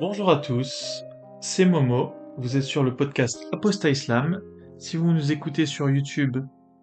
Bonjour 0.00 0.30
à 0.30 0.36
tous, 0.36 1.04
c'est 1.40 1.64
Momo, 1.64 2.12
vous 2.38 2.56
êtes 2.56 2.62
sur 2.62 2.82
le 2.82 2.94
podcast 2.96 3.46
Aposta 3.52 3.90
Islam. 3.90 4.40
Si 4.78 4.96
vous 4.96 5.10
nous 5.12 5.32
écoutez 5.32 5.66
sur 5.66 5.90
YouTube, 5.90 6.38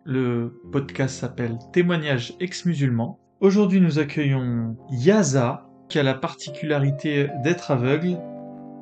le 0.06 0.60
podcast 0.72 1.20
s'appelle 1.20 1.58
Témoignages 1.74 2.34
ex-musulmans. 2.40 3.20
Aujourd'hui 3.40 3.82
nous 3.82 4.00
accueillons 4.00 4.78
Yaza, 4.92 5.66
qui 5.88 6.00
a 6.00 6.04
la 6.04 6.14
particularité 6.14 7.30
d'être 7.44 7.72
aveugle, 7.72 8.18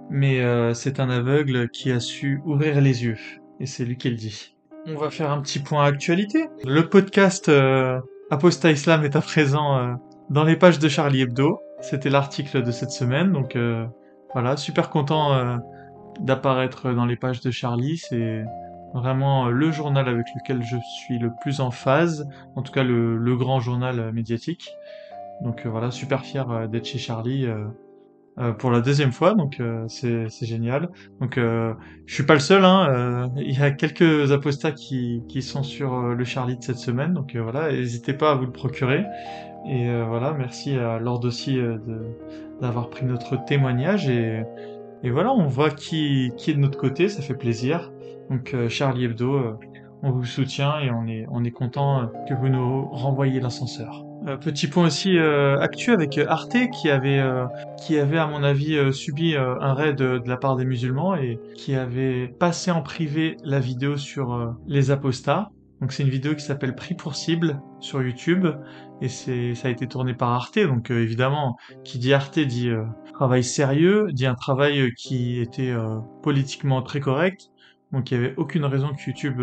mais 0.10 0.42
euh, 0.42 0.74
c'est 0.74 1.00
un 1.00 1.10
aveugle 1.10 1.70
qui 1.70 1.92
a 1.92 2.00
su 2.00 2.42
ouvrir 2.46 2.82
les 2.82 3.04
yeux, 3.04 3.18
et 3.60 3.66
c'est 3.66 3.86
lui 3.86 3.98
qui 3.98 4.10
le 4.10 4.16
dit. 4.16 4.56
On 4.88 4.96
va 4.96 5.10
faire 5.10 5.32
un 5.32 5.42
petit 5.42 5.60
point 5.60 5.84
actualité. 5.84 6.48
Le 6.64 6.88
podcast 6.88 7.50
euh, 7.50 8.00
Aposta 8.30 8.72
Islam 8.72 9.04
est 9.04 9.16
à 9.16 9.22
présent 9.22 9.78
euh, 9.78 9.94
dans 10.30 10.44
les 10.44 10.56
pages 10.56 10.80
de 10.80 10.90
Charlie 10.90 11.22
Hebdo. 11.22 11.60
C'était 11.82 12.10
l'article 12.10 12.64
de 12.64 12.72
cette 12.72 12.92
semaine, 12.92 13.32
donc 13.32 13.56
euh, 13.56 13.86
voilà, 14.38 14.56
super 14.56 14.92
content 14.92 15.34
euh, 15.34 15.58
d'apparaître 16.20 16.94
dans 16.94 17.08
les 17.08 17.16
pages 17.16 17.42
de 17.42 17.50
Charlie. 17.50 17.98
C'est 17.98 18.46
vraiment 18.94 19.48
euh, 19.48 19.50
le 19.50 19.72
journal 19.72 20.08
avec 20.08 20.28
lequel 20.36 20.62
je 20.62 20.78
suis 20.78 21.18
le 21.18 21.32
plus 21.42 21.60
en 21.60 21.72
phase, 21.72 22.30
en 22.56 22.62
tout 22.62 22.72
cas 22.72 22.84
le, 22.84 23.36
grand 23.36 23.60
journal 23.60 24.00
euh, 24.00 24.12
médiatique. 24.12 24.70
Donc 25.42 25.66
voilà, 25.66 25.90
super 25.90 26.24
fier 26.24 26.70
d'être 26.70 26.86
chez 26.86 27.00
Charlie 27.00 27.48
euh, 28.40 28.52
pour 28.52 28.72
la 28.72 28.82
deuxième 28.82 29.12
fois, 29.12 29.34
donc 29.34 29.60
euh, 29.60 29.86
c'est 29.88 30.46
génial. 30.46 30.90
Donc 31.20 31.38
euh, 31.38 31.74
je 32.06 32.14
suis 32.14 32.24
pas 32.24 32.34
le 32.34 32.40
seul, 32.40 32.64
hein, 32.64 32.88
euh, 32.90 33.28
il 33.38 33.58
y 33.58 33.62
a 33.62 33.72
quelques 33.72 34.32
apostats 34.32 34.72
qui, 34.72 35.24
qui 35.28 35.42
sont 35.42 35.64
sur 35.64 35.94
euh, 35.94 36.14
le 36.14 36.24
Charlie 36.24 36.58
de 36.58 36.64
cette 36.64 36.78
semaine, 36.78 37.14
donc 37.14 37.36
voilà, 37.36 37.72
n'hésitez 37.72 38.14
pas 38.14 38.32
à 38.32 38.36
vous 38.36 38.46
le 38.46 38.52
procurer. 38.52 39.06
Et 39.70 39.90
voilà, 40.08 40.32
merci 40.32 40.78
à 40.78 40.98
Lord 40.98 41.26
aussi 41.26 41.60
d'avoir 42.62 42.90
pris 42.90 43.06
notre 43.06 43.44
témoignage 43.44 44.08
et, 44.08 44.44
et 45.04 45.10
voilà, 45.10 45.34
on 45.34 45.48
voit 45.48 45.72
qui, 45.72 46.32
qui 46.38 46.52
est 46.52 46.54
de 46.54 46.60
notre 46.60 46.78
côté, 46.78 47.10
ça 47.10 47.22
fait 47.22 47.34
plaisir. 47.34 47.92
Donc 48.30 48.56
Charlie 48.70 49.06
Hebdo, 49.06 49.58
on 50.04 50.12
vous 50.12 50.24
soutient 50.24 50.80
et 50.80 50.90
on 50.90 51.06
est, 51.08 51.26
on 51.30 51.44
est 51.44 51.52
content 51.52 52.10
que 52.30 52.34
vous 52.34 52.48
nous 52.48 52.88
renvoyiez 52.92 53.42
l'ascenseur. 53.42 54.07
Euh, 54.28 54.36
petit 54.36 54.68
point 54.68 54.88
aussi 54.88 55.18
euh, 55.18 55.58
actu 55.60 55.92
avec 55.92 56.18
Arte 56.18 56.58
qui 56.74 56.90
avait, 56.90 57.20
euh, 57.20 57.46
qui 57.78 57.98
avait 57.98 58.18
à 58.18 58.28
mon 58.28 58.44
avis 58.44 58.94
subi 58.94 59.36
un 59.36 59.74
raid 59.74 59.96
de, 59.96 60.22
la 60.26 60.38
part 60.38 60.56
des 60.58 60.66
musulmans 60.66 61.16
et 61.16 61.40
qui 61.56 61.76
avait 61.76 62.28
passé 62.28 62.72
en 62.72 62.82
privé 62.82 63.38
la 63.44 63.60
vidéo 63.60 63.98
sur 63.98 64.56
les 64.68 64.92
apostats. 64.92 65.50
Donc 65.80 65.92
c'est 65.92 66.04
une 66.04 66.10
vidéo 66.10 66.36
qui 66.36 66.44
s'appelle 66.44 66.76
Pris 66.76 66.96
pour 66.96 67.16
cible 67.16 67.62
sur 67.80 68.02
YouTube 68.02 68.48
et 69.02 69.10
c'est 69.10 69.54
ça 69.54 69.68
a 69.68 69.72
été 69.72 69.88
tourné 69.88 70.14
par 70.14 70.30
Arte. 70.30 70.60
Donc 70.60 70.92
évidemment, 70.92 71.56
qui 71.84 72.00
dit 72.00 72.14
Arte 72.14 72.40
dit 72.40 72.72
travail 73.14 73.44
sérieux, 73.44 74.08
dit 74.12 74.26
un 74.26 74.36
travail 74.36 74.92
qui 74.98 75.40
était 75.40 75.74
politiquement 76.24 76.82
très 76.82 77.00
correct. 77.00 77.50
Donc 77.94 78.12
il 78.12 78.16
y 78.16 78.18
avait 78.18 78.34
aucune 78.38 78.66
raison 78.66 78.90
que 78.90 79.02
YouTube 79.06 79.40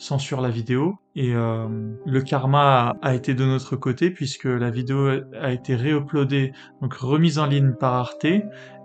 censure 0.00 0.40
la 0.40 0.48
vidéo 0.48 0.96
et 1.14 1.34
euh, 1.34 1.68
le 2.06 2.22
karma 2.22 2.96
a, 3.02 3.14
été 3.14 3.34
de 3.34 3.44
notre 3.44 3.76
côté 3.76 4.10
puisque 4.10 4.46
la 4.46 4.70
vidéo 4.70 5.08
a 5.38 5.52
été 5.52 5.76
réuploadée 5.76 6.52
donc 6.80 6.94
remise 6.94 7.38
en 7.38 7.44
ligne 7.44 7.72
par 7.72 7.94
Arte 7.94 8.24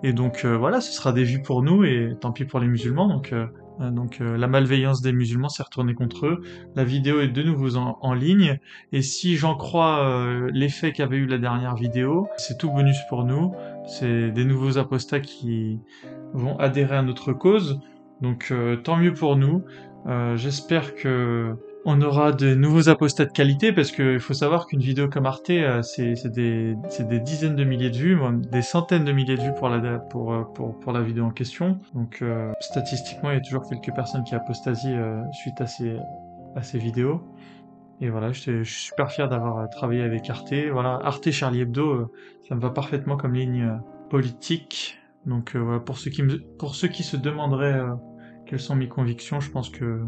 et 0.04 0.14
donc 0.14 0.44
euh, 0.44 0.58
voilà 0.58 0.82
ce 0.82 0.92
sera 0.92 1.14
des 1.14 1.24
vues 1.24 1.42
pour 1.42 1.64
nous 1.64 1.86
et 1.86 2.14
tant 2.20 2.34
pis 2.34 2.44
pour 2.44 2.60
les 2.60 2.68
musulmans 2.68 3.08
donc 3.08 3.32
euh, 3.32 3.48
donc 3.92 4.20
la 4.20 4.48
malveillance 4.48 5.02
des 5.02 5.12
musulmans 5.12 5.50
s'est 5.50 5.62
retournée 5.62 5.96
contre 5.96 6.28
eux. 6.28 6.42
La 6.75 6.86
vidéo 6.86 7.20
est 7.20 7.28
de 7.28 7.44
nouveau 7.44 7.75
en, 7.75 8.14
ligne 8.14 8.58
et 8.94 9.02
si 9.02 9.36
j'en 9.36 9.58
crois 9.58 10.48
l'effet 10.54 10.94
qu'avait 10.94 11.18
eu 11.18 11.25
la 11.25 11.38
dernière 11.38 11.75
vidéo, 11.75 12.30
c'est 12.38 12.58
tout 12.58 12.72
bonus 12.72 12.96
pour 13.09 13.25
nous. 13.25 13.54
C'est 13.86 14.31
des 14.31 14.46
nouveaux 14.46 14.78
apostats 14.78 15.20
qui 15.20 15.81
vont 16.31 16.58
adhérer 16.58 16.96
à 16.96 17.02
notre 17.02 17.34
cause. 17.34 17.81
Donc 18.22 18.54
tant 18.86 18.96
mieux 18.96 19.14
pour 19.14 19.36
nous. 19.36 19.66
Euh, 20.08 20.38
J'espère 20.38 20.96
que 20.96 21.56
on 21.84 22.02
aura 22.02 22.32
de 22.32 22.56
nouveaux 22.56 22.90
apostats 22.90 23.26
de 23.26 23.32
qualité 23.32 23.72
parce 23.72 23.92
qu'il 23.92 24.20
faut 24.20 24.34
savoir 24.34 24.66
qu'une 24.66 24.80
vidéo 24.80 25.08
comme 25.08 25.26
Arte, 25.26 25.52
euh, 25.52 25.82
c'est 25.82 26.28
des, 26.28 26.76
dizaines 27.20 27.56
de 27.56 27.64
milliers 27.64 27.92
de 27.92 27.98
vues, 27.98 28.20
des 28.52 28.62
centaines 28.62 29.06
de 29.06 29.12
milliers 29.12 29.36
de 29.36 29.42
vues 29.42 29.54
pour 29.54 29.70
la, 29.70 29.78
euh, 29.78 31.04
vidéo 31.04 31.26
en 31.26 31.32
question. 31.32 31.80
Donc 31.94 32.24
statistiquement, 32.60 33.32
il 33.32 33.36
y 33.36 33.38
a 33.38 33.42
toujours 33.42 33.68
quelques 33.68 33.94
personnes 33.96 34.24
qui 34.24 34.36
apostasient 34.36 35.24
suite 35.34 35.62
à 35.62 35.68
ces, 35.68 36.80
vidéos. 36.80 37.22
Et 38.02 38.10
voilà, 38.10 38.32
je, 38.32 38.64
suis 38.64 38.66
super 38.66 39.12
fier 39.12 39.30
d'avoir 39.30 39.70
travaillé 39.70 40.02
avec 40.02 40.30
Arte. 40.30 40.54
Voilà, 40.72 41.00
Arte 41.04 41.32
Charlie 41.32 41.62
Hebdo, 41.62 42.12
ça 42.48 42.56
me 42.56 42.60
va 42.60 42.70
parfaitement 42.70 43.18
comme 43.18 43.34
ligne 43.34 43.80
politique. 44.10 44.98
Donc 45.26 45.56
voilà, 45.56 45.80
pour 45.80 45.98
ceux 45.98 46.12
qui 46.12 46.24
pour 46.60 46.76
ceux 46.76 46.88
qui 46.88 47.04
se 47.04 47.18
demanderaient 47.18 47.82
quelles 48.45 48.59
sont 48.59 48.75
mes 48.75 48.88
convictions, 48.88 49.39
je 49.39 49.50
pense 49.51 49.69
que 49.69 50.01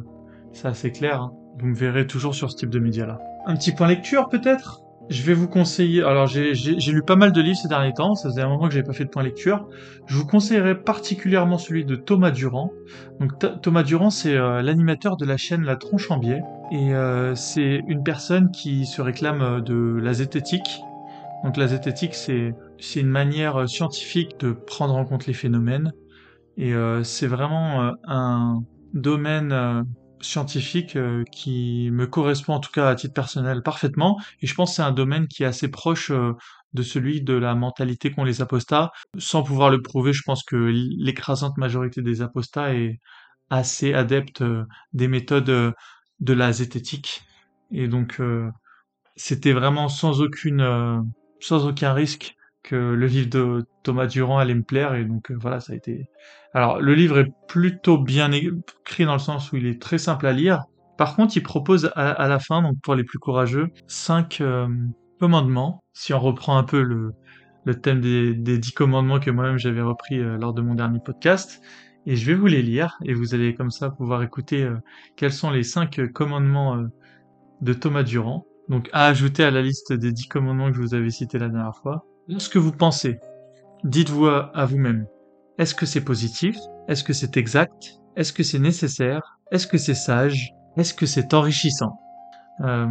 c'est 0.54 0.68
assez 0.68 0.92
clair. 0.92 1.22
hein. 1.22 1.32
Vous 1.60 1.68
me 1.68 1.76
verrez 1.76 2.06
toujours 2.06 2.36
sur 2.36 2.52
ce 2.52 2.58
type 2.58 2.70
de 2.70 2.80
média-là. 2.80 3.20
Un 3.48 3.56
petit 3.56 3.72
point 3.72 3.88
lecture 3.88 4.30
peut-être? 4.30 4.82
Je 5.10 5.24
vais 5.24 5.34
vous 5.34 5.48
conseiller... 5.48 6.04
Alors 6.04 6.28
j'ai 6.28 6.52
lu 6.92 7.02
pas 7.02 7.16
mal 7.16 7.32
de 7.32 7.42
livres 7.42 7.58
ces 7.58 7.70
derniers 7.70 7.94
temps, 7.94 8.14
ça 8.14 8.30
faisait 8.30 8.42
un 8.42 8.50
moment 8.50 8.68
que 8.68 8.74
j'avais 8.74 8.86
pas 8.86 8.94
fait 8.94 9.06
de 9.06 9.10
point 9.10 9.24
lecture. 9.24 9.66
Je 10.06 10.18
vous 10.18 10.26
conseillerais 10.26 10.76
particulièrement 10.76 11.58
celui 11.58 11.86
de 11.86 11.96
Thomas 11.96 12.32
Durand. 12.32 12.72
Donc 13.20 13.40
Th- 13.42 13.60
Thomas 13.62 13.84
Durand 13.84 14.10
c'est 14.10 14.36
euh, 14.36 14.62
l'animateur 14.62 15.16
de 15.16 15.26
la 15.26 15.38
chaîne 15.38 15.64
La 15.64 15.78
Tronche 15.78 16.12
en 16.12 16.18
Biais. 16.18 16.42
Et 16.74 16.94
euh, 16.94 17.36
c'est 17.36 17.82
une 17.88 18.04
personne 18.04 18.52
qui 18.52 18.86
se 18.86 19.02
réclame 19.02 19.42
euh, 19.42 19.62
de 19.62 19.98
la 20.00 20.14
zététique. 20.14 20.82
Donc 21.46 21.56
la 21.56 21.68
zététique 21.68 22.14
c'est 22.14 22.54
c'est 22.78 23.00
une 23.00 23.08
manière 23.08 23.62
euh, 23.62 23.66
scientifique 23.66 24.40
de 24.42 24.52
prendre 24.52 24.96
en 24.96 25.06
compte 25.06 25.26
les 25.26 25.34
phénomènes. 25.34 25.94
Et 26.58 26.74
euh, 26.74 27.04
c'est 27.04 27.28
vraiment 27.28 27.84
euh, 27.84 27.92
un 28.06 28.60
domaine 28.94 29.52
euh, 29.52 29.84
scientifique 30.20 30.98
qui 31.32 31.90
me 31.92 32.08
correspond 32.08 32.56
en 32.56 32.60
tout 32.60 32.72
cas 32.72 32.90
à 32.90 32.96
titre 32.96 33.14
personnel 33.14 33.62
parfaitement. 33.62 34.20
Et 34.42 34.48
je 34.48 34.56
pense 34.56 34.72
que 34.72 34.76
c'est 34.78 34.82
un 34.82 34.92
domaine 34.92 35.28
qui 35.28 35.44
est 35.44 35.46
assez 35.46 35.70
proche 35.70 36.12
de 36.12 36.82
celui 36.82 37.22
de 37.22 37.36
la 37.36 37.54
mentalité 37.54 38.10
qu'ont 38.10 38.24
les 38.24 38.42
apostats. 38.42 38.92
Sans 39.20 39.44
pouvoir 39.44 39.70
le 39.70 39.80
prouver, 39.80 40.14
je 40.14 40.24
pense 40.26 40.44
que 40.44 40.56
l'écrasante 40.56 41.56
majorité 41.58 42.02
des 42.02 42.24
apostats 42.24 42.74
est 42.74 43.00
assez 43.52 43.94
adepte 43.94 44.44
des 44.92 45.08
méthodes 45.08 45.76
de 46.20 46.34
la 46.34 46.52
zététique. 46.52 47.22
Et 47.70 47.88
donc 47.88 48.20
c'était 49.16 49.54
vraiment 49.54 49.88
sans 49.88 50.22
aucune 50.22 51.06
sans 51.40 51.68
aucun 51.68 51.94
risque 51.94 52.37
le 52.76 53.08
livre 53.08 53.30
de 53.30 53.66
Thomas 53.84 54.08
Durand 54.08 54.38
allait 54.38 54.56
me 54.56 54.64
plaire 54.64 54.96
et 54.96 55.06
donc 55.06 55.32
euh, 55.32 55.38
voilà 55.40 55.60
ça 55.60 55.74
a 55.74 55.76
été. 55.76 56.10
Alors 56.54 56.80
le 56.82 56.94
livre 56.94 57.20
est 57.20 57.32
plutôt 57.48 57.98
bien 57.98 58.32
écrit 58.32 59.06
dans 59.06 59.14
le 59.14 59.20
sens 59.20 59.52
où 59.52 59.58
il 59.58 59.66
est 59.66 59.82
très 59.82 59.98
simple 59.98 60.28
à 60.28 60.34
lire. 60.34 60.64
Par 60.98 61.16
contre 61.16 61.38
il 61.38 61.44
propose 61.44 61.92
à, 61.96 62.28
la 62.28 62.40
fin 62.40 62.62
donc 62.62 62.78
pour 62.82 62.96
les 62.96 63.04
plus 63.04 63.20
courageux 63.20 63.70
cinq 63.88 64.42
euh, 64.42 64.68
commandements. 65.20 65.84
Si 65.94 66.14
on 66.14 66.20
reprend 66.20 66.58
un 66.58 66.64
peu 66.64 66.82
le 66.82 67.14
thème 67.82 68.02
des, 68.02 68.34
des 68.34 68.58
dix 68.58 68.72
commandements 68.72 69.20
que 69.20 69.30
moi-même 69.32 69.58
j'avais 69.58 69.82
repris 69.82 70.20
euh, 70.20 70.38
lors 70.38 70.54
de 70.54 70.62
mon 70.62 70.76
dernier 70.76 71.00
podcast 71.00 71.62
et 72.06 72.16
je 72.16 72.26
vais 72.26 72.36
vous 72.36 72.48
les 72.48 72.62
lire 72.62 72.98
et 73.06 73.14
vous 73.14 73.36
allez 73.36 73.54
comme 73.54 73.72
ça 73.72 73.90
pouvoir 73.90 74.24
écouter 74.24 74.70
quels 75.18 75.34
sont 75.34 75.52
les 75.52 75.64
cinq 75.64 76.00
commandements 76.14 76.82
de 77.62 77.74
Thomas 77.74 78.04
Durand. 78.04 78.46
Donc 78.70 78.90
à 78.94 79.08
ajouter 79.08 79.44
à 79.44 79.52
la 79.52 79.62
liste 79.62 79.92
des 79.92 80.14
dix 80.14 80.28
commandements 80.28 80.70
que 80.72 80.78
je 80.78 80.82
vous 80.82 80.94
avais 80.94 81.10
cités 81.10 81.38
la 81.38 81.50
dernière 81.50 81.76
fois. 81.76 82.06
Lorsque 82.30 82.58
vous 82.58 82.74
pensez, 82.74 83.20
dites-vous 83.86 84.28
à, 84.28 84.66
vous-même, 84.66 85.06
est-ce 85.60 85.74
que 85.74 85.86
c'est 85.86 86.04
positif? 86.04 86.58
Est-ce 86.90 87.04
que 87.04 87.14
c'est 87.14 87.38
exact? 87.38 88.00
Est-ce 88.18 88.34
que 88.34 88.44
c'est 88.44 88.60
nécessaire? 88.60 89.40
Est-ce 89.52 89.66
que 89.66 89.78
c'est 89.78 89.94
sage? 89.94 90.52
Est-ce 90.76 90.94
que 90.94 91.06
c'est 91.06 91.34
enrichissant? 91.34 92.00
Euh, 92.66 92.86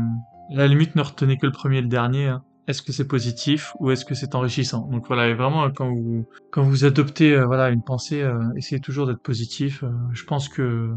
la 0.50 0.66
limite, 0.66 0.96
ne 0.96 1.02
retenez 1.02 1.36
que 1.36 1.44
le 1.46 1.52
premier 1.52 1.78
et 1.78 1.82
le 1.82 1.88
dernier. 1.88 2.28
hein. 2.28 2.42
Est-ce 2.66 2.80
que 2.82 2.92
c'est 2.92 3.06
positif 3.06 3.74
ou 3.78 3.90
est-ce 3.90 4.04
que 4.06 4.14
c'est 4.14 4.34
enrichissant? 4.34 4.88
Donc 4.90 5.06
voilà, 5.06 5.28
et 5.28 5.34
vraiment 5.34 5.70
quand 5.70 5.88
vous 5.88 6.26
quand 6.50 6.62
vous 6.62 6.84
adoptez 6.84 7.32
euh, 7.32 7.44
voilà 7.46 7.68
une 7.68 7.82
pensée, 7.82 8.22
euh, 8.22 8.40
essayez 8.56 8.80
toujours 8.80 9.06
d'être 9.06 9.22
positif. 9.22 9.84
Euh, 9.84 9.90
je 10.12 10.24
pense 10.24 10.48
que 10.48 10.90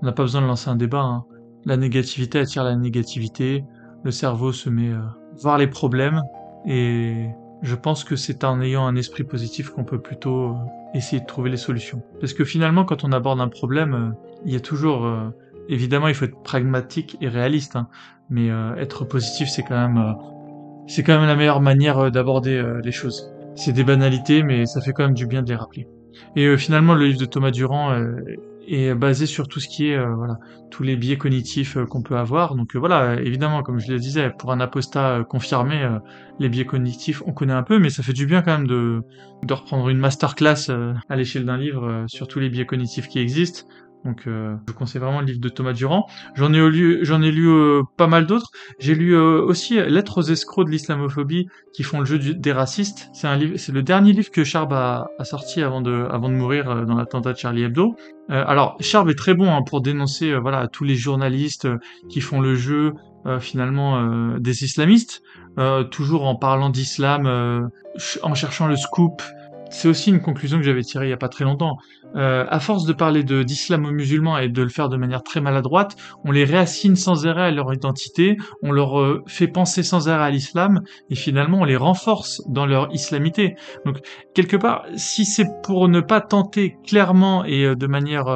on 0.00 0.06
n'a 0.06 0.12
pas 0.12 0.22
besoin 0.22 0.40
de 0.40 0.46
lancer 0.46 0.68
un 0.70 0.76
débat. 0.76 1.02
hein. 1.02 1.24
La 1.64 1.76
négativité 1.76 2.40
attire 2.40 2.64
la 2.64 2.74
négativité 2.74 3.64
le 4.02 4.10
cerveau 4.10 4.52
se 4.52 4.68
met 4.68 4.90
à 4.92 5.14
voir 5.40 5.58
les 5.58 5.68
problèmes 5.68 6.20
et 6.66 7.28
je 7.62 7.76
pense 7.76 8.02
que 8.02 8.16
c'est 8.16 8.42
en 8.44 8.60
ayant 8.60 8.86
un 8.86 8.96
esprit 8.96 9.22
positif 9.22 9.70
qu'on 9.70 9.84
peut 9.84 10.00
plutôt 10.00 10.50
euh, 10.50 10.54
essayer 10.94 11.20
de 11.20 11.26
trouver 11.26 11.48
les 11.48 11.56
solutions. 11.56 12.02
Parce 12.20 12.32
que 12.34 12.44
finalement, 12.44 12.84
quand 12.84 13.04
on 13.04 13.12
aborde 13.12 13.40
un 13.40 13.48
problème, 13.48 13.94
euh, 13.94 14.28
il 14.44 14.52
y 14.52 14.56
a 14.56 14.60
toujours, 14.60 15.06
euh, 15.06 15.28
évidemment, 15.68 16.08
il 16.08 16.14
faut 16.14 16.24
être 16.24 16.42
pragmatique 16.42 17.16
et 17.20 17.28
réaliste, 17.28 17.76
hein, 17.76 17.88
mais 18.30 18.48
être 18.78 19.04
positif, 19.04 19.48
c'est 19.48 19.62
quand 19.62 19.76
même, 19.76 20.16
c'est 20.86 21.02
quand 21.02 21.18
même 21.18 21.28
la 21.28 21.36
meilleure 21.36 21.60
manière 21.60 22.10
d'aborder 22.10 22.64
les 22.82 22.90
choses. 22.90 23.30
C'est 23.56 23.72
des 23.72 23.84
banalités, 23.84 24.42
mais 24.42 24.64
ça 24.64 24.80
fait 24.80 24.94
quand 24.94 25.02
même 25.02 25.12
du 25.12 25.26
bien 25.26 25.42
de 25.42 25.50
les 25.50 25.54
rappeler. 25.54 25.86
Et 26.34 26.56
finalement, 26.56 26.94
le 26.94 27.04
livre 27.04 27.20
de 27.20 27.26
Thomas 27.26 27.50
Durand 27.50 27.94
et 28.72 28.94
basé 28.94 29.26
sur 29.26 29.48
tout 29.48 29.60
ce 29.60 29.68
qui 29.68 29.90
est 29.90 29.96
euh, 29.96 30.14
voilà 30.14 30.38
tous 30.70 30.82
les 30.82 30.96
biais 30.96 31.18
cognitifs 31.18 31.76
euh, 31.76 31.84
qu'on 31.84 32.00
peut 32.00 32.16
avoir. 32.16 32.54
Donc 32.54 32.74
euh, 32.74 32.78
voilà, 32.78 33.20
évidemment, 33.20 33.62
comme 33.62 33.78
je 33.78 33.92
le 33.92 33.98
disais, 33.98 34.30
pour 34.30 34.50
un 34.50 34.60
apostat 34.60 35.24
confirmé, 35.28 35.86
les 36.40 36.48
biais 36.48 36.64
cognitifs 36.64 37.22
on 37.26 37.32
connaît 37.32 37.52
un 37.52 37.62
peu, 37.62 37.78
mais 37.78 37.90
ça 37.90 38.02
fait 38.02 38.14
du 38.14 38.26
bien 38.26 38.40
quand 38.40 38.52
même 38.52 38.66
de 38.66 39.02
de 39.42 39.54
reprendre 39.54 39.88
une 39.88 39.98
masterclass 39.98 40.70
à 41.08 41.16
l'échelle 41.16 41.44
d'un 41.44 41.58
livre 41.58 42.04
sur 42.06 42.28
tous 42.28 42.38
les 42.38 42.48
biais 42.48 42.64
cognitifs 42.64 43.08
qui 43.08 43.18
existent. 43.18 43.66
Donc 44.04 44.26
euh, 44.26 44.56
je 44.66 44.72
vous 44.72 44.78
conseille 44.78 45.00
vraiment 45.00 45.20
le 45.20 45.26
livre 45.26 45.40
de 45.40 45.48
Thomas 45.48 45.72
Durand. 45.72 46.06
J'en 46.34 46.52
ai 46.52 46.70
lu, 46.70 47.00
j'en 47.02 47.22
ai 47.22 47.30
lu 47.30 47.48
euh, 47.48 47.82
pas 47.96 48.06
mal 48.06 48.26
d'autres. 48.26 48.50
J'ai 48.78 48.94
lu 48.94 49.14
euh, 49.14 49.42
aussi 49.42 49.74
Lettres 49.74 50.18
aux 50.18 50.22
escrocs 50.22 50.66
de 50.66 50.70
l'islamophobie 50.70 51.48
qui 51.72 51.82
font 51.82 52.00
le 52.00 52.04
jeu 52.04 52.18
des 52.18 52.52
racistes. 52.52 53.10
C'est 53.12 53.28
un 53.28 53.36
livre, 53.36 53.56
c'est 53.56 53.72
le 53.72 53.82
dernier 53.82 54.12
livre 54.12 54.30
que 54.30 54.44
Charb 54.44 54.72
a, 54.72 55.08
a, 55.18 55.24
sorti 55.24 55.62
avant 55.62 55.80
de, 55.80 56.06
avant 56.10 56.28
de 56.28 56.34
mourir 56.34 56.84
dans 56.84 56.96
l'attentat 56.96 57.32
de 57.32 57.38
Charlie 57.38 57.62
Hebdo. 57.62 57.94
alors 58.28 58.76
Charb 58.80 59.08
est 59.08 59.14
très 59.14 59.34
bon 59.34 59.52
hein, 59.52 59.62
pour 59.62 59.80
dénoncer 59.80 60.34
voilà 60.36 60.68
tous 60.68 60.84
les 60.84 60.96
journalistes 60.96 61.68
qui 62.08 62.20
font 62.20 62.40
le 62.40 62.54
jeu 62.54 62.94
finalement 63.40 64.36
des 64.38 64.64
islamistes, 64.64 65.22
toujours 65.90 66.26
en 66.26 66.34
parlant 66.34 66.70
d'islam, 66.70 67.70
en 68.22 68.34
cherchant 68.34 68.66
le 68.66 68.76
scoop. 68.76 69.22
C'est 69.72 69.88
aussi 69.88 70.10
une 70.10 70.20
conclusion 70.20 70.58
que 70.58 70.64
j'avais 70.64 70.82
tirée 70.82 71.06
il 71.06 71.10
y 71.10 71.14
a 71.14 71.16
pas 71.16 71.30
très 71.30 71.44
longtemps. 71.44 71.78
Euh, 72.14 72.44
à 72.50 72.60
force 72.60 72.84
de 72.84 72.92
parler 72.92 73.24
de 73.24 73.42
d'islamo-musulmans 73.42 74.36
et 74.36 74.50
de 74.50 74.62
le 74.62 74.68
faire 74.68 74.90
de 74.90 74.98
manière 74.98 75.22
très 75.22 75.40
maladroite, 75.40 75.96
on 76.24 76.30
les 76.30 76.44
réassigne 76.44 76.94
sans 76.94 77.26
arrêt 77.26 77.44
à 77.44 77.50
leur 77.50 77.72
identité, 77.72 78.36
on 78.62 78.70
leur 78.70 79.00
euh, 79.00 79.24
fait 79.26 79.48
penser 79.48 79.82
sans 79.82 80.10
arrêt 80.10 80.24
à 80.24 80.30
l'islam, 80.30 80.82
et 81.08 81.14
finalement 81.14 81.60
on 81.60 81.64
les 81.64 81.76
renforce 81.76 82.42
dans 82.48 82.66
leur 82.66 82.92
islamité. 82.92 83.56
Donc 83.86 84.00
quelque 84.34 84.58
part, 84.58 84.84
si 84.96 85.24
c'est 85.24 85.48
pour 85.62 85.88
ne 85.88 86.00
pas 86.00 86.20
tenter 86.20 86.76
clairement 86.86 87.44
et 87.46 87.64
euh, 87.64 87.74
de 87.74 87.86
manière 87.86 88.26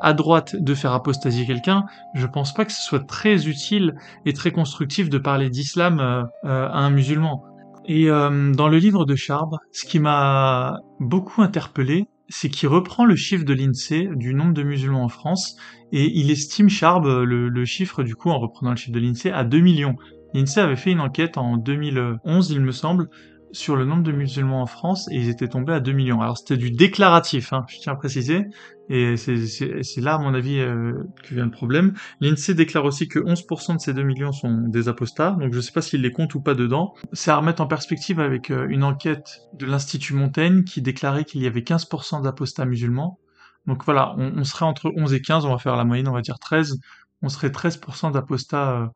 adroite 0.00 0.54
de 0.54 0.74
faire 0.74 0.92
apostasier 0.92 1.44
quelqu'un, 1.44 1.84
je 2.14 2.26
pense 2.26 2.54
pas 2.54 2.64
que 2.64 2.72
ce 2.72 2.82
soit 2.82 3.04
très 3.04 3.48
utile 3.48 3.96
et 4.26 4.32
très 4.32 4.52
constructif 4.52 5.10
de 5.10 5.18
parler 5.18 5.50
d'islam 5.50 5.98
à 6.44 6.78
un 6.78 6.90
musulman. 6.90 7.44
Et 7.86 8.06
dans 8.06 8.68
le 8.68 8.78
livre 8.78 9.04
de 9.04 9.14
Charb, 9.14 9.56
ce 9.72 9.84
qui 9.84 9.98
m'a 9.98 10.78
beaucoup 11.00 11.42
interpellé, 11.42 12.06
c'est 12.28 12.48
qu'il 12.48 12.68
reprend 12.68 13.04
le 13.04 13.16
chiffre 13.16 13.44
de 13.44 13.52
l'INSEE 13.52 14.08
du 14.16 14.34
nombre 14.34 14.54
de 14.54 14.62
musulmans 14.62 15.04
en 15.04 15.08
France 15.08 15.56
et 15.92 16.10
il 16.18 16.30
estime 16.30 16.68
Charb 16.68 17.06
le, 17.06 17.64
chiffre 17.64 18.02
du 18.02 18.14
coup 18.16 18.30
en 18.30 18.38
reprenant 18.38 18.70
le 18.70 18.76
chiffre 18.76 18.92
de 18.92 19.00
l'INSEE 19.00 19.30
à 19.30 19.44
2 19.44 19.60
millions. 19.60 19.96
L'INSEE 20.32 20.60
avait 20.60 20.76
fait 20.76 20.92
une 20.92 21.00
enquête 21.00 21.36
en 21.36 21.56
2011 21.56 22.50
il 22.50 22.60
me 22.60 22.72
semble 22.72 23.08
sur 23.54 23.76
le 23.76 23.84
nombre 23.84 24.02
de 24.02 24.12
musulmans 24.12 24.62
en 24.62 24.66
France 24.66 25.08
et 25.10 25.16
ils 25.16 25.28
étaient 25.28 25.48
tombés 25.48 25.72
à 25.72 25.80
2 25.80 25.92
millions. 25.92 26.20
Alors 26.20 26.36
c'était 26.36 26.56
du 26.56 26.70
déclaratif, 26.70 27.52
hein, 27.52 27.64
je 27.68 27.78
tiens 27.78 27.92
à 27.92 27.96
préciser, 27.96 28.46
et 28.90 29.16
c'est 29.16 30.00
là 30.00 30.14
à 30.14 30.18
mon 30.18 30.34
avis 30.34 30.58
euh, 30.58 30.92
que 31.22 31.34
vient 31.34 31.44
le 31.44 31.50
problème. 31.50 31.94
L'INSEE 32.20 32.54
déclare 32.54 32.84
aussi 32.84 33.08
que 33.08 33.20
11% 33.20 33.76
de 33.76 33.80
ces 33.80 33.94
2 33.94 34.02
millions 34.02 34.32
sont 34.32 34.58
des 34.68 34.88
apostats, 34.88 35.36
donc 35.40 35.54
je 35.54 35.60
sais 35.60 35.72
pas 35.72 35.82
s'il 35.82 36.02
les 36.02 36.10
compte 36.10 36.34
ou 36.34 36.40
pas 36.40 36.54
dedans. 36.54 36.94
C'est 37.12 37.30
à 37.30 37.36
remettre 37.36 37.62
en 37.62 37.66
perspective 37.66 38.18
avec 38.18 38.50
euh, 38.50 38.66
une 38.68 38.82
enquête 38.82 39.40
de 39.54 39.66
l'Institut 39.66 40.14
Montaigne 40.14 40.64
qui 40.64 40.82
déclarait 40.82 41.24
qu'il 41.24 41.40
y 41.40 41.46
avait 41.46 41.60
15% 41.60 42.22
d'apostats 42.22 42.64
musulmans. 42.64 43.18
Donc 43.66 43.84
voilà, 43.84 44.14
on, 44.18 44.44
serait 44.44 44.66
entre 44.66 44.92
11 44.94 45.14
et 45.14 45.22
15, 45.22 45.46
on 45.46 45.50
va 45.50 45.58
faire 45.58 45.76
la 45.76 45.84
moyenne, 45.84 46.08
on 46.08 46.12
va 46.12 46.20
dire 46.20 46.38
13. 46.38 46.78
On 47.22 47.30
serait 47.30 47.48
13% 47.48 48.12
d'apostats 48.12 48.72
euh, 48.72 48.86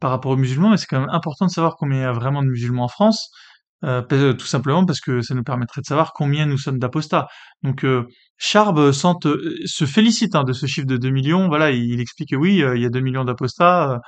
par 0.00 0.10
rapport 0.10 0.32
aux 0.32 0.36
musulmans, 0.36 0.70
mais 0.70 0.76
c'est 0.76 0.86
quand 0.86 1.00
même 1.00 1.08
important 1.10 1.46
de 1.46 1.50
savoir 1.50 1.76
combien 1.76 1.98
il 1.98 2.02
y 2.02 2.04
a 2.04 2.12
vraiment 2.12 2.42
de 2.42 2.48
musulmans 2.48 2.84
en 2.84 2.88
France. 2.88 3.30
Euh, 3.84 4.02
euh, 4.12 4.32
tout 4.34 4.46
simplement 4.46 4.84
parce 4.84 5.00
que 5.00 5.20
ça 5.20 5.34
nous 5.34 5.44
permettrait 5.44 5.80
de 5.80 5.86
savoir 5.86 6.12
combien 6.12 6.46
nous 6.46 6.58
sommes 6.58 6.78
d'apostats. 6.78 7.28
Donc 7.62 7.84
euh, 7.84 8.04
Charb 8.36 8.78
euh, 8.78 8.92
se 8.92 9.84
félicite 9.84 10.34
hein, 10.34 10.42
de 10.42 10.52
ce 10.52 10.66
chiffre 10.66 10.86
de 10.86 10.96
2 10.96 11.10
millions. 11.10 11.48
Voilà, 11.48 11.70
il, 11.70 12.00
explique 12.00 12.30
que 12.30 12.36
oui, 12.36 12.62
il 12.74 12.82
y 12.82 12.86
a 12.86 12.88
2 12.88 13.00
millions 13.00 13.24
d'apostats. 13.24 14.00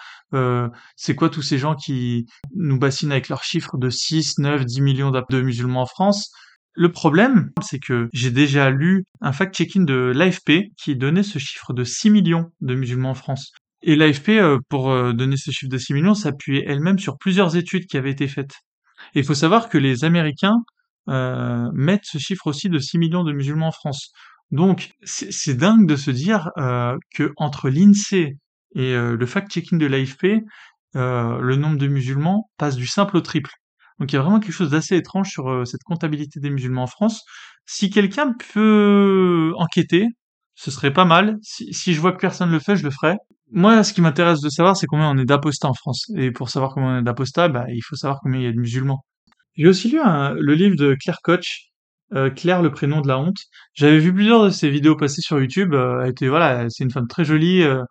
c'est 0.97 1.15
quoi 1.15 1.31
tous 1.31 1.43
ces 1.43 1.59
gens 1.59 1.75
qui 1.75 2.27
nous 2.55 2.79
bassinent 2.79 3.13
avec 3.13 3.29
leurs 3.29 3.45
chiffres 3.45 3.79
de 3.79 3.91
6, 3.91 4.39
9, 4.39 4.65
10 4.65 4.81
millions 4.81 5.11
de 5.11 5.41
musulmans 5.41 5.83
en 5.83 5.87
France? 5.87 6.33
Le 6.75 6.91
problème, 6.93 7.51
c'est 7.63 7.81
que 7.81 8.09
j'ai 8.13 8.31
déjà 8.31 8.71
lu 8.71 9.05
un 9.21 9.33
fact-checking 9.33 9.85
de 9.85 10.13
l'AFP 10.15 10.71
qui 10.77 10.97
donnait 10.97 11.25
ce 11.25 11.39
chiffre 11.39 11.73
de 11.73 11.85
6 11.85 12.11
millions 12.11 12.47
de 12.61 12.75
musulmans 12.75 13.11
en 13.11 13.15
France. 13.15 13.53
Et 13.83 13.97
l'AFP, 13.97 14.31
pour 14.69 14.89
donner 15.13 15.37
ce 15.37 15.51
chiffre 15.51 15.71
de 15.71 15.79
6 15.79 15.95
millions, 15.95 16.15
s'appuyait 16.15 16.65
elle-même 16.67 16.99
sur 16.99 17.19
plusieurs 17.19 17.57
études 17.57 17.87
qui 17.87 17.97
avaient 17.97 18.13
été 18.13 18.29
faites. 18.29 18.55
Et 19.15 19.21
il 19.21 19.25
faut 19.25 19.35
savoir 19.35 19.69
que 19.69 19.79
les 19.79 20.05
Américains 20.05 20.59
euh, 21.09 21.71
mettent 21.73 22.05
ce 22.05 22.19
chiffre 22.19 22.47
aussi 22.47 22.69
de 22.69 22.79
6 22.79 22.99
millions 22.99 23.25
de 23.25 23.33
musulmans 23.33 23.69
en 23.69 23.73
France. 23.73 24.13
Donc 24.51 24.91
c'est 25.05 25.55
dingue 25.55 25.87
de 25.87 25.97
se 25.97 26.11
dire 26.11 26.51
euh, 26.59 26.97
que 27.15 27.33
entre 27.37 27.71
l'INSEE 27.71 28.37
et 28.75 28.95
euh, 28.95 29.17
le 29.17 29.27
fact-checking 29.27 29.79
de 29.79 29.87
l'AFP, 29.87 30.43
euh, 30.97 31.39
le 31.41 31.57
nombre 31.57 31.79
de 31.79 31.87
musulmans 31.87 32.51
passe 32.57 32.77
du 32.77 32.87
simple 32.87 33.17
au 33.17 33.21
triple. 33.21 33.53
Donc 33.99 34.13
il 34.13 34.17
y 34.17 34.19
a 34.19 34.23
vraiment 34.23 34.41
quelque 34.41 34.53
chose 34.53 34.71
d'assez 34.71 34.97
étrange 34.97 35.31
sur 35.31 35.67
cette 35.67 35.83
comptabilité 35.85 36.41
des 36.41 36.51
musulmans 36.51 36.85
en 36.85 36.87
France. 36.87 37.23
Si 37.67 37.91
quelqu'un 37.91 38.35
peut 38.53 39.53
enquêter, 39.57 40.07
ce 40.55 40.71
serait 40.71 40.93
pas 40.93 41.05
mal. 41.05 41.37
Si, 41.43 41.73
si, 41.73 41.95
je 41.95 42.01
vois 42.01 42.13
que 42.13 42.21
personne 42.21 42.51
le 42.51 42.59
fait, 42.59 42.77
je 42.77 42.85
le 42.85 42.91
ferai. 42.91 43.17
Moi, 43.53 43.83
ce 43.83 43.93
qui 43.93 44.01
m'intéresse 44.01 44.41
de 44.41 44.49
savoir, 44.49 44.77
c'est 44.77 44.87
combien 44.87 45.11
on 45.11 45.19
est 45.19 45.25
d'apostats 45.25 45.69
en 45.69 45.75
France. 45.75 46.11
Et 46.17 46.31
pour 46.31 46.51
savoir 46.51 46.73
combien 46.75 46.97
on 46.97 46.99
est 47.01 47.03
d'apostats, 47.03 47.49
bah, 47.49 47.65
il 47.69 47.83
faut 47.83 47.97
savoir 47.97 48.21
combien 48.23 48.41
il 48.41 48.45
y 48.45 48.47
a 48.47 48.53
de 48.53 48.59
musulmans. 48.59 49.05
J'ai 49.57 49.67
aussi 49.69 49.89
lu 49.91 49.99
le 49.99 50.55
livre 50.55 50.77
de 50.77 50.97
Claire 51.01 51.19
Koch, 51.23 51.71
euh, 52.15 52.31
Claire, 52.31 52.63
le 52.63 52.71
prénom 52.73 53.01
de 53.01 53.09
la 53.09 53.19
honte. 53.19 53.39
J'avais 53.75 53.99
vu 53.99 54.13
plusieurs 54.13 54.45
de 54.45 54.51
ses 54.51 54.71
vidéos 54.71 54.97
passer 54.97 55.21
sur 55.21 55.41
YouTube. 55.41 55.75
Euh, 55.75 56.03
elle 56.03 56.11
était, 56.11 56.29
voilà, 56.29 56.69
c'est 56.71 56.85
une 56.85 56.91
femme 56.91 57.09
très 57.09 57.25
jolie, 57.25 57.63
euh, 57.63 57.83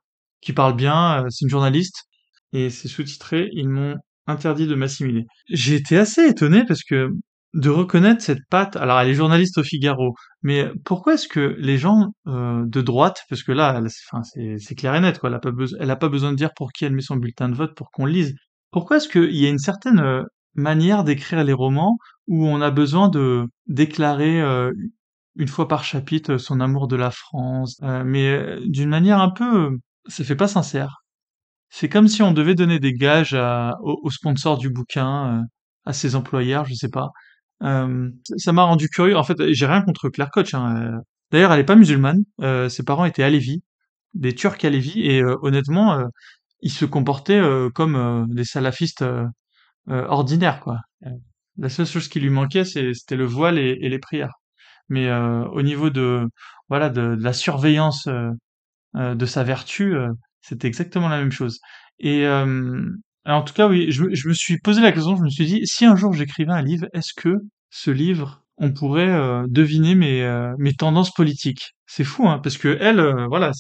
qui 0.42 0.54
parle 0.54 0.76
bien, 0.76 1.26
c'est 1.30 1.44
une 1.46 1.50
journaliste. 1.50 2.06
Et 2.54 2.70
c'est 2.70 2.88
sous-titré, 2.88 3.50
ils 3.54 3.70
m'ont 3.70 3.96
interdit 4.28 4.68
de 4.68 4.76
m'assimiler. 4.76 5.26
J'ai 5.50 5.76
été 5.76 5.98
assez 5.98 6.28
étonné 6.28 6.66
parce 6.66 6.84
que 6.84 7.12
de 7.54 7.70
reconnaître 7.70 8.22
cette 8.22 8.46
patte. 8.50 8.76
Alors, 8.76 9.00
elle 9.00 9.10
est 9.10 9.14
journaliste 9.14 9.58
au 9.58 9.64
Figaro, 9.64 10.14
mais 10.44 10.70
pourquoi 10.86 11.16
est-ce 11.16 11.28
que 11.28 11.56
les 11.60 11.78
gens 11.78 12.10
euh, 12.28 12.64
de 12.66 12.82
droite, 12.82 13.24
parce 13.30 13.44
que 13.44 13.52
là, 13.52 13.82
enfin, 14.12 14.22
c'est 14.24 14.76
clair 14.76 14.96
et 14.96 15.00
net, 15.00 15.20
quoi. 15.20 15.30
Elle 15.30 15.36
a 15.36 15.40
pas 15.40 15.52
besoin, 15.52 15.80
elle 15.82 15.92
a 15.92 15.96
pas 15.96 16.10
besoin 16.10 16.32
de 16.32 16.38
dire 16.38 16.52
pour 16.56 16.72
qui 16.72 16.86
elle 16.86 16.94
met 16.94 17.02
son 17.02 17.16
bulletin 17.18 17.50
de 17.50 17.56
vote 17.56 17.76
pour 17.76 17.90
qu'on 17.92 18.06
lise. 18.06 18.36
Pourquoi 18.72 18.98
est-ce 18.98 19.10
qu'il 19.10 19.36
y 19.36 19.46
a 19.46 19.50
une 19.50 19.60
certaine 19.60 20.00
euh, 20.00 20.24
manière 20.56 21.04
d'écrire 21.04 21.44
les 21.44 21.54
romans 21.54 21.98
où 22.28 22.46
on 22.48 22.62
a 22.62 22.72
besoin 22.72 23.10
de 23.10 23.46
déclarer 23.68 24.42
euh, 24.42 24.72
une 25.36 25.48
fois 25.48 25.68
par 25.68 25.84
chapitre 25.84 26.38
son 26.38 26.60
amour 26.60 26.88
de 26.88 26.96
la 26.96 27.12
France, 27.12 27.80
mais 27.82 28.58
d'une 28.66 28.90
manière 28.90 29.20
un 29.20 29.30
peu, 29.30 29.70
ça 30.08 30.24
fait 30.24 30.36
pas 30.36 30.48
sincère. 30.48 30.98
C'est 31.70 31.90
comme 31.90 32.08
si 32.08 32.22
on 32.24 32.34
devait 32.34 32.56
donner 32.56 32.80
des 32.80 32.94
gages 32.94 33.34
aux, 33.82 34.00
aux, 34.04 34.10
sponsors 34.12 34.58
du 34.58 34.70
bouquin, 34.70 35.44
à 35.86 35.94
ses 35.94 36.16
employeurs, 36.16 36.66
je 36.66 36.74
sais 36.74 36.90
pas. 36.90 37.10
Euh, 37.64 38.10
ça 38.38 38.54
m'a 38.54 38.64
rendu 38.64 38.90
curieux. 38.90 39.18
En 39.18 39.24
fait, 39.24 39.38
j'ai 39.54 39.66
rien 39.66 39.82
contre 39.82 40.10
Claire 40.10 40.32
Koch. 40.32 40.54
Hein. 40.54 40.76
Euh, 40.78 40.98
d'ailleurs, 41.32 41.52
elle 41.52 41.60
est 41.60 41.66
pas 41.66 41.76
musulmane. 41.76 42.24
Euh, 42.42 42.70
ses 42.70 42.84
parents 42.84 43.06
étaient 43.06 43.24
alévis, 43.24 43.64
des 44.14 44.34
Turcs 44.36 44.64
alévis, 44.64 45.02
et 45.06 45.24
honnêtement, 45.24 46.04
ils 46.62 46.72
se 46.72 46.86
comportaient 46.86 47.42
comme 47.76 48.28
des 48.30 48.44
salafistes 48.44 49.06
ordinaires, 49.88 50.60
quoi. 50.62 50.78
La 51.58 51.70
seule 51.70 51.86
chose 51.86 52.08
qui 52.08 52.20
lui 52.20 52.30
manquait, 52.30 52.66
c'était 52.66 53.16
le 53.16 53.26
voile 53.26 53.58
et, 53.60 53.76
les 53.90 54.00
prières. 54.00 54.34
Mais 54.90 55.12
au 55.12 55.62
niveau 55.62 55.90
de 55.90 56.28
voilà 56.70 56.90
de, 56.90 57.16
de 57.16 57.24
la 57.24 57.34
surveillance 57.34 58.08
de 58.96 59.26
sa 59.26 59.44
vertu, 59.44 59.96
c'était 60.42 60.68
exactement 60.68 61.10
la 61.10 61.20
même 61.20 61.32
chose. 61.32 61.60
Et 62.00 62.26
en 63.34 63.44
tout 63.44 63.54
cas, 63.54 63.68
oui, 63.68 63.92
je, 63.92 64.28
me 64.28 64.34
suis 64.34 64.60
posé 64.60 64.82
la 64.82 64.92
question, 64.92 65.16
je 65.16 65.22
me 65.22 65.30
suis 65.30 65.46
dit, 65.46 65.62
si 65.66 65.86
un 65.86 65.96
jour 65.96 66.14
j'écrivais 66.14 66.52
un 66.52 66.62
livre, 66.62 66.88
est-ce 66.94 67.14
que 67.16 67.36
ce 67.70 67.92
livre, 67.92 68.44
on 68.58 68.74
pourrait 68.74 69.10
euh, 69.10 69.46
deviner 69.48 69.96
mes, 69.96 70.24
euh, 70.24 70.54
mes 70.58 70.74
tendances 70.74 71.14
politiques? 71.14 71.76
C'est 71.86 72.04
fou, 72.04 72.28
hein, 72.28 72.40
parce 72.42 72.58
que 72.58 72.78
elle, 72.80 73.00
euh, 73.00 73.28
voilà, 73.28 73.52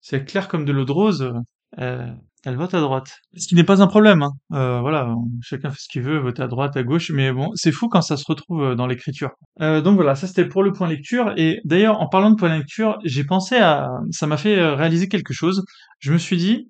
c'est 0.00 0.24
clair 0.24 0.48
comme 0.48 0.64
de 0.64 0.72
l'eau 0.72 0.84
de 0.84 0.92
rose. 0.92 1.32
elle 1.76 2.56
vote 2.56 2.74
à 2.74 2.80
droite. 2.80 3.20
Ce 3.36 3.46
qui 3.46 3.54
n'est 3.54 3.62
pas 3.62 3.82
un 3.82 3.86
problème, 3.86 4.22
hein. 4.22 4.80
voilà, 4.80 5.14
chacun 5.42 5.70
fait 5.70 5.78
ce 5.78 5.88
qu'il 5.88 6.02
veut, 6.02 6.18
voter 6.18 6.42
à 6.42 6.48
droite, 6.48 6.76
à 6.76 6.82
gauche, 6.82 7.10
mais 7.14 7.30
bon, 7.30 7.50
c'est 7.54 7.72
fou 7.72 7.88
quand 7.88 8.02
ça 8.02 8.16
se 8.16 8.24
retrouve 8.26 8.74
dans 8.74 8.86
l'écriture. 8.86 9.30
donc 9.60 9.94
voilà, 9.94 10.16
ça 10.16 10.26
c'était 10.26 10.46
pour 10.46 10.62
le 10.64 10.72
point 10.72 10.88
lecture, 10.88 11.32
et 11.36 11.60
d'ailleurs, 11.64 12.00
en 12.00 12.08
parlant 12.08 12.30
de 12.30 12.36
point 12.36 12.56
lecture, 12.56 12.98
j'ai 13.04 13.24
pensé 13.24 13.56
à... 13.56 13.90
ça 14.10 14.26
m'a 14.26 14.36
fait 14.36 14.60
réaliser 14.74 15.08
quelque 15.08 15.32
chose. 15.32 15.64
Je 16.00 16.12
me 16.12 16.18
suis 16.18 16.36
dit, 16.36 16.68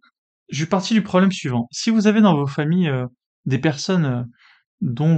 je 0.53 0.59
suis 0.59 0.67
parti 0.67 0.95
du 0.95 1.03
problème 1.03 1.33
suivant. 1.33 1.67
Si 1.73 1.91
vous 1.91 2.07
avez 2.07 2.21
dans 2.21 2.37
vos 2.37 2.47
familles 2.47 2.89
euh, 2.89 3.07
des 3.47 3.59
personnes 3.59 4.05
euh, 4.05 4.23
dont 4.81 5.17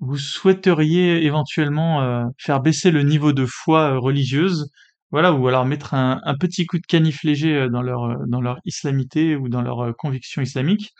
vous 0.00 0.16
souhaiteriez 0.16 1.24
éventuellement 1.24 2.02
euh, 2.02 2.24
faire 2.36 2.60
baisser 2.60 2.90
le 2.90 3.02
niveau 3.04 3.32
de 3.32 3.46
foi 3.46 3.96
religieuse, 3.96 4.70
voilà, 5.12 5.32
ou 5.32 5.46
alors 5.48 5.64
mettre 5.64 5.94
un, 5.94 6.20
petit 6.38 6.66
coup 6.66 6.78
de 6.78 6.86
canif 6.86 7.22
léger 7.22 7.68
dans 7.70 7.80
leur 7.80 8.58
islamité 8.66 9.36
ou 9.36 9.48
dans 9.48 9.62
leur 9.62 9.96
conviction 9.96 10.42
islamique, 10.42 10.92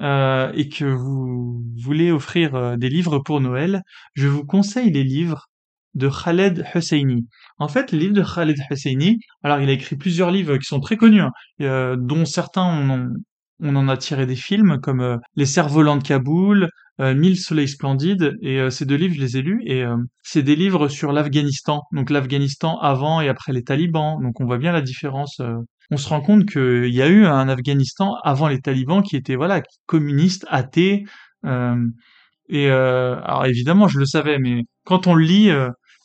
et 0.00 0.68
que 0.68 0.84
vous 0.84 1.62
voulez 1.80 2.10
offrir 2.10 2.76
des 2.76 2.88
livres 2.88 3.20
pour 3.20 3.40
Noël, 3.40 3.82
je 4.14 4.26
vous 4.26 4.44
conseille 4.44 4.90
les 4.90 5.04
livres 5.04 5.46
de 5.96 6.08
Khaled 6.08 6.64
Hosseini. 6.74 7.26
En 7.58 7.68
fait, 7.68 7.90
les 7.90 7.98
livres 7.98 8.14
de 8.14 8.22
Khaled 8.22 8.56
Hosseini, 8.70 9.18
alors 9.42 9.60
il 9.60 9.68
a 9.68 9.72
écrit 9.72 9.96
plusieurs 9.96 10.30
livres 10.30 10.56
qui 10.58 10.66
sont 10.66 10.80
très 10.80 10.96
connus, 10.96 11.22
hein, 11.22 11.32
euh, 11.62 11.96
dont 11.98 12.26
certains 12.26 12.64
on, 12.64 13.08
on, 13.60 13.76
en 13.76 13.88
a 13.88 13.96
tiré 13.96 14.26
des 14.26 14.36
films 14.36 14.78
comme 14.80 15.00
euh, 15.00 15.16
Les 15.36 15.46
cerfs-volants 15.46 15.96
de 15.96 16.02
Kaboul, 16.02 16.68
euh, 17.00 17.14
Mille 17.14 17.38
soleils 17.38 17.68
splendides, 17.68 18.36
et 18.42 18.70
ces 18.70 18.84
deux 18.84 18.96
livres 18.96 19.14
je 19.14 19.20
les 19.20 19.38
ai 19.38 19.42
lus, 19.42 19.62
et 19.66 19.84
c'est 20.22 20.42
des 20.42 20.56
livres 20.56 20.88
sur 20.88 21.12
l'Afghanistan, 21.12 21.82
donc 21.92 22.10
l'Afghanistan 22.10 22.78
avant 22.78 23.20
et 23.20 23.28
après 23.28 23.52
les 23.52 23.62
talibans, 23.64 24.18
donc 24.22 24.40
on 24.40 24.44
voit 24.44 24.58
bien 24.58 24.72
la 24.72 24.82
différence. 24.82 25.40
on 25.90 25.96
se 25.96 26.08
rend 26.08 26.20
compte 26.20 26.46
qu'il 26.46 26.94
y 26.94 27.02
a 27.02 27.08
eu 27.08 27.26
un 27.26 27.48
Afghanistan 27.48 28.14
avant 28.24 28.48
les 28.48 28.60
talibans 28.60 29.02
qui 29.02 29.16
était 29.16 29.36
voilà 29.36 29.62
communiste, 29.84 30.46
athée, 30.48 31.04
et 32.48 32.70
alors 32.70 33.44
évidemment 33.44 33.88
je 33.88 33.98
le 33.98 34.06
savais, 34.06 34.38
mais 34.38 34.62
quand 34.84 35.06
on 35.06 35.14
le 35.14 35.24
lit, 35.24 35.50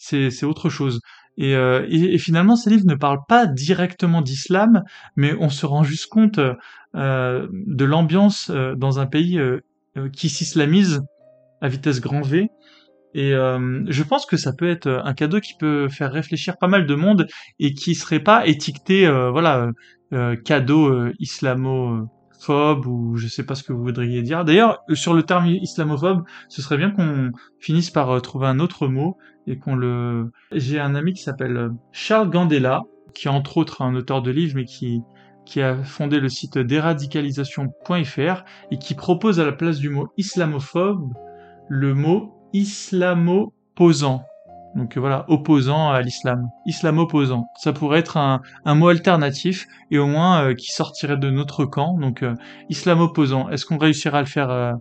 c'est 0.02 0.44
autre 0.46 0.70
chose. 0.70 1.00
Euh, 1.40 1.86
et, 1.90 2.14
et, 2.14 2.18
finalement, 2.18 2.56
ces 2.56 2.70
livres 2.70 2.86
ne 2.86 2.96
parlent 2.96 3.24
pas 3.28 3.46
directement 3.46 4.22
d'islam, 4.22 4.84
mais 5.16 5.34
on 5.40 5.50
se 5.50 5.66
rend 5.66 5.84
juste 5.84 6.08
compte 6.08 6.40
euh, 6.96 7.48
de 7.52 7.86
l'ambiance 7.86 8.50
euh, 8.50 8.76
dans 8.76 9.00
un 9.00 9.06
pays 9.06 9.40
euh, 9.40 9.62
qui 10.12 10.30
s'islamise 10.30 11.02
à 11.62 11.70
vitesse 11.70 12.02
grand 12.02 12.22
V. 12.22 12.50
Et 13.14 13.32
je 13.32 14.04
pense 14.04 14.26
que 14.26 14.38
ça 14.38 14.54
peut 14.54 14.70
être 14.70 14.88
un 15.04 15.14
cadeau 15.14 15.42
qui 15.42 15.54
peut 15.60 15.90
faire 15.90 16.14
réfléchir 16.14 16.58
pas 16.58 16.70
mal 16.70 16.86
de 16.86 16.96
monde 16.96 17.28
et 17.60 17.74
qui 17.74 17.94
serait 17.94 18.22
pas 18.22 18.48
étiqueté, 18.48 19.06
voilà, 19.34 19.70
cadeau 20.46 21.10
islamo 21.20 22.08
phobe 22.42 22.88
ou 22.88 23.16
je 23.18 23.28
sais 23.28 23.44
pas 23.44 23.56
ce 23.56 23.64
que 23.64 23.74
vous 23.74 23.84
voudriez 23.84 24.22
dire. 24.22 24.44
D'ailleurs, 24.44 24.84
sur 24.94 25.14
le 25.14 25.24
terme 25.24 25.48
islamophobe, 25.48 26.24
ce 26.50 26.62
serait 26.62 26.78
bien 26.78 26.92
qu'on 26.92 27.32
finisse 27.60 27.90
par 27.90 28.10
euh, 28.10 28.20
trouver 28.20 28.48
un 28.48 28.60
autre 28.60 28.88
mot 28.88 29.18
et 29.48 29.58
qu'on 29.58 29.76
le. 29.76 30.32
J'ai 30.52 30.80
un 30.80 30.96
ami 30.96 31.14
qui 31.14 31.24
s'appelle 31.24 31.58
euh, 31.58 31.70
Charles 31.92 32.30
Gandela, 32.30 32.84
qui 33.14 33.28
est 33.28 33.32
entre 33.32 33.58
autres 33.58 33.82
un 33.82 33.96
auteur 33.96 34.22
de 34.22 34.32
livres, 34.32 34.54
mais 34.56 34.66
qui 34.66 35.62
a 35.62 35.84
fondé 35.84 36.20
le 36.20 36.30
site 36.30 36.58
déradicalisation.fr 36.58 38.44
et 38.72 38.78
qui 38.78 38.94
propose 38.94 39.40
à 39.40 39.46
la 39.46 39.52
place 39.52 39.80
du 39.80 39.90
mot 39.90 40.08
islamophobe 40.18 41.14
le 41.68 41.94
mot 41.94 42.34
islamoposant. 42.54 44.24
Donc 44.76 44.98
voilà, 44.98 45.26
opposant 45.28 45.90
à 45.90 46.02
l'islam, 46.02 46.50
islam-opposant. 46.66 47.48
Ça 47.58 47.74
pourrait 47.74 48.00
être 48.00 48.18
un, 48.18 48.42
mot 48.76 48.88
alternatif 48.88 49.68
et 49.90 49.98
au 49.98 50.08
moins 50.08 50.44
euh, 50.44 50.54
qui 50.54 50.72
sortirait 50.72 51.18
de 51.18 51.30
notre 51.30 51.66
camp. 51.66 51.98
Donc 51.98 52.24
euh, 52.24 52.36
islam-opposant. 52.70 53.50
Est-ce 53.50 53.66
qu'on 53.66 53.78
réussira 53.78 54.20
à 54.20 54.22
le 54.22 54.28
faire 54.28 54.50
euh, 54.50 54.74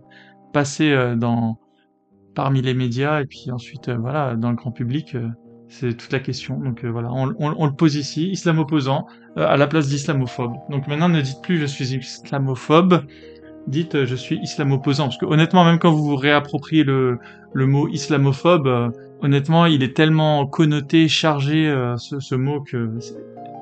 passer 0.53 0.93
dans 1.15 1.57
parmi 2.33 2.61
les 2.61 2.73
médias 2.73 3.21
et 3.21 3.25
puis 3.25 3.51
ensuite 3.51 3.89
voilà 3.89 4.35
dans 4.35 4.49
le 4.49 4.55
grand 4.55 4.71
public 4.71 5.15
C'est 5.67 5.95
toute 5.95 6.11
la 6.11 6.19
question. 6.19 6.59
Donc 6.59 6.83
voilà, 6.83 7.09
on, 7.11 7.25
le 7.65 7.75
pose 7.75 7.95
ici, 7.95 8.29
islam-opposant 8.29 9.05
à 9.35 9.57
la 9.57 9.67
place 9.67 9.87
d'islamophobe. 9.87 10.53
Donc 10.69 10.87
maintenant 10.87 11.09
ne 11.09 11.21
dites 11.21 11.41
plus 11.41 11.57
je 11.57 11.65
suis 11.65 11.85
islamophobe. 11.95 13.05
Dites 13.67 14.05
je 14.05 14.15
suis 14.15 14.39
islamopposant 14.41 15.05
parce 15.05 15.17
que 15.17 15.25
honnêtement 15.25 15.63
même 15.63 15.79
quand 15.79 15.91
vous 15.91 16.03
vous 16.03 16.15
réappropriez 16.15 16.83
le, 16.83 17.19
le 17.53 17.67
mot 17.67 17.87
islamophobe 17.87 18.91
honnêtement, 19.21 19.65
il 19.65 19.83
est 19.83 19.95
tellement 19.95 20.45
connoté, 20.45 21.07
chargé, 21.07 21.67
euh, 21.67 21.95
ce, 21.97 22.35
mot, 22.35 22.61
que 22.61 22.91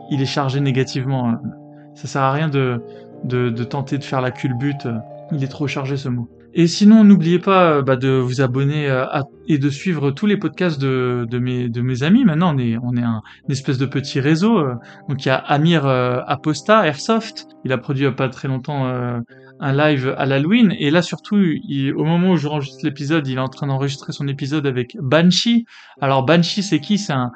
il 0.09 0.21
est 0.21 0.25
chargé 0.25 0.59
négativement. 0.59 1.29
Hein. 1.29 1.41
Ça 1.95 2.07
sert 2.07 2.21
à 2.21 2.31
rien 2.31 2.47
de, 2.47 2.81
de, 3.25 3.63
tenter 3.63 3.97
de 3.97 4.03
faire 4.03 4.21
la 4.21 4.31
culbute. 4.31 4.87
Il 5.31 5.43
est 5.43 5.47
trop 5.47 5.67
chargé, 5.67 5.97
ce 5.97 6.09
mot. 6.09 6.27
Et 6.53 6.67
sinon, 6.67 7.03
n'oubliez 7.03 7.39
pas 7.39 7.71
euh, 7.71 7.81
bah, 7.81 7.95
de 7.95 8.09
vous 8.09 8.41
abonner 8.41 8.89
euh, 8.89 9.05
et 9.47 9.57
de 9.57 9.69
suivre 9.69 10.11
tous 10.11 10.25
les 10.25 10.37
podcasts 10.37 10.79
de, 10.79 11.27
de, 11.29 11.39
mes, 11.39 11.69
de 11.69 11.81
mes 11.81 12.03
amis. 12.03 12.25
Maintenant, 12.25 12.55
on 12.55 12.57
est, 12.57 12.77
on 12.81 12.95
est 12.95 13.03
un 13.03 13.21
une 13.47 13.51
espèce 13.51 13.77
de 13.77 13.85
petit 13.85 14.19
réseau. 14.19 14.63
Donc, 15.07 15.25
il 15.25 15.27
y 15.27 15.31
a 15.31 15.35
Amir 15.35 15.85
Aposta, 15.87 16.85
Airsoft. 16.85 17.47
Il 17.65 17.71
a 17.71 17.77
produit 17.77 18.03
il 18.03 18.07
n'y 18.07 18.13
a 18.13 18.15
pas 18.15 18.29
très 18.29 18.47
longtemps 18.47 18.85
un 19.59 19.73
live 19.73 20.15
à 20.17 20.25
l'Halloween. 20.25 20.73
Et 20.77 20.91
là, 20.91 21.01
surtout, 21.01 21.35
au 21.37 22.03
moment 22.03 22.31
où 22.31 22.37
je 22.37 22.47
enregistre 22.47 22.85
l'épisode, 22.85 23.27
il 23.27 23.37
est 23.37 23.41
en 23.41 23.47
train 23.47 23.67
d'enregistrer 23.67 24.13
son 24.13 24.27
épisode 24.27 24.65
avec 24.65 24.95
Banshee. 25.01 25.65
Alors, 25.99 26.23
Banshee, 26.23 26.63
c'est 26.63 26.79
qui? 26.79 26.97
C'est 26.97 27.13
un, 27.13 27.31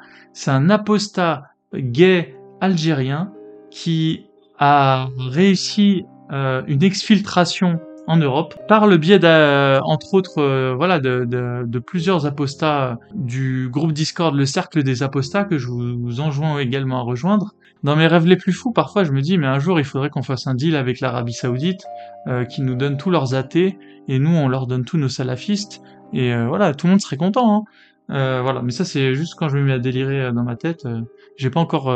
un 0.46 0.70
apostat 0.70 1.42
gay 1.74 2.36
algérien 2.60 3.32
qui 3.70 4.26
a 4.58 5.08
réussi 5.18 6.04
euh, 6.32 6.62
une 6.66 6.82
exfiltration 6.82 7.80
en 8.06 8.16
Europe 8.16 8.54
par 8.68 8.86
le 8.86 8.96
biais 8.96 9.18
entre 9.82 10.14
autres 10.14 10.38
euh, 10.38 10.74
voilà 10.74 11.00
de, 11.00 11.24
de, 11.24 11.64
de, 11.66 11.78
plusieurs 11.78 12.26
apostats 12.26 12.98
du 13.14 13.68
groupe 13.70 13.92
Discord 13.92 14.34
le 14.34 14.46
cercle 14.46 14.82
des 14.82 15.02
apostats 15.02 15.44
que 15.44 15.58
je 15.58 15.68
vous 15.68 16.20
enjoins 16.20 16.58
également 16.58 16.98
à 16.98 17.02
rejoindre 17.02 17.54
dans 17.84 17.96
mes 17.96 18.06
rêves 18.06 18.26
les 18.26 18.36
plus 18.36 18.52
fous, 18.52 18.72
parfois 18.72 19.04
je 19.04 19.12
me 19.12 19.20
dis, 19.20 19.36
mais 19.36 19.46
un 19.46 19.58
jour 19.58 19.78
il 19.78 19.84
faudrait 19.84 20.08
qu'on 20.08 20.22
fasse 20.22 20.46
un 20.46 20.54
deal 20.54 20.74
avec 20.74 21.00
l'Arabie 21.00 21.34
Saoudite, 21.34 21.84
euh, 22.26 22.46
qui 22.46 22.62
nous 22.62 22.74
donne 22.74 22.96
tous 22.96 23.10
leurs 23.10 23.34
athées, 23.34 23.78
et 24.08 24.18
nous 24.18 24.34
on 24.34 24.48
leur 24.48 24.66
donne 24.66 24.86
tous 24.86 24.96
nos 24.96 25.10
salafistes, 25.10 25.82
et 26.14 26.32
euh, 26.32 26.48
voilà, 26.48 26.72
tout 26.72 26.86
le 26.86 26.92
monde 26.92 27.02
serait 27.02 27.18
content. 27.18 27.54
Hein. 27.54 27.64
Euh, 28.10 28.40
voilà, 28.42 28.62
mais 28.62 28.72
ça 28.72 28.86
c'est 28.86 29.14
juste 29.14 29.34
quand 29.34 29.50
je 29.50 29.58
me 29.58 29.64
mets 29.64 29.74
à 29.74 29.78
délirer 29.78 30.32
dans 30.32 30.44
ma 30.44 30.56
tête. 30.56 30.88
J'ai 31.36 31.50
pas 31.50 31.60
encore 31.60 31.94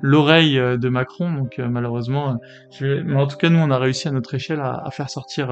l'oreille 0.00 0.54
de 0.56 0.88
Macron, 0.88 1.32
donc 1.32 1.58
malheureusement. 1.58 2.38
Je... 2.70 3.02
Mais 3.02 3.16
en 3.16 3.26
tout 3.26 3.36
cas, 3.36 3.48
nous 3.48 3.58
on 3.58 3.70
a 3.70 3.78
réussi 3.78 4.08
à 4.08 4.10
notre 4.10 4.34
échelle 4.34 4.60
à, 4.60 4.88
faire 4.90 5.10
sortir 5.10 5.50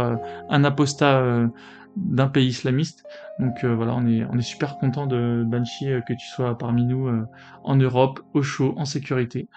un 0.48 0.64
apostat 0.64 1.50
d'un 1.96 2.28
pays 2.28 2.48
islamiste. 2.48 3.04
Donc 3.38 3.64
euh, 3.64 3.74
voilà, 3.74 3.94
on 3.94 4.06
est, 4.06 4.24
on 4.30 4.38
est 4.38 4.42
super 4.42 4.78
content 4.78 5.06
de 5.06 5.42
Banshee 5.46 5.90
euh, 5.90 6.00
que 6.00 6.12
tu 6.12 6.26
sois 6.26 6.56
parmi 6.56 6.84
nous 6.84 7.08
euh, 7.08 7.26
en 7.64 7.76
Europe, 7.76 8.20
au 8.34 8.42
chaud, 8.42 8.74
en 8.76 8.84
sécurité. 8.84 9.48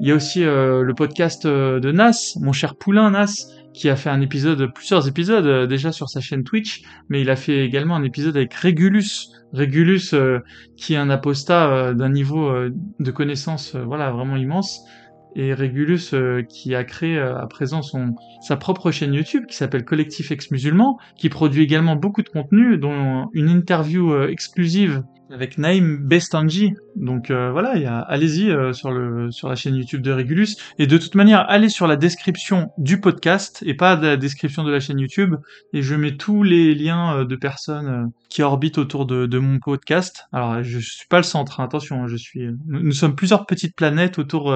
Il 0.00 0.08
y 0.08 0.12
a 0.12 0.14
aussi 0.14 0.42
le 0.42 0.92
podcast 0.96 1.46
de 1.46 1.92
Nas, 1.92 2.36
mon 2.40 2.52
cher 2.52 2.74
poulain 2.74 3.12
Nas, 3.12 3.46
qui 3.74 3.90
a 3.90 3.96
fait 3.96 4.08
un 4.08 4.20
épisode, 4.20 4.72
plusieurs 4.72 5.06
épisodes 5.08 5.68
déjà 5.68 5.92
sur 5.92 6.08
sa 6.08 6.20
chaîne 6.20 6.44
Twitch, 6.44 6.82
mais 7.08 7.20
il 7.20 7.28
a 7.28 7.36
fait 7.36 7.64
également 7.64 7.96
un 7.96 8.04
épisode 8.04 8.36
avec 8.36 8.54
Regulus, 8.54 9.28
Regulus 9.52 10.14
qui 10.76 10.94
est 10.94 10.96
un 10.96 11.10
apostat 11.10 11.92
d'un 11.92 12.08
niveau 12.08 12.52
de 12.98 13.10
connaissance 13.10 13.74
voilà 13.74 14.10
vraiment 14.10 14.36
immense. 14.36 14.80
Et 15.36 15.52
Regulus 15.52 16.14
euh, 16.14 16.42
qui 16.42 16.74
a 16.74 16.84
créé 16.84 17.18
euh, 17.18 17.36
à 17.36 17.46
présent 17.46 17.82
son 17.82 18.14
sa 18.40 18.56
propre 18.56 18.92
chaîne 18.92 19.12
YouTube 19.12 19.46
qui 19.48 19.56
s'appelle 19.56 19.84
Collectif 19.84 20.30
Ex-Musulman, 20.30 20.96
qui 21.16 21.28
produit 21.28 21.64
également 21.64 21.96
beaucoup 21.96 22.22
de 22.22 22.28
contenu, 22.28 22.78
dont 22.78 23.28
une 23.32 23.48
interview 23.48 24.12
euh, 24.12 24.28
exclusive 24.28 25.02
avec 25.30 25.58
Naïm 25.58 25.98
Bestanji. 25.98 26.74
Donc 26.96 27.30
voilà, 27.30 27.76
y 27.76 27.86
a, 27.86 27.98
allez-y 27.98 28.54
sur 28.74 28.90
le 28.90 29.30
sur 29.30 29.48
la 29.48 29.56
chaîne 29.56 29.74
YouTube 29.74 30.02
de 30.02 30.12
Regulus 30.12 30.56
et 30.78 30.86
de 30.86 30.98
toute 30.98 31.14
manière 31.14 31.44
allez 31.48 31.68
sur 31.68 31.86
la 31.86 31.96
description 31.96 32.70
du 32.78 33.00
podcast 33.00 33.62
et 33.66 33.74
pas 33.74 33.96
de 33.96 34.06
la 34.06 34.16
description 34.16 34.64
de 34.64 34.70
la 34.70 34.80
chaîne 34.80 34.98
YouTube 34.98 35.34
et 35.72 35.82
je 35.82 35.94
mets 35.94 36.16
tous 36.16 36.42
les 36.42 36.74
liens 36.74 37.24
de 37.24 37.36
personnes 37.36 38.10
qui 38.28 38.42
orbitent 38.42 38.78
autour 38.78 39.06
de, 39.06 39.26
de, 39.26 39.38
mon 39.38 39.58
podcast. 39.58 40.24
Alors 40.32 40.62
je 40.62 40.78
suis 40.78 41.06
pas 41.08 41.18
le 41.18 41.24
centre, 41.24 41.60
hein, 41.60 41.64
attention, 41.64 42.06
je 42.06 42.16
suis 42.16 42.48
nous, 42.66 42.92
sommes 42.92 43.16
plusieurs 43.16 43.46
petites 43.46 43.74
planètes 43.74 44.18
autour 44.18 44.54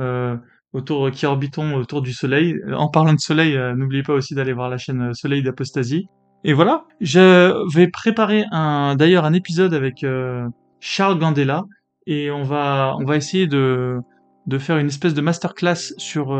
euh, 0.00 0.36
autour 0.72 1.10
qui 1.10 1.26
orbitons 1.26 1.74
autour 1.74 2.00
du 2.00 2.14
Soleil. 2.14 2.58
En 2.74 2.88
parlant 2.88 3.12
de 3.12 3.20
Soleil, 3.20 3.56
euh, 3.56 3.74
n'oubliez 3.74 4.02
pas 4.02 4.14
aussi 4.14 4.34
d'aller 4.34 4.54
voir 4.54 4.70
la 4.70 4.78
chaîne 4.78 5.10
euh, 5.10 5.12
Soleil 5.12 5.42
d'Apostasie. 5.42 6.06
Et 6.44 6.52
voilà, 6.54 6.84
je 7.00 7.54
vais 7.74 7.88
préparer 7.88 8.44
un 8.50 8.96
d'ailleurs 8.96 9.24
un 9.24 9.32
épisode 9.32 9.74
avec 9.74 10.04
Charles 10.80 11.18
Gandela 11.18 11.64
et 12.06 12.30
on 12.32 12.42
va 12.42 12.96
on 12.98 13.04
va 13.04 13.16
essayer 13.16 13.46
de 13.46 14.00
de 14.48 14.58
faire 14.58 14.76
une 14.78 14.88
espèce 14.88 15.14
de 15.14 15.20
masterclass 15.20 15.94
sur 15.98 16.36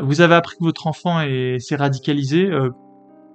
vous 0.00 0.20
avez 0.20 0.34
appris 0.34 0.56
que 0.58 0.64
votre 0.64 0.88
enfant 0.88 1.20
est 1.20 1.60
s'est 1.60 1.76
radicalisé 1.76 2.50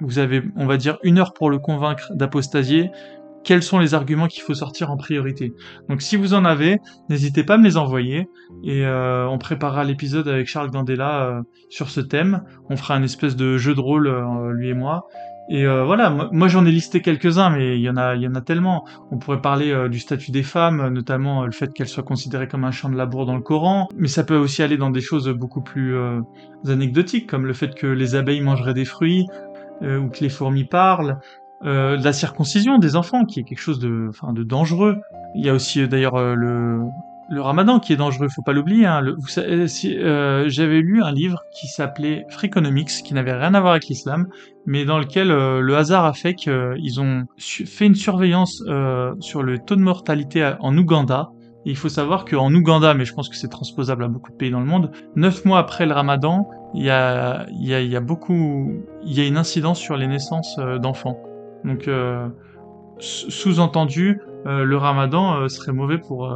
vous 0.01 0.19
avez 0.19 0.43
on 0.57 0.65
va 0.65 0.75
dire 0.75 0.97
une 1.03 1.19
heure 1.19 1.33
pour 1.33 1.49
le 1.49 1.57
convaincre 1.57 2.11
d'apostasier 2.13 2.91
quels 3.43 3.63
sont 3.63 3.79
les 3.79 3.93
arguments 3.93 4.27
qu'il 4.27 4.43
faut 4.43 4.53
sortir 4.53 4.91
en 4.91 4.97
priorité. 4.97 5.53
Donc 5.89 6.01
si 6.01 6.15
vous 6.15 6.33
en 6.33 6.45
avez, 6.45 6.79
n'hésitez 7.09 7.43
pas 7.43 7.55
à 7.55 7.57
me 7.57 7.63
les 7.63 7.77
envoyer 7.77 8.27
et 8.63 8.85
euh, 8.85 9.27
on 9.27 9.37
préparera 9.37 9.83
l'épisode 9.83 10.27
avec 10.27 10.47
Charles 10.47 10.71
Gandela 10.71 11.25
euh, 11.25 11.41
sur 11.69 11.89
ce 11.89 11.99
thème. 11.99 12.43
On 12.69 12.77
fera 12.77 12.95
un 12.95 13.03
espèce 13.03 13.35
de 13.35 13.57
jeu 13.57 13.75
de 13.75 13.79
rôle 13.79 14.07
euh, 14.07 14.51
lui 14.53 14.69
et 14.69 14.73
moi. 14.73 15.07
Et 15.49 15.65
voilà, 15.65 16.09
moi, 16.31 16.47
j'en 16.47 16.65
ai 16.65 16.71
listé 16.71 17.01
quelques-uns, 17.01 17.49
mais 17.49 17.75
il 17.77 17.81
y 17.81 17.89
en 17.89 17.97
a, 17.97 18.15
il 18.15 18.21
y 18.21 18.27
en 18.29 18.33
a 18.33 18.39
tellement. 18.39 18.85
On 19.11 19.17
pourrait 19.17 19.41
parler 19.41 19.89
du 19.89 19.99
statut 19.99 20.31
des 20.31 20.41
femmes, 20.41 20.87
notamment 20.87 21.45
le 21.45 21.51
fait 21.51 21.73
qu'elles 21.73 21.89
soient 21.89 22.01
considérées 22.01 22.47
comme 22.47 22.63
un 22.63 22.71
champ 22.71 22.89
de 22.89 22.95
labour 22.95 23.25
dans 23.25 23.35
le 23.35 23.41
Coran, 23.41 23.89
mais 23.97 24.07
ça 24.07 24.23
peut 24.23 24.37
aussi 24.37 24.63
aller 24.63 24.77
dans 24.77 24.89
des 24.89 25.01
choses 25.01 25.27
beaucoup 25.27 25.61
plus 25.61 25.97
anecdotiques, 26.65 27.29
comme 27.29 27.45
le 27.45 27.51
fait 27.51 27.75
que 27.75 27.87
les 27.87 28.15
abeilles 28.15 28.39
mangeraient 28.39 28.73
des 28.73 28.85
fruits, 28.85 29.27
ou 29.81 30.07
que 30.07 30.21
les 30.21 30.29
fourmis 30.29 30.63
parlent, 30.63 31.19
euh, 31.65 31.97
la 31.97 32.13
circoncision 32.13 32.77
des 32.77 32.95
enfants, 32.95 33.25
qui 33.25 33.39
est 33.39 33.43
quelque 33.43 33.61
chose 33.61 33.79
de, 33.79 34.07
enfin, 34.09 34.33
de 34.33 34.43
dangereux. 34.43 34.97
Il 35.35 35.45
y 35.45 35.49
a 35.49 35.53
aussi 35.53 35.81
euh, 35.81 35.87
d'ailleurs 35.87 36.15
euh, 36.15 36.35
le 36.35 36.79
le 37.29 37.41
ramadan 37.41 37.79
qui 37.79 37.93
est 37.93 37.95
dangereux, 37.95 38.27
faut 38.29 38.41
pas 38.41 38.53
l'oublier. 38.53 38.85
Hein. 38.85 39.01
Si, 39.67 39.97
euh, 39.97 40.47
j'avais 40.47 40.81
lu 40.81 41.01
un 41.01 41.11
livre 41.11 41.39
qui 41.53 41.67
s'appelait 41.67 42.25
Freakonomics, 42.29 43.03
qui 43.03 43.13
n'avait 43.13 43.33
rien 43.33 43.53
à 43.53 43.59
voir 43.59 43.71
avec 43.71 43.87
l'islam, 43.87 44.27
mais 44.65 44.85
dans 44.85 44.99
lequel 44.99 45.31
euh, 45.31 45.61
le 45.61 45.75
hasard 45.75 46.05
a 46.05 46.13
fait 46.13 46.35
qu'ils 46.35 47.01
ont 47.01 47.25
fait 47.37 47.85
une 47.85 47.95
surveillance 47.95 48.61
euh, 48.67 49.13
sur 49.19 49.43
le 49.43 49.59
taux 49.59 49.75
de 49.75 49.81
mortalité 49.81 50.53
en 50.59 50.77
Ouganda. 50.77 51.29
Et 51.65 51.69
il 51.69 51.77
faut 51.77 51.89
savoir 51.89 52.25
qu'en 52.25 52.53
Ouganda, 52.53 52.93
mais 52.93 53.05
je 53.05 53.13
pense 53.13 53.29
que 53.29 53.37
c'est 53.37 53.47
transposable 53.47 54.03
à 54.03 54.09
beaucoup 54.09 54.31
de 54.31 54.35
pays 54.35 54.51
dans 54.51 54.59
le 54.59 54.65
monde, 54.65 54.91
neuf 55.15 55.45
mois 55.45 55.59
après 55.59 55.85
le 55.85 55.93
ramadan, 55.93 56.49
il 56.73 56.83
y 56.83 56.89
a, 56.89 57.45
y 57.51 57.73
a, 57.73 57.81
y 57.81 57.95
a 57.95 58.01
beaucoup, 58.01 58.83
il 59.05 59.13
y 59.13 59.21
a 59.21 59.25
une 59.25 59.37
incidence 59.37 59.79
sur 59.79 59.95
les 59.95 60.07
naissances 60.07 60.57
euh, 60.59 60.77
d'enfants. 60.77 61.17
Donc, 61.65 61.87
euh, 61.87 62.27
sous-entendu, 62.99 64.21
euh, 64.45 64.63
le 64.63 64.77
ramadan 64.77 65.35
euh, 65.35 65.47
serait 65.47 65.73
mauvais 65.73 65.97
pour 65.97 66.35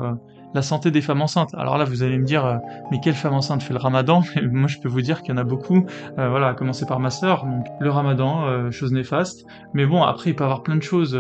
la 0.54 0.62
santé 0.62 0.92
des 0.92 1.02
femmes 1.02 1.22
enceintes. 1.22 1.54
Alors 1.56 1.78
là, 1.78 1.84
vous 1.84 2.04
allez 2.04 2.18
me 2.18 2.26
dire, 2.26 2.60
mais 2.92 3.00
quelle 3.04 3.14
femme 3.14 3.34
enceinte 3.34 3.62
fait 3.62 3.74
le 3.74 3.80
ramadan? 3.80 4.24
Moi, 4.52 4.68
je 4.68 4.80
peux 4.80 4.90
vous 4.90 5.02
dire 5.02 5.22
qu'il 5.22 5.34
y 5.34 5.38
en 5.38 5.38
a 5.38 5.44
beaucoup. 5.44 5.86
Voilà, 6.16 6.50
à 6.50 6.54
commencer 6.54 6.86
par 6.86 7.00
ma 7.00 7.10
sœur. 7.10 7.46
Donc, 7.46 7.66
le 7.80 7.90
ramadan, 7.90 8.72
chose 8.72 8.92
néfaste. 8.92 9.46
Mais 9.74 9.86
bon, 9.86 10.04
après, 10.04 10.32
il 10.32 10.36
peut 10.36 10.44
y 10.44 10.46
avoir 10.46 10.64
plein 10.64 10.78
de 10.78 10.84
choses. 10.84 11.20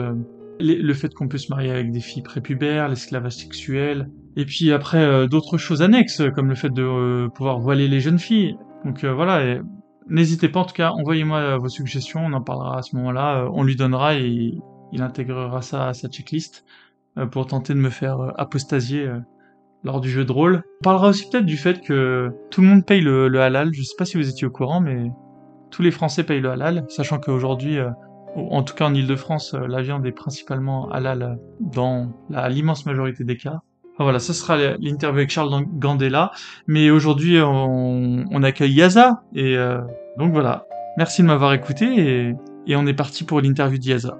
le 0.59 0.93
fait 0.93 1.13
qu'on 1.13 1.27
peut 1.27 1.37
se 1.37 1.51
marier 1.51 1.71
avec 1.71 1.91
des 1.91 1.99
filles 1.99 2.23
prépubères, 2.23 2.87
l'esclavage 2.87 3.33
sexuel, 3.33 4.09
et 4.37 4.45
puis 4.45 4.71
après 4.71 5.27
d'autres 5.27 5.57
choses 5.57 5.81
annexes, 5.81 6.23
comme 6.33 6.47
le 6.47 6.55
fait 6.55 6.73
de 6.73 7.27
pouvoir 7.27 7.59
voiler 7.59 7.87
les 7.87 7.99
jeunes 7.99 8.19
filles. 8.19 8.57
Donc 8.85 9.03
voilà, 9.03 9.59
n'hésitez 10.09 10.49
pas 10.49 10.61
en 10.61 10.65
tout 10.65 10.73
cas, 10.73 10.91
envoyez-moi 10.91 11.39
euh, 11.39 11.57
vos 11.57 11.69
suggestions, 11.69 12.21
on 12.25 12.33
en 12.33 12.41
parlera 12.41 12.79
à 12.79 12.81
ce 12.81 12.95
moment-là, 12.95 13.43
euh, 13.43 13.49
on 13.53 13.63
lui 13.63 13.75
donnera 13.75 14.15
et 14.15 14.57
il 14.91 15.01
intégrera 15.01 15.61
ça 15.61 15.87
à 15.87 15.93
sa 15.93 16.07
checklist 16.07 16.65
euh, 17.17 17.25
pour 17.25 17.47
tenter 17.47 17.73
de 17.73 17.79
me 17.79 17.89
faire 17.89 18.33
apostasier 18.37 19.09
lors 19.83 20.01
du 20.01 20.09
jeu 20.09 20.25
de 20.25 20.31
rôle. 20.31 20.63
On 20.81 20.83
parlera 20.83 21.09
aussi 21.09 21.29
peut-être 21.29 21.45
du 21.45 21.57
fait 21.57 21.81
que 21.81 22.29
tout 22.51 22.61
le 22.61 22.67
monde 22.67 22.85
paye 22.85 23.01
le, 23.01 23.41
halal, 23.41 23.73
je 23.73 23.83
sais 23.83 23.95
pas 23.97 24.05
si 24.05 24.17
vous 24.17 24.29
étiez 24.29 24.47
au 24.47 24.51
courant, 24.51 24.81
mais 24.81 25.11
tous 25.69 25.81
les 25.81 25.91
Français 25.91 26.23
payent 26.23 26.41
le 26.41 26.51
halal, 26.51 26.85
sachant 26.89 27.19
qu'aujourd'hui, 27.19 27.77
en 28.35 28.63
tout 28.63 28.75
cas 28.75 28.85
en 28.85 28.93
Ile-de-France, 28.93 29.53
la 29.53 29.81
viande 29.81 30.05
est 30.05 30.11
principalement 30.11 30.89
halal 30.89 31.37
dans 31.59 32.13
l'immense 32.49 32.85
majorité 32.85 33.23
des 33.23 33.37
cas. 33.37 33.61
Enfin, 33.97 34.03
voilà, 34.03 34.19
ça 34.19 34.33
sera 34.33 34.57
l'interview 34.79 35.17
avec 35.17 35.31
Charles 35.31 35.65
Gandela. 35.79 36.31
Mais 36.67 36.91
aujourd'hui, 36.91 37.39
on, 37.41 38.43
accueille 38.43 38.73
Yaza. 38.73 39.23
Et 39.33 39.57
euh, 39.57 39.81
donc 40.19 40.33
voilà, 40.33 40.67
merci 40.97 41.23
de 41.23 41.27
m'avoir 41.27 41.51
écouté. 41.53 41.85
Et, 41.97 42.35
et 42.67 42.75
on 42.75 42.85
est 42.85 42.93
parti 42.93 43.23
pour 43.23 43.41
l'interview 43.41 43.79
d'Yaza. 43.79 44.15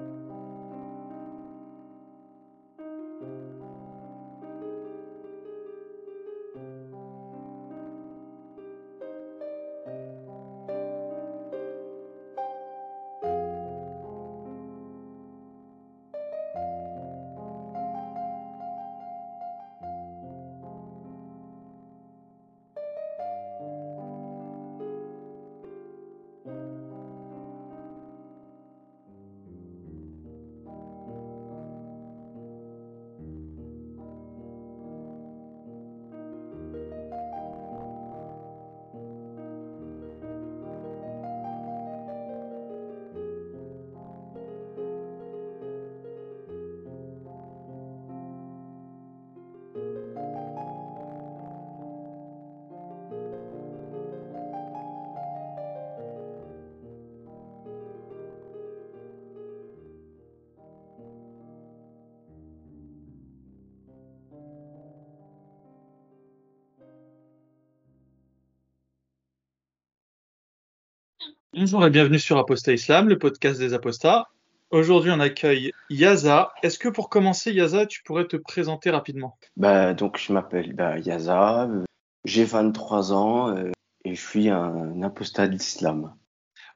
Bonjour 71.60 71.84
et 71.84 71.90
bienvenue 71.90 72.20
sur 72.20 72.38
Apostat 72.38 72.74
Islam, 72.74 73.08
le 73.08 73.18
podcast 73.18 73.58
des 73.58 73.74
apostats. 73.74 74.28
Aujourd'hui, 74.70 75.10
on 75.10 75.18
accueille 75.18 75.72
Yaza. 75.90 76.52
Est-ce 76.62 76.78
que 76.78 76.88
pour 76.88 77.08
commencer, 77.08 77.50
Yaza, 77.50 77.84
tu 77.84 78.04
pourrais 78.04 78.28
te 78.28 78.36
présenter 78.36 78.90
rapidement? 78.90 79.36
Bah, 79.56 79.92
donc, 79.92 80.20
je 80.24 80.32
m'appelle 80.32 80.72
bah, 80.74 81.00
Yaza, 81.00 81.64
euh, 81.64 81.82
j'ai 82.24 82.44
23 82.44 83.12
ans 83.12 83.56
euh, 83.56 83.72
et 84.04 84.14
je 84.14 84.24
suis 84.24 84.48
un 84.50 85.02
apostat 85.02 85.48
d'islam. 85.48 86.14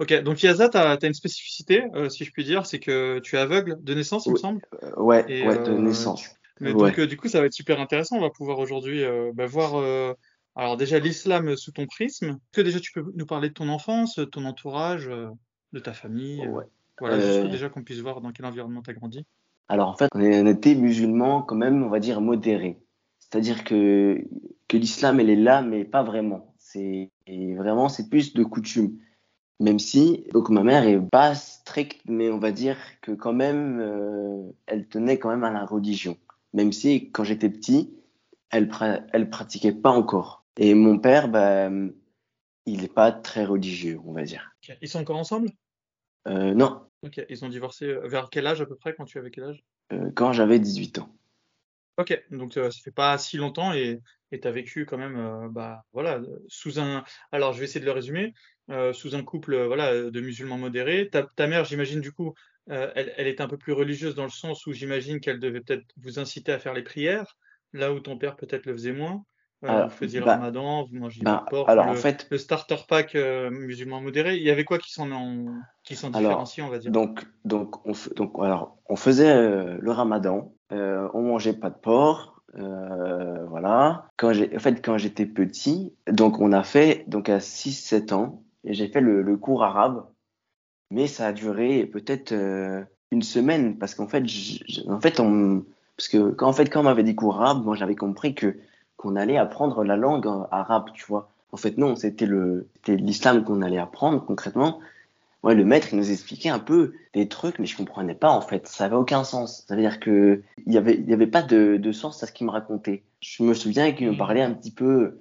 Ok, 0.01 0.21
donc 0.25 0.43
Yaza, 0.43 0.69
tu 0.69 0.79
as, 0.79 0.99
une 1.01 1.15
spécificité, 1.15 1.85
euh, 1.95 2.09
si 2.09 2.25
je 2.25 2.33
puis 2.33 2.43
dire, 2.43 2.67
c'est 2.67 2.81
que 2.81 3.21
tu 3.21 3.37
es 3.37 3.39
aveugle 3.39 3.77
de 3.81 3.95
naissance, 3.95 4.27
il 4.27 4.33
me 4.33 4.37
semble? 4.37 4.63
Euh, 4.83 4.91
ouais, 4.97 5.25
Et, 5.29 5.47
ouais, 5.47 5.63
de 5.63 5.75
naissance. 5.75 6.29
Mais 6.59 6.73
Ouais. 6.73 6.91
donc, 6.91 7.01
du 7.03 7.17
coup, 7.17 7.29
ça 7.29 7.39
va 7.39 7.47
être 7.47 7.53
super 7.53 7.79
intéressant. 7.79 8.17
On 8.17 8.21
va 8.21 8.31
pouvoir 8.31 8.59
aujourd'hui 8.59 9.05
bah, 9.33 9.47
voir, 9.47 9.81
alors 10.55 10.77
déjà 10.77 10.99
l'islam 10.99 11.57
sous 11.57 11.73
ton 11.73 11.87
prisme. 11.87 12.27
Est-ce 12.31 12.37
que 12.53 12.61
déjà 12.63 12.81
tu 12.81 12.93
peux 12.93 13.05
nous 13.15 13.27
parler 13.27 13.49
de 13.49 13.55
ton 13.55 13.69
enfance, 13.69 14.21
ton 14.31 14.45
entourage, 14.45 15.09
euh, 15.09 15.29
de 15.73 15.79
ta 15.79 15.93
famille 15.93 16.45
euh, 16.45 16.51
Ouais. 16.51 16.65
Voilà, 17.01 17.19
juste 17.19 17.45
Euh, 17.45 17.49
déjà 17.49 17.69
qu'on 17.69 17.83
puisse 17.83 17.99
voir 17.99 18.21
dans 18.21 18.33
quel 18.33 18.47
environnement 18.47 18.83
tu 18.83 18.91
as 18.91 18.95
grandi? 18.95 19.27
Alors, 19.69 19.89
en 19.89 19.97
fait, 19.97 20.09
on 20.15 20.21
est- 20.21 20.41
on 20.43 20.47
était 20.47 20.75
musulmans 20.75 21.43
quand 21.43 21.57
même, 21.57 21.83
on 21.83 21.89
va 21.89 21.99
dire, 22.01 22.21
modérés. 22.21 22.79
C'est-à-dire 23.19 23.65
que, 23.65 24.23
que 24.69 24.77
l'islam, 24.77 25.19
elle 25.19 25.31
est 25.31 25.37
là, 25.37 25.63
mais 25.63 25.85
pas 25.85 26.03
vraiment. 26.03 26.55
C'est 26.59 27.11
vraiment, 27.27 27.89
c'est 27.89 28.09
plus 28.11 28.35
de 28.35 28.45
coutume. 28.45 28.99
Même 29.59 29.79
si, 29.79 30.27
donc 30.33 30.51
ma 30.51 30.63
mère 30.63 30.85
est 30.87 31.01
pas 31.11 31.35
stricte, 31.35 32.03
mais 32.07 32.31
on 32.31 32.39
va 32.39 32.53
dire 32.53 32.77
que 33.01 33.13
quand 33.13 33.33
même, 33.33 33.79
euh, 33.81 34.43
elle 34.67 34.87
tenait 34.87 35.19
quand 35.19 35.31
même 35.31 35.45
à 35.45 35.51
la 35.51 35.65
religion. 35.65 36.19
Même 36.53 36.73
si, 36.73 37.11
quand 37.11 37.25
j'étais 37.25 37.49
petit, 37.49 37.95
elle, 38.51 38.71
elle 39.13 39.31
pratiquait 39.31 39.73
pas 39.73 39.91
encore. 39.91 40.42
Et 40.59 40.75
mon 40.75 40.99
père, 40.99 41.29
bah, 41.29 41.71
il 42.67 42.85
est 42.85 42.93
pas 42.93 43.13
très 43.13 43.45
religieux, 43.45 43.99
on 44.05 44.13
va 44.13 44.23
dire. 44.23 44.53
Ils 44.81 44.89
sont 44.89 45.01
encore 45.01 45.17
ensemble? 45.17 45.51
Euh, 46.29 46.55
non, 46.55 46.83
Ok, 47.05 47.21
ils 47.29 47.45
ont 47.45 47.49
divorcé 47.49 47.87
euh, 47.87 48.07
vers 48.07 48.31
quel 48.31 48.47
âge 48.47 48.61
à 48.61 48.67
peu 48.67 48.77
près 48.77 48.95
quand 48.95 49.05
tu 49.05 49.19
avais 49.19 49.31
quel 49.31 49.45
âge? 49.45 49.65
Euh, 49.93 50.11
quand 50.15 50.33
j'avais 50.33 50.61
18 50.61 50.99
ans. 50.99 51.09
Ok, 51.99 52.19
donc 52.31 52.57
euh, 52.57 52.71
ça 52.71 52.81
fait 52.83 52.93
pas 52.93 53.19
si 53.19 53.37
longtemps 53.37 53.73
et 53.73 54.01
et 54.35 54.41
t'as 54.41 54.51
vécu 54.51 54.87
quand 54.87 54.97
même, 54.97 55.51
bah 55.51 55.85
voilà, 55.93 56.23
sous 56.49 56.81
un. 56.81 57.05
Alors 57.33 57.53
je 57.53 57.59
vais 57.59 57.67
essayer 57.67 57.81
de 57.81 57.85
le 57.85 57.93
résumer, 57.93 58.33
sous 58.95 59.15
un 59.15 59.23
couple, 59.23 59.63
voilà, 59.67 60.11
de 60.11 60.21
musulmans 60.23 60.57
modérés. 60.57 61.11
Ta, 61.11 61.25
ta 61.25 61.47
mère, 61.47 61.67
j'imagine 61.67 62.01
du 62.01 62.13
coup, 62.13 62.33
elle, 62.67 63.13
elle 63.19 63.27
était 63.27 63.43
un 63.43 63.47
peu 63.47 63.59
plus 63.59 63.75
religieuse 63.75 64.15
dans 64.15 64.23
le 64.23 64.31
sens 64.31 64.67
où 64.67 64.73
j'imagine 64.73 65.21
qu'elle 65.21 65.39
devait 65.39 65.61
peut-être 65.61 65.85
vous 65.99 66.19
inciter 66.19 66.51
à 66.51 66.59
faire 66.59 66.73
les 66.73 66.81
prières, 66.83 67.37
là 67.75 67.93
où 67.93 68.01
ton 68.01 68.17
père 68.17 68.37
peut-être 68.37 68.65
le 68.65 68.73
faisait 68.73 68.95
moins. 68.95 69.23
Alors, 69.63 69.89
vous 69.89 69.97
faisiez 69.97 70.19
le 70.19 70.25
bah, 70.27 70.33
ramadan, 70.33 70.85
vous 70.85 70.97
mangiez 70.99 71.23
bah, 71.23 71.39
pas 71.39 71.45
de 71.45 71.51
porc, 71.51 71.69
alors 71.69 71.85
enfin, 71.85 71.93
en 71.93 71.95
le, 71.95 72.01
fait, 72.01 72.27
le 72.31 72.39
starter 72.39 72.77
pack 72.89 73.15
euh, 73.15 73.51
musulman 73.51 74.01
modéré. 74.01 74.37
Il 74.37 74.43
y 74.43 74.51
avait 74.51 74.65
quoi 74.65 74.79
qui 74.79 74.93
s'en 74.93 75.11
en- 75.13 75.47
qui 75.85 75.95
s'en 75.95 76.09
on 76.09 76.69
va 76.69 76.79
dire? 76.79 76.91
donc, 76.91 77.25
donc, 77.45 77.87
on, 77.87 77.93
donc, 78.17 78.33
alors, 78.41 78.77
on 78.89 78.97
faisait 78.97 79.31
euh, 79.33 79.79
le 79.81 79.91
ramadan, 79.91 80.53
euh, 80.73 81.09
on 81.15 81.23
mangeait 81.23 81.53
pas 81.53 81.71
de 81.71 81.79
porc, 81.79 82.41
euh, 82.59 83.45
voilà. 83.47 84.07
Quand 84.17 84.33
j'ai, 84.33 84.55
en 84.55 84.61
fait, 84.61 84.85
quand 84.85 84.99
j'étais 84.99 85.27
petit, 85.27 85.95
donc 86.09 86.41
on 86.41 86.53
a 86.53 86.63
fait, 86.63 87.05
donc 87.07 87.29
à 87.29 87.39
6-7 87.39 88.13
ans, 88.13 88.43
j'ai 88.65 88.89
fait 88.89 89.01
le, 89.01 89.23
le 89.23 89.37
cours 89.37 89.65
arabe, 89.65 90.07
mais 90.91 91.07
ça 91.07 91.29
a 91.29 91.33
duré 91.33 91.87
peut-être 91.87 92.33
une 93.11 93.23
semaine, 93.23 93.79
parce 93.79 93.95
qu'en 93.95 94.09
fait, 94.09 94.25
en 94.89 95.01
fait, 95.01 95.21
on, 95.21 95.65
parce 95.97 96.09
que 96.09 96.31
quand, 96.33 96.49
en 96.49 96.53
fait, 96.53 96.67
quand 96.67 96.81
on 96.81 96.85
m'avait 96.85 97.03
dit 97.03 97.15
cours 97.15 97.41
arabe, 97.41 97.65
moi 97.65 97.77
j'avais 97.77 97.95
compris 97.95 98.35
que 98.35 98.57
qu'on 99.03 99.17
allait 99.17 99.37
apprendre 99.37 99.83
la 99.83 99.97
langue 99.97 100.29
arabe, 100.53 100.91
tu 100.95 101.05
vois. 101.07 101.29
En 101.51 101.57
fait, 101.57 101.77
non, 101.77 101.97
c'était 101.97 102.25
le, 102.25 102.69
l'islam 102.87 103.45
qu'on 103.45 103.61
allait 103.61 103.79
apprendre 103.79 104.25
concrètement. 104.25 104.79
Ouais, 105.43 105.57
le 105.57 105.65
maître, 105.65 105.89
il 105.91 105.99
nous 105.99 106.13
expliquait 106.13 106.51
un 106.51 106.61
peu 106.61 106.93
des 107.13 107.27
trucs, 107.27 107.59
mais 107.59 107.67
je 107.67 107.77
comprenais 107.77 108.15
pas, 108.15 108.31
en 108.31 108.41
fait. 108.41 108.69
Ça 108.69 108.85
avait 108.85 108.95
aucun 108.95 109.25
sens. 109.25 109.65
Ça 109.67 109.75
veut 109.75 109.83
dire 109.83 109.99
que 109.99 110.43
il 110.67 110.73
y 110.73 110.79
avait, 110.79 110.95
il 110.95 111.11
y 111.11 111.13
avait 111.13 111.27
pas 111.27 111.43
de, 111.43 111.79
de 111.79 111.93
sens 111.93 112.23
à 112.23 112.29
ce 112.29 112.33
qu'il 112.33 112.47
me 112.47 112.53
racontait. 112.53 113.03
Je 113.21 113.43
me 113.43 113.55
souviens 113.55 113.91
qu'il 113.93 114.07
me 114.07 114.13
Mhm. 114.13 114.19
parlait 114.19 114.43
un 114.43 114.53
petit 114.55 114.71
peu, 114.71 115.19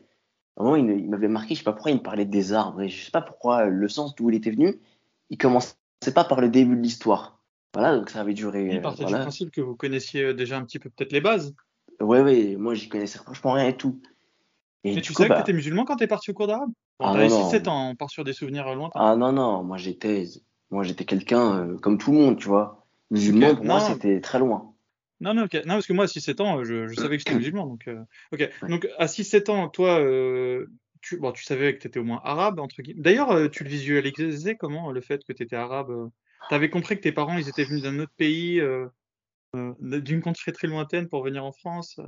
vraiment, 0.56 0.76
il, 0.76 0.88
il 0.92 1.10
m'avait 1.10 1.28
marqué, 1.28 1.56
je 1.56 1.60
sais 1.60 1.66
pas 1.66 1.74
pourquoi 1.74 1.92
il 1.92 1.98
me 1.98 2.04
parlait 2.04 2.26
des 2.26 2.54
arbres, 2.54 2.82
et 2.82 2.90
je 2.90 3.04
sais 3.04 3.12
pas 3.12 3.22
pourquoi, 3.22 3.66
le 3.66 3.88
sens 3.90 4.16
d'où 4.16 4.30
il 4.30 4.36
était 4.36 4.52
venu, 4.52 4.80
il 5.32 5.38
commençait 5.40 5.74
pas 6.14 6.24
par 6.24 6.40
le 6.40 6.50
début 6.50 6.76
de 6.76 6.82
l'histoire. 6.82 7.40
Voilà, 7.74 7.98
donc 7.98 8.10
ça 8.10 8.22
avait 8.22 8.34
duré, 8.34 8.68
Il 8.70 8.78
euh, 8.78 8.82
partait 8.82 9.06
du 9.06 9.12
voilà. 9.12 9.20
principe 9.20 9.50
que 9.52 9.62
vous 9.62 9.76
connaissiez 9.76 10.24
euh, 10.26 10.34
déjà 10.34 10.58
un 10.58 10.66
petit 10.66 10.78
peu 10.78 10.90
peut-être 10.90 11.14
les 11.14 11.22
bases. 11.22 11.56
Ouais, 12.02 12.22
ouais, 12.22 12.56
moi 12.58 12.74
j'y 12.74 12.90
connaissais 12.90 13.20
franchement 13.20 13.54
rien 13.54 13.68
et 13.68 13.78
tout. 13.78 14.02
Et 14.84 14.96
Mais 14.96 15.02
tu 15.02 15.14
savais 15.14 15.30
que 15.30 15.34
bah 15.34 15.44
tu 15.44 15.50
étais 15.50 15.54
musulman 15.54 15.86
quand 15.86 15.96
tu 15.96 16.04
es 16.04 16.08
parti 16.08 16.32
au 16.32 16.34
cours 16.34 16.48
d'arabe? 16.48 16.72
Ah 17.00 17.14
T'avais 17.14 17.30
non, 17.30 17.50
6-7 17.52 17.66
non. 17.66 17.72
ans, 17.72 17.90
on 17.92 17.96
part 17.96 18.10
sur 18.10 18.24
des 18.24 18.34
souvenirs 18.34 18.74
lointains. 18.74 19.00
Ah 19.00 19.16
non, 19.16 19.32
non, 19.32 19.64
moi 19.64 19.78
j'étais 19.78 20.26
moi 20.70 20.84
j'étais 20.84 21.06
quelqu'un 21.06 21.60
euh, 21.60 21.78
comme 21.78 21.98
tout 21.98 22.12
le 22.12 22.18
monde, 22.18 22.38
tu 22.40 22.48
vois. 22.48 22.86
Musulman, 23.12 23.56
pour 23.56 23.66
moi, 23.66 23.80
c'était 23.80 24.22
très 24.22 24.40
loin. 24.40 24.74
non, 25.20 25.34
non, 25.34 25.44
ok. 25.44 25.54
Non, 25.66 25.74
parce 25.76 25.86
que 25.86 25.94
moi, 25.94 26.06
à 26.06 26.08
6-7 26.08 26.42
ans, 26.42 26.64
je, 26.64 26.88
je 26.88 26.96
savais 26.96 27.18
que 27.18 27.24
j'étais 27.24 27.36
musulman. 27.38 27.68
Donc, 27.68 27.88
euh, 27.88 28.00
ok. 28.32 28.40
Ouais. 28.40 28.70
Donc, 28.70 28.88
à 28.98 29.08
6-7 29.08 29.50
ans, 29.50 29.68
toi, 29.70 30.00
euh, 30.00 30.66
tu, 31.02 31.18
bon, 31.18 31.32
tu 31.32 31.44
savais 31.44 31.76
que 31.76 31.82
tu 31.82 31.88
étais 31.88 32.00
au 32.00 32.04
moins 32.04 32.22
arabe, 32.24 32.60
entre 32.60 32.82
guillemets. 32.82 33.02
D'ailleurs, 33.02 33.52
tu 33.52 33.64
le 33.64 33.70
visualisais 33.70 34.56
comment, 34.56 34.92
le 34.92 35.02
fait 35.02 35.24
que 35.26 35.34
tu 35.34 35.44
étais 35.44 35.56
arabe? 35.58 35.90
Euh, 35.92 36.08
T'avais 36.50 36.70
compris 36.70 36.96
que 36.96 37.02
tes 37.02 37.12
parents, 37.12 37.38
ils 37.38 37.50
étaient 37.50 37.64
venus 37.66 37.84
d'un 37.84 38.00
autre 38.00 38.14
pays, 38.18 38.60
d'une 39.54 40.22
contrée 40.22 40.52
très 40.52 40.68
lointaine 40.68 41.08
pour 41.08 41.24
venir 41.24 41.44
en 41.44 41.52
France? 41.52 42.00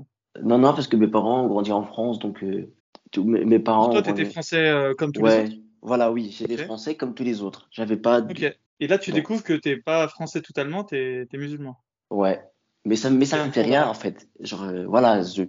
Non, 0.41 0.57
non, 0.57 0.73
parce 0.73 0.87
que 0.87 0.95
mes 0.95 1.07
parents 1.07 1.43
ont 1.43 1.47
grandi 1.47 1.71
en 1.71 1.83
France, 1.83 2.19
donc 2.19 2.43
euh, 2.43 2.73
mes, 3.17 3.59
parents 3.59 3.89
toi, 3.89 4.01
tu 4.01 4.09
étais 4.09 4.25
français 4.25 4.67
euh, 4.67 4.93
comme 4.95 5.11
tous 5.11 5.21
les 5.21 5.29
Ouais, 5.29 5.45
autres? 5.45 5.55
voilà, 5.81 6.11
oui, 6.11 6.31
j'étais 6.31 6.57
français 6.57 6.95
comme 6.95 7.13
tous 7.13 7.23
les 7.23 7.41
autres. 7.41 7.67
J'avais 7.71 7.97
pas 7.97 8.21
de... 8.21 8.55
Et 8.79 8.87
là, 8.87 8.97
tu 8.97 9.11
découvres 9.11 9.43
que 9.43 9.53
t'es 9.53 9.77
pas 9.77 10.07
français 10.07 10.41
totalement, 10.41 10.83
t'es, 10.83 11.27
t'es 11.29 11.37
musulman. 11.37 11.77
ouais. 12.09 12.41
Mais 12.85 12.95
ça, 12.95 13.09
mais 13.09 13.25
ça 13.25 13.45
me 13.45 13.51
fait 13.51 13.61
rien, 13.61 13.87
en 13.87 13.93
fait. 13.93 14.27
Genre, 14.39 14.63
euh, 14.63 14.85
voilà, 14.85 15.21
je... 15.23 15.43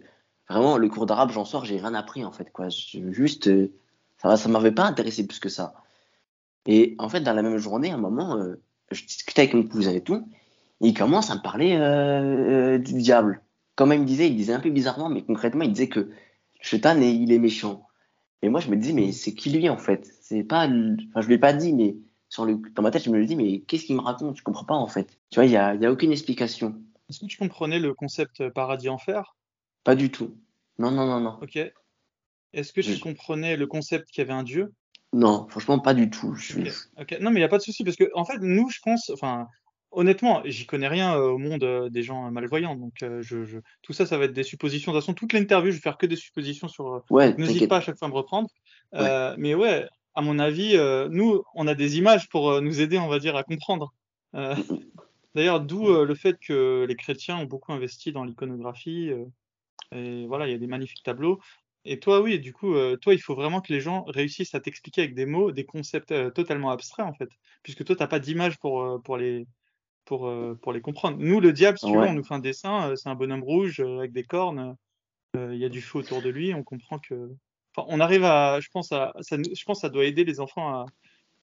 vraiment, 0.48 0.76
le 0.78 0.88
cours 0.88 1.06
d'arabe, 1.06 1.30
j'en 1.32 1.44
sors, 1.44 1.64
j'ai 1.64 1.78
rien 1.78 1.94
appris, 1.94 2.24
en 2.24 2.30
fait, 2.32 2.52
quoi. 2.52 2.68
Je- 2.68 3.10
juste, 3.12 3.48
euh, 3.48 3.72
ça, 4.18 4.36
ça 4.36 4.48
m'avait 4.48 4.70
pas 4.72 4.84
intéressé 4.84 5.26
plus 5.26 5.40
que 5.40 5.48
ça. 5.48 5.74
Et 6.66 6.94
en 6.98 7.08
fait, 7.08 7.20
dans 7.20 7.32
la 7.34 7.42
même 7.42 7.58
journée, 7.58 7.90
à 7.90 7.94
un 7.94 7.98
moment, 7.98 8.36
euh, 8.38 8.56
je 8.90 9.04
discutais 9.04 9.42
avec 9.42 9.54
mon 9.54 9.64
cousin 9.64 9.92
et 9.92 10.02
tout, 10.02 10.26
et 10.80 10.88
il 10.88 10.94
commence 10.94 11.30
à 11.30 11.36
me 11.36 11.42
parler 11.42 11.74
euh, 11.76 12.74
euh, 12.76 12.78
du 12.78 12.94
diable. 12.94 13.42
Comme 13.76 13.92
il 13.92 14.00
me 14.00 14.04
disait, 14.06 14.28
il 14.28 14.36
disait 14.36 14.52
un 14.52 14.60
peu 14.60 14.70
bizarrement, 14.70 15.08
mais 15.08 15.22
concrètement, 15.24 15.64
il 15.64 15.72
disait 15.72 15.88
que 15.88 16.10
est- 17.02 17.14
il 17.16 17.32
est 17.32 17.38
méchant. 17.38 17.86
Et 18.42 18.48
moi, 18.48 18.60
je 18.60 18.70
me 18.70 18.76
dis, 18.76 18.92
mais 18.92 19.12
c'est 19.12 19.34
qui 19.34 19.50
lui, 19.50 19.68
en 19.68 19.78
fait? 19.78 20.06
C'est 20.22 20.44
pas, 20.44 20.66
enfin, 20.66 21.20
je 21.22 21.26
lui 21.26 21.34
ai 21.34 21.38
pas 21.38 21.52
dit, 21.52 21.72
mais 21.72 21.96
sur 22.28 22.44
le, 22.44 22.60
dans 22.74 22.82
ma 22.82 22.90
tête, 22.90 23.04
je 23.04 23.10
me 23.10 23.24
dis, 23.24 23.36
mais 23.36 23.60
qu'est-ce 23.60 23.84
qu'il 23.86 23.96
me 23.96 24.00
raconte? 24.02 24.36
Je 24.36 24.42
comprends 24.42 24.64
pas, 24.64 24.74
en 24.74 24.86
fait. 24.88 25.18
Tu 25.30 25.36
vois, 25.36 25.46
il 25.46 25.52
y 25.52 25.56
a, 25.56 25.74
y 25.74 25.86
a 25.86 25.92
aucune 25.92 26.12
explication. 26.12 26.76
Est-ce 27.08 27.20
que 27.20 27.26
tu 27.26 27.38
comprenais 27.38 27.78
le 27.78 27.94
concept 27.94 28.40
euh, 28.40 28.50
paradis-enfer? 28.50 29.36
Pas 29.84 29.94
du 29.94 30.10
tout. 30.10 30.36
Non, 30.78 30.90
non, 30.90 31.06
non, 31.06 31.20
non. 31.20 31.38
Ok. 31.42 31.58
Est-ce 32.52 32.72
que 32.72 32.80
tu 32.80 32.92
Je- 32.92 33.00
comprenais 33.00 33.56
le 33.56 33.66
concept 33.66 34.10
qu'il 34.10 34.22
y 34.22 34.24
avait 34.24 34.32
un 34.38 34.42
Dieu? 34.42 34.72
non, 35.12 35.46
franchement, 35.48 35.78
pas 35.78 35.94
du 35.94 36.10
tout. 36.10 36.34
Je. 36.34 36.58
Non, 37.20 37.30
mais 37.30 37.38
il 37.38 37.42
n'y 37.42 37.42
a 37.44 37.48
pas 37.48 37.58
de 37.58 37.62
souci, 37.62 37.84
parce 37.84 37.96
que, 37.96 38.10
en 38.14 38.24
fait, 38.24 38.38
nous, 38.40 38.68
je 38.70 38.78
pense, 38.82 39.10
enfin, 39.10 39.46
honnêtement, 39.96 40.42
j'y 40.44 40.66
connais 40.66 40.88
rien 40.88 41.16
euh, 41.16 41.30
au 41.30 41.38
monde 41.38 41.64
euh, 41.64 41.88
des 41.88 42.02
gens 42.02 42.26
euh, 42.26 42.30
malvoyants. 42.30 42.76
Donc, 42.76 42.92
je, 43.00 43.44
je- 43.44 43.58
tout 43.82 43.92
ça, 43.92 44.06
ça 44.06 44.18
va 44.18 44.24
être 44.26 44.32
des 44.32 44.42
suppositions. 44.42 44.92
De 44.92 44.96
toute 44.98 45.04
façon, 45.04 45.14
toute 45.14 45.32
l'interview, 45.32 45.70
je 45.70 45.76
vais 45.76 45.82
faire 45.82 45.96
que 45.98 46.06
des 46.06 46.16
suppositions 46.16 46.68
sur. 46.68 47.02
ouais, 47.10 47.34
n'hésite 47.36 47.68
pas 47.68 47.78
à 47.78 47.80
chaque 47.80 47.96
fois 47.96 48.06
à 48.08 48.10
me 48.10 48.16
reprendre. 48.16 48.48
Ouais. 48.92 49.00
Euh, 49.00 49.34
mais 49.38 49.54
ouais, 49.54 49.86
à 50.14 50.22
mon 50.22 50.38
avis, 50.38 50.76
euh, 50.76 51.08
nous, 51.10 51.42
on 51.54 51.66
a 51.66 51.74
des 51.74 51.98
images 51.98 52.28
pour 52.28 52.60
nous 52.60 52.80
aider, 52.80 52.98
on 52.98 53.08
va 53.08 53.18
dire, 53.18 53.36
à 53.36 53.42
comprendre. 53.42 53.92
Euh, 54.34 54.54
d'ailleurs, 55.34 55.60
d'où 55.60 56.04
le 56.04 56.14
fait 56.14 56.38
que 56.38 56.84
les 56.88 56.96
chrétiens 56.96 57.38
ont 57.38 57.44
beaucoup 57.46 57.72
investi 57.72 58.12
dans 58.12 58.24
l'iconographie. 58.24 59.10
et 59.92 60.26
voilà, 60.26 60.46
il 60.48 60.52
y 60.52 60.54
a 60.54 60.58
des 60.58 60.66
magnifiques 60.66 61.02
tableaux. 61.02 61.40
Et 61.86 62.00
toi, 62.00 62.22
oui, 62.22 62.38
du 62.38 62.52
coup, 62.52 62.74
toi, 63.02 63.12
il 63.12 63.20
faut 63.20 63.34
vraiment 63.34 63.60
que 63.60 63.72
les 63.72 63.80
gens 63.80 64.04
réussissent 64.04 64.54
à 64.54 64.60
t'expliquer 64.60 65.02
avec 65.02 65.14
des 65.14 65.26
mots, 65.26 65.52
des 65.52 65.64
concepts 65.66 66.14
totalement 66.32 66.70
abstraits, 66.70 67.04
en 67.06 67.12
fait. 67.12 67.28
Puisque 67.62 67.84
toi, 67.84 67.94
t'as 67.96 68.06
pas 68.06 68.20
d'image 68.20 68.58
pour, 68.58 69.02
pour 69.02 69.16
les, 69.18 69.46
pour, 70.04 70.28
euh, 70.28 70.58
pour 70.60 70.72
les 70.72 70.80
comprendre. 70.80 71.18
Nous, 71.18 71.40
le 71.40 71.52
diable, 71.52 71.78
si 71.78 71.86
tu 71.86 71.92
veux, 71.92 72.02
on 72.02 72.12
nous 72.12 72.24
fait 72.24 72.34
un 72.34 72.38
dessin, 72.38 72.90
euh, 72.90 72.96
c'est 72.96 73.08
un 73.08 73.14
bonhomme 73.14 73.42
rouge 73.42 73.80
euh, 73.80 73.98
avec 73.98 74.12
des 74.12 74.24
cornes, 74.24 74.76
il 75.34 75.56
y 75.56 75.64
a 75.64 75.68
du 75.68 75.80
feu 75.80 75.98
autour 75.98 76.22
de 76.22 76.28
lui, 76.28 76.54
on 76.54 76.62
comprend 76.62 76.98
que. 76.98 77.30
Enfin, 77.76 77.88
on 77.90 77.98
arrive 77.98 78.24
à, 78.24 78.60
je 78.60 78.68
pense, 78.72 78.92
à, 78.92 79.12
ça, 79.20 79.36
je 79.36 79.64
pense, 79.64 79.78
que 79.78 79.80
ça 79.80 79.88
doit 79.88 80.04
aider 80.04 80.24
les 80.24 80.38
enfants 80.38 80.68
à, 80.68 80.86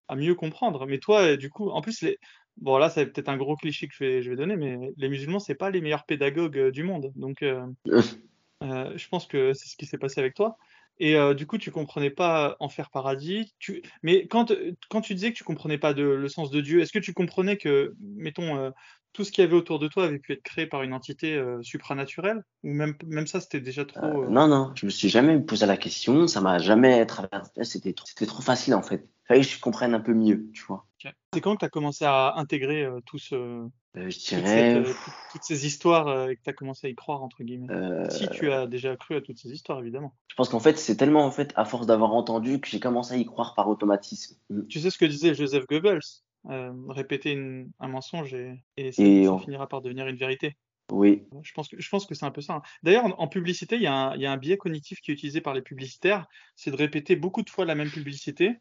à 0.08 0.16
mieux 0.16 0.36
comprendre. 0.36 0.86
Mais 0.86 1.00
toi, 1.00 1.36
du 1.36 1.50
coup, 1.50 1.70
en 1.70 1.82
plus, 1.82 2.02
les... 2.02 2.18
bon, 2.58 2.78
là, 2.78 2.90
c'est 2.90 3.06
peut-être 3.08 3.30
un 3.30 3.38
gros 3.38 3.56
cliché 3.58 3.88
que 3.88 3.94
je 3.94 4.04
vais, 4.04 4.22
je 4.22 4.30
vais 4.30 4.36
donner, 4.36 4.56
mais 4.56 4.94
les 4.96 5.10
musulmans, 5.10 5.40
c'est 5.40 5.56
pas 5.56 5.70
les 5.70 5.82
meilleurs 5.82 6.06
pédagogues 6.06 6.70
du 6.70 6.84
monde. 6.84 7.12
Donc, 7.16 7.42
euh, 7.42 7.66
euh, 8.64 8.94
je 8.96 9.08
pense 9.10 9.26
que 9.26 9.54
c'est 9.54 9.68
ce 9.68 9.76
qui 9.76 9.86
s'est 9.86 9.98
passé 9.98 10.20
avec 10.20 10.34
toi. 10.34 10.58
Et 11.00 11.16
euh, 11.16 11.34
du 11.34 11.48
coup, 11.48 11.58
tu 11.58 11.72
comprenais 11.72 12.12
pas 12.12 12.56
Enfer 12.60 12.90
Paradis. 12.92 13.54
Tu... 13.60 13.82
Mais 14.04 14.28
quand, 14.28 14.54
quand 14.90 15.02
tu 15.02 15.16
disais 15.16 15.32
que 15.32 15.38
tu 15.38 15.44
comprenais 15.44 15.78
pas 15.78 15.94
de, 15.94 16.04
le 16.04 16.28
sens 16.30 16.52
de 16.52 16.62
Dieu, 16.62 16.82
est-ce 16.82 16.92
que 16.92 17.00
tu 17.00 17.14
comprenais 17.14 17.58
que, 17.58 17.96
mettons, 18.00 18.58
euh, 18.58 18.70
tout 19.14 19.24
ce 19.24 19.32
qu'il 19.32 19.44
y 19.44 19.48
avait 19.48 19.56
autour 19.56 19.80
de 19.80 19.88
toi 19.88 20.06
avait 20.06 20.20
pu 20.20 20.34
être 20.34 20.44
créé 20.44 20.68
par 20.68 20.84
une 20.84 20.94
entité 20.94 21.36
euh, 21.36 21.62
supranaturelle? 21.62 22.44
Ou 22.64 22.74
même, 22.74 22.96
même 23.06 23.28
ça, 23.28 23.42
c'était 23.42 23.60
déjà 23.60 23.86
trop. 23.86 24.00
Euh, 24.06 24.26
euh, 24.26 24.30
non, 24.30 24.48
non, 24.48 24.72
je 24.76 24.86
me 24.86 24.92
suis 24.92 25.10
jamais 25.10 25.40
posé 25.40 25.66
la 25.66 25.78
question, 25.78 26.28
ça 26.28 26.42
m'a 26.42 26.60
jamais 26.60 27.06
traversé, 27.06 27.64
c'était 27.64 27.94
trop, 27.94 28.06
c'était 28.08 28.26
trop 28.26 28.42
facile 28.42 28.74
en 28.74 28.82
fait. 28.82 29.10
Fallait 29.28 29.42
que 29.42 29.48
je 29.48 29.60
comprenne 29.60 29.94
un 29.94 30.00
peu 30.00 30.14
mieux, 30.14 30.50
tu 30.54 30.64
vois. 30.64 30.86
C'est 31.34 31.42
quand 31.42 31.56
que 31.56 31.60
tu 31.60 31.66
as 31.66 31.70
commencé 31.70 32.06
à 32.06 32.34
intégrer 32.38 32.84
euh, 32.84 33.00
tout 33.06 33.18
ce, 33.18 33.68
Euh, 33.98 34.10
je 34.10 34.20
dirais, 34.20 34.76
euh, 34.78 34.84
tout- 34.84 35.12
toutes 35.34 35.44
ces 35.44 35.66
histoires 35.66 36.08
euh, 36.08 36.30
et 36.30 36.38
que 36.38 36.42
tu 36.42 36.50
as 36.50 36.54
commencé 36.54 36.88
à 36.88 36.90
y 36.90 36.96
croire, 36.96 37.24
entre 37.24 37.44
guillemets? 37.44 37.70
euh, 37.72 38.10
Si 38.10 38.30
tu 38.30 38.50
as 38.52 38.66
déjà 38.68 38.96
cru 38.96 39.16
à 39.16 39.22
toutes 39.22 39.38
ces 39.38 39.50
histoires, 39.52 39.80
évidemment. 39.80 40.16
je 40.30 40.36
pense 40.36 40.48
qu'en 40.48 40.62
fait, 40.62 40.78
c'est 40.78 40.96
tellement 40.96 41.26
en 41.26 41.32
fait, 41.32 41.52
à 41.58 41.66
force 41.66 41.88
d'avoir 41.88 42.14
entendu 42.14 42.62
que 42.62 42.70
j'ai 42.70 42.80
commencé 42.80 43.14
à 43.14 43.18
y 43.18 43.26
croire 43.26 43.54
par 43.54 43.68
automatisme. 43.68 44.38
Mm. 44.50 44.68
Tu 44.68 44.80
sais 44.80 44.90
ce 44.90 44.98
que 44.98 45.06
disait 45.06 45.34
Joseph 45.34 45.66
Goebbels? 45.68 46.00
Euh, 46.50 46.72
répéter 46.88 47.34
une- 47.34 47.70
un 47.80 47.88
mensonge 47.88 48.34
et, 48.34 48.64
et 48.76 48.92
ça, 48.92 49.04
Et 49.04 49.26
ça 49.26 49.32
on- 49.34 49.38
finira 49.40 49.68
par 49.68 49.82
devenir 49.82 50.08
une 50.08 50.16
vérité. 50.16 50.58
oui, 50.92 51.24
Je 51.44 51.52
pense 51.54 51.68
que, 51.70 51.80
je 51.80 51.88
pense 51.90 52.06
que 52.08 52.16
c'est 52.16 52.26
un 52.26 52.32
peu 52.32 52.42
ça. 52.42 52.54
hein. 52.56 52.62
D'ailleurs, 52.82 53.06
en, 53.06 53.12
en 53.12 53.28
publicité, 53.28 53.76
il 53.76 53.84
y, 53.84 53.88
a 53.88 53.94
un, 53.94 54.16
il 54.16 54.22
y 54.22 54.26
a 54.26 54.32
un 54.32 54.38
biais 54.38 54.58
cognitif 54.58 55.02
qui 55.02 55.12
est 55.12 55.14
utilisé 55.14 55.40
par 55.40 55.54
les 55.54 55.62
publicitaires, 55.62 56.26
c'est 56.56 56.72
de 56.72 56.76
répéter 56.76 57.16
beaucoup 57.16 57.44
de 57.44 57.50
fois 57.50 57.66
la 57.66 57.76
même 57.76 57.92
publicité. 57.92 58.56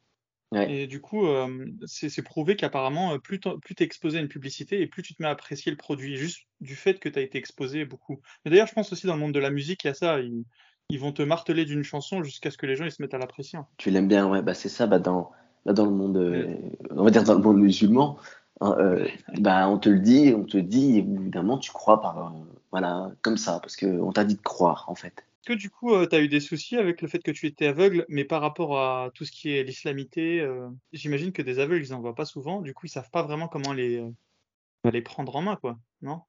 Ouais, 0.52 0.72
Et 0.72 0.86
du 0.86 1.00
coup, 1.00 1.26
euh, 1.26 1.66
c'est 1.86 2.22
prouvé 2.22 2.56
qu'apparemment, 2.56 3.18
plus 3.18 3.40
tu 3.40 3.48
es 3.48 3.82
exposé 3.84 4.18
à 4.18 4.20
une 4.20 4.28
publicité 4.28 4.80
et 4.80 4.86
plus 4.86 5.02
tu 5.02 5.14
te 5.14 5.22
mets 5.22 5.28
à 5.28 5.32
apprécier 5.32 5.70
le 5.70 5.78
produit, 5.78 6.16
juste 6.16 6.46
du 6.60 6.76
fait 6.76 6.98
que 6.98 7.08
tu 7.08 7.18
as 7.18 7.22
été 7.22 7.38
exposé 7.38 7.84
beaucoup. 7.84 8.20
Mais 8.44 8.50
d'ailleurs, 8.50 8.66
je 8.66 8.74
pense 8.74 8.92
aussi 8.92 9.06
dans 9.06 9.14
le 9.14 9.20
monde 9.20 9.34
de 9.34 9.40
la 9.40 9.50
musique, 9.50 9.84
il 9.84 9.88
y 9.88 9.90
a 9.90 9.94
ça. 9.94 10.20
Ils, 10.20 10.44
ils 10.90 10.98
vont 10.98 11.12
te 11.12 11.22
marteler 11.22 11.64
d'une 11.64 11.84
chanson 11.84 12.22
jusqu'à 12.22 12.50
ce 12.50 12.58
que 12.58 12.66
les 12.66 12.76
gens 12.76 12.84
ils 12.84 12.90
se 12.92 13.00
mettent 13.00 13.14
à 13.14 13.18
l'apprécier. 13.18 13.58
tu 13.78 13.90
l'aimes 13.90 14.08
bien, 14.08 14.28
ouais, 14.28 14.42
bah 14.42 14.54
c'est 14.54 14.68
ça, 14.68 14.86
bah 14.86 14.98
dans, 14.98 15.30
bah, 15.64 15.72
dans 15.72 15.86
le 15.86 15.92
monde, 15.92 16.16
euh, 16.16 16.56
on 16.90 17.04
va 17.04 17.10
dire 17.10 17.24
dans 17.24 17.34
le 17.34 17.40
monde 17.40 17.58
musulman, 17.58 18.18
hein, 18.60 18.76
euh, 18.78 19.08
bah 19.38 19.68
on 19.68 19.78
te 19.78 19.88
le 19.88 20.00
dit, 20.00 20.34
on 20.36 20.44
te 20.44 20.58
dit, 20.58 20.96
et 20.96 20.98
évidemment 20.98 21.58
tu 21.58 21.70
crois 21.70 22.00
par, 22.00 22.18
euh, 22.18 22.30
voilà, 22.72 23.12
comme 23.22 23.36
ça, 23.36 23.60
parce 23.60 23.76
que 23.76 23.86
on 23.86 24.12
t'a 24.12 24.24
dit 24.24 24.34
de 24.34 24.42
croire 24.42 24.84
en 24.88 24.94
fait. 24.94 25.24
Que 25.46 25.54
du 25.54 25.70
coup, 25.70 26.06
tu 26.06 26.14
as 26.14 26.20
eu 26.20 26.28
des 26.28 26.40
soucis 26.40 26.76
avec 26.76 27.00
le 27.00 27.08
fait 27.08 27.22
que 27.22 27.30
tu 27.30 27.46
étais 27.46 27.66
aveugle, 27.66 28.04
mais 28.08 28.24
par 28.24 28.42
rapport 28.42 28.78
à 28.78 29.10
tout 29.14 29.24
ce 29.24 29.32
qui 29.32 29.50
est 29.50 29.62
l'islamité, 29.62 30.40
euh, 30.40 30.68
j'imagine 30.92 31.32
que 31.32 31.40
des 31.40 31.58
aveugles, 31.58 31.84
ils 31.84 31.94
en 31.94 32.00
voient 32.00 32.14
pas 32.14 32.26
souvent, 32.26 32.60
du 32.60 32.74
coup, 32.74 32.86
ils 32.86 32.90
savent 32.90 33.10
pas 33.10 33.22
vraiment 33.22 33.48
comment 33.48 33.72
les, 33.72 33.96
euh, 33.96 35.02
prendre 35.02 35.34
en 35.36 35.42
main, 35.42 35.56
quoi, 35.56 35.78
non? 36.02 36.20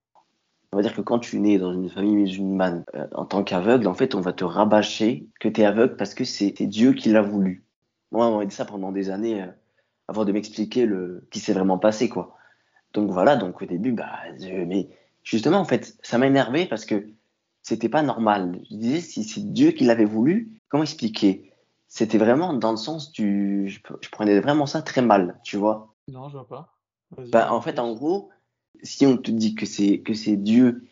On 0.73 0.77
va 0.77 0.83
dire 0.83 0.95
que 0.95 1.01
quand 1.01 1.19
tu 1.19 1.37
nais 1.39 1.57
dans 1.57 1.73
une 1.73 1.89
famille 1.89 2.15
musulmane 2.15 2.85
euh, 2.95 3.05
en 3.13 3.25
tant 3.25 3.43
qu'aveugle, 3.43 3.87
en 3.87 3.93
fait, 3.93 4.15
on 4.15 4.21
va 4.21 4.31
te 4.31 4.45
rabâcher 4.45 5.27
que 5.41 5.49
tu 5.49 5.61
es 5.61 5.65
aveugle 5.65 5.97
parce 5.97 6.13
que 6.13 6.23
c'est 6.23 6.53
Dieu 6.61 6.93
qui 6.93 7.09
l'a 7.09 7.21
voulu. 7.21 7.65
Moi, 8.11 8.25
on 8.27 8.37
m'a 8.37 8.45
dit 8.45 8.55
ça 8.55 8.63
pendant 8.63 8.93
des 8.93 9.09
années 9.09 9.41
euh, 9.41 9.47
avant 10.07 10.23
de 10.23 10.31
m'expliquer 10.31 10.85
le 10.85 11.27
qui 11.29 11.39
s'est 11.39 11.53
vraiment 11.53 11.77
passé, 11.77 12.07
quoi. 12.07 12.37
Donc 12.93 13.11
voilà, 13.11 13.35
donc 13.35 13.61
au 13.61 13.65
début, 13.65 13.91
bah, 13.91 14.19
mais 14.39 14.89
justement, 15.23 15.59
en 15.59 15.65
fait, 15.65 15.97
ça 16.01 16.17
m'a 16.17 16.27
énervé 16.27 16.65
parce 16.65 16.85
que 16.85 17.05
c'était 17.61 17.89
pas 17.89 18.01
normal. 18.01 18.59
Je 18.69 18.75
disais, 18.75 19.01
si 19.01 19.23
c'est 19.23 19.53
Dieu 19.53 19.71
qui 19.71 19.83
l'avait 19.83 20.05
voulu, 20.05 20.61
comment 20.69 20.83
expliquer? 20.83 21.53
C'était 21.87 22.17
vraiment 22.17 22.53
dans 22.53 22.71
le 22.71 22.77
sens 22.77 23.11
du, 23.11 23.67
je, 23.67 24.09
prenais 24.09 24.39
vraiment 24.39 24.65
ça 24.65 24.81
très 24.81 25.01
mal, 25.01 25.39
tu 25.43 25.57
vois. 25.57 25.93
Non, 26.07 26.29
je 26.29 26.37
vois 26.37 26.47
pas. 26.47 26.77
Bah, 27.31 27.51
en 27.51 27.61
fait, 27.61 27.79
en 27.79 27.93
gros, 27.93 28.29
si 28.81 29.05
on 29.05 29.17
te 29.17 29.31
dit 29.31 29.55
que 29.55 29.65
c'est 29.65 29.99
que 29.99 30.13
c'est 30.13 30.37
Dieu 30.37 30.85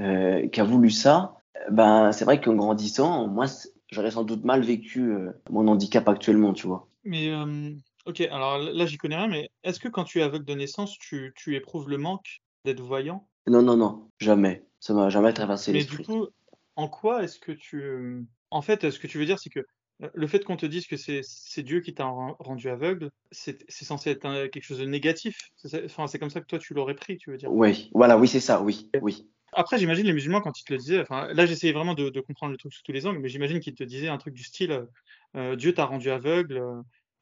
euh, 0.00 0.48
qui 0.48 0.60
a 0.60 0.64
voulu 0.64 0.90
ça, 0.90 1.36
ben 1.70 2.12
c'est 2.12 2.24
vrai 2.24 2.40
qu'en 2.40 2.54
grandissant, 2.54 3.28
moi, 3.28 3.46
j'aurais 3.90 4.10
sans 4.10 4.24
doute 4.24 4.44
mal 4.44 4.62
vécu 4.62 5.12
euh, 5.12 5.30
mon 5.50 5.68
handicap 5.68 6.08
actuellement, 6.08 6.52
tu 6.54 6.66
vois. 6.66 6.88
Mais, 7.04 7.30
euh, 7.30 7.72
ok, 8.06 8.22
alors 8.22 8.58
là, 8.58 8.86
j'y 8.86 8.96
connais 8.96 9.16
rien, 9.16 9.28
mais 9.28 9.50
est-ce 9.62 9.78
que 9.78 9.88
quand 9.88 10.04
tu 10.04 10.20
es 10.20 10.22
aveugle 10.22 10.44
de 10.44 10.54
naissance, 10.54 10.98
tu, 10.98 11.32
tu 11.36 11.54
éprouves 11.54 11.88
le 11.88 11.98
manque 11.98 12.40
d'être 12.64 12.80
voyant? 12.80 13.28
Non, 13.46 13.62
non, 13.62 13.76
non, 13.76 14.10
jamais. 14.18 14.64
Ça 14.86 14.94
m'a 14.94 15.08
jamais 15.08 15.32
traversé 15.32 15.72
Mais 15.72 15.84
du 15.84 15.98
coup, 15.98 16.28
en 16.76 16.86
quoi 16.88 17.24
est-ce 17.24 17.40
que 17.40 17.50
tu... 17.50 17.82
euh, 17.82 18.22
En 18.50 18.62
fait, 18.62 18.88
ce 18.88 19.00
que 19.00 19.08
tu 19.08 19.18
veux 19.18 19.24
dire, 19.26 19.40
c'est 19.40 19.50
que 19.50 19.58
euh, 20.02 20.08
le 20.14 20.26
fait 20.28 20.44
qu'on 20.44 20.56
te 20.56 20.64
dise 20.64 20.86
que 20.86 20.96
c'est 20.96 21.62
Dieu 21.64 21.80
qui 21.80 21.92
t'a 21.92 22.04
ren- 22.04 22.36
rendu 22.38 22.68
aveugle, 22.68 23.10
c'est 23.32 23.58
censé 23.68 24.10
être 24.10 24.24
un- 24.26 24.46
quelque 24.46 24.62
chose 24.62 24.78
de 24.78 24.84
négatif. 24.84 25.36
C'est 25.56 25.68
ça- 25.68 25.80
Enfin, 25.84 26.06
c'est 26.06 26.20
comme 26.20 26.30
ça 26.30 26.40
que 26.40 26.46
toi, 26.46 26.60
tu 26.60 26.72
l'aurais 26.72 26.94
pris, 26.94 27.16
tu 27.16 27.32
veux 27.32 27.36
dire. 27.36 27.52
Oui, 27.52 27.90
voilà, 27.94 28.16
oui, 28.16 28.28
c'est 28.28 28.38
ça, 28.38 28.62
oui, 28.62 28.88
oui. 29.02 29.26
Après, 29.52 29.76
j'imagine 29.76 30.06
les 30.06 30.12
musulmans, 30.12 30.40
quand 30.40 30.56
ils 30.60 30.64
te 30.64 30.72
le 30.72 30.78
disaient, 30.78 31.00
enfin, 31.00 31.26
là, 31.32 31.46
j'essayais 31.46 31.72
vraiment 31.72 31.94
de, 31.94 32.10
de 32.10 32.20
comprendre 32.20 32.52
le 32.52 32.58
truc 32.58 32.72
sous 32.72 32.84
tous 32.84 32.92
les 32.92 33.06
angles, 33.08 33.18
mais 33.18 33.28
j'imagine 33.28 33.58
qu'ils 33.58 33.74
te 33.74 33.82
disaient 33.82 34.06
un 34.08 34.18
truc 34.18 34.34
du 34.34 34.44
style 34.44 34.86
euh, 35.34 35.56
Dieu 35.56 35.74
t'a 35.74 35.84
rendu 35.86 36.10
aveugle, 36.10 36.62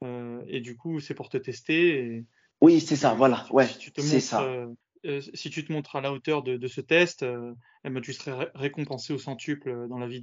euh, 0.03 0.43
et 0.49 0.61
du 0.61 0.77
coup, 0.77 1.01
c'est 1.01 1.15
pour 1.15 1.31
te 1.31 1.39
tester, 1.39 1.99
et, 1.99 2.25
Oui, 2.61 2.81
c'est 2.81 2.97
ça, 2.97 3.15
voilà, 3.15 3.47
ouais, 3.53 3.69
c'est 3.97 4.21
ça. 4.21 4.43
euh, 4.43 4.67
euh, 5.05 5.21
si 5.35 5.51
tu 5.51 5.65
te 5.65 5.73
montres 5.73 5.97
à 5.97 6.01
la 6.01 6.13
hauteur 6.13 6.43
de, 6.43 6.57
de 6.57 6.69
ce 6.69 6.81
test, 6.81 7.23
euh, 7.23 7.55
eh 7.85 7.91
ben, 7.91 8.01
tu 8.01 8.13
serais 8.13 8.33
ré- 8.33 8.51
récompensé 8.55 9.13
au 9.13 9.19
centuple 9.19 9.69
euh, 9.71 9.89
dans 9.89 9.99
la 9.99 10.07
vie 10.07 10.23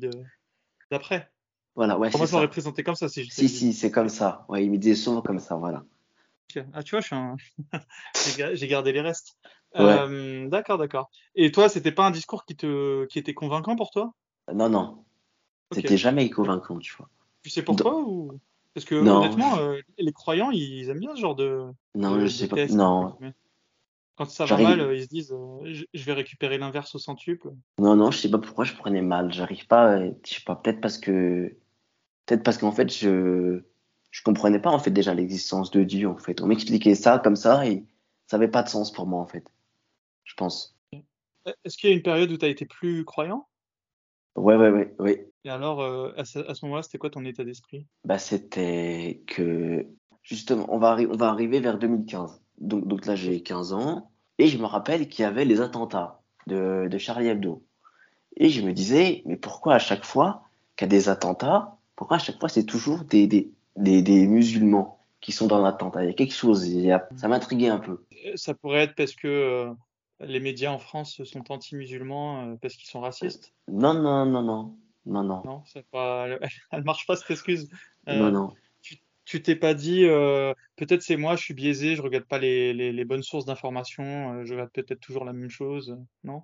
d'après. 0.89 1.31
Voilà, 1.75 1.97
ouais, 1.97 2.09
Pour 2.09 2.19
moi, 2.19 2.27
je 2.27 2.33
l'aurais 2.33 2.49
présenté 2.49 2.83
comme 2.83 2.95
ça 2.95 3.07
si 3.09 3.29
Si, 3.29 3.47
si, 3.47 3.73
c'est 3.73 3.91
comme 3.91 4.09
ça. 4.09 4.45
Ouais, 4.49 4.65
il 4.65 4.71
me 4.71 4.77
disait 4.77 4.95
souvent 4.95 5.21
comme 5.21 5.39
ça, 5.39 5.55
voilà. 5.55 5.83
Ah, 6.73 6.83
tu 6.83 6.95
vois, 6.95 7.03
un... 7.11 7.37
j'ai 8.25 8.37
ga- 8.37 8.55
j'ai 8.55 8.67
gardé 8.67 8.91
les 8.91 9.01
restes. 9.01 9.37
Ouais. 9.73 9.81
Euh, 9.81 10.49
d'accord, 10.49 10.77
d'accord. 10.77 11.09
Et 11.35 11.51
toi, 11.51 11.69
c'était 11.69 11.93
pas 11.93 12.05
un 12.05 12.11
discours 12.11 12.43
qui 12.45 12.57
te 12.57 13.05
qui 13.05 13.19
était 13.19 13.33
convaincant 13.33 13.75
pour 13.77 13.91
toi? 13.91 14.11
Non, 14.53 14.69
non, 14.69 15.05
c'était 15.71 15.97
jamais 15.97 16.29
convaincant, 16.29 16.77
tu 16.79 16.93
vois. 16.97 17.09
Tu 17.43 17.49
sais 17.49 17.63
pourquoi 17.63 17.99
ou? 18.01 18.39
Parce 18.73 18.85
que 18.85 18.95
Non, 18.95 19.19
honnêtement, 19.19 19.57
euh, 19.57 19.79
les 19.97 20.11
croyants, 20.13 20.51
ils 20.51 20.89
aiment 20.89 20.99
bien 20.99 21.15
ce 21.15 21.21
genre 21.21 21.35
de 21.35 21.67
non, 21.95 22.15
de, 22.15 22.25
je 22.25 22.27
sais 22.27 22.47
pas. 22.47 22.57
Non. 22.69 23.15
Quand 24.21 24.29
ça 24.29 24.45
va 24.45 24.61
mal, 24.61 24.79
euh, 24.81 24.95
ils 24.95 25.01
se 25.01 25.07
disent, 25.07 25.31
euh, 25.31 25.83
je, 25.91 26.03
vais 26.03 26.13
récupérer 26.13 26.59
l'inverse 26.59 26.93
au 26.93 26.99
centuple. 26.99 27.49
Non, 27.79 27.95
non, 27.95 28.11
je 28.11 28.19
sais 28.19 28.29
pas 28.29 28.37
pourquoi 28.37 28.65
je 28.65 28.75
prenais 28.75 29.01
mal. 29.01 29.33
J'arrive 29.33 29.65
pas, 29.65 29.97
euh, 29.97 30.11
je 30.23 30.35
sais 30.35 30.43
pas, 30.45 30.55
peut-être 30.55 30.79
parce 30.79 30.99
que, 30.99 31.57
peut-être 32.27 32.43
parce 32.43 32.59
qu'en 32.59 32.71
fait, 32.71 32.93
je, 32.93 33.63
je 34.11 34.21
comprenais 34.21 34.59
pas, 34.59 34.69
en 34.69 34.77
fait, 34.77 34.91
déjà 34.91 35.15
l'existence 35.15 35.71
de 35.71 35.83
Dieu, 35.83 36.07
en 36.07 36.19
fait. 36.19 36.39
On 36.39 36.45
m'expliquait 36.45 36.93
ça 36.93 37.17
comme 37.17 37.35
ça 37.35 37.65
et 37.65 37.83
ça 38.27 38.37
avait 38.37 38.47
pas 38.47 38.61
de 38.61 38.69
sens 38.69 38.91
pour 38.91 39.07
moi, 39.07 39.19
en 39.19 39.25
fait. 39.25 39.43
Je 40.23 40.35
pense. 40.35 40.77
Est-ce 41.65 41.75
qu'il 41.77 41.89
y 41.89 41.93
a 41.93 41.95
une 41.95 42.03
période 42.03 42.31
où 42.31 42.37
tu 42.37 42.45
as 42.45 42.49
été 42.49 42.67
plus 42.67 43.03
croyant? 43.03 43.47
Ouais, 44.35 44.55
ouais, 44.55 44.69
ouais, 44.69 44.93
ouais. 44.99 45.31
Et 45.45 45.49
alors, 45.49 45.81
euh, 45.81 46.13
à 46.15 46.25
ce, 46.25 46.63
moment-là, 46.65 46.83
c'était 46.83 46.99
quoi 46.99 47.09
ton 47.09 47.25
état 47.25 47.43
d'esprit? 47.43 47.87
Bah, 48.05 48.19
c'était 48.19 49.23
que, 49.25 49.87
justement, 50.21 50.67
on 50.69 50.77
va, 50.77 50.95
on 51.09 51.17
va 51.17 51.29
arriver 51.29 51.59
vers 51.59 51.79
2015. 51.79 52.39
Donc, 52.59 52.87
donc 52.87 53.07
là, 53.07 53.15
j'ai 53.15 53.41
15 53.41 53.73
ans. 53.73 54.10
Et 54.41 54.47
je 54.47 54.57
me 54.57 54.65
rappelle 54.65 55.07
qu'il 55.07 55.21
y 55.21 55.25
avait 55.27 55.45
les 55.45 55.61
attentats 55.61 56.19
de, 56.47 56.87
de 56.89 56.97
Charlie 56.97 57.27
Hebdo. 57.27 57.63
Et 58.37 58.49
je 58.49 58.63
me 58.63 58.73
disais, 58.73 59.21
mais 59.27 59.37
pourquoi 59.37 59.75
à 59.75 59.79
chaque 59.79 60.03
fois 60.03 60.41
qu'il 60.75 60.85
y 60.85 60.89
a 60.89 60.97
des 60.97 61.09
attentats, 61.09 61.77
pourquoi 61.95 62.17
à 62.17 62.19
chaque 62.19 62.39
fois 62.39 62.49
c'est 62.49 62.63
toujours 62.65 63.03
des, 63.03 63.27
des, 63.27 63.51
des, 63.75 64.01
des 64.01 64.25
musulmans 64.25 64.97
qui 65.19 65.31
sont 65.31 65.45
dans 65.45 65.61
l'attentat? 65.61 66.03
Il 66.03 66.07
y 66.07 66.09
a 66.09 66.13
quelque 66.13 66.33
chose, 66.33 66.67
il 66.67 66.81
y 66.81 66.91
a- 66.91 67.07
ça 67.17 67.27
m'intriguait 67.27 67.67
un 67.67 67.77
peu. 67.77 68.03
Euh, 68.25 68.31
Ça 68.35 68.55
pourrait 68.55 68.85
être 68.85 68.95
parce 68.95 69.13
que 69.13 69.27
euh, 69.27 69.73
les 70.21 70.39
médias 70.39 70.71
en 70.71 70.79
France 70.79 71.23
sont 71.23 71.51
anti-musulmans, 71.51 72.47
euh, 72.47 72.55
parce 72.59 72.73
qu'ils 72.77 72.89
sont 72.89 73.01
racistes? 73.01 73.53
Non, 73.67 73.93
non, 73.93 74.25
non, 74.25 74.41
non, 74.41 74.75
non, 75.05 75.23
non, 75.23 75.43
Non, 75.45 75.63
pas, 75.91 76.25
elle, 76.71 76.83
marche 76.83 77.05
pas 77.05 77.15
cette 77.15 77.29
excuse. 77.29 77.69
non, 78.07 78.15
Euh, 78.15 78.31
non. 78.31 78.53
Tu 79.31 79.41
t'es 79.41 79.55
pas 79.55 79.73
dit, 79.73 80.03
euh, 80.03 80.53
peut-être 80.75 81.01
c'est 81.01 81.15
moi, 81.15 81.37
je 81.37 81.41
suis 81.41 81.53
biaisé, 81.53 81.95
je 81.95 82.01
regarde 82.01 82.25
pas 82.25 82.37
les, 82.37 82.73
les, 82.73 82.91
les 82.91 83.05
bonnes 83.05 83.23
sources 83.23 83.45
d'informations, 83.45 84.33
euh, 84.33 84.43
je 84.43 84.51
regarde 84.51 84.71
peut-être 84.71 84.99
toujours 84.99 85.23
la 85.23 85.31
même 85.31 85.49
chose, 85.49 85.97
non? 86.25 86.43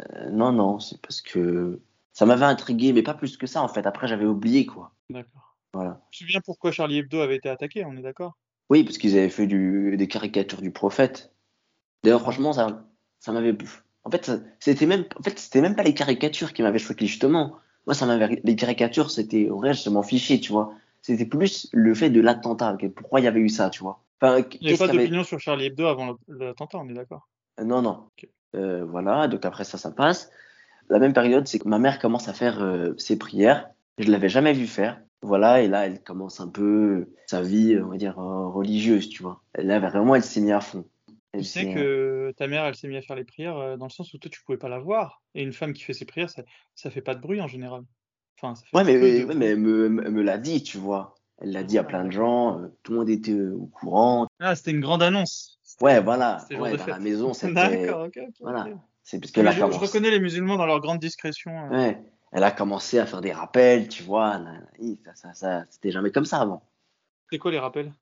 Euh, 0.00 0.30
non, 0.30 0.50
non, 0.50 0.78
c'est 0.78 0.98
parce 1.02 1.20
que 1.20 1.82
ça 2.14 2.24
m'avait 2.24 2.46
intrigué, 2.46 2.94
mais 2.94 3.02
pas 3.02 3.12
plus 3.12 3.36
que 3.36 3.46
ça, 3.46 3.62
en 3.62 3.68
fait. 3.68 3.86
Après, 3.86 4.08
j'avais 4.08 4.24
oublié, 4.24 4.64
quoi. 4.64 4.94
D'accord. 5.10 5.58
Voilà. 5.74 6.00
Tu 6.10 6.24
te 6.24 6.24
souviens 6.24 6.40
pourquoi 6.42 6.72
Charlie 6.72 7.00
Hebdo 7.00 7.20
avait 7.20 7.36
été 7.36 7.50
attaqué, 7.50 7.84
on 7.84 7.98
est 7.98 8.02
d'accord? 8.02 8.38
Oui, 8.70 8.82
parce 8.82 8.96
qu'ils 8.96 9.18
avaient 9.18 9.28
fait 9.28 9.46
du, 9.46 9.98
des 9.98 10.08
caricatures 10.08 10.62
du 10.62 10.70
prophète. 10.70 11.34
D'ailleurs, 12.02 12.22
franchement, 12.22 12.54
ça, 12.54 12.88
ça 13.18 13.32
m'avait. 13.32 13.54
En 14.04 14.10
fait, 14.10 14.32
c'était 14.58 14.86
même, 14.86 15.04
en 15.20 15.22
fait, 15.22 15.38
c'était 15.38 15.60
même 15.60 15.76
pas 15.76 15.82
les 15.82 15.92
caricatures 15.92 16.54
qui 16.54 16.62
m'avaient 16.62 16.78
choqué, 16.78 17.06
justement. 17.06 17.58
Moi, 17.86 17.92
ça 17.92 18.06
m'avait. 18.06 18.40
Les 18.42 18.56
caricatures, 18.56 19.10
c'était. 19.10 19.50
En 19.50 19.56
vrai, 19.56 19.74
je 19.74 19.90
m'en 19.90 20.02
fichais, 20.02 20.40
tu 20.40 20.50
vois. 20.50 20.72
C'était 21.02 21.26
plus 21.26 21.68
le 21.72 21.94
fait 21.94 22.10
de 22.10 22.20
l'attentat. 22.20 22.76
Pourquoi 22.94 23.20
il 23.20 23.24
y 23.24 23.26
avait 23.26 23.40
eu 23.40 23.48
ça, 23.48 23.70
tu 23.70 23.82
vois? 23.82 24.02
Enfin, 24.20 24.44
Il 24.60 24.66
n'y 24.66 24.68
avait 24.68 24.78
pas 24.78 24.84
avait. 24.84 24.98
d'opinion 24.98 25.24
sur 25.24 25.40
Charlie 25.40 25.66
Hebdo 25.66 25.86
avant 25.86 26.16
l'attentat, 26.28 26.78
on 26.78 26.88
est 26.88 26.94
d'accord? 26.94 27.28
Euh, 27.60 27.64
Non, 27.64 27.82
non. 27.82 28.08
Euh, 28.54 28.84
voilà, 28.84 29.26
donc 29.28 29.44
après 29.44 29.64
ça, 29.64 29.78
ça 29.78 29.90
passe. 29.90 30.30
La 30.88 31.00
même 31.00 31.12
période, 31.12 31.48
c'est 31.48 31.58
que 31.58 31.68
ma 31.68 31.78
mère 31.78 31.98
commence 31.98 32.28
à 32.28 32.32
faire 32.32 32.62
euh, 32.62 32.94
ses 32.98 33.18
prières. 33.18 33.68
Je 33.98 34.10
l'avais 34.10 34.28
jamais 34.28 34.52
vu 34.52 34.66
faire. 34.66 35.00
Voilà, 35.22 35.62
et 35.62 35.68
là, 35.68 35.86
elle 35.86 36.02
commence 36.02 36.40
un 36.40 36.48
peu 36.48 37.08
sa 37.26 37.42
vie, 37.42 37.78
on 37.82 37.88
va 37.88 37.96
dire, 37.96 38.18
euh, 38.18 38.48
religieuse, 38.48 39.08
tu 39.08 39.22
vois. 39.22 39.42
Là, 39.56 39.78
vraiment, 39.80 40.14
elle 40.14 40.22
s'est 40.22 40.40
mise 40.40 40.52
à 40.52 40.60
fond. 40.60 40.84
Tu 41.34 41.44
sais 41.44 41.72
que 41.72 42.32
ta 42.36 42.46
mère, 42.46 42.64
elle 42.64 42.74
s'est 42.74 42.88
mise 42.88 42.98
à 42.98 43.02
faire 43.02 43.16
les 43.16 43.24
prières 43.24 43.78
dans 43.78 43.86
le 43.86 43.90
sens 43.90 44.12
où 44.12 44.18
toi, 44.18 44.30
tu 44.30 44.42
pouvais 44.44 44.58
pas 44.58 44.68
la 44.68 44.78
voir. 44.78 45.22
Et 45.34 45.42
une 45.42 45.52
femme 45.54 45.72
qui 45.72 45.82
fait 45.82 45.94
ses 45.94 46.04
prières, 46.04 46.28
ça, 46.28 46.42
ça 46.74 46.90
fait 46.90 47.00
pas 47.00 47.14
de 47.14 47.20
bruit 47.20 47.40
en 47.40 47.46
général. 47.48 47.82
Enfin, 48.42 48.54
ça 48.54 48.64
fait 48.64 48.76
Ouais, 48.76 48.84
mais, 48.84 48.98
peu 48.98 49.20
de 49.20 49.24
ouais, 49.26 49.34
mais 49.34 49.46
elle 49.46 49.58
me, 49.58 50.22
l'a 50.22 50.38
dit, 50.38 50.62
tu 50.62 50.78
vois. 50.78 51.14
Elle 51.38 51.52
l'a 51.52 51.62
dit 51.62 51.78
à 51.78 51.82
Ah, 51.82 51.84
plein 51.84 52.04
de 52.04 52.10
gens, 52.10 52.58
euh, 52.58 52.68
tout 52.82 52.92
le 52.92 52.98
monde 52.98 53.08
était 53.08 53.32
euh, 53.32 53.54
au 53.54 53.66
courant. 53.66 54.26
Ah, 54.40 54.54
c'était 54.54 54.72
une 54.72 54.80
grande 54.80 55.02
annonce. 55.02 55.58
Ouais, 55.80 56.00
voilà. 56.00 56.44
Ouais, 56.50 56.72
dans 56.72 56.78
fête. 56.78 56.94
la 56.94 56.98
maison, 56.98 57.32
c'était. 57.34 57.86
D'accord, 57.86 58.06
ok. 58.06 58.20
Voilà. 58.40 58.68
C'est 59.02 59.18
parce 59.18 59.32
qu'elle 59.32 59.48
a 59.48 59.52
je, 59.52 59.62
reconnais 59.64 60.10
les 60.10 60.20
musulmans 60.20 60.56
dans 60.56 60.66
leur 60.66 60.80
grande 60.80 61.00
discrétion. 61.00 61.50
euh. 61.50 61.76
Ouais, 61.76 62.02
elle 62.30 62.44
a 62.44 62.50
commencé 62.52 62.98
à 62.98 63.06
faire 63.06 63.20
des 63.20 63.32
rappels, 63.32 63.88
tu 63.88 64.02
vois. 64.02 64.40
Ça, 65.04 65.14
ça, 65.14 65.34
ça, 65.34 65.64
c'était 65.70 65.90
jamais 65.90 66.10
comme 66.10 66.24
ça 66.24 66.40
avant. 66.40 66.62
C'est 67.30 67.38
quoi 67.38 67.50
les 67.50 67.58
rappels? 67.58 67.92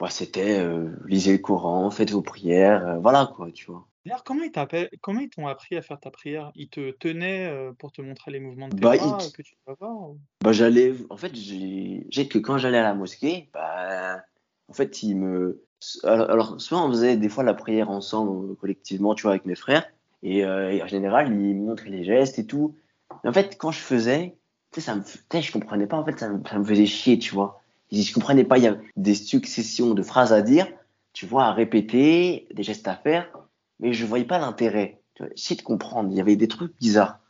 Ouais, 0.00 0.10
c'était 0.10 0.60
euh, 0.60 0.96
lisez 1.06 1.32
le 1.32 1.38
Coran, 1.38 1.90
faites 1.90 2.10
vos 2.10 2.22
prières, 2.22 2.86
euh, 2.86 2.98
voilà 2.98 3.30
quoi, 3.34 3.50
tu 3.52 3.66
vois. 3.66 3.86
D'ailleurs, 4.04 4.24
comment 4.24 4.42
ils 4.42 4.50
t'appellent- 4.52 4.90
comment 5.02 5.20
ils 5.20 5.28
t'ont 5.28 5.46
appris 5.46 5.76
à 5.76 5.82
faire 5.82 6.00
ta 6.00 6.10
prière? 6.10 6.52
Ils 6.54 6.68
te 6.68 6.90
tenaient 6.92 7.46
euh, 7.46 7.72
pour 7.72 7.92
te 7.92 8.00
montrer 8.00 8.30
les 8.30 8.40
mouvements 8.40 8.68
de 8.68 8.74
tes 8.74 8.80
Bah, 8.80 8.96
bras 8.96 9.18
euh, 9.24 9.30
que 9.30 9.42
tu 9.42 9.54
vas 9.66 9.74
voir? 9.78 10.10
ou- 10.10 10.18
Bah, 10.42 10.52
j'allais, 10.52 10.94
en 11.10 11.16
fait, 11.18 11.34
j'ai 11.34 12.06
j'ai 12.08 12.28
que 12.28 12.38
quand 12.38 12.56
j'allais 12.56 12.78
à 12.78 12.82
la 12.82 12.94
mosquée, 12.94 13.50
bah, 13.52 14.22
en 14.68 14.72
fait, 14.72 15.02
ils 15.02 15.16
me. 15.16 15.62
Alors, 16.04 16.30
alors, 16.30 16.60
soit 16.60 16.82
on 16.82 16.88
faisait 16.90 17.16
des 17.16 17.28
fois 17.28 17.44
la 17.44 17.54
prière 17.54 17.90
ensemble, 17.90 18.52
euh, 18.52 18.54
collectivement, 18.54 19.14
tu 19.14 19.22
vois, 19.22 19.32
avec 19.32 19.44
mes 19.46 19.54
frères, 19.54 19.86
et, 20.22 20.44
euh, 20.44 20.70
et 20.72 20.82
en 20.82 20.86
général, 20.86 21.28
ils 21.28 21.34
me 21.56 21.66
montraient 21.66 21.90
les 21.90 22.04
gestes 22.04 22.38
et 22.38 22.46
tout. 22.46 22.74
Mais 23.24 23.30
en 23.30 23.32
fait, 23.32 23.56
quand 23.58 23.70
je 23.70 23.80
faisais, 23.80 24.36
tu 24.72 24.80
sais, 24.80 24.86
ça 24.86 24.94
me, 24.94 25.02
tu 25.02 25.18
sais, 25.30 25.42
je 25.42 25.52
comprenais 25.52 25.86
pas, 25.86 25.96
en 25.98 26.04
fait, 26.04 26.18
ça 26.18 26.28
me, 26.30 26.42
ça 26.48 26.58
me 26.58 26.64
faisait 26.64 26.86
chier, 26.86 27.18
tu 27.18 27.34
vois. 27.34 27.62
Je 27.92 28.00
je 28.00 28.14
comprenais 28.14 28.44
pas, 28.44 28.56
il 28.58 28.64
y 28.64 28.68
a 28.68 28.78
des 28.96 29.14
successions 29.14 29.92
de 29.94 30.02
phrases 30.02 30.32
à 30.32 30.42
dire, 30.42 30.66
tu 31.12 31.26
vois, 31.26 31.44
à 31.46 31.52
répéter, 31.52 32.46
des 32.54 32.62
gestes 32.62 32.86
à 32.88 32.94
faire, 32.96 33.30
mais 33.80 33.92
je 33.92 34.06
voyais 34.06 34.24
pas 34.24 34.38
l'intérêt. 34.38 35.02
J'essayais 35.36 35.58
de 35.58 35.62
comprendre, 35.64 36.10
il 36.10 36.16
y 36.16 36.20
avait 36.20 36.36
des 36.36 36.48
trucs 36.48 36.76
bizarres. 36.78 37.20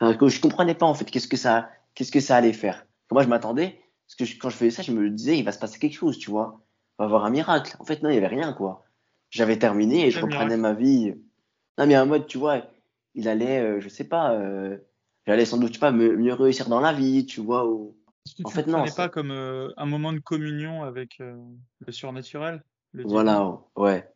Enfin, 0.00 0.14
que 0.16 0.28
je 0.28 0.40
comprenais 0.40 0.74
pas, 0.74 0.86
en 0.86 0.94
fait, 0.94 1.06
qu'est-ce 1.06 1.28
que 1.28 1.36
ça, 1.36 1.70
qu'est-ce 1.94 2.12
que 2.12 2.20
ça 2.20 2.36
allait 2.36 2.52
faire? 2.52 2.86
Moi, 3.10 3.22
je 3.22 3.28
m'attendais, 3.28 3.80
parce 4.06 4.16
que 4.16 4.24
je- 4.24 4.38
quand 4.38 4.50
je 4.50 4.56
faisais 4.56 4.70
ça, 4.70 4.82
je 4.82 4.92
me 4.92 5.10
disais, 5.10 5.38
il 5.38 5.44
va 5.44 5.52
se 5.52 5.58
passer 5.58 5.78
quelque 5.78 5.94
chose, 5.94 6.18
tu 6.18 6.30
vois. 6.30 6.60
On 6.98 7.02
va 7.02 7.06
avoir 7.06 7.24
un 7.24 7.30
miracle. 7.30 7.76
En 7.80 7.84
fait, 7.84 8.02
non, 8.02 8.10
il 8.10 8.14
y 8.14 8.18
avait 8.18 8.26
rien, 8.28 8.52
quoi. 8.52 8.84
J'avais 9.30 9.58
terminé 9.58 10.06
et 10.06 10.10
je 10.10 10.20
reprenais 10.20 10.56
miracle 10.56 10.60
ma 10.60 10.72
vie. 10.74 11.14
Non, 11.78 11.86
mais 11.86 11.96
en 11.98 12.06
mode, 12.06 12.26
tu 12.26 12.38
vois, 12.38 12.62
il 13.14 13.28
allait, 13.28 13.60
euh, 13.60 13.80
je 13.80 13.88
sais 13.88 14.04
pas, 14.04 14.32
euh, 14.34 14.78
j'allais 15.26 15.44
sans 15.44 15.58
doute, 15.58 15.78
pas, 15.80 15.90
me- 15.92 16.16
mieux 16.16 16.34
réussir 16.34 16.68
dans 16.68 16.80
la 16.80 16.92
vie, 16.92 17.26
tu 17.26 17.40
vois. 17.40 17.66
Ou... 17.68 17.96
Est-ce 18.26 18.34
que 18.36 18.42
En 18.44 18.50
tu 18.50 18.54
fait, 18.54 18.66
non, 18.66 18.86
c'est- 18.86 18.96
pas 18.96 19.08
comme 19.08 19.30
euh, 19.30 19.70
un 19.76 19.86
moment 19.86 20.12
de 20.12 20.18
communion 20.20 20.82
avec 20.84 21.20
euh, 21.20 21.36
le 21.80 21.92
surnaturel, 21.92 22.62
le? 22.92 23.04
Voilà, 23.04 23.58
ouais. 23.76 24.08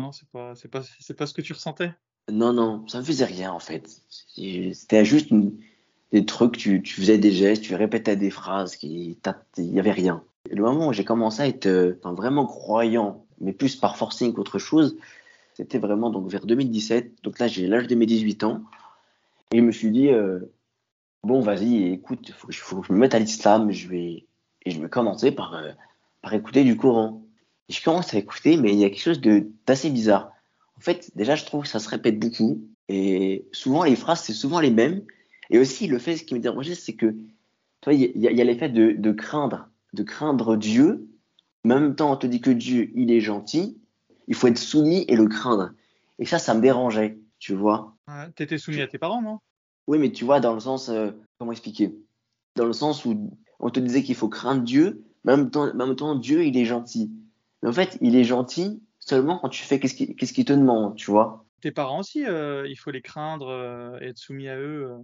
Non, 0.00 0.12
c'est 0.12 0.28
pas, 0.28 0.54
c'est 0.54 0.68
pas, 0.68 0.82
c'est 0.98 1.16
pas 1.16 1.26
ce 1.26 1.34
que 1.34 1.42
tu 1.42 1.52
ressentais? 1.52 1.92
Non, 2.30 2.52
non, 2.52 2.86
ça 2.88 2.98
me 2.98 3.04
faisait 3.04 3.24
rien, 3.24 3.52
en 3.52 3.58
fait. 3.58 3.88
C'était 4.34 5.04
juste 5.04 5.32
des 6.12 6.24
trucs, 6.24 6.56
tu, 6.56 6.82
tu 6.82 7.00
faisais 7.00 7.18
des 7.18 7.32
gestes, 7.32 7.62
tu 7.62 7.74
répétais 7.74 8.16
des 8.16 8.30
phrases, 8.30 8.78
il 8.82 9.16
y 9.56 9.78
avait 9.78 9.92
rien. 9.92 10.22
Le 10.50 10.62
moment 10.62 10.88
où 10.88 10.92
j'ai 10.92 11.04
commencé 11.04 11.42
à 11.42 11.46
être 11.46 11.66
euh, 11.66 11.98
vraiment 12.02 12.46
croyant, 12.46 13.26
mais 13.40 13.52
plus 13.52 13.76
par 13.76 13.96
forcing 13.96 14.32
qu'autre 14.32 14.58
chose, 14.58 14.96
c'était 15.54 15.78
vraiment 15.78 16.10
donc 16.10 16.28
vers 16.28 16.46
2017. 16.46 17.22
Donc 17.22 17.38
là, 17.38 17.46
j'ai 17.46 17.66
l'âge 17.66 17.86
de 17.86 17.94
mes 17.94 18.06
18 18.06 18.44
ans. 18.44 18.62
Et 19.52 19.58
je 19.58 19.62
me 19.62 19.72
suis 19.72 19.90
dit, 19.90 20.08
euh, 20.08 20.40
bon, 21.22 21.40
vas-y, 21.40 21.92
écoute, 21.92 22.28
il 22.28 22.34
faut, 22.34 22.48
faut 22.52 22.80
que 22.80 22.86
je 22.86 22.92
me 22.92 22.98
mette 22.98 23.14
à 23.14 23.18
l'islam. 23.18 23.70
Je 23.70 23.88
vais... 23.88 24.26
Et 24.66 24.70
je 24.70 24.80
vais 24.80 24.88
commencer 24.88 25.32
par, 25.32 25.54
euh, 25.54 25.72
par 26.22 26.34
écouter 26.34 26.64
du 26.64 26.76
Coran. 26.76 27.22
Et 27.70 27.72
je 27.72 27.84
commence 27.84 28.12
à 28.14 28.18
écouter, 28.18 28.56
mais 28.56 28.72
il 28.72 28.80
y 28.80 28.84
a 28.84 28.90
quelque 28.90 29.00
chose 29.00 29.20
d'assez 29.64 29.90
bizarre. 29.90 30.32
En 30.76 30.80
fait, 30.80 31.12
déjà, 31.14 31.36
je 31.36 31.44
trouve 31.44 31.62
que 31.62 31.68
ça 31.68 31.78
se 31.78 31.88
répète 31.88 32.18
beaucoup. 32.18 32.64
Et 32.88 33.46
souvent, 33.52 33.84
les 33.84 33.94
phrases, 33.94 34.22
c'est 34.24 34.32
souvent 34.32 34.58
les 34.58 34.72
mêmes. 34.72 35.02
Et 35.50 35.58
aussi, 35.60 35.86
le 35.86 35.98
fait, 36.00 36.16
ce 36.16 36.24
qui 36.24 36.34
me 36.34 36.40
dérangeait, 36.40 36.74
c'est 36.74 36.94
que, 36.94 37.06
tu 37.06 37.84
vois, 37.84 37.94
il 37.94 38.10
y, 38.20 38.26
a- 38.26 38.30
a 38.30 38.44
l'effet 38.44 38.68
de, 38.70 38.90
de 38.98 39.12
craindre, 39.12 39.68
de 39.92 40.02
craindre 40.02 40.56
Dieu. 40.56 41.08
Mais 41.62 41.74
en 41.74 41.80
même 41.80 41.94
temps, 41.94 42.10
on 42.12 42.16
te 42.16 42.26
dit 42.26 42.40
que 42.40 42.50
Dieu, 42.50 42.90
il 42.96 43.12
est 43.12 43.20
gentil. 43.20 43.78
Il 44.26 44.34
faut 44.34 44.48
être 44.48 44.58
soumis 44.58 45.04
et 45.06 45.14
le 45.14 45.28
craindre. 45.28 45.70
Et 46.18 46.24
ça, 46.24 46.40
ça 46.40 46.54
me 46.54 46.60
dérangeait, 46.60 47.18
tu 47.38 47.54
vois. 47.54 47.94
Ouais, 48.08 48.32
T'étais 48.34 48.58
soumis 48.58 48.80
à 48.80 48.88
tes 48.88 48.98
parents, 48.98 49.22
non? 49.22 49.38
Oui, 49.86 49.98
mais 49.98 50.10
tu 50.10 50.24
vois, 50.24 50.40
dans 50.40 50.54
le 50.54 50.60
sens, 50.60 50.88
euh, 50.88 51.12
comment 51.38 51.52
expliquer? 51.52 51.94
Dans 52.56 52.64
le 52.66 52.72
sens 52.72 53.04
où 53.04 53.30
on 53.60 53.70
te 53.70 53.78
disait 53.78 54.02
qu'il 54.02 54.16
faut 54.16 54.28
craindre 54.28 54.62
Dieu, 54.62 55.04
mais 55.24 55.34
en 55.34 55.36
même 55.36 55.50
temps, 55.50 55.68
en 55.70 55.74
même 55.86 55.94
temps, 55.96 56.16
Dieu, 56.16 56.44
il 56.44 56.56
est 56.56 56.64
gentil. 56.64 57.12
Mais 57.62 57.68
en 57.68 57.72
fait, 57.72 57.98
il 58.00 58.16
est 58.16 58.24
gentil 58.24 58.82
seulement 58.98 59.38
quand 59.38 59.48
tu 59.48 59.62
fais 59.62 59.80
qu'est-ce 59.80 59.94
qu'il 60.32 60.44
te 60.44 60.52
demande, 60.52 60.96
tu 60.96 61.10
vois. 61.10 61.46
Tes 61.60 61.72
parents 61.72 62.00
aussi, 62.00 62.24
euh, 62.26 62.66
il 62.68 62.76
faut 62.78 62.90
les 62.90 63.02
craindre 63.02 63.48
euh, 63.48 63.98
et 64.00 64.06
être 64.08 64.18
soumis 64.18 64.48
à 64.48 64.56
eux. 64.58 64.90
euh. 64.90 64.98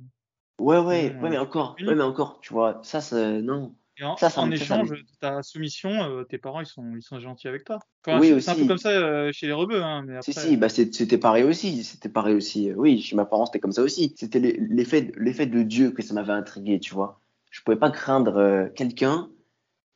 Ouais, 0.59 0.79
ouais, 0.79 1.16
Mmh, 1.16 1.23
ouais, 1.23 1.31
mais 1.31 1.37
euh, 1.37 1.38
encore, 1.38 1.77
ouais, 1.87 1.95
mais 1.95 2.03
encore, 2.03 2.40
tu 2.40 2.53
vois, 2.55 2.81
ça, 2.83 3.01
c'est, 3.03 3.42
non. 3.42 3.75
Et 3.99 4.05
en, 4.05 4.16
Ça, 4.19 4.31
en 4.37 4.51
échange 4.51 4.90
de 4.90 5.05
ta 5.21 5.42
soumission, 5.42 5.90
euh, 5.90 6.25
tes 6.25 6.38
parents, 6.38 6.61
ils 6.61 6.66
sont, 6.66 6.95
ils 6.97 7.03
sont 7.03 7.19
gentils 7.21 7.49
avec 7.49 7.64
toi. 7.64 7.79
Oui, 8.11 8.29
Enfin, 8.29 8.40
c'est 8.40 8.51
un 8.51 8.57
peu 8.57 8.64
comme 8.66 8.79
ça 8.79 8.90
euh, 8.90 9.33
chez 9.33 9.47
les 9.47 9.53
rebeux, 9.53 9.83
hein, 9.83 10.03
mais 10.07 10.16
Si, 10.21 10.33
après... 10.33 10.33
si, 10.33 10.57
bah 10.57 10.69
c'était 10.69 11.19
pareil 11.19 11.45
aussi. 11.45 11.85
C'était 11.85 12.09
pareil 12.09 12.35
aussi. 12.35 12.73
Oui, 12.75 13.01
chez 13.01 13.16
mes 13.16 13.25
parents, 13.25 13.47
c'était 13.47 13.61
comme 13.61 13.73
ça 13.73 13.83
aussi. 13.83 14.14
C'était 14.16 14.40
l'e- 14.40 14.57
l'effet 14.71 15.12
l'effet 15.16 15.47
de 15.47 15.62
Dieu 15.62 15.90
que 15.92 16.03
ça 16.03 16.14
m'avait 16.14 16.33
intrigué, 16.33 16.81
tu 16.81 16.95
vois. 16.95 17.21
Je 17.51 17.61
pouvais 17.62 17.77
pas 17.79 17.90
craindre 17.90 18.37
euh, 18.37 18.69
quelqu'un 18.75 19.31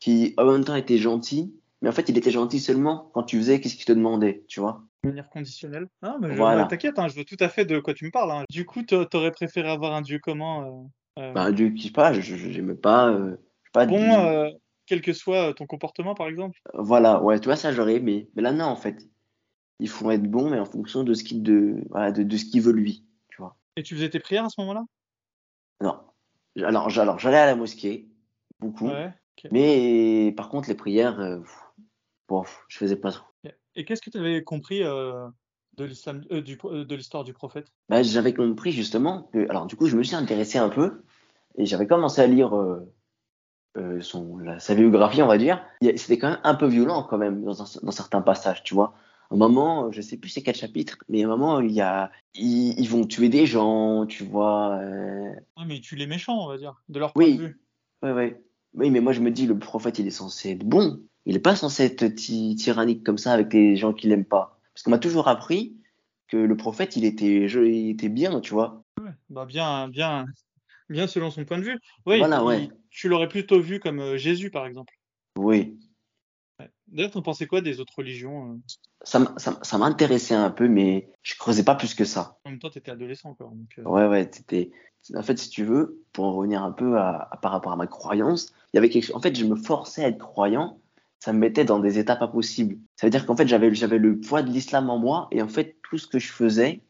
qui, 0.00 0.34
en 0.38 0.46
même 0.52 0.64
temps, 0.64 0.76
était 0.76 0.98
gentil, 0.98 1.54
mais 1.82 1.88
en 1.88 1.92
fait, 1.92 2.08
il 2.08 2.18
était 2.18 2.30
gentil 2.30 2.60
seulement 2.60 3.10
quand 3.14 3.22
tu 3.22 3.36
faisais 3.38 3.60
qu'est-ce 3.60 3.76
qu'il 3.76 3.84
te 3.84 3.92
demandait, 3.92 4.44
tu 4.48 4.60
vois. 4.60 4.82
De 5.02 5.08
manière 5.08 5.30
conditionnelle. 5.30 5.88
Ah, 6.02 6.16
mais 6.20 6.34
Voilà. 6.34 6.64
t'inquiète, 6.66 6.98
hein, 6.98 7.08
je 7.08 7.14
vois 7.14 7.24
tout 7.24 7.36
à 7.40 7.48
fait 7.48 7.64
de 7.64 7.78
quoi 7.80 7.94
tu 7.94 8.04
me 8.04 8.10
parles. 8.10 8.30
hein. 8.32 8.44
Du 8.50 8.66
coup, 8.66 8.82
t'a- 8.82 9.06
t'aurais 9.06 9.30
préféré 9.32 9.70
avoir 9.70 9.94
un 9.94 10.02
dieu 10.02 10.18
comment 10.22 10.88
euh, 11.16 11.22
euh, 11.22 11.32
Bah, 11.32 11.42
un 11.44 11.52
Dieu 11.52 11.70
qui, 11.70 11.82
je 11.82 11.86
sais 11.86 11.92
pas, 11.92 12.12
j'aimais 12.12 12.74
pas, 12.74 13.08
euh, 13.10 13.36
pas. 13.72 13.86
Bon, 13.86 13.98
du- 13.98 14.10
euh, 14.10 14.50
quel 14.86 15.00
que 15.00 15.12
soit 15.12 15.54
ton 15.54 15.66
comportement, 15.66 16.14
par 16.14 16.28
exemple. 16.28 16.58
Voilà, 16.74 17.22
ouais, 17.22 17.40
tu 17.40 17.46
vois, 17.46 17.56
ça, 17.56 17.72
j'aurais 17.72 17.94
aimé. 17.96 18.28
Mais 18.34 18.42
là, 18.42 18.52
non, 18.52 18.66
en 18.66 18.76
fait. 18.76 19.08
Il 19.82 19.88
faut 19.88 20.10
être 20.10 20.24
bon, 20.24 20.50
mais 20.50 20.58
en 20.58 20.66
fonction 20.66 21.04
de 21.04 21.14
ce 21.14 21.24
qu'il 21.24 21.42
de, 21.42 21.82
voilà, 21.88 22.12
de, 22.12 22.22
de 22.22 22.36
ce 22.36 22.44
qu'il 22.44 22.60
veut 22.60 22.72
lui, 22.72 23.06
tu 23.30 23.38
vois. 23.40 23.56
Et 23.76 23.82
tu 23.82 23.94
faisais 23.94 24.10
tes 24.10 24.20
prières 24.20 24.44
à 24.44 24.50
ce 24.50 24.60
moment-là? 24.60 24.84
Non. 25.80 25.98
Alors, 26.62 26.90
j'allais 26.90 27.38
à 27.38 27.46
la 27.46 27.56
mosquée, 27.56 28.06
beaucoup. 28.58 28.88
Ouais. 28.88 29.10
Mais 29.50 30.32
par 30.36 30.50
contre, 30.50 30.68
les 30.68 30.74
prières, 30.74 31.18
euh, 31.18 31.38
pff, 31.38 31.58
bof, 32.30 32.64
je 32.68 32.78
faisais 32.78 32.96
pas 32.96 33.10
trop. 33.12 33.26
Et 33.74 33.84
qu'est-ce 33.84 34.00
que 34.00 34.10
tu 34.10 34.18
avais 34.18 34.42
compris 34.42 34.82
euh, 34.82 35.28
de 35.76 35.84
l'islam, 35.84 36.22
euh, 36.30 36.40
du, 36.40 36.58
euh, 36.64 36.84
de 36.84 36.94
l'histoire 36.94 37.24
du 37.24 37.32
prophète? 37.32 37.66
Bah, 37.88 38.02
j'avais 38.02 38.32
compris 38.32 38.72
justement 38.72 39.24
que, 39.32 39.48
alors 39.50 39.66
du 39.66 39.76
coup, 39.76 39.86
je 39.86 39.96
me 39.96 40.02
suis 40.02 40.16
intéressé 40.16 40.58
un 40.58 40.68
peu 40.68 41.02
et 41.56 41.66
j'avais 41.66 41.86
commencé 41.86 42.20
à 42.20 42.26
lire 42.26 42.52
son, 44.00 44.38
la- 44.38 44.60
sa 44.60 44.74
biographie, 44.74 45.22
on 45.22 45.26
va 45.26 45.38
dire. 45.38 45.64
C'était 45.80 46.18
quand 46.18 46.30
même 46.30 46.40
un 46.44 46.54
peu 46.54 46.66
violent 46.66 47.02
quand 47.02 47.18
même 47.18 47.42
dans, 47.44 47.54
certains 47.92 48.22
passages, 48.22 48.62
tu 48.62 48.74
vois. 48.74 48.94
À 49.30 49.34
un 49.34 49.38
moment, 49.38 49.92
je 49.92 50.00
sais 50.00 50.16
plus 50.16 50.30
c'est 50.30 50.42
quel 50.42 50.56
chapitre, 50.56 50.98
mais 51.08 51.22
à 51.22 51.26
un 51.26 51.28
moment, 51.28 51.60
il 51.60 51.72
y 51.72 51.80
a, 51.80 52.10
ils, 52.34 52.78
ils 52.78 52.88
vont 52.88 53.06
tuer 53.06 53.28
des 53.28 53.46
gens, 53.46 54.06
tu 54.06 54.24
vois. 54.24 54.80
Ah, 55.56 55.64
mais 55.66 55.80
tu 55.80 55.96
les 55.96 56.06
méchants, 56.06 56.44
on 56.44 56.48
va 56.48 56.58
dire, 56.58 56.82
de 56.88 56.98
leur 56.98 57.12
point 57.12 57.24
Oui. 57.24 57.36
de 57.36 57.42
vue. 57.42 57.60
Ouais, 58.02 58.12
ouais. 58.12 58.42
Oui, 58.74 58.90
mais 58.90 59.00
moi 59.00 59.12
je 59.12 59.20
me 59.20 59.30
dis, 59.30 59.46
le 59.46 59.58
prophète, 59.58 59.98
il 59.98 60.06
est 60.06 60.12
censé 60.12 60.50
être 60.52 60.64
bon. 60.64 61.00
Il 61.30 61.36
est 61.36 61.38
pas 61.38 61.54
censé 61.54 61.84
être 61.84 62.06
ty- 62.08 62.56
tyrannique 62.56 63.04
comme 63.04 63.16
ça 63.16 63.32
avec 63.32 63.52
les 63.52 63.76
gens 63.76 63.92
qu'il 63.92 64.10
aime 64.10 64.24
pas. 64.24 64.58
Parce 64.74 64.82
qu'on 64.82 64.90
m'a 64.90 64.98
toujours 64.98 65.28
appris 65.28 65.76
que 66.26 66.36
le 66.36 66.56
prophète, 66.56 66.96
il 66.96 67.04
était, 67.04 67.46
je- 67.46 67.60
il 67.60 67.90
était 67.90 68.08
bien, 68.08 68.40
tu 68.40 68.52
vois. 68.52 68.82
Ouais. 69.00 69.12
Bah, 69.28 69.44
bien, 69.46 69.86
bien, 69.86 70.26
bien 70.88 71.06
selon 71.06 71.30
son 71.30 71.44
point 71.44 71.58
de 71.58 71.62
vue. 71.62 71.78
Oui, 72.04 72.18
Voilà, 72.18 72.44
ouais. 72.44 72.68
tu 72.90 73.08
l'aurais 73.08 73.28
plutôt 73.28 73.60
vu 73.60 73.78
comme 73.78 74.00
euh, 74.00 74.16
Jésus, 74.16 74.50
par 74.50 74.66
exemple. 74.66 74.92
Oui. 75.38 75.78
D'ailleurs, 76.88 77.12
t'en 77.12 77.22
pensais 77.22 77.46
quoi 77.46 77.60
des 77.60 77.78
autres 77.78 77.94
religions 77.96 78.54
euh? 78.54 78.56
Ça, 79.02 79.32
ça, 79.36 79.56
ça 79.62 79.78
m'intéressait 79.78 80.34
un 80.34 80.50
peu, 80.50 80.66
mais 80.66 81.12
je 81.22 81.36
creusais 81.36 81.62
pas 81.62 81.76
plus 81.76 81.94
que 81.94 82.04
ça. 82.04 82.40
En 82.44 82.50
même 82.50 82.58
temps, 82.58 82.70
t'étais 82.70 82.90
adolescent 82.90 83.30
encore. 83.30 83.52
Donc, 83.52 83.70
euh, 83.78 83.84
Ouais, 83.84 84.08
ouais, 84.08 84.28
c'était. 84.32 84.72
En 85.14 85.22
fait, 85.22 85.38
si 85.38 85.48
tu 85.48 85.62
veux, 85.62 86.02
pour 86.12 86.24
en 86.24 86.34
revenir 86.34 86.64
un 86.64 86.72
peu 86.72 86.98
à, 86.98 87.28
à- 87.30 87.36
par 87.36 87.52
rapport 87.52 87.70
à 87.70 87.76
ma 87.76 87.86
croyance, 87.86 88.52
il 88.72 88.76
y 88.76 88.78
avait 88.78 88.88
quelque 88.90 89.04
chose. 89.04 89.14
En 89.14 89.20
fait, 89.20 89.36
je 89.36 89.44
me 89.44 89.54
forçais 89.54 90.02
à 90.04 90.08
être 90.08 90.18
croyant. 90.18 90.80
Ça 91.20 91.32
me 91.32 91.38
mettait 91.38 91.64
dans 91.64 91.78
des 91.78 91.98
étapes 91.98 92.22
impossibles. 92.22 92.78
Ça 92.96 93.06
veut 93.06 93.10
dire 93.10 93.26
qu'en 93.26 93.36
fait, 93.36 93.46
j'avais, 93.46 93.74
j'avais 93.74 93.98
le 93.98 94.18
poids 94.18 94.42
de 94.42 94.50
l'islam 94.50 94.90
en 94.90 94.98
moi, 94.98 95.28
et 95.30 95.42
en 95.42 95.48
fait, 95.48 95.76
tout 95.82 95.98
ce 95.98 96.06
que 96.06 96.18
je 96.18 96.32
faisais, 96.32 96.82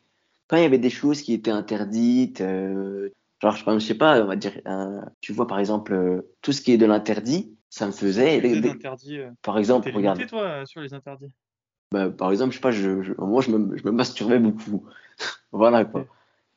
quand 0.48 0.56
il 0.56 0.62
y 0.62 0.66
avait 0.66 0.78
des 0.78 0.90
choses 0.90 1.22
qui 1.22 1.32
étaient 1.32 1.50
interdites, 1.50 2.40
euh, 2.40 3.10
genre, 3.42 3.56
je 3.56 3.64
je 3.66 3.78
sais 3.78 3.94
pas, 3.94 4.22
on 4.22 4.26
va 4.26 4.36
dire, 4.36 4.60
euh, 4.66 5.00
tu 5.20 5.32
vois, 5.32 5.46
par 5.46 5.58
exemple, 5.58 5.92
euh, 5.92 6.22
tout 6.42 6.52
ce 6.52 6.60
qui 6.62 6.72
est 6.72 6.78
de 6.78 6.86
l'interdit, 6.86 7.56
ça 7.70 7.86
me 7.86 7.92
faisait. 7.92 8.40
des- 8.40 8.68
interdits. 8.68 9.18
euh, 9.18 9.30
par 9.42 9.58
exemple, 9.58 9.86
T'es 9.86 9.96
regarde, 9.96 10.18
limité, 10.18 10.30
toi, 10.30 10.64
sur 10.66 10.80
les 10.80 10.94
interdits? 10.94 11.32
bah, 11.92 12.08
par 12.10 12.30
exemple, 12.30 12.50
je 12.52 12.56
sais 12.56 12.60
pas, 12.62 12.70
je, 12.72 13.02
je, 13.02 13.12
moi, 13.18 13.42
je 13.42 13.50
me, 13.50 13.76
je 13.76 13.84
me 13.84 13.90
masturbais 13.90 14.38
beaucoup. 14.38 14.84
voilà, 15.52 15.84
quoi. 15.84 16.06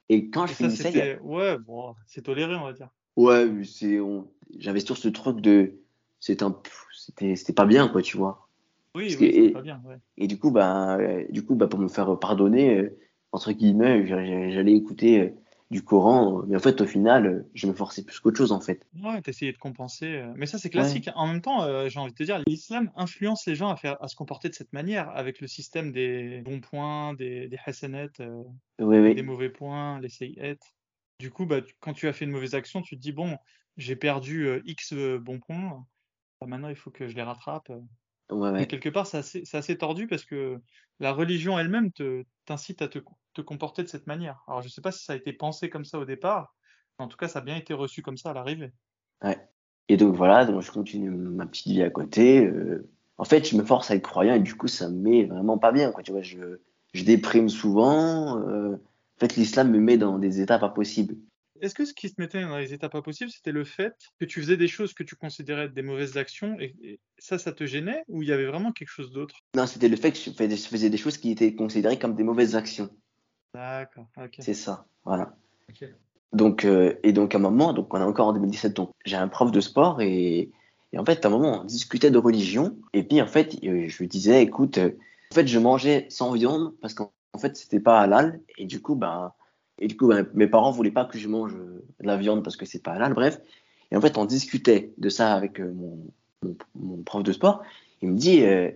Et 0.09 0.29
quand 0.29 0.45
je 0.45 0.51
Et 0.51 0.55
ça, 0.55 0.67
finissais, 0.67 0.91
il 0.91 0.97
y 0.97 1.01
a-. 1.01 1.21
Ouais, 1.21 1.57
bon, 1.57 1.95
c'est 2.07 2.21
toléré, 2.21 2.55
on 2.55 2.63
va 2.63 2.73
dire. 2.73 2.89
Ouais, 3.15 3.45
mais 3.47 3.63
c'est, 3.63 3.99
on... 3.99 4.27
j'avais 4.57 4.81
toujours 4.81 4.97
ce 4.97 5.07
truc 5.07 5.39
de, 5.41 5.75
un, 6.41 6.57
c'était, 6.93 7.35
c'était 7.35 7.53
pas 7.53 7.65
bien, 7.65 7.87
quoi, 7.89 8.01
tu 8.01 8.17
vois. 8.17 8.47
Oui, 8.95 9.15
oui, 9.19 9.25
et- 9.25 9.51
pas 9.51 9.61
bien. 9.61 9.81
Ouais. 9.85 9.97
Et 10.17 10.27
du 10.27 10.37
coup, 10.37 10.51
bah, 10.51 10.97
euh, 10.97 11.25
du 11.29 11.43
coup, 11.43 11.55
bah, 11.55 11.67
pour 11.67 11.79
me 11.79 11.87
faire 11.87 12.17
pardonner, 12.19 12.77
euh, 12.77 12.97
entre 13.31 13.51
guillemets, 13.51 14.05
j'a- 14.05 14.49
j'allais 14.51 14.73
écouter 14.73 15.19
euh, 15.19 15.29
du 15.71 15.83
Coran, 15.83 16.43
mais 16.47 16.55
en 16.55 16.59
fait, 16.59 16.81
au 16.81 16.85
final, 16.85 17.25
euh, 17.25 17.49
je 17.55 17.67
me 17.67 17.73
forçais 17.73 18.03
plus 18.03 18.19
qu'autre 18.19 18.37
chose, 18.37 18.51
en 18.51 18.61
fait. 18.61 18.85
Ouais, 19.01 19.21
t'essayais 19.21 19.51
de 19.51 19.57
compenser. 19.57 20.05
euh, 20.05 20.31
Mais 20.35 20.45
ça, 20.45 20.59
c'est 20.59 20.69
classique. 20.69 21.09
En 21.15 21.27
même 21.27 21.41
temps, 21.41 21.63
euh, 21.63 21.89
j'ai 21.89 21.99
envie 21.99 22.11
de 22.11 22.17
te 22.17 22.23
dire, 22.23 22.41
l'islam 22.45 22.91
influence 22.95 23.45
les 23.47 23.55
gens 23.55 23.69
à 23.69 23.75
faire, 23.75 24.01
à 24.01 24.07
se 24.07 24.15
comporter 24.15 24.49
de 24.49 24.53
cette 24.53 24.71
manière, 24.71 25.09
avec 25.09 25.41
le 25.41 25.47
système 25.47 25.91
des 25.91 26.41
bons 26.45 26.61
points, 26.61 27.15
des, 27.15 27.47
des 27.47 27.57
euh, 28.19 28.43
Oui, 28.79 29.15
des 29.15 29.23
mauvais 29.23 29.49
points, 29.49 29.99
les 29.99 30.09
sayyat. 30.09 30.55
Du 31.19 31.31
coup, 31.31 31.45
bah, 31.45 31.61
tu- 31.61 31.73
quand 31.79 31.93
tu 31.93 32.07
as 32.07 32.13
fait 32.13 32.25
une 32.25 32.31
mauvaise 32.31 32.53
action, 32.53 32.81
tu 32.81 32.95
te 32.95 33.01
dis, 33.01 33.11
bon, 33.11 33.37
j'ai 33.77 33.95
perdu 33.95 34.45
euh, 34.47 34.61
X 34.65 34.93
euh, 34.93 35.17
bons 35.19 35.39
points, 35.39 35.85
maintenant 36.47 36.69
il 36.69 36.75
faut 36.75 36.91
que 36.91 37.07
je 37.07 37.15
les 37.15 37.23
rattrape. 37.23 37.69
ouais, 38.31 38.51
Mais 38.57 38.61
ouais. 38.61 38.67
quelque 38.67 38.89
part, 38.89 39.07
c'est 39.07 39.17
assez, 39.55 39.77
tordu 39.77 40.07
parce 40.07 40.25
que 40.25 40.59
la 40.99 41.11
religion 41.13 41.57
elle-même 41.59 41.91
te, 41.91 42.23
t'incite 42.45 42.81
à 42.81 42.87
te, 42.87 42.99
te 43.33 43.41
comporter 43.41 43.83
de 43.83 43.87
cette 43.87 44.07
manière. 44.07 44.43
Alors, 44.47 44.61
je 44.61 44.69
sais 44.69 44.81
pas 44.81 44.91
si 44.91 45.03
ça 45.03 45.13
a 45.13 45.15
été 45.15 45.33
pensé 45.33 45.69
comme 45.69 45.85
ça 45.85 45.99
au 45.99 46.05
départ, 46.05 46.55
mais 46.99 47.05
en 47.05 47.07
tout 47.07 47.17
cas, 47.17 47.27
ça 47.27 47.39
a 47.39 47.41
bien 47.41 47.55
été 47.57 47.73
reçu 47.73 48.01
comme 48.01 48.17
ça 48.17 48.31
à 48.31 48.33
l'arrivée. 48.33 48.71
Et 49.89 49.97
donc, 49.97 50.15
voilà, 50.15 50.45
donc 50.45 50.61
je 50.61 50.71
continue 50.71 51.09
ma 51.09 51.45
petite 51.45 51.67
vie 51.67 51.83
à 51.83 51.89
côté. 51.89 52.45
euh, 52.45 52.89
En 53.17 53.25
fait, 53.25 53.47
je 53.49 53.57
me 53.57 53.63
force 53.63 53.91
à 53.91 53.95
être 53.95 54.03
croyant 54.07 54.35
et 54.35 54.39
du 54.39 54.55
coup, 54.55 54.67
ça 54.67 54.89
me 54.89 54.95
met 54.97 55.25
vraiment 55.25 55.57
pas 55.57 55.71
bien, 55.71 55.91
quoi, 55.91 56.03
tu 56.03 56.11
vois. 56.11 56.21
Je, 56.21 56.59
je 56.93 57.03
déprime 57.03 57.49
souvent. 57.49 58.39
euh, 58.47 58.75
En 58.75 59.19
fait, 59.19 59.35
l'islam 59.35 59.71
me 59.71 59.79
met 59.79 59.97
dans 59.97 60.19
des 60.19 60.41
étapes 60.41 60.63
impossibles. 60.63 61.15
Est-ce 61.63 61.75
que 61.75 61.85
ce 61.85 61.93
qui 61.93 62.09
se 62.09 62.15
mettait 62.17 62.41
dans 62.41 62.57
les 62.57 62.73
étapes 62.73 62.93
impossibles, 62.93 63.31
c'était 63.31 63.53
le 63.53 63.63
fait 63.63 63.95
que 64.19 64.25
tu 64.25 64.41
faisais 64.41 64.57
des 64.57 64.67
choses 64.67 64.93
que 64.93 65.01
tu 65.01 65.15
considérais 65.15 65.67
être 65.67 65.73
des 65.73 65.81
mauvaises 65.81 66.17
actions 66.17 66.57
et, 66.59 66.75
et 66.83 66.99
ça, 67.17 67.37
ça 67.39 67.53
te 67.53 67.65
gênait 67.65 68.03
ou 68.09 68.21
il 68.21 68.27
y 68.27 68.33
avait 68.33 68.47
vraiment 68.47 68.73
quelque 68.73 68.89
chose 68.89 69.13
d'autre? 69.13 69.37
Non, 69.55 69.65
c'était 69.65 69.87
le 69.87 69.95
fait 69.95 70.11
que 70.11 70.17
je 70.17 70.29
faisais 70.31 70.89
des 70.89 70.97
choses 70.97 71.17
qui 71.17 71.31
étaient 71.31 71.55
considérées 71.55 71.97
comme 71.97 72.15
des 72.15 72.23
mauvaises 72.23 72.57
actions. 72.57 72.89
D'accord, 73.53 74.07
ok. 74.17 74.35
C'est 74.39 74.53
ça, 74.53 74.85
voilà. 75.05 75.37
ok. 75.69 75.87
Donc, 76.33 76.65
euh, 76.65 76.95
et 77.01 77.13
donc 77.13 77.33
à 77.33 77.37
un 77.37 77.41
moment, 77.41 77.71
donc 77.71 77.93
on 77.93 77.97
est 77.97 78.03
encore 78.03 78.27
en 78.27 78.33
2017, 78.33 78.73
donc 78.73 78.91
j'ai 79.05 79.15
un 79.15 79.29
prof 79.29 79.49
de 79.49 79.61
sport 79.61 80.01
et, 80.01 80.51
et 80.91 80.99
en 80.99 81.05
fait 81.05 81.23
à 81.23 81.29
un 81.29 81.31
moment 81.31 81.61
on 81.61 81.63
discutait 81.63 82.11
de 82.11 82.17
religion 82.17 82.75
et 82.91 83.03
puis 83.03 83.21
en 83.21 83.27
fait 83.27 83.55
euh, 83.63 83.87
je 83.87 83.97
lui 83.99 84.09
disais 84.09 84.43
écoute, 84.43 84.79
euh, 84.79 84.97
en 85.31 85.35
fait 85.35 85.47
je 85.47 85.59
mangeais 85.59 86.07
sans 86.09 86.33
viande 86.33 86.73
parce 86.81 86.93
qu'en 86.93 87.13
en 87.31 87.37
fait 87.39 87.55
c'était 87.55 87.79
pas 87.79 88.01
halal 88.01 88.41
et 88.57 88.65
du 88.65 88.81
coup 88.81 88.95
ben 88.95 89.31
et 89.79 89.87
du 89.87 89.97
coup 89.97 90.07
ben, 90.07 90.27
mes 90.33 90.47
parents 90.47 90.71
voulaient 90.71 90.91
pas 90.91 91.05
que 91.05 91.17
je 91.17 91.27
mange 91.27 91.53
euh, 91.55 91.83
de 91.99 92.07
la 92.07 92.17
viande 92.17 92.43
parce 92.43 92.55
que 92.55 92.65
c'est 92.65 92.81
pas 92.81 92.91
halal, 92.93 93.13
bref. 93.13 93.39
Et 93.91 93.95
en 93.95 94.01
fait 94.01 94.17
on 94.17 94.25
discutait 94.25 94.93
de 94.97 95.09
ça 95.09 95.33
avec 95.33 95.59
euh, 95.59 95.73
mon, 96.73 97.03
prof 97.03 97.23
de 97.23 97.31
sport. 97.31 97.63
Il 98.01 98.11
me 98.11 98.17
dit 98.17 98.43
euh, 98.43 98.71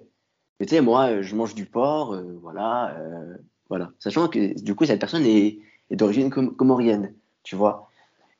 mais 0.59 0.65
tu 0.65 0.75
sais 0.75 0.81
moi 0.81 1.21
je 1.21 1.35
mange 1.35 1.55
du 1.55 1.65
porc, 1.65 2.15
voilà, 2.41 2.97
voilà, 3.69 3.91
sachant 3.99 4.27
que 4.27 4.59
du 4.61 4.75
coup 4.75 4.85
cette 4.85 4.99
personne 4.99 5.25
est, 5.25 5.59
d'origine 5.91 6.29
com- 6.29 6.55
comorienne 6.55 7.13
tu 7.43 7.55
vois. 7.55 7.89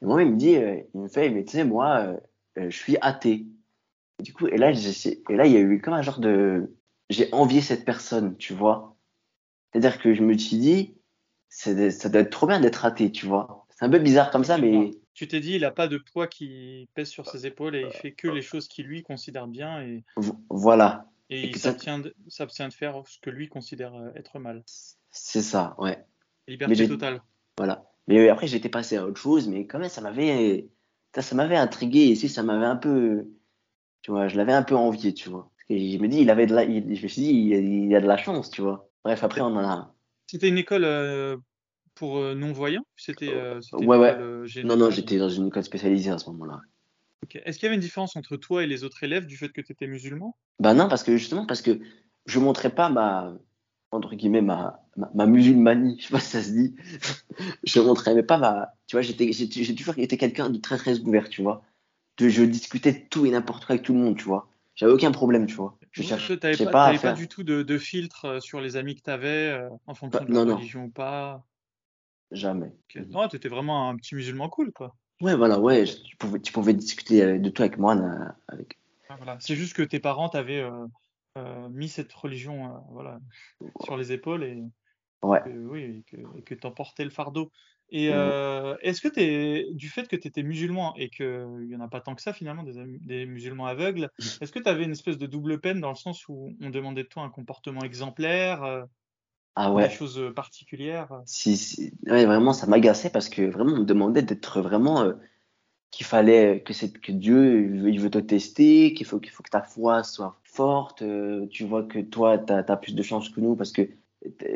Et 0.02 0.06
moi, 0.06 0.22
il 0.22 0.32
me 0.32 0.38
dit, 0.38 0.58
il 0.94 1.02
me 1.02 1.08
fait, 1.08 1.30
mais 1.30 1.44
tu 1.46 1.54
sais, 1.54 1.64
moi, 1.64 2.18
je 2.56 2.70
suis 2.70 2.98
athée. 3.02 3.48
Et 4.20 4.24
du 4.24 4.34
coup, 4.34 4.48
et 4.48 4.58
là, 4.58 4.72
et 4.72 5.36
là, 5.36 5.46
il 5.46 5.54
y 5.54 5.58
a 5.58 5.60
eu 5.60 5.80
comme 5.80 5.94
un 5.94 6.02
genre 6.02 6.20
de, 6.20 6.76
j'ai 7.10 7.32
envié 7.34 7.62
cette 7.62 7.86
personne, 7.86 8.36
tu 8.38 8.54
vois. 8.54 8.96
C'est-à-dire 9.72 10.00
que 10.00 10.14
je 10.14 10.24
me 10.24 10.38
suis 10.38 10.58
dit, 10.58 10.97
c'est 11.50 11.92
ça 11.92 12.10
doit 12.10 12.22
être 12.22 12.30
trop 12.32 12.48
bien 12.48 12.60
d'être 12.60 12.86
athée, 12.86 13.12
tu 13.12 13.26
vois. 13.26 13.66
C'est 13.70 13.86
un 13.86 13.90
peu 13.90 14.00
bizarre 14.00 14.32
comme 14.32 14.44
ça, 14.44 14.58
mais 14.58 14.92
Tu 15.14 15.28
t'es 15.28 15.40
dit, 15.40 15.54
il 15.54 15.66
a 15.66 15.72
pas 15.72 15.88
de 15.88 15.98
poids 15.98 16.28
qui 16.28 16.90
pèse 16.94 17.10
sur 17.10 17.28
ses 17.28 17.46
épaules 17.46 17.76
et 17.76 17.82
il 17.82 17.92
fait 17.92 18.12
que 18.12 18.28
les 18.28 18.42
choses 18.42 18.68
qu'il 18.68 18.86
lui 18.86 19.04
considère 19.04 19.48
bien 19.48 19.82
et, 19.82 20.04
vo- 20.16 20.40
voilà, 20.50 21.10
et 21.30 21.50
il 21.50 21.56
s'abstient 21.58 22.00
de, 22.00 22.16
s'abstient 22.28 22.70
de 22.70 22.74
faire 22.74 23.02
ce 23.06 23.20
que 23.20 23.30
lui 23.30 23.50
considère 23.50 23.96
euh, 23.96 24.10
être 24.16 24.40
mal. 24.40 24.64
c'est 25.12 25.42
ça, 25.42 25.76
ouais. 25.78 26.04
Liberté 26.48 26.88
totale. 26.88 27.22
Voilà. 27.58 27.90
Mais 28.08 28.30
après, 28.30 28.48
j'étais 28.48 28.70
passé 28.70 28.96
à 28.98 29.06
autre 29.06 29.20
chose, 29.20 29.48
mais 29.50 29.68
quand 29.68 29.80
même, 29.80 29.90
ça 29.90 30.00
m'avait, 30.02 30.70
ça, 31.14 31.22
ça 31.22 31.36
m'avait 31.36 31.58
intrigué, 31.58 32.08
et 32.08 32.16
si 32.16 32.30
ça 32.30 32.42
m'avait 32.44 32.66
un 32.66 32.78
peu, 32.78 33.28
tu 34.02 34.12
vois, 34.12 34.28
je 34.28 34.38
l'avais 34.38 34.54
un 34.54 34.64
peu 34.64 34.76
envié, 34.76 35.14
tu 35.14 35.30
vois. 35.30 35.52
Que 35.68 35.78
je 35.78 35.98
me 35.98 36.08
dis, 36.08 36.22
il 36.22 36.30
avait 36.30 36.46
de 36.48 36.56
la, 36.56 36.64
il- 36.64 36.96
je 36.96 37.04
me 37.04 37.08
suis 37.10 37.22
dit, 37.22 37.30
il, 37.32 37.86
il 37.88 37.96
a 37.96 38.00
de 38.02 38.08
la 38.08 38.18
chance, 38.18 38.50
tu 38.50 38.62
vois. 38.62 38.90
Bref, 39.04 39.24
après, 39.24 39.42
on 39.42 39.48
en 39.48 39.58
a, 39.68 39.94
C'était 40.28 40.50
une 40.50 40.58
école 40.58 40.84
euh, 40.84 41.38
pour 41.96 42.18
euh, 42.18 42.36
non-voyants 42.36 42.86
C'était 42.96 43.34
euh, 43.34 43.60
Ouais, 43.74 43.98
ouais. 43.98 44.18
non, 44.64 44.78
non, 44.78 44.92
j'étais 44.92 45.18
dans 45.18 45.30
une 45.30 45.48
école 45.48 45.64
spécialisée 45.64 46.12
à 46.12 46.20
ce 46.20 46.30
moment-là. 46.30 46.62
Est-ce 47.34 47.58
qu'il 47.58 47.66
y 47.66 47.68
avait 47.68 47.76
une 47.76 47.82
différence 47.82 48.16
entre 48.16 48.38
toi 48.38 48.64
et 48.64 48.68
les 48.68 48.84
autres 48.84 49.04
élèves 49.04 49.26
du 49.26 49.38
fait 49.38 49.50
que 49.50 49.62
tu 49.62 49.72
étais 49.72 49.88
musulman? 49.88 50.38
Bah 50.60 50.74
non, 50.74 50.88
parce 50.88 51.04
que 51.04 51.18
justement, 51.18 51.46
parce 51.46 51.62
que 51.62 51.80
je 52.26 52.40
montrais 52.40 52.74
pas 52.74 52.90
ma, 52.90 53.38
entre 53.92 54.16
guillemets, 54.16 54.42
ma, 54.42 54.84
ma, 54.96 55.10
ma 55.14 55.26
musulmanie, 55.26 55.98
je 56.00 56.08
sais 56.08 56.12
pas 56.12 56.20
si 56.20 56.30
ça 56.30 56.44
se 56.44 56.52
dit. 56.52 56.76
je 57.64 57.80
montrais 57.80 58.14
mais 58.16 58.24
pas 58.24 58.38
ma, 58.38 58.74
tu 58.88 58.96
vois, 58.96 59.02
j'étais, 59.02 59.32
j'ai 59.32 59.50
j'ai 59.50 59.76
toujours 59.76 59.98
été 59.98 60.18
quelqu'un 60.18 60.50
de 60.50 60.60
très 60.60 60.78
très 60.78 61.00
ouvert, 61.00 61.30
tu 61.30 61.42
vois. 61.42 61.64
de, 62.18 62.30
je 62.30 62.44
discutais 62.44 62.94
de 62.94 63.00
tout 63.10 63.26
et 63.26 63.32
n'importe 63.32 63.66
quoi 63.66 63.74
avec 63.76 63.86
tout 63.86 63.94
le 63.94 64.00
monde, 64.00 64.18
tu 64.18 64.26
vois. 64.26 64.50
J'avais 64.78 64.94
aucun 64.94 65.12
problème, 65.12 65.46
tu 65.48 65.56
vois. 65.56 65.78
Je 65.92 66.02
Tu 66.02 66.08
cherchais 66.08 66.38
pas, 66.38 66.72
pas 66.72 66.86
à 66.88 66.94
pas 67.00 67.14
du 67.14 67.28
tout 67.28 67.44
de, 67.44 67.64
de 67.64 67.78
filtre 67.78 68.26
euh, 68.26 68.40
sur 68.40 68.62
les 68.62 68.78
amis 68.78 68.96
que 68.96 69.02
tu 69.02 69.10
avais 69.10 69.60
en 69.88 69.96
fonction 69.96 70.20
Pas- 70.24 70.26
de 70.26 70.34
non, 70.34 70.46
non, 70.46 70.56
religion 70.56 70.86
ou 70.86 70.90
pas? 70.92 71.44
jamais. 72.32 72.72
Ok. 72.96 73.02
Ouais, 73.14 73.28
t'étais 73.28 73.50
vraiment 73.50 73.90
un 73.90 73.96
petit 73.98 74.16
musulman 74.16 74.50
cool, 74.50 74.72
quoi. 74.72 74.96
Ouais, 75.20 75.36
voilà, 75.36 75.60
ouais, 75.60 75.86
je- 75.86 76.02
tu 76.04 76.16
pouvais, 76.18 76.40
tu 76.40 76.54
pouvais 76.54 76.74
discuter 76.74 77.24
euh, 77.24 77.40
de 77.40 77.50
tout 77.50 77.64
avec 77.64 77.78
moi. 77.78 77.96
Avec... 78.48 78.78
Ah, 79.10 79.16
voilà. 79.18 79.38
C'est 79.40 79.56
juste 79.56 79.74
que 79.76 79.82
tes 79.82 80.00
parents 80.00 80.30
t'avaient 80.30 80.62
euh, 80.62 80.86
euh, 81.38 81.70
mis 81.70 81.90
cette 81.90 82.14
religion 82.14 82.68
euh, 82.68 82.80
voilà, 82.92 83.20
sur 83.84 83.98
les 83.98 84.12
épaules 84.12 84.44
et 84.44 84.62
Ouais. 85.24 85.42
que, 85.44 85.50
oui, 85.50 85.82
et 85.82 86.04
que, 86.04 86.18
et 86.38 86.44
que 86.44 86.56
t'en 86.56 86.72
portais 86.72 87.04
le 87.04 87.10
fardeau. 87.10 87.52
Et 87.90 88.10
Mhm. 88.10 88.16
euh, 88.16 88.76
est-ce 88.82 89.02
que 89.02 89.08
t'es, 89.08 89.66
du 89.74 89.90
fait 89.90 90.08
que 90.08 90.16
tu 90.16 90.28
étais 90.28 90.44
musulman 90.44 90.94
et 90.98 91.10
qu'il 91.10 91.68
n'y 91.68 91.76
en 91.76 91.80
a 91.82 91.88
pas 91.88 92.02
tant 92.02 92.16
que 92.16 92.22
ça 92.22 92.34
finalement, 92.34 92.64
des, 92.64 93.26
musulmans 93.26 93.66
aveugles, 93.66 94.10
est-ce 94.42 94.52
que 94.52 94.60
tu 94.60 94.68
avais 94.70 94.84
une 94.84 94.92
espèce 94.92 95.18
de 95.18 95.26
double 95.26 95.60
peine 95.62 95.80
dans 95.80 95.90
le 95.90 95.96
sens 95.96 96.28
où 96.28 96.56
on 96.62 96.70
demandait 96.70 97.04
de 97.04 97.08
toi 97.08 97.24
un 97.24 97.30
comportement 97.30 97.84
exemplaire, 97.84 98.64
euh, 98.64 98.84
Ah 99.56 99.74
des 99.74 99.90
choses 99.90 100.20
euh, 100.20 100.34
particulières? 100.34 101.10
Si, 101.26 101.58
si- 101.58 101.94
ouais, 102.08 102.26
vraiment, 102.26 102.54
ça 102.54 102.68
m'agaçait 102.68 103.10
parce 103.10 103.30
que 103.30 103.42
vraiment, 103.44 103.74
on 103.74 103.80
me 103.80 103.86
demandait 103.86 104.22
d'être 104.24 104.62
vraiment 104.62 105.02
euh, 105.02 105.14
qu'il 105.92 106.06
fallait 106.06 106.64
que 106.64 106.74
c'est 106.74 106.92
que 106.94 107.12
Dieu 107.12 107.64
il 107.74 107.82
veut, 107.82 107.90
il 107.92 108.00
veut 108.02 108.10
te 108.12 108.20
tester, 108.20 108.94
qu'il 108.94 109.06
faut 109.08 109.20
qu'il 109.20 109.32
faut 109.32 109.44
que 109.44 109.50
ta 109.52 109.62
foi 109.64 110.04
soit 110.04 110.40
forte. 110.44 111.02
euh, 111.04 111.48
tu 111.50 111.66
vois 111.66 111.84
que 111.86 112.00
toi, 112.00 112.38
tu 112.40 112.54
as, 112.54 112.78
plus 112.78 112.96
de 112.96 113.04
chance 113.04 113.30
que 113.30 113.42
nous 113.42 113.56
parce 113.56 113.72
que 113.72 113.84
euh, 113.84 113.88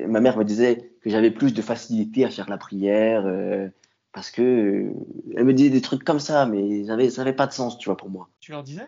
ma 0.07 0.19
mère 0.21 0.37
me 0.37 0.43
disait 0.43 0.93
que 1.01 1.09
j'avais 1.09 1.31
plus 1.31 1.53
de 1.53 1.61
facilité 1.61 2.25
à 2.25 2.29
faire 2.29 2.49
la 2.49 2.57
prière 2.57 3.25
euh, 3.25 3.69
parce 4.11 4.31
que 4.31 4.41
euh, 4.41 4.93
elle 5.35 5.45
me 5.45 5.53
disait 5.53 5.69
des 5.69 5.81
trucs 5.81 6.03
comme 6.03 6.19
ça, 6.19 6.45
mais 6.45 6.85
ça 6.85 6.93
avait, 6.93 7.09
ça 7.09 7.21
avait 7.21 7.33
pas 7.33 7.47
de 7.47 7.53
sens, 7.53 7.77
tu 7.77 7.89
vois, 7.89 7.97
pour 7.97 8.09
moi. 8.09 8.29
Tu 8.39 8.51
leur 8.51 8.63
disais? 8.63 8.87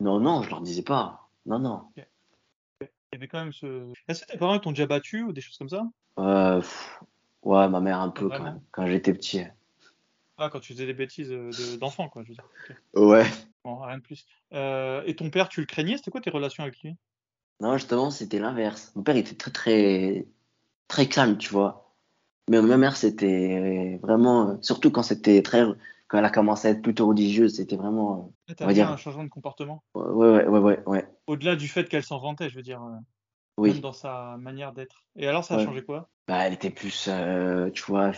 Non, 0.00 0.20
non, 0.20 0.42
je 0.42 0.50
leur 0.50 0.60
disais 0.60 0.82
pas. 0.82 1.28
Non, 1.46 1.58
non. 1.58 1.82
Il 1.96 2.86
y 3.12 3.16
avait 3.16 3.28
quand 3.28 3.38
même 3.38 3.52
ce... 3.52 3.92
Est-ce 4.08 4.24
que 4.24 4.32
tes 4.32 4.38
parents 4.38 4.58
t'ont 4.58 4.72
déjà 4.72 4.86
battu 4.86 5.22
ou 5.22 5.32
des 5.32 5.40
choses 5.40 5.56
comme 5.56 5.68
ça? 5.68 5.86
Euh, 6.18 6.60
pff, 6.60 7.00
ouais, 7.42 7.68
ma 7.68 7.80
mère 7.80 8.00
un 8.00 8.10
peu 8.10 8.28
quand 8.28 8.42
même, 8.42 8.60
quand 8.72 8.86
j'étais 8.86 9.12
petit. 9.12 9.42
Ah, 10.36 10.50
quand 10.50 10.58
tu 10.60 10.72
faisais 10.72 10.86
des 10.86 10.94
bêtises 10.94 11.28
de- 11.28 11.76
d'enfant, 11.76 12.08
quoi, 12.08 12.22
je 12.24 12.28
veux 12.30 12.34
dire. 12.34 12.48
Ouais. 12.94 13.24
Bon, 13.64 13.76
rien 13.76 13.98
de 13.98 14.02
plus. 14.02 14.26
Et 14.52 15.14
ton 15.16 15.30
père, 15.30 15.48
tu 15.48 15.60
le 15.60 15.66
craignais? 15.66 15.96
C'était 15.96 16.10
quoi 16.10 16.20
tes 16.20 16.30
relations 16.30 16.64
avec 16.64 16.80
lui? 16.82 16.96
Non, 17.60 17.76
justement, 17.76 18.10
c'était 18.10 18.38
l'inverse. 18.38 18.92
Mon 18.94 19.02
père 19.02 19.16
était 19.16 19.34
très, 19.34 19.50
très, 19.50 20.26
très 20.88 21.06
calme, 21.08 21.38
tu 21.38 21.50
vois. 21.50 21.94
Mais 22.50 22.60
ma 22.60 22.76
mère, 22.76 22.96
c'était 22.96 23.98
vraiment, 24.02 24.60
surtout 24.62 24.90
quand 24.90 25.02
c'était 25.02 25.42
très, 25.42 25.64
quand 26.08 26.18
elle 26.18 26.24
a 26.24 26.30
commencé 26.30 26.68
à 26.68 26.70
être 26.72 26.82
plutôt 26.82 27.06
religieuse, 27.06 27.56
c'était 27.56 27.76
vraiment, 27.76 28.32
Ah, 28.48 28.54
T'as 28.54 28.64
on 28.64 28.66
va 28.68 28.72
vu 28.72 28.78
dire, 28.78 28.88
un 28.90 28.96
changement 28.96 29.24
de 29.24 29.28
comportement? 29.30 29.82
ouais, 29.94 30.46
ouais, 30.46 30.58
ouais, 30.58 30.82
ouais. 30.86 31.08
Au-delà 31.26 31.56
du 31.56 31.68
fait 31.68 31.88
qu'elle 31.88 32.04
s'en 32.04 32.18
vantait, 32.18 32.50
je 32.50 32.56
veux 32.56 32.62
dire, 32.62 32.82
euh, 32.82 32.96
Oui. 33.56 33.80
dans 33.80 33.92
sa 33.92 34.36
manière 34.38 34.72
d'être. 34.72 35.06
Et 35.16 35.26
alors, 35.26 35.44
ça 35.44 35.54
a 35.56 35.64
changé 35.64 35.82
quoi? 35.82 36.10
Bah, 36.28 36.46
elle 36.46 36.52
était 36.52 36.70
plus, 36.70 37.06
euh, 37.08 37.70
tu 37.70 37.82
vois, 37.84 38.12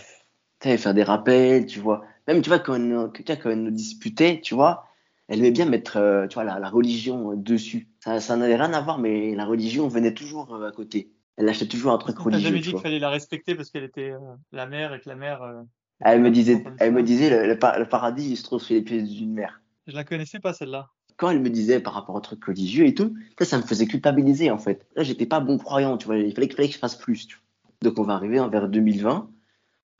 faire 0.61 0.93
des 0.93 1.03
rappels, 1.03 1.65
tu 1.65 1.79
vois. 1.79 2.03
Même, 2.27 2.41
tu 2.41 2.49
vois, 2.49 2.59
quand 2.59 2.75
elle, 2.75 3.11
quand 3.13 3.49
elle 3.49 3.63
nous 3.63 3.71
disputait, 3.71 4.41
tu 4.41 4.55
vois, 4.55 4.86
elle 5.27 5.39
aimait 5.39 5.51
bien 5.51 5.65
mettre, 5.65 5.97
euh, 5.97 6.27
tu 6.27 6.35
vois, 6.35 6.43
la, 6.43 6.59
la 6.59 6.69
religion 6.69 7.31
euh, 7.31 7.35
dessus. 7.35 7.87
Ça, 7.99 8.19
ça 8.19 8.35
n'avait 8.37 8.55
rien 8.55 8.73
à 8.73 8.81
voir, 8.81 8.97
mais 8.99 9.35
la 9.35 9.45
religion 9.45 9.87
venait 9.87 10.13
toujours 10.13 10.53
euh, 10.55 10.67
à 10.67 10.71
côté. 10.71 11.11
Elle 11.35 11.47
achetait 11.49 11.67
toujours 11.67 11.91
un 11.91 11.97
truc 11.97 12.17
religieux, 12.17 12.45
jamais 12.49 12.61
tu 12.61 12.67
dit 12.69 12.73
qu'il 12.73 12.81
fallait 12.81 12.99
la 12.99 13.09
respecter 13.09 13.55
parce 13.55 13.69
qu'elle 13.69 13.83
était 13.83 14.11
euh, 14.11 14.19
la 14.51 14.65
mère 14.65 14.93
et 14.93 14.99
que 14.99 15.09
la 15.09 15.15
mère 15.15 15.43
euh, 15.43 15.61
Elle 15.99 16.21
me 16.21 16.31
disait, 16.31 16.63
elle 16.79 16.93
me 16.93 17.03
disait, 17.03 17.29
le, 17.29 17.47
le 17.47 17.59
pa- 17.59 17.77
le 17.77 17.87
paradis, 17.87 18.31
il 18.31 18.37
se 18.37 18.43
trouve 18.43 18.61
sur 18.61 18.73
les 18.75 18.81
pieds 18.81 19.01
d'une 19.03 19.33
mère. 19.33 19.61
Je 19.85 19.95
la 19.95 20.03
connaissais 20.03 20.39
pas, 20.39 20.53
celle-là. 20.53 20.89
Quand 21.17 21.29
elle 21.31 21.41
me 21.41 21.49
disait 21.49 21.79
par 21.79 21.93
rapport 21.93 22.15
au 22.15 22.19
truc 22.19 22.43
religieux 22.45 22.85
et 22.85 22.93
tout, 22.93 23.15
ça, 23.39 23.45
ça 23.45 23.57
me 23.57 23.63
faisait 23.63 23.87
culpabiliser, 23.87 24.51
en 24.51 24.57
fait. 24.59 24.85
Là, 24.95 25.03
j'étais 25.03 25.25
pas 25.25 25.39
bon 25.39 25.57
croyant, 25.57 25.97
tu 25.97 26.05
vois. 26.05 26.17
Il 26.17 26.33
fallait, 26.33 26.49
fallait 26.49 26.67
que 26.67 26.73
je 26.75 26.79
fasse 26.79 26.95
plus, 26.95 27.27
tu 27.27 27.37
vois. 27.37 27.43
Donc, 27.89 27.99
on 27.99 28.03
va 28.03 28.13
arriver 28.13 28.39
vers 28.49 28.69
2020. 28.69 29.29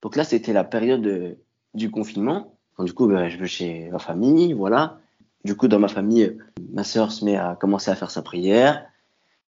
Donc 0.02 0.16
là, 0.16 0.24
c'était 0.24 0.54
la 0.54 0.64
période 0.64 1.38
du 1.74 1.92
confinement. 1.92 2.58
Donc, 2.78 2.88
du 2.88 2.94
coup, 2.94 3.08
bah, 3.08 3.30
je 3.30 3.38
vais 3.38 3.48
chez 3.48 3.90
ma 3.90 4.00
famille, 4.00 4.54
voilà. 4.54 5.00
Du 5.48 5.56
coup, 5.56 5.70
dans 5.70 5.80
ma 5.80 5.88
famille, 5.88 6.38
ma 6.74 6.84
sœur 6.84 7.10
se 7.10 7.24
met 7.24 7.38
à 7.38 7.56
commencer 7.56 7.89
à 7.89 7.95
faire 7.95 8.12
sa 8.12 8.22
prière. 8.22 8.86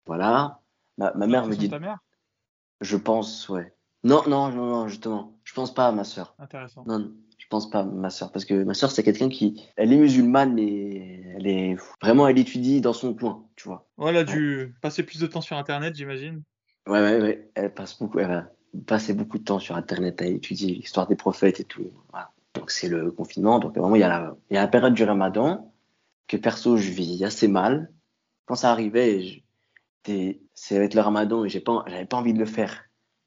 Voilà. 0.05 0.61
Ma, 0.97 1.11
ma 1.15 1.27
mère 1.27 1.45
me 1.45 1.53
dit, 1.53 1.69
ta 1.69 1.79
mère? 1.79 1.97
je 2.79 2.95
pense, 2.95 3.49
ouais. 3.49 3.73
Non, 4.05 4.23
non, 4.25 4.47
non, 4.51 4.67
non, 4.67 4.87
justement. 4.87 5.35
Je 5.43 5.53
pense 5.53 5.73
pas 5.73 5.87
à 5.89 5.91
ma 5.91 6.05
sœur. 6.05 6.33
Intéressant. 6.39 6.85
Non, 6.87 6.99
non, 6.99 7.11
je 7.37 7.45
pense 7.49 7.69
pas 7.69 7.81
à 7.81 7.83
ma 7.83 8.09
sœur. 8.09 8.31
Parce 8.31 8.45
que 8.45 8.63
ma 8.63 8.73
sœur, 8.73 8.89
c'est 8.89 9.03
quelqu'un 9.03 9.27
qui, 9.27 9.67
elle 9.75 9.91
est 9.91 9.97
musulmane, 9.97 10.53
mais 10.53 11.25
elle 11.35 11.45
est 11.45 11.75
vraiment, 12.01 12.25
elle 12.25 12.39
étudie 12.39 12.79
dans 12.79 12.93
son 12.93 13.13
coin, 13.13 13.43
tu 13.57 13.67
vois. 13.67 13.85
Ouais, 13.97 14.11
elle 14.11 14.17
a 14.17 14.23
dû 14.23 14.73
passer 14.81 15.03
plus 15.03 15.19
de 15.19 15.27
temps 15.27 15.41
sur 15.41 15.57
Internet, 15.57 15.93
j'imagine. 15.93 16.41
ouais, 16.87 17.01
ouais. 17.01 17.21
ouais. 17.21 17.51
Elle 17.55 17.73
passe 17.73 17.99
beaucoup, 17.99 18.19
elle 18.19 18.29
va 18.29 18.45
passer 18.87 19.13
beaucoup 19.13 19.39
de 19.39 19.43
temps 19.43 19.59
sur 19.59 19.75
Internet 19.75 20.21
à 20.21 20.25
étudier 20.25 20.73
l'histoire 20.73 21.07
des 21.07 21.17
prophètes 21.17 21.59
et 21.59 21.65
tout. 21.65 21.91
Voilà. 22.11 22.31
Donc, 22.53 22.71
c'est 22.71 22.87
le 22.87 23.11
confinement. 23.11 23.59
Donc, 23.59 23.77
vraiment, 23.77 23.95
il 23.95 23.99
y 23.99 24.03
a 24.03 24.07
la, 24.07 24.37
il 24.49 24.53
y 24.53 24.57
a 24.57 24.61
la 24.61 24.69
période 24.69 24.93
du 24.93 25.03
ramadan 25.03 25.67
que 26.27 26.37
perso, 26.37 26.77
je 26.77 26.91
vis 26.91 27.23
assez 27.23 27.47
mal. 27.47 27.91
Quand 28.45 28.55
ça 28.55 28.71
arrivait, 28.71 29.43
c'est 30.05 30.75
avec 30.75 30.93
le 30.93 31.01
ramadan 31.01 31.45
et 31.45 31.49
j'ai 31.49 31.59
pas, 31.59 31.83
j'avais 31.87 32.05
pas 32.05 32.17
envie 32.17 32.33
de 32.33 32.39
le 32.39 32.45
faire. 32.45 32.83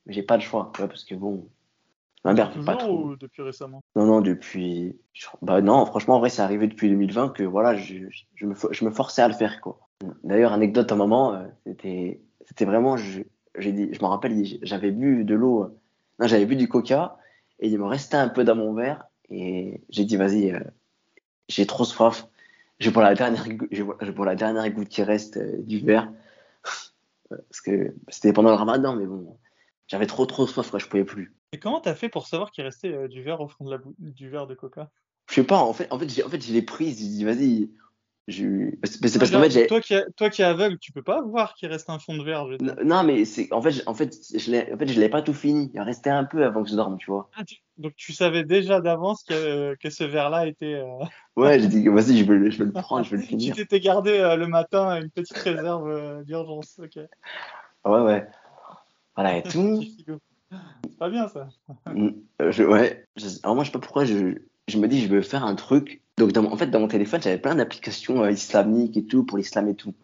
Mais 0.06 0.12
j'ai 0.12 0.22
pas 0.22 0.36
le 0.36 0.42
choix, 0.42 0.72
parce 0.72 1.04
que 1.04 1.14
bon, 1.14 1.48
ma 2.24 2.34
mère 2.34 2.52
pas 2.64 2.76
trop. 2.76 3.10
ou 3.10 3.16
depuis 3.16 3.42
récemment? 3.42 3.82
Non, 3.96 4.06
non, 4.06 4.20
depuis. 4.20 4.96
Bah 5.40 5.60
non, 5.62 5.86
franchement, 5.86 6.16
en 6.16 6.20
vrai, 6.20 6.30
c'est 6.30 6.42
arrivé 6.42 6.66
depuis 6.66 6.90
2020 6.90 7.30
que 7.30 7.42
voilà, 7.42 7.74
je, 7.76 8.04
je, 8.34 8.46
me, 8.46 8.54
je 8.70 8.84
me 8.84 8.90
forçais 8.90 9.22
à 9.22 9.28
le 9.28 9.34
faire, 9.34 9.60
quoi. 9.60 9.80
D'ailleurs, 10.24 10.52
anecdote 10.52 10.90
à 10.90 10.94
un 10.94 10.98
moment, 10.98 11.34
euh, 11.34 11.46
c'était, 11.64 12.20
c'était 12.46 12.64
vraiment, 12.64 12.96
je, 12.96 13.22
j'ai 13.58 13.72
dit, 13.72 13.88
je 13.92 14.00
me 14.00 14.06
rappelle, 14.06 14.44
j'avais 14.62 14.90
bu 14.90 15.24
de 15.24 15.34
l'eau, 15.34 15.62
euh, 15.62 15.78
non, 16.18 16.26
j'avais 16.26 16.46
bu 16.46 16.56
du 16.56 16.68
coca 16.68 17.16
et 17.60 17.68
il 17.68 17.78
me 17.78 17.86
restait 17.86 18.16
un 18.16 18.28
peu 18.28 18.44
dans 18.44 18.56
mon 18.56 18.74
verre 18.74 19.06
et 19.30 19.80
j'ai 19.88 20.04
dit, 20.04 20.16
vas-y, 20.16 20.52
euh, 20.52 20.60
j'ai 21.48 21.66
trop 21.66 21.84
soif, 21.84 22.28
je 22.80 22.90
bois 22.90 23.02
la 23.02 23.14
dernière, 23.14 23.48
gou- 23.48 23.68
je 23.70 23.82
bois, 23.82 23.96
je 24.00 24.10
bois 24.10 24.26
la 24.26 24.34
dernière 24.34 24.68
goutte 24.70 24.88
qui 24.88 25.02
reste 25.02 25.36
euh, 25.36 25.62
du 25.62 25.78
verre 25.78 26.10
parce 27.28 27.60
que 27.60 27.94
c'était 28.08 28.32
pendant 28.32 28.50
le 28.50 28.56
ramadan, 28.56 28.96
mais 28.96 29.06
bon, 29.06 29.38
j'avais 29.86 30.06
trop 30.06 30.26
trop 30.26 30.46
soif, 30.46 30.70
quoi, 30.70 30.78
je 30.78 30.86
pouvais 30.86 31.04
plus. 31.04 31.34
Et 31.52 31.58
comment 31.58 31.80
t'as 31.80 31.94
fait 31.94 32.08
pour 32.08 32.26
savoir 32.26 32.50
qu'il 32.50 32.64
restait 32.64 32.92
euh, 32.92 33.08
du 33.08 33.22
verre 33.22 33.40
au 33.40 33.48
fond 33.48 33.64
de 33.64 33.70
la 33.70 33.78
du 33.98 34.28
verre 34.28 34.46
de 34.46 34.54
coca? 34.54 34.90
Je 35.28 35.34
sais 35.34 35.44
pas, 35.44 35.58
en 35.58 35.72
fait, 35.72 35.90
en 35.90 35.98
fait, 35.98 36.08
j'ai, 36.08 36.22
en 36.22 36.28
fait, 36.28 36.40
je 36.40 36.52
l'ai 36.52 36.62
prise, 36.62 36.98
j'ai 36.98 37.08
dit, 37.08 37.24
vas-y, 37.24 37.70
c'est 38.28 38.42
Non, 38.42 39.18
parce 39.18 39.30
qu'en 39.30 39.42
fait, 39.42 39.66
toi 39.66 39.80
qui, 39.80 39.94
es- 39.94 40.06
toi 40.16 40.30
qui 40.30 40.42
es 40.42 40.44
aveugle, 40.44 40.78
tu 40.78 40.92
peux 40.92 41.02
pas 41.02 41.20
voir 41.22 41.54
qu'il 41.54 41.68
reste 41.68 41.90
un 41.90 41.98
fond 41.98 42.16
de 42.16 42.22
verre, 42.22 42.46
je 42.50 42.82
Non, 42.84 43.02
mais 43.04 43.24
c'est 43.24 43.52
en 43.52 43.60
fait, 43.60 43.82
en 43.86 43.94
fait, 43.94 44.14
je 44.34 44.50
l'ai, 44.50 44.72
en 44.72 44.78
fait, 44.78 44.86
je 44.86 44.98
l'ai 45.00 45.08
pas 45.08 45.20
tout 45.22 45.34
fini. 45.34 45.70
Il 45.74 45.80
restait 45.80 46.10
un 46.10 46.24
peu 46.24 46.44
avant 46.44 46.62
que 46.62 46.70
je 46.70 46.76
dorme, 46.76 46.96
tu 46.96 47.10
vois. 47.10 47.28
Ah, 47.36 47.44
tu- 47.44 47.56
Donc 47.76 47.94
tu 47.96 48.12
savais 48.12 48.44
déjà 48.44 48.80
d'avance 48.80 49.24
que, 49.24 49.74
que 49.76 49.90
ce 49.90 50.04
verre-là 50.04 50.46
était... 50.46 50.74
euh, 50.74 50.86
Ouais, 51.36 51.58
j'ai 51.58 51.66
dit, 51.66 51.86
vas-y, 51.88 52.18
je 52.18 52.24
vais, 52.24 52.36
le- 52.38 52.50
je 52.50 52.62
le 52.62 52.70
prendre, 52.72 53.04
je 53.04 53.10
vais 53.10 53.16
le 53.16 53.22
Tu 53.24 53.28
finir. 53.28 53.54
t'étais 53.56 53.80
gardé 53.80 54.12
euh, 54.12 54.36
le 54.36 54.46
matin 54.46 55.00
une 55.00 55.10
petite 55.10 55.36
réserve 55.38 55.88
euh, 55.90 56.22
d'urgence. 56.22 56.78
Ok. 56.82 56.96
Ouais, 57.84 58.00
ouais. 58.00 58.26
Voilà, 59.16 59.38
et 59.38 59.42
tout. 59.50 59.82
C'est 59.82 60.98
pas 60.98 61.10
bien 61.10 61.28
ça. 61.28 61.48
Euh, 61.88 62.52
je, 62.52 62.62
ouais. 62.62 63.04
Je- 63.16 63.26
alors 63.42 63.54
moi, 63.56 63.64
je 63.64 63.68
sais 63.70 63.72
pas 63.72 63.80
pourquoi, 63.80 64.04
je, 64.04 64.36
je 64.68 64.78
me 64.78 64.86
dis, 64.88 65.00
je 65.02 65.08
veux 65.08 65.22
faire 65.22 65.44
un 65.44 65.56
truc. 65.56 66.02
Donc, 66.18 66.32
dans 66.32 66.44
en 66.44 66.56
fait, 66.56 66.68
dans 66.68 66.80
mon 66.80 66.88
téléphone, 66.88 67.20
j'avais 67.22 67.38
plein 67.38 67.54
d'applications 67.54 68.22
euh, 68.22 68.30
islamiques 68.30 68.96
et 68.96 69.04
tout, 69.04 69.24
pour 69.24 69.36
l'islam 69.38 69.68
et 69.68 69.74
tout. 69.74 69.94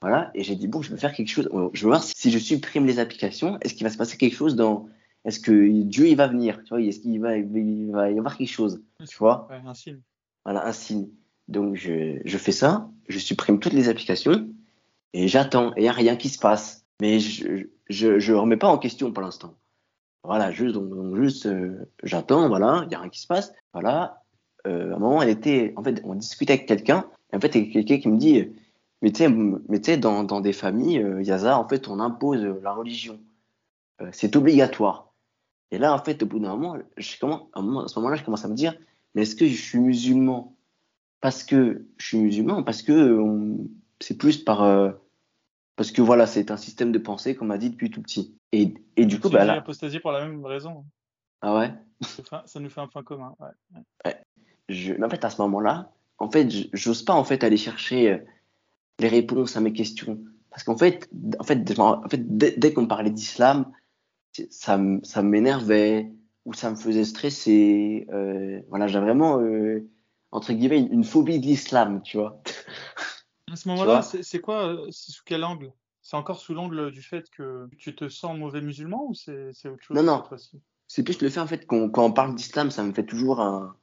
Voilà. 0.00 0.30
Et 0.34 0.42
j'ai 0.42 0.56
dit, 0.56 0.66
bon, 0.66 0.82
je 0.82 0.90
veux 0.90 0.96
faire 0.96 1.12
quelque 1.12 1.28
chose. 1.28 1.48
euh, 1.54 1.68
Je 1.72 1.82
veux 1.82 1.88
voir 1.88 2.02
si, 2.02 2.12
si 2.16 2.30
je 2.30 2.38
supprime 2.38 2.86
les 2.86 2.98
applications, 2.98 3.58
est-ce 3.60 3.74
qu'il 3.74 3.84
va 3.84 3.90
se 3.90 3.96
passer 3.98 4.16
quelque 4.16 4.34
chose 4.34 4.56
dans. 4.56 4.88
Est-ce 5.24 5.38
que 5.38 5.82
Dieu, 5.84 6.08
il 6.08 6.16
va 6.16 6.26
venir? 6.26 6.60
Tu 6.64 6.70
vois, 6.70 6.80
est-ce 6.80 6.98
qu'il 6.98 7.20
va, 7.20 7.36
il 7.36 7.90
va 7.92 8.10
y 8.10 8.18
avoir 8.18 8.36
quelque 8.36 8.50
chose? 8.50 8.82
Tu 9.08 9.16
vois? 9.18 9.46
Ouais, 9.50 9.60
un 9.64 9.74
signe. 9.74 10.00
Voilà, 10.44 10.66
un 10.66 10.72
signe. 10.72 11.08
Donc, 11.46 11.76
je, 11.76 12.20
je 12.24 12.38
fais 12.38 12.50
ça, 12.50 12.90
je 13.08 13.20
supprime 13.20 13.60
toutes 13.60 13.72
les 13.72 13.88
applications 13.88 14.48
et 15.12 15.28
j'attends. 15.28 15.70
Et 15.76 15.80
il 15.80 15.82
n'y 15.82 15.88
a 15.88 15.92
rien 15.92 16.16
qui 16.16 16.28
se 16.28 16.40
passe. 16.40 16.84
Mais 17.00 17.20
je 17.20 17.66
je, 17.88 18.18
je 18.18 18.32
remets 18.32 18.56
pas 18.56 18.68
en 18.68 18.78
question 18.78 19.12
pour 19.12 19.22
l'instant. 19.22 19.54
Voilà, 20.24 20.50
juste, 20.50 20.74
donc, 20.74 20.88
donc 20.88 21.16
juste, 21.16 21.46
euh, 21.46 21.88
j'attends, 22.02 22.48
voilà, 22.48 22.80
il 22.84 22.88
n'y 22.88 22.94
a 22.94 23.00
rien 23.00 23.10
qui 23.10 23.20
se 23.20 23.26
passe. 23.26 23.52
Voilà. 23.72 24.21
Euh, 24.66 24.92
à 24.92 24.96
un 24.96 24.98
moment, 24.98 25.22
elle 25.22 25.28
était, 25.30 25.72
en 25.76 25.82
fait, 25.82 26.00
on 26.04 26.14
discutait 26.14 26.52
avec 26.54 26.66
quelqu'un. 26.66 27.08
Et 27.32 27.36
en 27.36 27.40
fait, 27.40 27.54
il 27.54 27.66
y 27.66 27.70
a 27.70 27.72
quelqu'un 27.72 27.98
qui 27.98 28.08
me 28.08 28.16
dit, 28.16 28.48
mais 29.00 29.10
tu 29.12 29.24
sais, 29.84 29.96
dans, 29.98 30.22
dans 30.24 30.40
des 30.40 30.52
familles, 30.52 30.98
euh, 31.00 31.22
Yaza, 31.22 31.58
en 31.58 31.66
fait, 31.68 31.88
on 31.88 31.98
impose 32.00 32.44
euh, 32.44 32.60
la 32.62 32.72
religion. 32.72 33.18
Euh, 34.00 34.08
c'est 34.12 34.36
obligatoire. 34.36 35.12
Et 35.70 35.78
là, 35.78 35.94
en 35.94 35.98
fait, 35.98 36.22
au 36.22 36.26
bout 36.26 36.38
d'un 36.38 36.50
moment, 36.56 36.76
je 36.96 37.18
commence, 37.18 37.42
à 37.54 37.58
un 37.60 37.62
moment- 37.62 37.84
à 37.84 37.88
ce 37.88 37.98
moment-là, 37.98 38.16
je 38.16 38.24
commence 38.24 38.44
à 38.44 38.48
me 38.48 38.54
dire, 38.54 38.74
mais 39.14 39.22
est-ce 39.22 39.34
que 39.34 39.46
je 39.46 39.60
suis 39.60 39.78
musulman? 39.78 40.54
Parce 41.20 41.42
que 41.44 41.86
je 41.98 42.06
suis 42.06 42.18
musulman, 42.18 42.62
parce 42.62 42.82
que 42.82 43.24
c'est 44.00 44.18
plus 44.18 44.38
par, 44.38 44.94
parce 45.76 45.92
que 45.92 46.02
voilà, 46.02 46.26
c'est 46.26 46.50
un 46.50 46.56
système 46.56 46.90
de 46.92 46.98
pensée 46.98 47.34
qu'on 47.36 47.44
m'a 47.46 47.58
dit 47.58 47.70
depuis 47.70 47.90
tout 47.90 48.02
petit. 48.02 48.36
Et, 48.52 48.74
et 48.96 49.06
du 49.06 49.18
coup, 49.20 49.30
bah 49.30 49.44
là, 49.44 49.54
apostasie 49.54 50.00
pour 50.00 50.12
la 50.12 50.26
même 50.26 50.44
raison. 50.44 50.84
ah 51.40 51.56
ouais, 51.56 51.72
Ça 52.02 52.22
fait- 52.22 52.48
ça 52.48 52.60
nous 52.60 52.68
fait 52.68 52.80
un 52.80 52.88
point 52.88 53.02
commun. 53.04 53.34
Ouais. 53.40 54.16
Je, 54.68 54.94
mais 54.94 55.04
en 55.04 55.10
fait, 55.10 55.24
à 55.24 55.30
ce 55.30 55.40
moment-là, 55.42 55.92
en 56.18 56.30
fait, 56.30 56.48
j'ose 56.72 57.02
pas 57.02 57.14
en 57.14 57.24
fait 57.24 57.42
aller 57.44 57.56
chercher 57.56 58.12
euh, 58.12 58.18
les 58.98 59.08
réponses 59.08 59.56
à 59.56 59.60
mes 59.60 59.72
questions. 59.72 60.20
Parce 60.50 60.64
qu'en 60.64 60.76
fait, 60.76 61.08
en 61.38 61.44
fait, 61.44 61.78
en 61.78 62.08
fait 62.08 62.36
dès, 62.36 62.72
qu'on 62.72 62.86
parlait 62.86 63.10
d'islam, 63.10 63.72
ça, 64.50 64.80
ça 65.02 65.22
m'énervait 65.22 66.12
ou 66.44 66.52
ça 66.52 66.70
me 66.70 66.76
faisait 66.76 67.04
stresser. 67.04 68.06
Euh, 68.12 68.60
voilà, 68.68 68.86
j'ai 68.86 69.00
vraiment, 69.00 69.40
euh, 69.40 69.88
entre 70.30 70.52
guillemets, 70.52 70.80
une 70.80 71.04
phobie 71.04 71.40
de 71.40 71.46
l'islam, 71.46 72.02
tu 72.02 72.18
vois. 72.18 72.42
À 73.50 73.56
ce 73.56 73.68
moment-là, 73.68 74.00
c'est 74.00 74.40
quoi 74.40 74.78
C'est 74.90 75.12
sous 75.12 75.24
quel 75.26 75.44
angle? 75.44 75.72
C'est 76.00 76.16
encore 76.16 76.40
sous 76.40 76.54
l'angle 76.54 76.90
du 76.90 77.02
fait 77.02 77.28
que 77.28 77.68
tu 77.76 77.94
te 77.94 78.08
sens 78.08 78.38
mauvais 78.38 78.62
musulman 78.62 79.04
ou 79.06 79.14
c'est 79.14 79.68
autre 79.68 79.82
chose 79.82 79.94
Non, 79.94 80.02
non. 80.02 80.24
C'est 80.88 81.02
plus 81.02 81.20
le 81.20 81.28
fait, 81.28 81.40
en 81.40 81.46
fait, 81.46 81.66
quand, 81.66 81.90
quand 81.90 82.04
on 82.04 82.12
parle 82.12 82.34
d'islam, 82.34 82.70
ça 82.70 82.82
me 82.82 82.92
fait 82.92 83.04
toujours 83.04 83.40
un, 83.40 83.76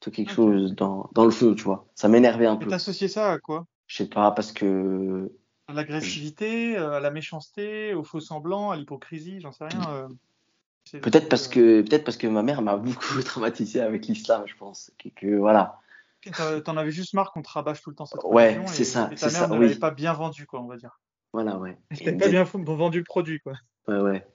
quelque 0.00 0.32
chose 0.32 0.74
dans, 0.74 1.10
dans 1.12 1.24
le 1.24 1.30
fond, 1.30 1.54
tu 1.54 1.64
vois. 1.64 1.86
Ça 1.94 2.08
m'énervait 2.08 2.46
un 2.46 2.56
peu. 2.56 2.72
associé 2.72 3.08
ça 3.08 3.32
à 3.32 3.38
quoi? 3.38 3.66
Je 3.86 3.96
sais 3.96 4.08
pas, 4.08 4.30
parce 4.30 4.52
que 4.52 5.30
à 5.68 5.72
l'agressivité, 5.72 6.78
euh, 6.78 6.92
à 6.92 7.00
la 7.00 7.10
méchanceté, 7.10 7.92
au 7.92 8.04
faux 8.04 8.20
semblant, 8.20 8.70
à 8.70 8.76
l'hypocrisie, 8.76 9.40
j'en 9.40 9.50
sais 9.50 9.64
rien. 9.64 9.80
Euh, 9.90 11.00
peut-être 11.00 11.28
parce 11.28 11.48
que 11.48 11.82
peut-être 11.82 12.04
parce 12.04 12.16
que 12.16 12.28
ma 12.28 12.42
mère 12.42 12.62
m'a 12.62 12.76
beaucoup 12.76 13.20
traumatisé 13.22 13.80
avec 13.80 14.06
l'islam, 14.06 14.44
je 14.46 14.54
pense. 14.56 14.92
Que, 15.16 15.36
voilà. 15.36 15.80
T'en 16.64 16.76
avais 16.76 16.90
juste 16.90 17.14
marre 17.14 17.32
qu'on 17.32 17.42
te 17.42 17.48
rabâche 17.48 17.82
tout 17.82 17.90
le 17.90 17.96
temps 17.96 18.06
cette 18.06 18.22
Ouais, 18.24 18.60
c'est 18.66 18.84
ça. 18.84 19.08
Et 19.12 19.16
ta 19.16 19.30
mère 19.30 19.48
ne 19.48 19.60
l'avait 19.60 19.76
pas 19.76 19.92
bien 19.92 20.12
vendu, 20.12 20.46
quoi, 20.46 20.60
on 20.60 20.66
va 20.66 20.76
dire. 20.76 21.00
Voilà, 21.32 21.58
ouais. 21.58 21.76
Elle 22.00 22.16
pas 22.16 22.28
bien 22.28 22.44
vendu 22.44 22.98
le 22.98 23.04
produit, 23.04 23.40
quoi. 23.40 23.54
Ouais, 23.86 24.00
ouais. 24.00 24.26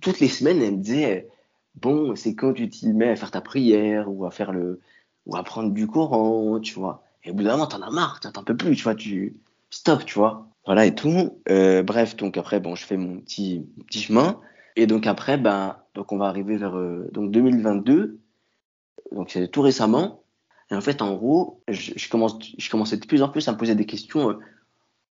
Toutes 0.00 0.20
les 0.20 0.28
semaines, 0.28 0.62
elle 0.62 0.76
me 0.76 0.82
disait 0.82 1.28
bon, 1.74 2.14
c'est 2.16 2.34
quand 2.34 2.52
tu 2.52 2.68
t'y 2.68 2.92
mets 2.92 3.10
à 3.10 3.16
faire 3.16 3.30
ta 3.30 3.40
prière 3.40 4.10
ou 4.10 4.24
à 4.24 4.30
faire 4.30 4.52
le 4.52 4.80
ou 5.26 5.36
à 5.36 5.42
prendre 5.42 5.72
du 5.72 5.86
Coran, 5.86 6.60
tu 6.60 6.74
vois. 6.74 7.02
Et 7.24 7.30
au 7.30 7.34
bout 7.34 7.42
d'un 7.42 7.52
moment, 7.52 7.66
t'en 7.66 7.82
as 7.82 7.90
marre, 7.90 8.20
t'en 8.20 8.44
peux 8.44 8.56
plus, 8.56 8.76
tu 8.76 8.82
vois, 8.82 8.94
tu 8.94 9.36
stop, 9.70 10.04
tu 10.04 10.18
vois. 10.18 10.46
Voilà 10.66 10.86
et 10.86 10.94
tout. 10.94 11.38
Euh, 11.48 11.82
bref, 11.82 12.16
donc 12.16 12.36
après, 12.36 12.60
bon, 12.60 12.74
je 12.74 12.84
fais 12.84 12.96
mon 12.96 13.18
petit, 13.20 13.66
petit 13.86 14.00
chemin. 14.00 14.40
Et 14.76 14.86
donc 14.86 15.06
après, 15.06 15.36
ben, 15.36 15.76
donc 15.94 16.12
on 16.12 16.18
va 16.18 16.26
arriver 16.26 16.56
vers 16.56 16.76
euh, 16.76 17.08
donc 17.12 17.30
2022. 17.30 18.18
Donc 19.12 19.30
c'est 19.30 19.48
tout 19.48 19.62
récemment. 19.62 20.22
Et 20.70 20.74
en 20.74 20.80
fait, 20.80 21.02
en 21.02 21.14
gros, 21.14 21.62
je, 21.68 21.92
je, 21.96 22.08
commence, 22.08 22.38
je 22.58 22.70
commençais 22.70 22.96
de 22.96 23.06
plus 23.06 23.22
en 23.22 23.28
plus 23.28 23.46
à 23.48 23.52
me 23.52 23.58
poser 23.58 23.74
des 23.74 23.86
questions 23.86 24.30
euh, 24.30 24.38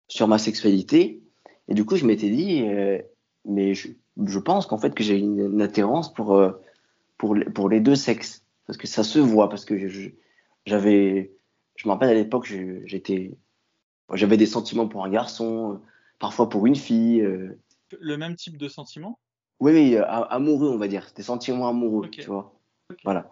sur 0.07 0.27
ma 0.27 0.37
sexualité. 0.37 1.21
Et 1.67 1.73
du 1.73 1.85
coup, 1.85 1.95
je 1.95 2.05
m'étais 2.05 2.29
dit, 2.29 2.63
euh, 2.67 2.99
mais 3.45 3.73
je, 3.73 3.89
je 4.25 4.39
pense 4.39 4.65
qu'en 4.65 4.77
fait 4.77 4.93
que 4.93 5.03
j'ai 5.03 5.17
une, 5.17 5.39
une, 5.39 5.61
attirance 5.61 6.13
pour 6.13 6.41
pour 7.17 7.35
pour 7.53 7.69
les 7.69 7.79
deux 7.79 7.95
sexes 7.95 8.44
parce 8.68 8.78
que 8.78 8.88
ça 8.88 9.03
se 9.03 9.20
voit 9.20 9.49
parce 9.49 9.66
que 9.66 9.76
j'avais, 10.66 11.34
je 11.76 11.88
me 11.88 11.93
rappelle 11.93 12.09
à 12.09 12.13
l'époque, 12.13 12.45
j'étais 12.86 13.38
j'avais 14.13 14.38
des 14.38 14.45
sentiments 14.45 14.88
pour 14.88 15.03
un 15.03 15.09
garçon, 15.09 15.74
euh, 15.74 15.78
parfois 16.20 16.49
pour 16.49 16.66
une 16.66 16.76
fille. 16.76 17.22
Euh. 17.22 17.59
Le 17.99 18.18
même 18.18 18.36
type 18.36 18.57
de 18.57 18.68
sentiments? 18.68 19.20
Oui, 19.59 19.72
oui, 19.72 19.95
euh, 19.95 20.05
amoureux, 20.05 20.70
on 20.70 20.78
va 20.78 20.88
dire. 20.88 21.07
Des 21.16 21.24
sentiments 21.24 21.68
amoureux, 21.68 22.09
tu 22.09 22.24
vois. 22.24 22.53
Voilà. 23.03 23.32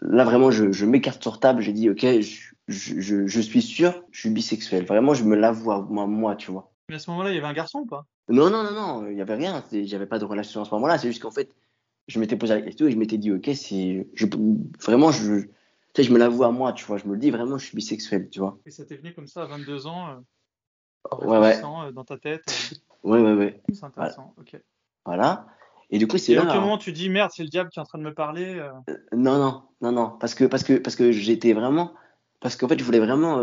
Là, 0.00 0.24
vraiment, 0.24 0.50
je, 0.50 0.70
je 0.70 0.86
m'écarte 0.86 1.20
sur 1.20 1.40
table, 1.40 1.60
j'ai 1.60 1.72
dit, 1.72 1.90
ok, 1.90 2.00
je, 2.20 2.52
je, 2.68 3.26
je, 3.26 3.40
suis 3.40 3.62
sûr, 3.62 4.04
je 4.12 4.20
suis 4.20 4.30
bisexuel. 4.30 4.84
Vraiment, 4.84 5.14
je 5.14 5.24
me 5.24 5.34
l'avoue 5.34 5.72
moi, 5.90 6.06
moi, 6.06 6.36
tu 6.36 6.52
vois. 6.52 6.72
Mais 6.88 6.94
à 6.94 6.98
ce 6.98 7.10
moment-là, 7.10 7.30
il 7.30 7.34
y 7.34 7.38
avait 7.38 7.48
un 7.48 7.52
garçon 7.52 7.80
ou 7.80 7.86
pas? 7.86 8.06
Non, 8.28 8.48
non, 8.48 8.62
non, 8.62 8.72
non, 8.72 9.06
il 9.08 9.14
n'y 9.14 9.20
avait 9.20 9.34
rien. 9.34 9.62
J'avais 9.72 10.06
pas 10.06 10.18
de 10.18 10.24
relation 10.24 10.62
à 10.62 10.64
ce 10.64 10.70
moment-là. 10.70 10.98
C'est 10.98 11.08
juste 11.08 11.22
qu'en 11.22 11.30
fait, 11.30 11.50
je 12.08 12.18
m'étais 12.18 12.36
posé 12.36 12.54
la 12.54 12.62
question 12.62 12.86
et 12.86 12.90
je 12.90 12.96
m'étais 12.96 13.18
dit, 13.18 13.30
ok, 13.30 13.50
si 13.54 14.06
je, 14.14 14.26
vraiment, 14.82 15.12
je, 15.12 15.42
sais, 15.94 16.02
je 16.02 16.12
me 16.12 16.18
l'avoue 16.18 16.42
à 16.44 16.50
moi, 16.50 16.72
tu 16.72 16.84
vois. 16.86 16.96
Je 16.96 17.06
me 17.06 17.12
le 17.12 17.18
dis 17.18 17.30
vraiment, 17.30 17.58
je 17.58 17.66
suis 17.66 17.76
bisexuel, 17.76 18.28
tu 18.30 18.40
vois. 18.40 18.58
Et 18.66 18.70
ça 18.70 18.84
t'est 18.84 18.96
venu 18.96 19.12
comme 19.12 19.26
ça 19.26 19.42
à 19.42 19.46
22 19.46 19.86
ans 19.86 20.08
euh, 20.08 21.16
Ouais, 21.22 21.38
ouais. 21.38 21.62
Euh, 21.62 21.92
dans 21.92 22.04
ta 22.04 22.16
tête 22.16 22.44
euh... 23.04 23.10
Ouais, 23.10 23.20
ouais, 23.20 23.34
ouais. 23.34 23.62
C'est 23.72 23.84
intéressant, 23.84 24.34
voilà. 24.36 24.54
ok. 24.54 24.62
Voilà. 25.04 25.46
Et 25.90 25.98
du 25.98 26.06
coup, 26.06 26.18
c'est 26.18 26.34
là. 26.34 26.50
à 26.50 26.60
moment 26.60 26.76
tu 26.76 26.92
dis 26.92 27.08
merde, 27.08 27.30
c'est 27.32 27.42
le 27.42 27.48
diable 27.48 27.70
qui 27.70 27.78
est 27.78 27.82
en 27.82 27.86
train 27.86 27.98
de 27.98 28.02
me 28.04 28.12
parler 28.12 28.56
euh... 28.56 28.72
Euh, 28.90 28.96
Non, 29.14 29.38
non, 29.38 29.62
non, 29.80 29.92
non. 29.92 30.10
Parce 30.18 30.34
que, 30.34 30.44
parce 30.44 30.64
que, 30.64 30.74
parce 30.74 30.96
que 30.96 31.12
j'étais 31.12 31.52
vraiment. 31.52 31.94
Parce 32.40 32.56
qu'en 32.56 32.68
fait, 32.68 32.78
je 32.78 32.84
voulais 32.84 32.98
vraiment. 33.00 33.42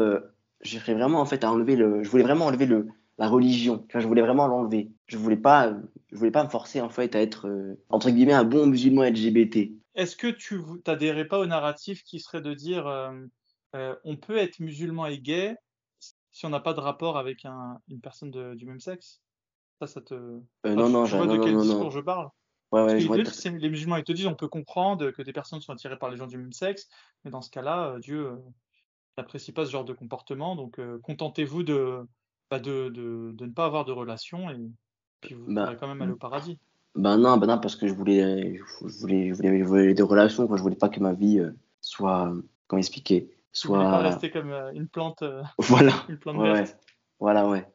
J'ai 0.61 0.79
vraiment, 0.79 1.21
en 1.21 1.25
fait, 1.25 1.43
à 1.43 1.51
enlever 1.51 1.75
le. 1.75 2.03
Je 2.03 2.09
voulais 2.09 2.23
vraiment 2.23 2.45
enlever 2.45 2.65
le, 2.65 2.87
la 3.17 3.29
religion. 3.29 3.85
Tu 3.87 3.93
vois, 3.93 4.01
je 4.01 4.07
voulais 4.07 4.21
vraiment 4.21 4.47
l'enlever. 4.47 4.91
Je 5.07 5.17
voulais 5.17 5.37
pas. 5.37 5.73
Je 6.11 6.17
voulais 6.17 6.31
pas 6.31 6.43
me 6.43 6.49
forcer, 6.49 6.81
en 6.81 6.89
fait, 6.89 7.15
à 7.15 7.21
être, 7.21 7.47
euh, 7.47 7.75
entre 7.89 8.09
guillemets, 8.09 8.33
un 8.33 8.43
bon 8.43 8.67
musulman 8.67 9.03
LGBT. 9.03 9.71
Est-ce 9.95 10.15
que 10.15 10.27
tu 10.27 10.61
t'adhérais 10.83 11.25
pas 11.25 11.39
au 11.39 11.45
narratif 11.45 12.03
qui 12.03 12.19
serait 12.19 12.41
de 12.41 12.53
dire 12.53 12.87
euh, 12.87 13.11
euh, 13.75 13.95
on 14.03 14.17
peut 14.17 14.37
être 14.37 14.59
musulman 14.59 15.07
et 15.07 15.19
gay 15.19 15.55
si 16.31 16.45
on 16.45 16.49
n'a 16.49 16.59
pas 16.59 16.73
de 16.73 16.81
rapport 16.81 17.17
avec 17.17 17.45
un, 17.45 17.79
une 17.89 18.01
personne 18.01 18.31
de, 18.31 18.55
du 18.55 18.65
même 18.65 18.81
sexe? 18.81 19.21
Ça, 19.79 19.87
ça 19.87 20.01
te. 20.01 20.13
Euh, 20.13 20.41
non, 20.65 20.89
non, 20.89 21.05
je 21.05 21.15
vois 21.15 21.25
non, 21.25 21.37
de 21.37 21.43
quel 21.43 21.53
non, 21.53 21.61
discours 21.61 21.91
je 21.91 22.01
parle. 22.01 22.29
Ouais, 22.71 22.81
ouais, 22.81 23.05
Parce 23.23 23.41
je 23.43 23.49
les, 23.49 23.59
les 23.59 23.69
musulmans, 23.69 23.97
ils 23.97 24.03
te 24.03 24.11
disent 24.11 24.27
on 24.27 24.35
peut 24.35 24.47
comprendre 24.47 25.11
que 25.11 25.21
des 25.21 25.33
personnes 25.33 25.61
sont 25.61 25.71
attirées 25.71 25.97
par 25.97 26.09
les 26.09 26.17
gens 26.17 26.27
du 26.27 26.37
même 26.37 26.51
sexe, 26.51 26.89
mais 27.23 27.31
dans 27.31 27.41
ce 27.41 27.49
cas-là, 27.51 27.91
euh, 27.91 27.99
Dieu 27.99 28.27
euh, 28.27 28.35
n'apprécie 29.17 29.51
pas 29.51 29.65
ce 29.65 29.71
genre 29.71 29.85
de 29.85 29.93
comportement, 29.93 30.55
donc 30.55 30.79
euh, 30.79 30.99
contentez-vous 31.03 31.63
de, 31.63 32.05
bah, 32.49 32.59
de, 32.59 32.89
de, 32.89 33.31
de, 33.33 33.45
ne 33.45 33.51
pas 33.51 33.65
avoir 33.65 33.85
de 33.85 33.91
relation 33.91 34.49
et 34.49 34.57
puis 35.21 35.33
vous 35.35 35.45
Bah, 35.53 35.75
quand 35.79 35.87
même 35.87 36.01
aller 36.01 36.11
au 36.11 36.17
paradis. 36.17 36.57
Ben 36.95 37.17
non, 37.17 37.37
ben 37.37 37.47
non, 37.47 37.59
parce 37.59 37.75
que 37.75 37.87
je 37.87 37.93
voulais, 37.93 38.57
je 38.57 38.99
voulais, 39.01 39.29
je 39.29 39.33
voulais, 39.35 39.59
je 39.59 39.63
voulais 39.65 39.93
des 39.93 40.03
relations. 40.03 40.47
Quoi. 40.47 40.55
Je 40.57 40.61
voulais 40.61 40.75
pas 40.77 40.87
que 40.89 40.99
ma 41.01 41.13
vie 41.13 41.39
euh, 41.39 41.51
soit, 41.81 42.31
comment 42.67 42.77
expliquer, 42.79 43.21
pas 43.21 43.31
soit. 43.51 43.97
rester 43.97 44.31
comme 44.31 44.51
euh, 44.51 44.71
une 44.73 44.87
plante, 44.87 45.21
euh, 45.21 45.43
Voilà, 45.59 45.91
une 46.09 46.17
plante 46.17 46.37
ouais, 46.37 46.51
ouais. 46.51 46.63
verte. 46.63 46.77
Voilà, 47.19 47.47
ouais. 47.49 47.67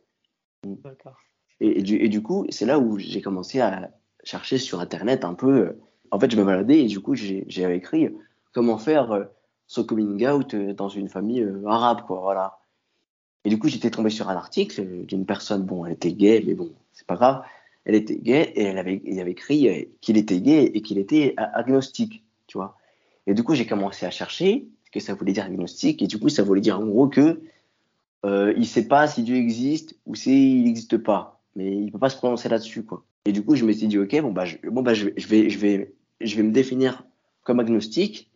D'accord. 0.64 1.16
Et, 1.60 1.80
et, 1.80 1.82
du, 1.82 1.96
et 1.96 2.08
du 2.08 2.22
coup, 2.22 2.46
c'est 2.50 2.64
là 2.66 2.78
où 2.78 2.98
j'ai 2.98 3.20
commencé 3.20 3.60
à 3.60 3.90
chercher 4.24 4.56
sur 4.58 4.80
Internet 4.80 5.24
un 5.24 5.34
peu. 5.34 5.66
euh, 5.66 5.80
En 6.10 6.18
fait, 6.18 6.30
je 6.30 6.36
me 6.38 6.44
baladais 6.44 6.80
et 6.84 6.86
du 6.86 7.00
coup, 7.00 7.14
j'ai 7.14 7.46
écrit 7.74 8.08
comment 8.52 8.78
faire 8.78 9.12
euh, 9.12 9.24
son 9.66 9.84
coming 9.84 10.26
out 10.26 10.54
euh, 10.54 10.72
dans 10.72 10.88
une 10.88 11.08
famille 11.08 11.42
euh, 11.42 11.66
arabe, 11.66 12.02
quoi. 12.06 12.20
Voilà. 12.20 12.58
Et 13.44 13.48
du 13.48 13.58
coup, 13.58 13.68
j'étais 13.68 13.90
tombé 13.90 14.10
sur 14.10 14.28
un 14.28 14.36
article 14.36 15.04
d'une 15.06 15.24
personne, 15.26 15.62
bon, 15.64 15.84
elle 15.86 15.92
était 15.94 16.12
gay, 16.12 16.42
mais 16.46 16.54
bon, 16.54 16.72
c'est 16.92 17.06
pas 17.06 17.16
grave. 17.16 17.42
Elle 17.84 17.94
était 17.94 18.16
gay 18.16 18.52
et 18.54 18.62
elle 18.64 18.78
avait, 18.78 19.00
il 19.04 19.18
avait 19.20 19.30
écrit 19.32 19.68
euh, 19.68 19.84
qu'il 20.00 20.18
était 20.18 20.40
gay 20.40 20.64
et 20.74 20.82
qu'il 20.82 20.98
était 20.98 21.34
a- 21.38 21.56
agnostique, 21.58 22.24
tu 22.46 22.58
vois. 22.58 22.76
Et 23.26 23.34
du 23.34 23.42
coup, 23.42 23.54
j'ai 23.54 23.66
commencé 23.66 24.04
à 24.06 24.10
chercher 24.10 24.66
ce 24.84 24.90
que 24.90 25.00
ça 25.00 25.14
voulait 25.14 25.32
dire 25.32 25.44
agnostique. 25.44 26.02
Et 26.02 26.06
du 26.06 26.18
coup, 26.18 26.28
ça 26.28 26.42
voulait 26.42 26.60
dire 26.60 26.78
en 26.78 26.84
gros 26.86 27.08
que 27.08 27.40
euh, 28.26 28.52
il 28.56 28.66
sait 28.66 28.86
pas 28.88 29.06
si 29.08 29.22
Dieu 29.22 29.36
existe 29.36 29.96
ou 30.06 30.14
s'il 30.14 30.64
n'existe 30.64 30.98
pas, 30.98 31.40
mais 31.56 31.74
il 31.76 31.90
peut 31.90 31.98
pas 31.98 32.10
se 32.10 32.16
prononcer 32.16 32.48
là-dessus, 32.48 32.84
quoi. 32.84 33.04
Et 33.24 33.32
du 33.32 33.44
coup, 33.44 33.54
je 33.56 33.64
me 33.64 33.72
suis 33.72 33.88
dit, 33.88 33.98
ok, 33.98 34.20
bon 34.22 34.32
bah, 34.32 34.44
je, 34.44 34.56
bon 34.68 34.82
bah, 34.82 34.94
je 34.94 35.06
vais, 35.06 35.48
je 35.50 35.58
vais, 35.58 35.94
je 36.20 36.36
vais 36.36 36.42
me 36.42 36.52
définir 36.52 37.04
comme 37.42 37.60
agnostique, 37.60 38.30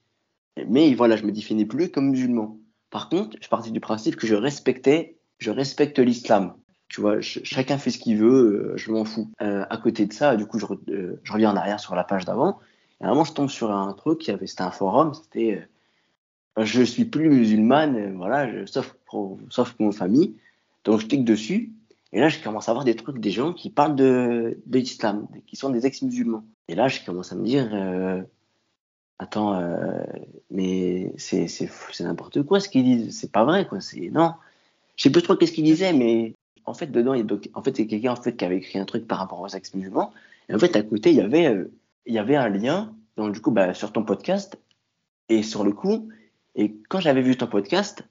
mais 0.69 0.95
voilà, 0.95 1.17
je 1.17 1.25
me 1.25 1.33
définis 1.33 1.67
plus 1.67 1.91
comme 1.91 2.11
musulman. 2.11 2.59
Par 2.95 3.09
contre, 3.09 3.37
je 3.43 3.49
partais 3.49 3.73
du 3.73 3.81
principe 3.81 4.15
que 4.15 4.25
je 4.29 4.37
respectais, 4.37 5.17
je 5.39 5.51
respecte 5.51 5.99
l'islam. 5.99 6.55
Tu 6.87 7.01
vois, 7.01 7.15
ch- 7.15 7.41
chacun 7.43 7.77
fait 7.77 7.91
ce 7.91 7.99
qu'il 7.99 8.19
veut, 8.19 8.73
euh, 8.75 8.77
je 8.77 8.93
m'en 8.93 9.05
fous. 9.05 9.33
Euh, 9.43 9.65
à 9.69 9.79
côté 9.79 10.07
de 10.07 10.13
ça, 10.13 10.37
du 10.37 10.47
coup, 10.47 10.59
euh, 10.91 11.21
je 11.25 11.33
reviens 11.33 11.51
en 11.51 11.57
arrière 11.57 11.81
sur 11.81 11.97
la 11.97 12.05
page 12.05 12.25
d'avant. 12.25 12.61
Et 13.01 13.05
à 13.05 13.09
un 13.09 13.11
moment, 13.11 13.25
je 13.25 13.33
tombe 13.33 13.51
sur 13.51 13.73
un 13.73 13.93
truc, 13.95 14.21
qui 14.21 14.31
avait, 14.31 14.47
c'était 14.47 14.63
un 14.63 14.71
forum, 14.71 15.13
c'était 15.13 15.67
euh, 16.61 16.65
je 16.65 16.83
suis 16.85 17.05
plus 17.05 17.29
musulmane, 17.31 18.15
voilà, 18.17 18.49
je- 18.49 18.67
sauf 18.67 18.95
pour, 19.07 19.41
sauf 19.51 19.73
pour 19.73 19.87
ma 19.87 19.93
famille. 19.93 20.37
Donc 20.85 21.01
je 21.01 21.07
clique 21.07 21.25
dessus, 21.25 21.73
et 22.13 22.21
là, 22.21 22.29
je 22.29 22.39
commence 22.39 22.69
à 22.69 22.75
voir 22.75 22.85
des 22.85 22.95
trucs, 22.95 23.19
des 23.19 23.33
gens 23.33 23.53
qui 23.53 23.71
parlent 23.71 23.97
de, 23.97 24.57
l'islam, 24.71 25.27
qui 25.49 25.57
sont 25.57 25.71
des 25.71 25.85
ex-musulmans. 25.85 26.45
Et 26.69 26.77
là, 26.77 26.87
je 26.87 27.05
commence 27.05 27.33
à 27.33 27.35
me 27.35 27.45
dire, 27.45 27.69
attends, 29.19 29.55
euh, 29.55 30.03
mais 30.51 31.13
c'est 31.17 31.47
n'importe 32.01 32.43
quoi 32.43 32.61
ce 32.61 32.69
qu'ils 32.69 32.85
disent, 32.85 33.19
c'est 33.19 33.33
pas 33.33 33.45
vrai, 33.45 33.67
quoi. 33.67 33.81
C'est 33.81 34.11
non, 34.11 34.35
je 34.97 35.05
sais 35.05 35.11
plus 35.11 35.23
trop 35.23 35.37
qu'est-ce 35.37 35.53
qu'ils 35.53 35.65
disaient, 35.65 35.93
mais 35.93 36.35
en 36.65 36.75
fait 36.75 36.87
dedans, 36.87 37.15
en 37.55 37.63
fait, 37.63 37.77
c'est 37.77 37.87
quelqu'un 37.87 38.13
en 38.13 38.17
fait 38.17 38.37
qui 38.37 38.45
avait 38.45 38.59
écrit 38.59 38.79
un 38.79 38.85
truc 38.85 39.07
par 39.07 39.19
rapport 39.19 39.41
aux 39.41 39.49
ex-musulmans. 39.49 40.13
Et 40.49 40.55
en 40.55 40.59
fait, 40.59 40.77
à 40.77 40.83
côté, 40.83 41.11
il 41.11 41.17
y 41.17 41.21
avait, 41.21 41.47
euh, 41.47 41.73
il 42.07 42.15
y 42.15 42.19
avait 42.19 42.37
un 42.37 42.49
lien, 42.49 42.95
donc 43.17 43.33
du 43.33 43.41
coup, 43.41 43.51
bah, 43.51 43.75
sur 43.75 43.93
ton 43.93 44.05
podcast, 44.05 44.59
et 45.29 45.43
sur 45.43 45.65
le 45.65 45.73
coup, 45.73 46.11
et 46.55 46.75
quand 46.89 47.01
j'avais 47.01 47.23
vu 47.23 47.37
ton 47.37 47.47
podcast, 47.47 48.05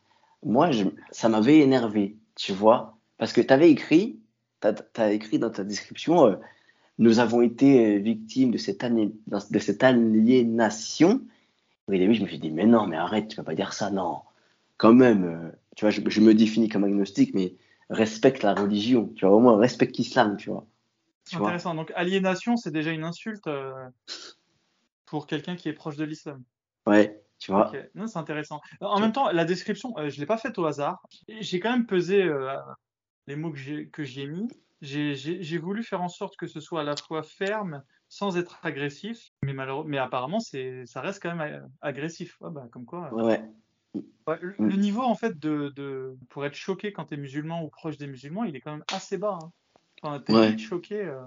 moi, 0.43 0.69
ça 1.11 1.29
m'avait 1.29 1.59
énervé, 1.59 2.17
tu 2.35 2.53
vois, 2.53 2.97
parce 3.17 3.33
que 3.33 3.41
tu 3.41 3.53
avais 3.53 3.69
écrit, 3.69 4.19
tu 4.61 4.67
as, 5.01 5.13
écrit 5.13 5.39
dans 5.39 5.49
ta 5.49 5.63
description, 5.63 6.27
euh, 6.27 6.35
nous 6.97 7.19
avons 7.19 7.41
été 7.41 7.97
euh, 7.97 7.99
victimes 7.99 8.51
de 8.51 8.57
cette, 8.57 8.83
de 8.85 9.59
cette 9.59 9.83
aliénation. 9.83 11.21
Au 11.87 11.91
début, 11.91 12.13
je 12.13 12.23
me 12.23 12.27
suis 12.27 12.39
dit, 12.39 12.51
mais 12.51 12.65
non, 12.65 12.87
mais 12.87 12.95
arrête, 12.95 13.27
tu 13.27 13.35
vas 13.35 13.43
pas 13.43 13.55
dire 13.55 13.73
ça, 13.73 13.89
non. 13.89 14.21
Quand 14.77 14.93
même, 14.93 15.23
euh, 15.23 15.49
tu 15.75 15.85
vois, 15.85 15.91
je, 15.91 16.01
je, 16.05 16.21
me 16.21 16.33
définis 16.33 16.69
comme 16.69 16.83
agnostique, 16.83 17.33
mais 17.33 17.55
respecte 17.89 18.43
la 18.43 18.53
religion, 18.53 19.11
tu 19.15 19.25
vois, 19.25 19.35
au 19.35 19.39
moins 19.39 19.57
respecte 19.57 19.97
l'islam, 19.97 20.37
tu 20.37 20.49
vois. 20.49 20.65
Tu 21.29 21.37
Intéressant. 21.37 21.73
Vois. 21.73 21.83
Donc, 21.83 21.93
aliénation, 21.95 22.57
c'est 22.57 22.71
déjà 22.71 22.91
une 22.91 23.03
insulte 23.03 23.47
euh, 23.47 23.71
pour 25.05 25.27
quelqu'un 25.27 25.55
qui 25.55 25.69
est 25.69 25.73
proche 25.73 25.95
de 25.95 26.03
l'islam. 26.03 26.43
Ouais, 26.85 27.21
Tu 27.39 27.51
vois 27.51 27.71
non, 27.95 28.07
c'est 28.07 28.19
intéressant. 28.19 28.61
En 28.81 28.99
même 28.99 29.13
temps, 29.13 29.31
la 29.31 29.45
description, 29.45 29.93
euh, 29.97 30.09
je 30.09 30.19
l'ai 30.19 30.25
pas 30.25 30.37
faite 30.37 30.57
au 30.57 30.65
hasard. 30.65 31.01
J'ai 31.39 31.59
quand 31.59 31.71
même 31.71 31.85
pesé 31.85 32.23
euh, 32.23 32.55
les 33.27 33.35
mots 33.35 33.51
que 33.51 34.03
j'ai 34.03 34.21
ai 34.21 34.27
mis. 34.27 34.47
J'ai 34.83 35.57
voulu 35.57 35.81
faire 35.83 36.01
en 36.01 36.09
sorte 36.09 36.35
que 36.37 36.45
ce 36.47 36.59
soit 36.59 36.81
à 36.81 36.83
la 36.83 36.95
fois 36.97 37.23
ferme, 37.23 37.83
sans 38.09 38.37
être 38.37 38.59
agressif, 38.63 39.29
mais 39.41 39.53
malheureux, 39.53 39.85
mais 39.87 39.97
apparemment, 39.97 40.39
ça 40.39 41.01
reste 41.01 41.23
quand 41.23 41.35
même 41.35 41.53
euh, 41.63 41.67
agressif. 41.81 42.35
Ouais, 42.41 42.51
bah, 42.51 42.67
comme 42.71 42.85
quoi. 42.85 43.07
euh, 43.07 43.15
Ouais, 43.15 43.41
ouais. 44.27 44.39
le, 44.41 44.55
Mm. 44.59 44.69
le 44.69 44.75
niveau, 44.75 45.01
en 45.03 45.15
fait, 45.15 45.39
de, 45.39 45.71
de, 45.75 46.17
pour 46.29 46.45
être 46.45 46.55
choqué 46.55 46.93
quand 46.93 47.05
tu 47.05 47.15
es 47.15 47.17
musulman 47.17 47.63
ou 47.63 47.69
proche 47.69 47.97
des 47.97 48.07
musulmans, 48.07 48.43
il 48.43 48.55
est 48.55 48.61
quand 48.61 48.73
même 48.73 48.85
assez 48.91 49.17
bas. 49.17 49.39
Hein. 49.41 49.51
Enfin, 50.01 50.19
t'es 50.19 50.33
Ouais. 50.33 50.57
choqué. 50.57 51.01
euh, 51.01 51.23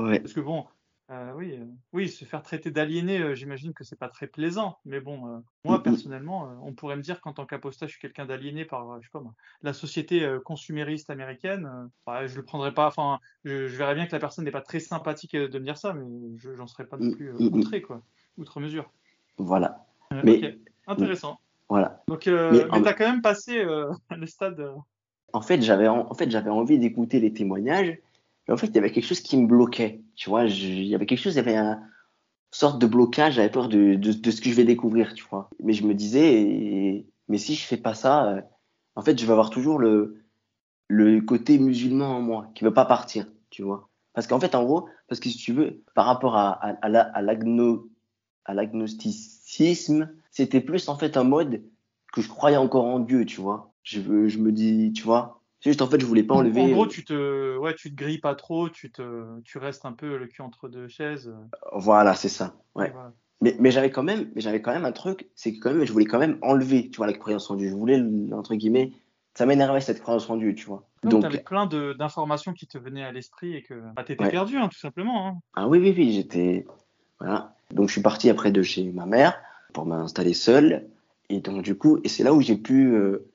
Ouais. 0.00 0.20
parce 0.20 0.34
que 0.34 0.40
bon, 0.40 0.66
euh, 1.10 1.32
oui, 1.36 1.52
euh, 1.56 1.64
oui, 1.92 2.08
se 2.08 2.24
faire 2.24 2.42
traiter 2.42 2.70
d'aliéné, 2.72 3.20
euh, 3.20 3.34
j'imagine 3.34 3.72
que 3.72 3.84
c'est 3.84 3.98
pas 3.98 4.08
très 4.08 4.26
plaisant. 4.26 4.78
Mais 4.84 5.00
bon, 5.00 5.28
euh, 5.28 5.38
moi 5.64 5.82
personnellement, 5.82 6.50
on 6.62 6.72
pourrait 6.72 6.96
me 6.96 7.02
dire 7.02 7.20
qu'en 7.20 7.32
tant 7.32 7.46
qu'apostat, 7.46 7.86
je 7.86 7.92
suis 7.92 8.00
quelqu'un 8.00 8.26
d'aliéné 8.26 8.64
par, 8.64 9.00
je 9.00 9.06
sais 9.06 9.12
pas 9.12 9.20
moi, 9.20 9.34
la 9.62 9.72
société 9.72 10.28
consumériste 10.44 11.08
américaine. 11.10 11.70
bah, 12.06 12.26
je 12.26 12.34
le 12.36 12.42
prendrais 12.44 12.74
pas. 12.74 12.88
Enfin, 12.88 13.20
je, 13.44 13.68
je 13.68 13.76
verrais 13.76 13.94
bien 13.94 14.06
que 14.06 14.12
la 14.12 14.18
personne 14.18 14.44
n'est 14.44 14.50
pas 14.50 14.62
très 14.62 14.80
sympathique 14.80 15.36
de 15.36 15.58
me 15.58 15.64
dire 15.64 15.78
ça, 15.78 15.92
mais 15.92 16.04
je 16.38 16.54
j'en 16.54 16.66
serais 16.66 16.86
pas 16.86 16.96
non 16.96 17.06
Mm, 17.06 17.14
plus 17.14 17.32
mm, 17.32 17.36
mm. 17.38 17.54
outré 17.54 17.82
quoi, 17.82 18.02
outre 18.36 18.58
mesure. 18.60 18.90
Voilà. 19.38 19.86
Mais- 20.24 20.58
intéressant. 20.88 21.38
Voilà. 21.68 22.02
Donc, 22.08 22.26
Mais 22.26 22.32
mais, 22.52 22.70
en- 22.70 22.82
t'as 22.82 22.94
quand 22.94 23.08
même 23.08 23.22
passé 23.22 23.64
le 24.10 24.26
stade. 24.26 24.72
En 25.32 25.40
fait, 25.42 25.60
j'avais 25.62 25.88
en, 25.88 26.10
en 26.10 26.14
fait, 26.14 26.30
j'avais 26.30 26.50
envie 26.50 26.78
d'écouter 26.78 27.20
les 27.20 27.32
témoignages. 27.32 27.98
En 28.48 28.56
fait, 28.56 28.68
il 28.68 28.74
y 28.76 28.78
avait 28.78 28.92
quelque 28.92 29.06
chose 29.06 29.20
qui 29.20 29.36
me 29.36 29.46
bloquait. 29.46 30.02
Tu 30.14 30.30
vois, 30.30 30.44
il 30.44 30.84
y 30.86 30.94
avait 30.94 31.06
quelque 31.06 31.20
chose, 31.20 31.34
il 31.34 31.38
y 31.38 31.40
avait 31.40 31.56
un 31.56 31.82
sorte 32.50 32.80
de 32.80 32.86
blocage. 32.86 33.34
J'avais 33.34 33.50
peur 33.50 33.68
de, 33.68 34.00
ce 34.02 34.40
que 34.40 34.50
je 34.50 34.54
vais 34.54 34.64
découvrir, 34.64 35.14
tu 35.14 35.24
vois. 35.30 35.50
Mais 35.62 35.72
je 35.72 35.86
me 35.86 35.94
disais, 35.94 37.06
mais 37.28 37.38
si 37.38 37.54
je 37.54 37.64
fais 37.66 37.76
pas 37.76 37.94
ça, 37.94 38.26
euh, 38.32 38.42
en 38.96 39.02
fait, 39.02 39.18
je 39.18 39.26
vais 39.26 39.32
avoir 39.32 39.50
toujours 39.50 39.78
le, 39.78 40.22
côté 41.26 41.58
musulman 41.58 42.16
en 42.18 42.20
moi 42.22 42.50
qui 42.54 42.64
veut 42.64 42.74
pas 42.74 42.84
partir, 42.86 43.26
tu 43.50 43.62
vois. 43.62 43.88
Parce 44.14 44.26
qu'en 44.26 44.40
fait, 44.40 44.54
en 44.54 44.64
gros, 44.64 44.88
parce 45.08 45.20
que 45.20 45.28
si 45.28 45.36
tu 45.38 45.52
veux, 45.52 45.82
par 45.94 46.06
rapport 46.06 46.36
à, 46.36 46.52
à, 46.52 46.70
à 46.82 46.88
la- 46.88 47.02
à 47.02 47.22
l'agno- 47.22 47.90
à 48.44 48.54
l'agnosticisme, 48.54 50.10
c'était 50.30 50.60
plus 50.60 50.88
en 50.88 50.96
fait 50.96 51.16
un 51.16 51.24
mode 51.24 51.62
que 52.12 52.22
je 52.22 52.28
croyais 52.28 52.56
encore 52.56 52.84
en 52.86 53.00
Dieu, 53.00 53.26
tu 53.26 53.40
vois. 53.40 53.72
Je, 53.82 54.28
je 54.28 54.38
me 54.38 54.52
dis, 54.52 54.92
tu 54.92 55.02
vois. 55.04 55.42
Juste 55.66 55.82
en 55.82 55.88
fait, 55.88 56.00
je 56.00 56.06
voulais 56.06 56.22
pas 56.22 56.36
enlever. 56.36 56.60
En 56.60 56.68
gros, 56.68 56.84
euh, 56.84 56.88
tu 56.88 57.04
te, 57.04 57.56
ouais, 57.58 57.74
tu 57.74 57.90
te 57.90 57.96
grilles 57.96 58.20
pas 58.20 58.36
trop, 58.36 58.68
tu 58.70 58.92
te, 58.92 59.40
tu 59.42 59.58
restes 59.58 59.84
un 59.84 59.92
peu 59.92 60.16
le 60.16 60.28
cul 60.28 60.40
entre 60.42 60.68
deux 60.68 60.86
chaises. 60.86 61.34
Voilà, 61.72 62.14
c'est 62.14 62.28
ça. 62.28 62.54
Ouais. 62.76 62.92
voilà. 62.92 63.12
Mais, 63.40 63.56
mais 63.58 63.72
j'avais 63.72 63.90
quand 63.90 64.04
même, 64.04 64.30
mais 64.36 64.40
j'avais 64.40 64.62
quand 64.62 64.72
même 64.72 64.84
un 64.84 64.92
truc, 64.92 65.28
c'est 65.34 65.52
que 65.52 65.58
quand 65.60 65.74
même, 65.74 65.84
je 65.84 65.92
voulais 65.92 66.04
quand 66.04 66.20
même 66.20 66.38
enlever, 66.40 66.88
tu 66.88 66.98
vois, 66.98 67.08
la 67.08 67.14
croyance 67.14 67.50
en 67.50 67.56
Dieu. 67.56 67.68
Je 67.68 67.74
voulais, 67.74 68.00
entre 68.32 68.54
guillemets, 68.54 68.92
ça 69.34 69.44
m'énervait 69.44 69.80
cette 69.80 70.00
croyance 70.00 70.30
en 70.30 70.36
Dieu, 70.36 70.54
tu 70.54 70.66
vois. 70.66 70.86
Donc, 71.02 71.10
Donc, 71.10 71.20
tu 71.22 71.26
avais 71.26 71.42
plein 71.42 71.66
d'informations 71.66 72.52
qui 72.52 72.68
te 72.68 72.78
venaient 72.78 73.02
à 73.04 73.10
l'esprit 73.10 73.56
et 73.56 73.62
que 73.64 73.74
bah, 73.94 74.04
tu 74.04 74.12
étais 74.12 74.22
Ouais. 74.22 74.30
perdu, 74.30 74.58
hein, 74.58 74.68
tout 74.68 74.78
simplement. 74.78 75.26
hein. 75.26 75.38
ah 75.54 75.66
oui, 75.66 75.80
oui, 75.80 75.92
oui, 75.96 76.12
j'étais, 76.12 76.64
voilà. 77.18 77.56
Donc, 77.72 77.88
je 77.88 77.92
suis 77.92 78.02
parti 78.02 78.30
après 78.30 78.52
de 78.52 78.62
chez 78.62 78.84
ma 78.92 79.04
mère 79.04 79.36
pour 79.74 79.84
m'installer 79.84 80.32
seul. 80.32 80.86
Et 81.28 81.40
donc, 81.40 81.62
du 81.62 81.76
coup, 81.76 81.98
et 82.04 82.08
c'est 82.08 82.22
là 82.22 82.32
où 82.32 82.40
j'ai 82.40 82.56
pu 82.56 82.94
euh, 82.94 83.28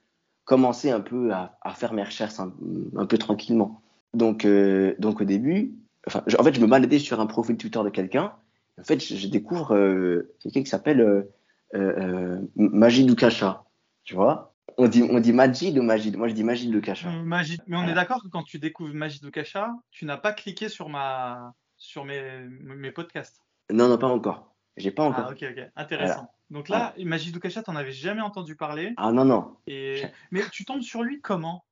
commencer 0.45 0.91
un 0.91 1.01
peu 1.01 1.31
à, 1.33 1.57
à 1.61 1.73
faire 1.73 1.93
mes 1.93 2.03
recherches 2.03 2.39
un, 2.39 2.53
un 2.97 3.05
peu 3.05 3.17
tranquillement. 3.17 3.81
Donc, 4.13 4.45
euh, 4.45 4.95
donc 4.99 5.21
au 5.21 5.25
début, 5.25 5.73
enfin, 6.07 6.23
je- 6.27 6.37
en 6.37 6.43
fait, 6.43 6.53
je 6.53 6.61
me 6.61 6.67
baladais 6.67 6.99
sur 6.99 7.19
un 7.19 7.25
profil 7.25 7.57
Twitter 7.57 7.79
de 7.83 7.89
quelqu'un. 7.89 8.33
En 8.79 8.83
fait, 8.83 8.99
je, 8.99 9.15
je 9.15 9.27
découvre 9.27 9.75
euh, 9.75 10.33
quelqu'un 10.39 10.63
qui 10.63 10.69
s'appelle 10.69 11.01
euh, 11.01 11.31
euh, 11.75 12.41
Majid 12.55 13.09
Oukasha. 13.09 13.65
Tu 14.03 14.15
vois 14.15 14.51
on 14.77 14.87
dit, 14.87 15.03
on 15.03 15.19
dit 15.19 15.33
Majid 15.33 15.77
ou 15.77 15.83
Majid? 15.83 16.15
Moi, 16.15 16.27
je 16.29 16.33
dis. 16.33 16.43
Euh, 16.43 17.23
Magie- 17.23 17.59
Mais 17.67 17.77
on 17.77 17.87
est 17.87 17.93
d'accord 17.93 18.23
que 18.23 18.29
quand 18.29 18.43
tu 18.43 18.57
découvres 18.57 18.93
Magie 18.93 19.19
de 19.19 19.29
Kacha, 19.29 19.73
tu 19.91 20.05
n'as 20.05 20.17
pas 20.17 20.33
cliqué 20.33 20.69
sur, 20.69 20.89
ma... 20.89 21.53
sur 21.77 22.05
mes... 22.05 22.47
mes 22.49 22.91
podcasts? 22.91 23.41
Non, 23.71 23.87
non, 23.89 23.97
pas 23.97 24.07
encore. 24.07 24.50
J'ai 24.77 24.91
pas 24.91 25.03
encore. 25.03 25.25
Ah, 25.27 25.31
ok, 25.31 25.45
ok, 25.51 25.63
intéressant. 25.75 26.31
Donc 26.49 26.69
là, 26.69 26.93
Magie 26.99 27.31
de 27.31 27.39
Kacha, 27.39 27.63
tu 27.63 27.71
n'en 27.71 27.77
avais 27.77 27.91
jamais 27.91 28.21
entendu 28.21 28.55
parler. 28.55 28.93
Ah 28.97 29.11
non, 29.11 29.25
non. 29.25 29.55
Et... 29.67 30.01
Mais 30.31 30.41
tu 30.51 30.65
tombes 30.65 30.81
sur 30.81 31.03
lui 31.03 31.21
comment? 31.21 31.63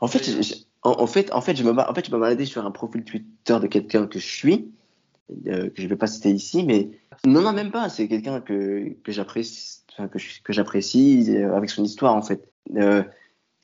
En 0.00 0.08
fait, 0.08 0.22
je- 0.22 0.42
je- 0.42 0.54
en, 0.82 1.00
en 1.00 1.06
fait, 1.06 1.32
en 1.32 1.40
fait, 1.40 1.56
je 1.56 1.64
me, 1.64 1.70
en 1.72 1.94
fait, 1.94 2.06
je 2.06 2.12
me 2.12 2.18
baladais 2.18 2.44
sur 2.44 2.64
un 2.64 2.70
profil 2.70 3.02
Twitter 3.04 3.58
de 3.60 3.66
quelqu'un 3.66 4.06
que 4.06 4.18
je 4.18 4.26
suis, 4.26 4.70
euh, 5.46 5.70
que 5.70 5.80
je 5.82 5.86
vais 5.88 5.96
pas 5.96 6.06
citer 6.06 6.30
ici, 6.30 6.64
mais 6.64 6.90
non, 7.24 7.40
non, 7.40 7.52
même 7.52 7.70
pas. 7.70 7.88
C'est 7.88 8.06
quelqu'un 8.08 8.40
que, 8.40 8.90
que 9.02 9.10
j'apprécie, 9.12 9.80
enfin, 9.92 10.08
que 10.08 10.18
je- 10.18 10.42
que 10.42 10.52
j'apprécie 10.52 11.34
euh, 11.36 11.56
avec 11.56 11.70
son 11.70 11.82
histoire, 11.82 12.14
en 12.14 12.22
fait. 12.22 12.48
Euh, 12.76 13.02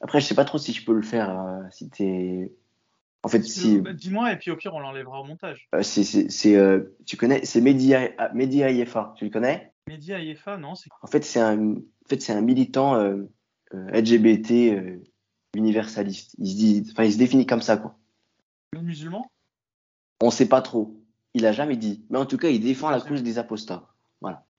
après, 0.01 0.21
je 0.21 0.27
sais 0.27 0.35
pas 0.35 0.45
trop 0.45 0.59
si 0.59 0.73
je 0.73 0.85
peux 0.85 0.95
le 0.95 1.03
faire, 1.03 1.31
euh, 1.39 1.63
si 1.71 1.89
t'es, 1.91 2.53
en 3.25 3.29
fait, 3.29 3.43
si, 3.45 3.81
Bah, 3.81 3.93
Dis-moi, 3.93 4.33
et 4.33 4.37
puis 4.37 4.51
au 4.51 4.57
pire, 4.57 4.75
on 4.75 4.81
l'enlèvera 4.81 5.21
au 5.21 5.25
montage. 5.25 5.69
euh, 5.75 5.83
c'est, 5.83 6.57
euh, 6.57 6.97
tu 7.07 7.17
connais, 7.17 7.45
c'est 7.45 7.61
Mehdi, 7.61 7.95
A- 7.95 8.33
Mehdi 8.35 8.63
Hayefa, 8.63 9.15
tu 9.17 9.25
le 9.25 9.31
connais? 9.31 9.73
Mehdi 9.89 10.13
Hayefa, 10.13 10.57
non. 10.57 10.75
En 11.03 11.07
fait, 11.07 11.25
c'est 11.25 11.41
un, 11.41 11.75
en 11.75 12.09
fait, 12.09 12.31
un 12.31 12.41
militant 12.41 12.97
euh, 12.97 13.25
euh, 13.75 13.89
LGBT 13.93 14.73
euh, 14.75 15.03
universaliste. 15.55 16.35
Il 16.39 16.49
se 16.51 16.57
dit, 16.57 16.89
enfin, 16.93 17.05
il 17.05 17.13
se 17.13 17.19
définit 17.19 17.47
comme 17.47 17.63
ça, 17.63 17.77
quoi. 17.77 17.97
musulman? 18.81 19.31
On 20.21 20.31
sait 20.31 20.49
pas 20.49 20.63
trop. 20.63 20.97
Il 21.35 21.47
a 21.47 21.53
jamais 21.53 21.77
dit. 21.77 22.05
Mais 22.11 22.19
en 22.19 22.27
tout 22.27 22.37
cas, 22.39 22.49
il 22.49 22.61
défend 22.61 22.91
la 22.91 23.01
cause 23.01 23.23
des 23.23 23.39
apostats. 23.39 23.89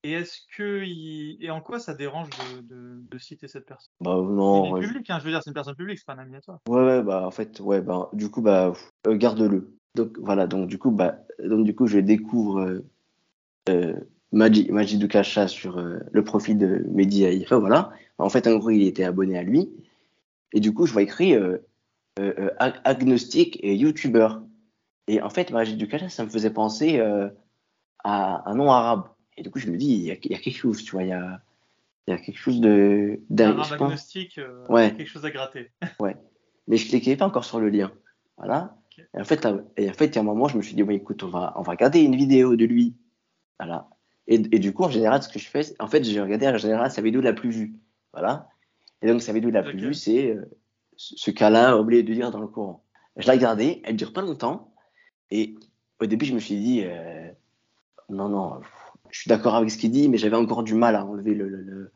Et 0.05 0.11
est-ce 0.11 0.39
que 0.55 0.83
il... 0.83 1.37
et 1.39 1.49
en 1.49 1.61
quoi 1.61 1.79
ça 1.79 1.93
dérange 1.93 2.29
de, 2.35 2.61
de, 2.61 3.01
de 3.09 3.17
citer 3.17 3.47
cette 3.47 3.65
personne? 3.65 3.91
Bah 4.01 4.15
non. 4.15 4.65
est 4.65 4.71
ouais, 4.73 4.87
public, 4.87 5.09
hein, 5.09 5.17
je 5.19 5.23
veux 5.23 5.31
dire, 5.31 5.41
c'est 5.41 5.49
une 5.49 5.53
personne 5.53 5.75
publique, 5.75 5.97
c'est 5.97 6.05
pas 6.05 6.13
un 6.13 6.19
ami 6.19 6.35
à 6.35 6.41
toi. 6.41 6.59
ouais, 6.67 6.83
ouais, 6.83 7.03
bah 7.03 7.25
en 7.25 7.31
fait, 7.31 7.61
ouais, 7.61 7.81
bah 7.81 8.09
du 8.11 8.29
coup, 8.29 8.41
bah 8.41 8.73
euh, 9.07 9.15
garde-le. 9.15 9.77
Donc 9.95 10.17
voilà, 10.19 10.45
donc 10.45 10.67
du 10.67 10.77
coup, 10.77 10.91
bah 10.91 11.19
donc 11.41 11.63
du 11.65 11.73
coup, 11.73 11.87
je 11.87 11.99
découvre 11.99 12.59
euh, 12.59 12.85
euh, 13.69 13.95
Maji, 14.33 14.69
sur 15.47 15.77
euh, 15.77 15.99
le 16.11 16.23
profil 16.23 16.57
de 16.57 16.83
Mehdi 16.89 17.45
voilà. 17.49 17.91
En 18.17 18.29
fait, 18.29 18.45
en 18.47 18.57
gros, 18.57 18.71
il 18.71 18.85
était 18.85 19.05
abonné 19.05 19.37
à 19.37 19.43
lui. 19.43 19.69
Et 20.51 20.59
du 20.59 20.73
coup, 20.73 20.85
je 20.85 20.91
vois 20.91 21.03
écrit 21.03 21.33
euh, 21.35 21.59
ag- 22.57 22.81
agnostique 22.83 23.57
et 23.63 23.75
youtubeur. 23.75 24.43
Et 25.07 25.21
en 25.21 25.29
fait, 25.29 25.51
Majid 25.51 25.87
Kasha, 25.87 26.09
ça 26.09 26.25
me 26.25 26.29
faisait 26.29 26.53
penser 26.53 26.99
à 28.03 28.49
un 28.49 28.55
nom 28.55 28.71
arabe. 28.71 29.12
Et 29.37 29.43
du 29.43 29.49
coup, 29.49 29.59
je 29.59 29.69
me 29.69 29.77
dis, 29.77 29.87
il 29.93 30.01
y 30.03 30.11
a, 30.11 30.15
il 30.23 30.31
y 30.31 30.35
a 30.35 30.39
quelque 30.39 30.57
chose, 30.57 30.83
tu 30.83 30.91
vois, 30.91 31.03
il 31.03 31.09
y 31.09 31.13
a, 31.13 31.41
il 32.07 32.11
y 32.11 32.13
a 32.13 32.17
quelque 32.17 32.37
chose 32.37 32.59
de. 32.61 33.19
d'un- 33.29 33.59
agnostique, 33.59 34.37
euh, 34.37 34.65
Ouais. 34.67 34.93
quelque 34.95 35.07
chose 35.07 35.25
à 35.25 35.31
gratter. 35.31 35.71
mais 36.67 36.77
je 36.77 36.87
cliquais 36.87 37.15
pas 37.17 37.25
encore 37.25 37.45
sur 37.45 37.59
le 37.59 37.69
lien. 37.69 37.91
Voilà. 38.37 38.75
Et 39.15 39.19
en 39.19 39.23
fait, 39.25 39.43
là, 39.43 39.57
et 39.77 39.89
en 39.89 39.93
fait, 39.93 40.05
il 40.07 40.15
y 40.15 40.17
a 40.17 40.21
un 40.21 40.25
moment, 40.25 40.47
je 40.47 40.57
me 40.57 40.61
suis 40.61 40.75
dit, 40.75 40.83
ouais, 40.83 40.95
écoute, 40.95 41.23
on 41.23 41.29
va, 41.29 41.53
on 41.55 41.61
va 41.61 41.71
regarder 41.71 42.01
une 42.01 42.15
vidéo 42.15 42.55
de 42.55 42.65
lui. 42.65 42.95
Voilà. 43.59 43.89
Et, 44.27 44.35
et 44.35 44.59
du 44.59 44.71
coup, 44.73 44.83
en 44.83 44.89
général, 44.89 45.21
ce 45.23 45.29
que 45.29 45.39
je 45.39 45.47
fais, 45.47 45.61
en 45.79 45.87
fait, 45.87 46.03
j'ai 46.03 46.21
regardé 46.21 46.47
en 46.47 46.57
général 46.57 46.89
sa 46.91 47.01
vidéo 47.01 47.19
la 47.21 47.33
plus 47.33 47.49
vue. 47.49 47.73
Voilà. 48.13 48.47
Et 49.01 49.07
donc, 49.07 49.21
sa 49.21 49.33
vidéo 49.33 49.49
la 49.49 49.63
plus 49.63 49.73
Ok. 49.77 49.83
vue, 49.83 49.93
c'est 49.93 50.29
euh, 50.31 50.45
ce 50.95 51.31
qu'Allah 51.31 51.71
a 51.71 51.77
oublié 51.77 52.03
de 52.03 52.13
dire 52.13 52.31
dans 52.31 52.39
le 52.39 52.47
Coran. 52.47 52.83
Je 53.17 53.25
l'ai 53.27 53.33
regardée, 53.33 53.81
elle 53.83 53.95
dure 53.95 54.13
pas 54.13 54.21
longtemps. 54.21 54.73
Et 55.31 55.55
au 55.99 56.05
début, 56.05 56.25
je 56.25 56.33
me 56.33 56.39
suis 56.39 56.55
dit, 56.55 56.83
euh, 56.85 57.29
non, 58.09 58.29
non, 58.29 58.61
je 59.13 59.19
suis 59.19 59.29
d'accord 59.29 59.53
avec 59.55 59.69
ce 59.69 59.77
qu'il 59.77 59.91
dit, 59.91 60.09
mais 60.09 60.17
j'avais 60.17 60.35
encore 60.35 60.63
du 60.63 60.73
mal 60.73 60.95
à 60.95 61.05
enlever 61.05 61.35
le, 61.35 61.47
le, 61.47 61.61
le, 61.61 61.91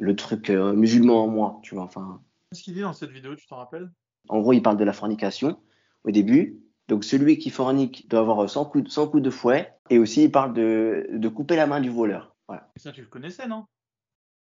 le 0.00 0.16
truc 0.16 0.50
euh, 0.50 0.72
musulman 0.72 1.24
en 1.24 1.28
moi, 1.28 1.60
tu 1.62 1.76
vois. 1.76 1.84
Enfin, 1.84 2.20
Qu'est-ce 2.50 2.64
qu'il 2.64 2.74
dit 2.74 2.80
dans 2.80 2.92
cette 2.92 3.10
vidéo, 3.10 3.36
tu 3.36 3.46
t'en 3.46 3.56
rappelles? 3.58 3.90
En 4.28 4.40
gros, 4.40 4.52
il 4.52 4.60
parle 4.60 4.76
de 4.76 4.84
la 4.84 4.92
fornication 4.92 5.60
au 6.02 6.10
début. 6.10 6.58
Donc, 6.88 7.04
celui 7.04 7.38
qui 7.38 7.50
fornique 7.50 8.08
doit 8.08 8.20
avoir 8.20 8.50
100 8.50 8.64
coups, 8.64 8.90
100 8.90 9.08
coups 9.08 9.22
de 9.22 9.30
fouet. 9.30 9.72
Et 9.88 9.98
aussi, 9.98 10.24
il 10.24 10.32
parle 10.32 10.52
de, 10.52 11.06
de 11.12 11.28
couper 11.28 11.54
la 11.54 11.66
main 11.68 11.80
du 11.80 11.90
voleur. 11.90 12.34
Voilà. 12.48 12.68
Ça, 12.76 12.90
tu 12.90 13.02
le 13.02 13.06
connaissais, 13.06 13.46
non? 13.46 13.66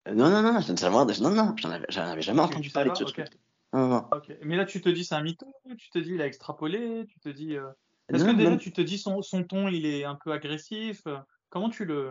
Euh, 0.09 0.14
Non, 0.14 0.30
non, 0.30 0.42
non, 0.42 0.61
j'en 0.61 0.90
non, 0.90 1.30
non, 1.30 1.54
j'en 1.56 1.70
avais, 1.70 2.22
jamais 2.22 2.40
entendu 2.40 2.70
parler 2.70 2.90
de 2.90 2.94
ce 2.96 3.04
truc. 3.04 3.26
Non, 3.74 3.88
non. 3.88 4.09
Mais 4.44 4.56
là, 4.56 4.64
tu 4.64 4.80
te 4.80 4.88
dis 4.88 5.04
c'est 5.04 5.14
un 5.14 5.22
mytho, 5.22 5.46
tu 5.76 5.90
te 5.90 5.98
dis 5.98 6.12
il 6.14 6.22
a 6.22 6.26
extrapolé, 6.26 7.04
tu 7.06 7.20
te 7.20 7.28
dis. 7.28 7.54
euh, 7.56 7.66
Est-ce 8.09 8.24
que 8.24 8.30
déjà 8.30 8.56
tu 8.56 8.72
te 8.72 8.80
dis 8.80 8.96
son, 8.96 9.20
son 9.20 9.44
ton 9.44 9.68
il 9.68 9.84
est 9.84 10.04
un 10.04 10.14
peu 10.14 10.32
agressif 10.32 11.02
euh, 11.06 11.18
Comment 11.51 11.70
tu 11.70 11.84
le 11.84 12.11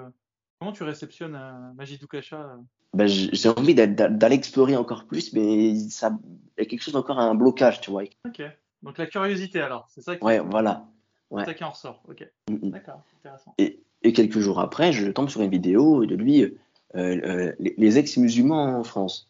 comment 0.60 0.72
tu 0.72 0.84
réceptionnes 0.84 1.36
euh, 1.36 1.74
Majid 1.76 2.02
Oukasha 2.04 2.38
euh 2.42 2.58
Ben, 2.94 3.08
j'ai 3.08 3.50
envie 3.50 3.76
d'a- 3.76 3.86
d'a- 3.88 4.10
d'aller 4.10 4.36
explorer 4.36 4.76
encore 4.76 5.06
plus, 5.06 5.34
mais 5.34 5.76
ça, 5.90 6.18
il 6.58 6.64
y 6.64 6.66
a 6.66 6.70
quelque 6.70 6.82
chose 6.82 6.96
encore, 6.96 7.20
un 7.20 7.36
blocage, 7.36 7.80
tu 7.82 7.92
vois. 7.92 8.04
Ok. 8.26 8.42
Donc 8.84 8.98
la 8.98 9.06
curiosité 9.08 9.62
alors, 9.62 9.88
c'est 9.90 10.02
ça 10.02 10.16
qui, 10.16 10.24
Ouais, 10.24 10.40
voilà. 10.40 10.88
ouais. 11.30 11.44
c'est 11.44 11.52
ça 11.52 11.54
qui 11.54 11.64
en 11.64 11.70
ressort. 11.72 12.02
Ok. 12.08 12.28
Mm, 12.50 12.54
mm. 12.68 12.70
D'accord, 12.72 13.02
intéressant. 13.20 13.54
Et, 13.58 13.80
et 14.04 14.14
quelques 14.14 14.40
jours 14.40 14.60
après, 14.60 14.92
je 14.92 15.10
tombe 15.12 15.30
sur 15.30 15.42
une 15.42 15.52
vidéo 15.52 16.06
de 16.06 16.16
lui, 16.16 16.42
euh, 16.44 16.52
euh, 16.96 17.54
les, 17.60 17.76
les 17.78 17.98
ex-musulmans 18.00 18.80
en 18.80 18.84
France. 18.84 19.30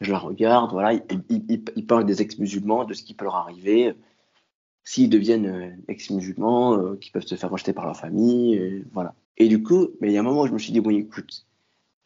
Je 0.00 0.12
la 0.12 0.18
regarde, 0.18 0.72
voilà, 0.72 0.92
il, 0.94 1.02
il, 1.30 1.44
il- 1.48 1.64
il 1.76 1.86
parle 1.86 2.04
des 2.04 2.20
ex-musulmans, 2.22 2.84
de 2.84 2.94
ce 2.94 3.02
qui 3.02 3.14
peut 3.14 3.24
leur 3.24 3.36
arriver, 3.36 3.94
s'ils 4.84 5.08
deviennent 5.10 5.82
ex-musulmans, 5.88 6.96
qui 6.96 7.10
peuvent 7.10 7.26
se 7.26 7.34
faire 7.34 7.50
rejeter 7.50 7.72
par 7.72 7.86
leur 7.86 7.96
famille, 7.96 8.84
voilà. 8.92 9.14
Et 9.36 9.48
du 9.48 9.62
coup, 9.62 9.88
mais 10.00 10.08
il 10.08 10.14
y 10.14 10.16
a 10.16 10.20
un 10.20 10.24
moment 10.24 10.42
où 10.42 10.46
je 10.46 10.52
me 10.52 10.58
suis 10.58 10.72
dit, 10.72 10.80
bon, 10.80 10.90
écoute, 10.90 11.46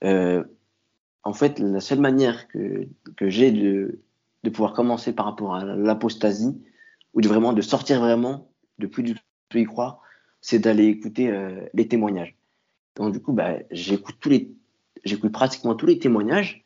euh, 0.04 0.44
en 1.22 1.32
fait, 1.32 1.58
la 1.58 1.80
seule 1.80 2.00
manière 2.00 2.48
que, 2.48 2.88
que 3.16 3.28
j'ai 3.28 3.52
de, 3.52 4.00
de 4.42 4.50
pouvoir 4.50 4.72
commencer 4.72 5.12
par 5.12 5.26
rapport 5.26 5.54
à 5.54 5.64
l'apostasie, 5.64 6.60
ou 7.14 7.20
de 7.20 7.28
vraiment 7.28 7.52
de 7.52 7.60
sortir 7.60 8.00
vraiment, 8.00 8.50
de 8.78 8.86
plus 8.86 9.02
du 9.02 9.14
tout 9.48 9.58
y 9.58 9.64
croire, 9.64 10.00
c'est 10.40 10.58
d'aller 10.58 10.86
écouter 10.86 11.30
euh, 11.30 11.66
les 11.74 11.88
témoignages. 11.88 12.36
Donc 12.96 13.12
du 13.12 13.20
coup, 13.20 13.32
bah, 13.32 13.56
j'écoute 13.70 14.16
tous 14.20 14.28
les, 14.30 14.52
j'écoute 15.04 15.32
pratiquement 15.32 15.74
tous 15.74 15.86
les 15.86 15.98
témoignages, 15.98 16.64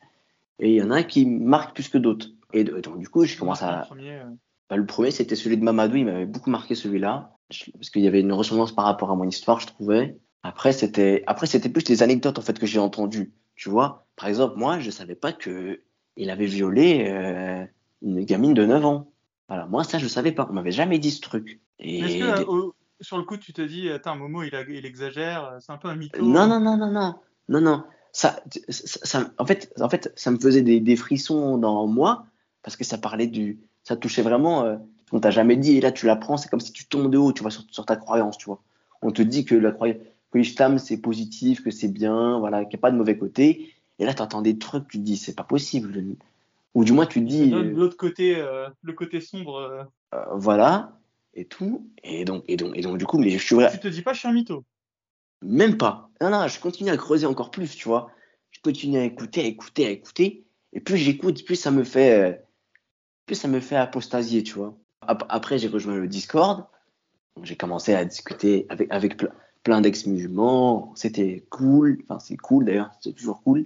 et 0.59 0.69
il 0.69 0.75
y 0.75 0.81
en 0.81 0.91
a 0.91 1.03
qui 1.03 1.25
marquent 1.25 1.75
plus 1.75 1.89
que 1.89 1.97
d'autres. 1.97 2.29
Et 2.53 2.63
donc 2.63 2.99
du 2.99 3.09
coup, 3.09 3.25
je 3.25 3.37
commence 3.37 3.61
à. 3.61 3.81
Le 3.81 3.85
premier, 3.87 4.11
euh. 4.11 4.29
bah, 4.69 4.77
le 4.77 4.85
premier 4.85 5.11
c'était 5.11 5.35
celui 5.35 5.57
de 5.57 5.63
Mamadou, 5.63 5.97
il 5.97 6.05
m'avait 6.05 6.25
beaucoup 6.25 6.49
marqué 6.49 6.75
celui-là, 6.75 7.35
parce 7.73 7.89
qu'il 7.89 8.03
y 8.03 8.07
avait 8.07 8.21
une 8.21 8.31
ressemblance 8.31 8.73
par 8.73 8.85
rapport 8.85 9.11
à 9.11 9.15
mon 9.15 9.27
histoire, 9.27 9.59
je 9.59 9.67
trouvais. 9.67 10.17
Après, 10.45 10.73
c'était, 10.73 11.23
après, 11.25 11.47
c'était 11.47 11.69
plus 11.69 11.83
des 11.83 12.03
anecdotes 12.03 12.37
en 12.37 12.41
fait 12.43 12.59
que 12.59 12.67
j'ai 12.67 12.77
entendues. 12.77 13.33
Tu 13.55 13.67
vois, 13.67 14.05
par 14.15 14.29
exemple, 14.29 14.57
moi, 14.57 14.79
je 14.79 14.91
savais 14.91 15.15
pas 15.15 15.33
que 15.33 15.81
il 16.17 16.29
avait 16.29 16.45
violé 16.45 17.07
euh, 17.09 17.65
une 18.03 18.23
gamine 18.23 18.53
de 18.53 18.63
9 18.63 18.85
ans. 18.85 19.11
Voilà, 19.47 19.65
moi, 19.65 19.83
ça, 19.83 19.97
je 19.97 20.07
savais 20.07 20.31
pas. 20.31 20.47
On 20.47 20.53
m'avait 20.53 20.71
jamais 20.71 20.99
dit 20.99 21.09
ce 21.09 21.21
truc. 21.21 21.59
Est-ce 21.79 22.19
que 22.19 22.51
euh, 22.51 22.69
sur 23.01 23.17
le 23.17 23.23
coup, 23.23 23.37
tu 23.37 23.53
te 23.53 23.61
dis, 23.63 23.89
attends, 23.89 24.17
Momo, 24.17 24.43
il, 24.43 24.53
il 24.69 24.85
exagère, 24.85 25.57
c'est 25.61 25.71
un 25.71 25.77
peu 25.77 25.87
un 25.87 25.95
mytho 25.95 26.21
Non, 26.21 26.45
non, 26.45 26.59
non, 26.59 26.77
non, 26.77 26.91
non, 26.91 27.15
non, 27.49 27.61
non. 27.61 27.83
Ça, 28.11 28.39
ça, 28.69 29.31
en, 29.39 29.45
fait, 29.47 29.73
en 29.81 29.89
fait, 29.89 30.13
ça 30.15 30.29
me 30.29 30.37
faisait 30.37 30.61
des, 30.61 30.79
des, 30.79 30.95
frissons 30.95 31.57
dans 31.57 31.87
moi 31.87 32.27
parce 32.61 32.77
que 32.77 32.83
ça 32.83 32.99
parlait 32.99 33.27
du. 33.27 33.59
Ça 33.83 33.95
touchait 33.95 34.21
vraiment. 34.21 34.63
Euh, 34.63 34.77
on 35.11 35.19
t'a 35.19 35.31
jamais 35.31 35.55
dit, 35.55 35.77
et 35.77 35.81
là, 35.81 35.91
tu 35.91 36.05
l'apprends, 36.05 36.37
c'est 36.37 36.49
comme 36.49 36.59
si 36.59 36.71
tu 36.71 36.85
tombes 36.87 37.09
de 37.09 37.17
haut, 37.17 37.33
tu 37.33 37.41
vois, 37.41 37.51
sur, 37.51 37.63
sur 37.71 37.85
ta 37.87 37.95
croyance, 37.95 38.37
tu 38.37 38.45
vois. 38.45 38.61
On 39.01 39.11
te 39.11 39.23
dit 39.23 39.43
que 39.43 39.55
la 39.55 39.71
croyance 39.71 39.97
que 40.35 40.39
l'islam 40.39 40.77
c'est 40.79 40.97
positif, 40.97 41.63
que 41.63 41.71
c'est 41.71 41.87
bien, 41.87 42.39
voilà, 42.39 42.65
qu'il 42.65 42.71
n'y 42.71 42.75
a 42.75 42.81
pas 42.81 42.91
de 42.91 42.97
mauvais 42.97 43.17
côté. 43.17 43.73
Et 43.99 44.05
là, 44.05 44.13
tu 44.13 44.21
entends 44.21 44.41
des 44.41 44.57
trucs, 44.57 44.85
tu 44.89 44.97
te 44.97 45.03
dis, 45.03 45.15
c'est 45.15 45.35
pas 45.35 45.45
possible. 45.45 46.17
Ou 46.73 46.83
du 46.83 46.91
moins, 46.91 47.05
tu 47.05 47.21
te 47.21 47.25
dis. 47.25 47.53
Euh, 47.53 47.63
l'autre 47.63 47.95
côté, 47.95 48.35
euh, 48.35 48.67
le 48.81 48.91
côté 48.91 49.21
sombre. 49.21 49.87
Euh. 50.13 50.25
voilà, 50.33 50.99
et 51.33 51.45
tout. 51.45 51.89
Et 52.03 52.25
donc, 52.25 52.43
et 52.49 52.57
donc, 52.57 52.75
et 52.75 52.81
donc 52.81 52.97
du 52.97 53.05
coup, 53.05 53.17
mais 53.17 53.29
je 53.29 53.43
suis 53.45 53.55
vrai. 53.55 53.71
Tu 53.71 53.79
te 53.79 53.87
dis 53.87 54.01
pas, 54.01 54.11
je 54.11 54.19
suis 54.19 54.27
un 54.27 54.33
mytho 54.33 54.65
Même 55.41 55.77
pas. 55.77 56.09
Non, 56.19 56.29
non, 56.29 56.47
je 56.49 56.59
continue 56.59 56.89
à 56.89 56.97
creuser 56.97 57.25
encore 57.25 57.49
plus, 57.49 57.73
tu 57.73 57.87
vois. 57.87 58.11
Je 58.51 58.59
continue 58.59 58.97
à 58.97 59.05
écouter, 59.05 59.41
à 59.41 59.45
écouter, 59.45 59.87
à 59.87 59.89
écouter. 59.89 60.43
Et 60.73 60.81
plus 60.81 60.97
j'écoute, 60.97 61.45
plus 61.45 61.55
ça 61.55 61.71
me 61.71 61.85
fait. 61.85 62.43
Plus 63.25 63.35
ça 63.35 63.47
me 63.47 63.61
fait 63.61 63.77
apostasier, 63.77 64.43
tu 64.43 64.55
vois. 64.55 64.77
Après, 64.99 65.57
j'ai 65.57 65.69
rejoint 65.69 65.95
le 65.95 66.09
Discord. 66.09 66.65
J'ai 67.43 67.55
commencé 67.55 67.93
à 67.93 68.03
discuter 68.03 68.65
avec, 68.69 68.87
avec, 68.91 69.15
plein 69.65 69.81
d'ex-musulmans. 69.81 70.93
C'était 70.95 71.43
cool. 71.49 71.97
Enfin, 72.03 72.19
c'est 72.19 72.37
cool 72.37 72.63
d'ailleurs, 72.63 72.91
c'est 73.01 73.13
toujours 73.13 73.43
cool. 73.43 73.65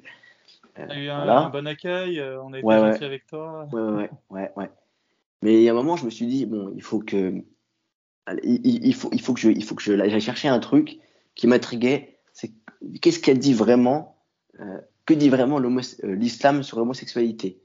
Euh, 0.79 0.87
a 0.89 0.97
eu 0.97 1.09
un, 1.09 1.49
bon 1.49 1.67
accueil, 1.67 2.19
euh, 2.19 2.41
on 2.41 2.53
a 2.53 2.57
été 2.57 2.65
ouais, 2.65 3.03
avec 3.03 3.27
toi. 3.27 3.67
Ouais, 3.71 3.81
ouais, 3.81 4.09
ouais, 4.29 4.51
ouais. 4.55 4.71
Mais 5.41 5.55
il 5.55 5.63
y 5.63 5.69
a 5.69 5.71
un 5.71 5.75
moment, 5.75 5.97
je 5.97 6.05
me 6.05 6.09
suis 6.09 6.25
dit, 6.25 6.45
bon, 6.45 6.71
il 6.75 6.81
faut 6.81 6.99
que. 6.99 7.43
il, 8.43 8.95
faut, 8.95 9.09
il 9.11 9.21
faut 9.21 9.33
que 9.33 9.39
je, 9.39 9.49
il 9.49 9.63
faut 9.63 9.75
que 9.75 9.83
je 9.83 9.95
j'aille 9.95 10.21
chercher 10.21 10.47
un 10.47 10.59
truc 10.59 10.97
qui 11.35 11.47
m'intriguait. 11.47 12.17
C'est 12.33 12.51
qu'est-ce 13.01 13.19
qu'elle 13.19 13.39
dit 13.39 13.53
vraiment, 13.53 14.17
euh, 14.61 14.79
que 15.05 15.13
dit 15.13 15.29
vraiment 15.29 15.59
euh, 15.59 16.15
l'islam 16.15 16.63
sur 16.63 16.79
l'homosexualité? 16.79 17.61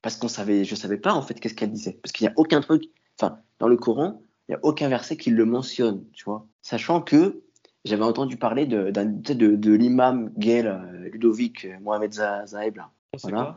Parce 0.00 0.16
qu'on 0.16 0.28
savait, 0.28 0.64
je 0.64 0.74
savais 0.76 0.98
pas 0.98 1.12
en 1.12 1.22
fait 1.22 1.40
qu'est-ce 1.40 1.54
qu'elle 1.54 1.72
disait. 1.72 1.98
Parce 2.02 2.12
qu'il 2.12 2.26
n'y 2.26 2.32
a 2.32 2.34
aucun 2.36 2.60
truc, 2.60 2.84
enfin, 3.18 3.38
dans 3.58 3.68
le 3.68 3.76
Coran, 3.76 4.20
il 4.48 4.52
n'y 4.52 4.56
a 4.56 4.60
aucun 4.62 4.88
verset 4.88 5.16
qui 5.16 5.30
le 5.30 5.44
mentionne, 5.44 6.04
tu 6.12 6.24
vois. 6.24 6.46
Sachant 6.62 7.00
que 7.00 7.43
j'avais 7.84 8.02
entendu 8.02 8.36
parler 8.36 8.66
de, 8.66 8.90
de, 8.90 9.56
de, 9.56 9.72
l'imam 9.72 10.32
gay, 10.38 10.64
Ludovic 11.12 11.64
euh, 11.64 11.78
Mohamed 11.80 12.12
Zaeb. 12.12 12.80
Voilà. 13.22 13.56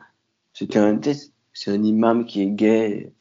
C'était 0.53 0.80
un, 0.80 0.99
c'est 1.53 1.71
un 1.71 1.82
imam 1.82 2.25
qui 2.25 2.41
est 2.41 2.49
gay. 2.49 3.13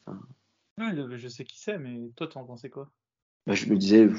je 0.77 1.27
sais 1.27 1.45
qui 1.45 1.59
c'est, 1.59 1.77
mais 1.77 2.09
toi, 2.15 2.27
tu 2.27 2.37
en 2.37 2.43
pensais 2.43 2.69
quoi? 2.69 2.89
Bah, 3.45 3.53
Je 3.53 3.67
me 3.67 3.77
disais, 3.77 4.09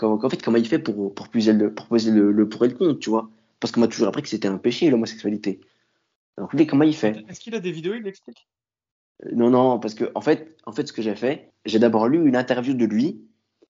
en 0.00 0.28
fait, 0.28 0.42
comment 0.42 0.58
il 0.58 0.66
fait 0.68 0.78
pour, 0.78 1.14
pour 1.14 1.28
poser, 1.28 1.52
le, 1.52 1.72
pour 1.72 1.86
poser 1.86 2.10
le, 2.10 2.32
le 2.32 2.48
pour 2.48 2.64
et 2.64 2.68
le 2.68 2.74
contre, 2.74 2.98
tu 2.98 3.10
vois? 3.10 3.30
Parce 3.58 3.72
qu'on 3.72 3.80
m'a 3.80 3.88
toujours 3.88 4.08
appris 4.08 4.22
que 4.22 4.28
c'était 4.28 4.48
un 4.48 4.58
péché, 4.58 4.90
l'homosexualité. 4.90 5.60
Donc, 6.38 6.50
comment 6.68 6.84
il 6.84 6.94
fait? 6.94 7.24
Est-ce 7.28 7.40
qu'il 7.40 7.54
a 7.54 7.60
des 7.60 7.72
vidéos, 7.72 7.94
il 7.94 8.02
l'explique? 8.02 8.48
Euh, 9.24 9.30
Non, 9.32 9.50
non, 9.50 9.78
parce 9.78 9.94
que, 9.94 10.10
en 10.14 10.20
fait, 10.20 10.56
en 10.64 10.72
fait 10.72 10.86
ce 10.86 10.92
que 10.92 11.02
j'ai 11.02 11.14
fait, 11.16 11.50
j'ai 11.64 11.78
d'abord 11.78 12.08
lu 12.08 12.26
une 12.26 12.36
interview 12.36 12.74
de 12.74 12.84
lui, 12.84 13.22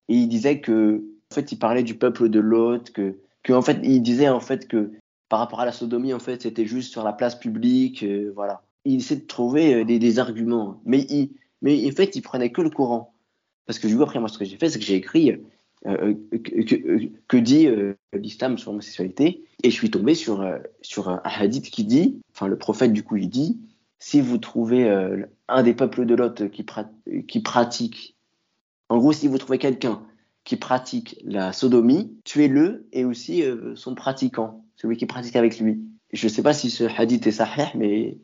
et 0.09 0.15
il 0.15 0.29
disait 0.29 0.61
que 0.61 1.05
en 1.31 1.35
fait, 1.35 1.53
il 1.53 1.59
parlait 1.59 1.83
du 1.83 1.95
peuple 1.95 2.29
de 2.29 2.41
l'autre, 2.41 2.93
que, 2.93 3.19
que 3.43 3.53
en 3.53 3.63
fait, 3.63 3.79
il 3.85 4.03
disait 4.03 4.29
en 4.29 4.41
fait 4.41 4.67
que 4.67 4.93
par 5.29 5.39
rapport 5.39 5.61
à 5.61 5.65
la 5.65 5.73
sodomie, 5.73 6.13
en 6.13 6.19
fait, 6.19 6.43
c'était 6.43 6.67
juste 6.67 6.91
sur 6.91 7.05
la 7.05 7.13
place 7.13 7.39
publique, 7.39 8.03
euh, 8.03 8.33
voilà. 8.35 8.63
Il 8.85 8.97
essaie 8.97 9.17
de 9.17 9.27
trouver 9.27 9.75
euh, 9.75 9.85
des, 9.85 10.19
arguments, 10.19 10.81
mais 10.85 11.07
il, 11.09 11.31
mais 11.63 11.87
en 11.87 11.95
fait, 11.95 12.17
il 12.17 12.23
prenait 12.23 12.51
que 12.51 12.63
le 12.63 12.71
courant. 12.71 13.15
Parce 13.67 13.79
que 13.79 13.87
du 13.87 13.97
coup, 13.97 14.03
après, 14.03 14.19
moi, 14.19 14.29
ce 14.29 14.39
que 14.39 14.45
j'ai 14.45 14.57
fait, 14.57 14.71
c'est 14.71 14.81
que 14.81 14.85
j'ai 14.85 14.97
écrit 14.97 15.39
euh, 15.87 16.15
que, 16.33 17.11
que, 17.29 17.37
dit 17.37 17.69
l'islam 18.13 18.59
sur 18.59 18.73
l'homosexualité, 18.73 19.45
et 19.63 19.71
je 19.71 19.75
suis 19.75 19.91
tombé 19.91 20.17
sur, 20.17 20.45
sur 20.83 21.09
un 21.09 21.21
hadith 21.25 21.71
qui 21.71 21.85
dit, 21.85 22.21
enfin, 22.35 22.49
le 22.49 22.59
prophète, 22.59 22.93
du 22.93 23.05
coup, 23.05 23.17
il 23.17 23.29
dit, 23.29 23.61
si 24.01 24.21
vous 24.21 24.39
trouvez 24.39 24.91
un 25.47 25.63
des 25.63 25.75
peuples 25.75 26.07
de 26.07 26.15
l'autre 26.17 26.47
qui, 26.47 26.67
qui 27.29 27.41
pratique, 27.41 28.17
en 28.89 28.99
gros, 28.99 29.13
si 29.13 29.29
vous 29.29 29.39
trouvez 29.39 29.59
quelqu'un 29.59 30.03
qui 30.45 30.57
pratique 30.57 31.21
la 31.25 31.53
sodomie, 31.53 32.19
tuez-le 32.25 32.89
et 32.93 33.05
aussi 33.05 33.43
euh, 33.43 33.75
son 33.77 33.95
pratiquant, 33.95 34.65
celui 34.77 34.97
qui 34.97 35.07
pratique 35.07 35.37
avec 35.37 35.59
lui. 35.61 35.83
Je 36.13 36.27
ne 36.27 36.31
sais 36.33 36.43
pas 36.43 36.53
si 36.53 36.71
ce 36.71 36.85
hadith 36.85 37.27
est 37.27 37.33
sahih, 37.33 37.71
mais 37.77 38.19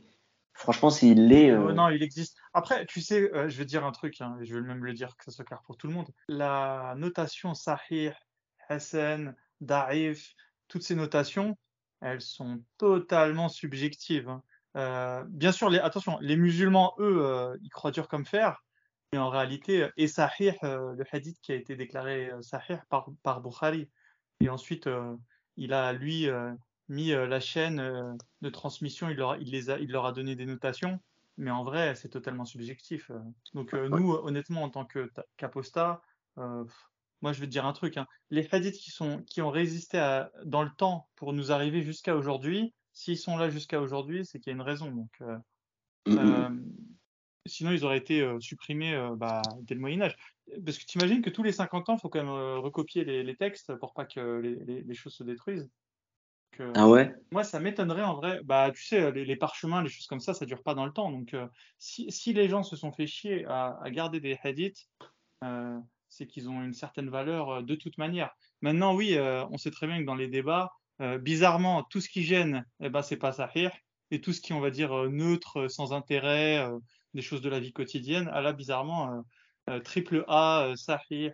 franchement, 0.53 0.91
s'il 0.91 1.29
l'est. 1.29 1.51
Euh, 1.51 1.73
non, 1.73 1.89
il 1.91 2.03
existe. 2.03 2.37
Après, 2.53 2.87
tu 2.87 3.01
sais, 3.01 3.33
euh, 3.33 3.49
je 3.49 3.59
vais 3.59 3.65
dire 3.65 3.85
un 3.85 3.93
truc, 3.93 4.21
hein, 4.21 4.37
je 4.43 4.55
vais 4.55 4.61
même 4.61 4.85
le 4.85 4.93
dire 4.93 5.17
que 5.17 5.25
ça 5.25 5.31
soit 5.31 5.45
clair 5.45 5.63
pour 5.63 5.77
tout 5.77 5.87
le 5.87 5.93
monde. 5.93 6.09
La 6.29 6.95
notation 6.97 7.55
sahih, 7.55 8.11
Hassan, 8.69 9.37
Da'if, 9.61 10.35
toutes 10.69 10.83
ces 10.83 10.95
notations, 10.95 11.57
elles 12.01 12.23
sont 12.23 12.63
totalement 12.79 13.49
subjectives. 13.49 14.29
Hein. 14.75 15.25
bien 15.29 15.53
sûr, 15.53 15.73
attention, 15.83 16.19
les 16.21 16.37
musulmans, 16.37 16.95
eux, 16.99 17.57
ils 17.63 17.71
croient 17.71 17.93
dur 17.93 18.09
comme 18.09 18.27
fer 18.27 18.66
en 19.19 19.31
réalité, 19.31 19.89
et 19.97 20.09
sahih, 20.09 20.53
euh, 20.65 20.95
le 20.95 21.05
hadith 21.13 21.39
qui 21.41 21.53
a 21.53 21.55
été 21.55 21.77
déclaré 21.77 22.31
euh, 22.31 22.43
sahih 22.43 22.79
par, 22.89 23.09
par 23.23 23.41
Bukhari. 23.41 23.89
Et 24.41 24.49
ensuite, 24.49 24.87
euh, 24.87 25.17
il 25.57 25.73
a, 25.73 25.93
lui, 25.93 26.29
mis 26.89 27.09
la 27.09 27.41
chaîne 27.41 28.17
de 28.43 28.51
transmission, 28.51 29.09
il 29.09 29.17
leur, 29.17 29.37
il, 29.37 29.51
les 29.51 29.71
a, 29.71 29.79
il 29.79 29.91
leur 29.91 30.05
a 30.05 30.13
donné 30.13 30.37
des 30.37 30.45
notations, 30.45 31.01
mais 31.39 31.51
en 31.51 31.65
vrai, 31.65 31.95
c'est 31.95 32.11
totalement 32.11 32.45
subjectif. 32.45 33.11
Donc, 33.55 33.73
nous, 33.73 34.13
honnêtement, 34.13 34.63
en 34.65 34.69
tant 34.69 34.87
qu'apostat, 35.39 36.03
moi, 36.37 37.33
je 37.33 37.41
vais 37.41 37.47
te 37.47 37.51
dire 37.51 37.65
un 37.65 37.73
truc. 37.73 37.97
Hein. 37.97 38.07
Les 38.31 38.47
hadiths 38.53 38.77
qui, 38.77 38.91
sont, 38.91 39.23
qui 39.23 39.41
ont 39.41 39.51
résisté 39.51 39.99
à, 39.99 40.31
dans 40.45 40.63
le 40.63 40.71
temps 40.77 41.09
pour 41.17 41.33
nous 41.33 41.51
arriver 41.51 41.81
jusqu'à 41.81 42.15
aujourd'hui, 42.15 42.75
s'ils 42.93 43.19
sont 43.19 43.39
là 43.39 43.49
jusqu'à 43.49 43.81
aujourd'hui, 43.81 44.27
c'est 44.27 44.39
qu'il 44.39 44.51
y 44.51 44.55
a 44.55 44.57
une 44.57 44.63
raison. 44.63 44.91
Donc, 44.91 45.21
mm, 46.07 46.13
mm. 46.13 46.86
Sinon, 47.47 47.73
ils 47.73 47.85
auraient 47.85 47.99
été 47.99 48.21
euh, 48.21 48.39
supprimés 48.41 48.95
euh, 48.95 49.15
bah, 49.17 49.43
dès 49.63 49.75
le 49.75 49.81
Moyen 49.81 50.03
Âge. 50.03 50.17
Parce 50.65 50.79
que 50.79 50.85
tu 50.85 50.99
imagines 50.99 51.23
que 51.23 51.31
tous 51.31 51.43
les 51.43 51.53
50 51.53 51.89
ans, 51.89 51.97
il 51.97 52.01
faut 52.01 52.09
quand 52.09 52.21
même 52.21 52.29
euh, 52.29 52.59
recopier 52.59 53.05
les, 53.05 53.37
textes 53.37 53.75
pour 53.77 53.95
pas 53.95 54.05
que 54.05 54.41
les, 54.67 54.95
choses 54.95 55.15
se 55.15 55.25
détruisent. 55.25 55.69
ah 56.75 56.89
ouais? 56.89 57.13
Moi, 57.33 57.43
ça 57.43 57.59
m'étonnerait 57.59 58.03
en 58.03 58.15
vrai. 58.15 58.41
Bah, 58.45 58.71
tu 58.73 58.85
sais, 58.85 59.11
les, 59.13 59.37
parchemins, 59.37 59.83
les 59.83 59.89
choses 59.89 60.07
comme 60.07 60.21
ça, 60.21 60.35
ça 60.35 60.47
dure 60.47 60.63
pas 60.63 60.75
dans 60.75 60.87
le 60.87 60.93
temps. 60.93 61.11
Donc, 61.11 61.35
si, 61.79 62.11
si, 62.13 62.33
les 62.33 62.49
gens 62.49 62.63
se 62.63 62.77
sont 62.77 62.93
fait 62.93 63.09
chier 63.09 63.45
à, 63.47 63.79
garder 63.87 64.21
des 64.21 64.39
hadiths, 64.43 64.89
c'est 66.09 66.27
qu'ils 66.27 66.49
ont 66.49 66.63
une 66.63 66.75
certaine 66.75 67.11
valeur 67.11 67.65
de 67.65 67.75
toute 67.75 67.99
manière. 67.99 68.31
Maintenant, 68.61 68.95
oui, 68.95 69.19
on 69.19 69.59
sait 69.59 69.73
très 69.73 69.89
bien 69.89 69.99
que 69.99 70.07
dans 70.07 70.15
les 70.15 70.29
débats, 70.29 70.71
bizarrement, 71.21 71.83
tout 71.83 72.01
ce 72.01 72.09
qui 72.09 72.23
gêne, 72.23 72.65
eh 72.81 72.89
ben, 72.89 73.03
c'est 73.03 73.17
pas 73.17 73.33
sahih. 73.33 73.71
Et 74.13 74.21
tout 74.21 74.33
ce 74.33 74.41
qui, 74.41 74.53
on 74.53 74.61
va 74.61 74.71
dire, 74.71 74.95
neutre, 75.11 75.67
sans 75.67 75.93
intérêt, 75.93 76.65
des 77.17 77.23
choses 77.23 77.41
de 77.41 77.49
la 77.49 77.59
vie 77.59 77.73
quotidienne. 77.73 78.31
Ah 78.33 78.41
là, 78.41 78.53
bizarrement, 78.53 79.11
euh, 79.11 79.21
euh, 79.71 79.81
triple 79.81 80.25
A, 80.29 80.67
euh, 80.67 80.77
sahih. 80.77 81.33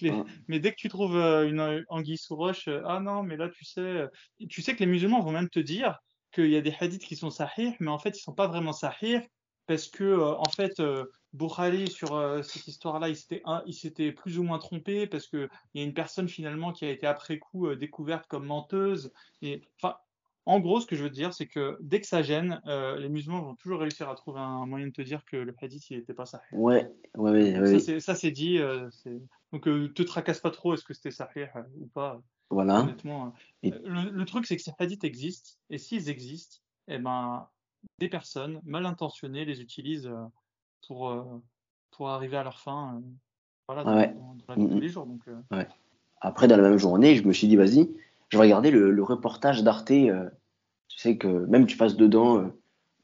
Mais 0.48 0.60
dès 0.60 0.72
que 0.72 0.76
tu 0.76 0.90
trouves 0.90 1.16
une 1.16 1.84
anguille 1.88 2.18
sous 2.18 2.36
roche, 2.36 2.68
ah 2.84 3.00
non, 3.00 3.22
mais 3.22 3.38
là, 3.38 3.48
tu 3.48 3.64
sais, 3.64 4.04
tu 4.50 4.60
sais 4.60 4.74
que 4.74 4.80
les 4.80 4.86
musulmans 4.86 5.22
vont 5.22 5.32
même 5.32 5.48
te 5.48 5.58
dire 5.58 5.98
qu'il 6.32 6.50
y 6.50 6.56
a 6.56 6.60
des 6.60 6.74
hadiths 6.78 7.06
qui 7.06 7.16
sont 7.16 7.30
sahih, 7.30 7.74
mais 7.80 7.90
en 7.90 7.98
fait, 7.98 8.10
ils 8.10 8.20
sont 8.20 8.34
pas 8.34 8.46
vraiment 8.46 8.74
sahih 8.74 9.20
parce 9.66 9.88
que 9.88 10.20
en 10.20 10.50
fait 10.54 10.82
Bukhari 11.32 11.90
sur 11.90 12.44
cette 12.44 12.68
histoire-là 12.68 13.08
il 13.08 13.74
s'était 13.74 14.12
plus 14.12 14.38
ou 14.38 14.42
moins 14.42 14.58
trompé 14.58 15.06
parce 15.06 15.28
que 15.28 15.48
il 15.72 15.80
y 15.80 15.82
a 15.82 15.86
une 15.86 15.94
personne 15.94 16.28
finalement 16.28 16.72
qui 16.72 16.84
a 16.84 16.90
été 16.90 17.06
après 17.06 17.38
coup 17.38 17.74
découverte 17.74 18.26
comme 18.26 18.44
menteuse 18.44 19.10
et 19.40 19.62
enfin 19.80 19.96
en 20.46 20.60
gros, 20.60 20.80
ce 20.80 20.86
que 20.86 20.96
je 20.96 21.02
veux 21.02 21.10
dire, 21.10 21.34
c'est 21.34 21.46
que 21.46 21.76
dès 21.80 22.00
que 22.00 22.06
ça 22.06 22.22
gêne, 22.22 22.60
euh, 22.66 22.98
les 22.98 23.08
musulmans 23.08 23.42
vont 23.42 23.54
toujours 23.56 23.80
réussir 23.80 24.08
à 24.08 24.14
trouver 24.14 24.40
un 24.40 24.64
moyen 24.64 24.86
de 24.86 24.92
te 24.92 25.02
dire 25.02 25.24
que 25.24 25.36
le 25.36 25.54
hadith, 25.60 25.90
il 25.90 25.98
n'était 25.98 26.14
pas 26.14 26.24
sahih. 26.24 26.42
Ouais, 26.52 26.90
ouais, 27.16 27.58
ouais. 27.60 28.00
Ça, 28.00 28.14
c'est 28.14 28.30
dit. 28.30 28.58
Euh, 28.58 28.88
donc, 29.52 29.66
euh, 29.68 29.88
te 29.92 30.02
tracasse 30.02 30.40
pas 30.40 30.50
trop, 30.50 30.74
est-ce 30.74 30.84
que 30.84 30.94
c'était 30.94 31.10
sahih 31.10 31.48
ou 31.80 31.86
pas 31.88 32.22
Voilà. 32.50 32.82
Honnêtement, 32.82 33.34
Et- 33.62 33.72
euh, 33.72 33.78
le, 33.84 34.10
le 34.10 34.24
truc, 34.24 34.46
c'est 34.46 34.56
que 34.56 34.62
ces 34.62 34.72
hadiths 34.78 35.04
existent, 35.04 35.50
et 35.68 35.78
s'ils 35.78 36.08
existent, 36.08 36.58
eh 36.88 36.98
ben, 36.98 37.48
des 37.98 38.08
personnes 38.08 38.60
mal 38.64 38.86
intentionnées 38.86 39.44
les 39.44 39.60
utilisent 39.60 40.06
euh, 40.06 40.24
pour, 40.86 41.10
euh, 41.10 41.24
pour 41.90 42.08
arriver 42.10 42.36
à 42.36 42.44
leur 42.44 42.60
fin, 42.60 42.96
euh, 42.96 43.00
voilà, 43.68 43.82
dans, 43.84 43.96
Ouais. 43.96 44.14
dans- 44.14 44.34
dans 44.34 44.44
la 44.48 44.54
vie 44.54 44.66
de 44.68 44.72
tous 44.74 44.80
les 44.80 44.88
jours. 44.88 45.06
Donc, 45.06 45.26
euh, 45.28 45.64
Après, 46.20 46.46
dans 46.48 46.56
la 46.56 46.62
même 46.68 46.78
journée, 46.78 47.14
je 47.16 47.26
me 47.26 47.32
suis 47.32 47.46
dit, 47.48 47.56
vas-y, 47.56 47.90
je 48.28 48.38
regarder 48.38 48.70
le, 48.70 48.90
le 48.90 49.02
reportage 49.02 49.62
d'Arte. 49.62 49.90
euh, 49.90 50.28
tu 50.88 50.98
sais 50.98 51.16
que 51.16 51.26
même 51.26 51.66
tu 51.66 51.76
passes 51.76 51.96
dedans 51.96 52.38
euh, 52.38 52.46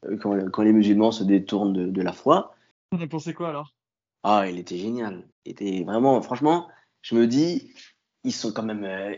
euh, 0.05 0.17
quand, 0.17 0.49
quand 0.51 0.63
les 0.63 0.73
musulmans 0.73 1.11
se 1.11 1.23
détournent 1.23 1.73
de, 1.73 1.87
de 1.87 2.01
la 2.01 2.13
foi. 2.13 2.55
on 2.91 3.01
a 3.01 3.07
pensé 3.07 3.33
quoi 3.33 3.49
alors? 3.49 3.73
Ah, 4.23 4.45
il 4.49 4.57
était 4.57 4.77
génial. 4.77 5.27
Il 5.45 5.51
était 5.51 5.83
vraiment, 5.83 6.21
franchement, 6.21 6.67
je 7.01 7.15
me 7.15 7.27
dis, 7.27 7.73
ils 8.23 8.31
sont 8.31 8.51
quand 8.53 8.63
même, 8.63 8.85
euh, 8.85 9.15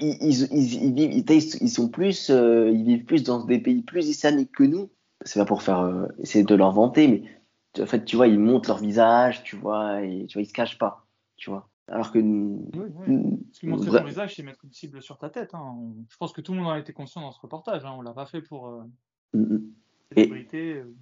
ils, 0.00 0.16
ils, 0.22 0.48
ils, 0.52 0.74
ils 0.84 0.94
vivent, 0.94 1.24
ils, 1.60 1.70
sont 1.70 1.88
plus, 1.88 2.30
ils 2.30 2.84
vivent 2.84 3.04
plus 3.04 3.22
dans 3.22 3.44
des 3.44 3.58
pays 3.58 3.82
plus 3.82 4.08
islamiques 4.08 4.52
que 4.52 4.64
nous. 4.64 4.90
C'est 5.24 5.40
pas 5.40 5.46
pour 5.46 5.62
faire, 5.62 6.06
essayer 6.18 6.44
de 6.44 6.54
leur 6.54 6.72
vanter, 6.72 7.08
mais 7.08 7.82
en 7.82 7.86
fait, 7.86 8.04
tu 8.04 8.16
vois, 8.16 8.28
ils 8.28 8.38
montent 8.38 8.68
leur 8.68 8.78
visage, 8.78 9.42
tu 9.42 9.56
vois, 9.56 10.02
et 10.02 10.26
tu 10.26 10.34
vois, 10.38 10.42
ils 10.42 10.46
se 10.48 10.52
cachent 10.52 10.78
pas, 10.78 11.06
tu 11.36 11.50
vois. 11.50 11.68
Alors 11.88 12.10
que 12.10 12.18
Oui, 12.18 12.68
oui. 12.74 13.38
que 13.60 13.66
montrer 13.66 13.90
vra- 13.90 14.00
ton 14.00 14.06
visage, 14.06 14.34
c'est 14.34 14.42
mettre 14.42 14.64
une 14.64 14.72
cible 14.72 15.00
sur 15.02 15.18
ta 15.18 15.30
tête. 15.30 15.54
hein. 15.54 15.76
Je 16.10 16.16
pense 16.16 16.32
que 16.32 16.40
tout 16.40 16.52
le 16.52 16.58
monde 16.58 16.68
en 16.68 16.72
a 16.72 16.78
été 16.78 16.92
conscient 16.92 17.20
dans 17.20 17.30
ce 17.32 17.40
reportage. 17.40 17.84
Hein. 17.84 17.94
On 17.96 18.02
l'a 18.02 18.12
pas 18.12 18.26
fait 18.26 18.42
pour 18.42 18.68
euh, 18.68 18.82
Mm, 19.34 19.58
et, 20.16 20.30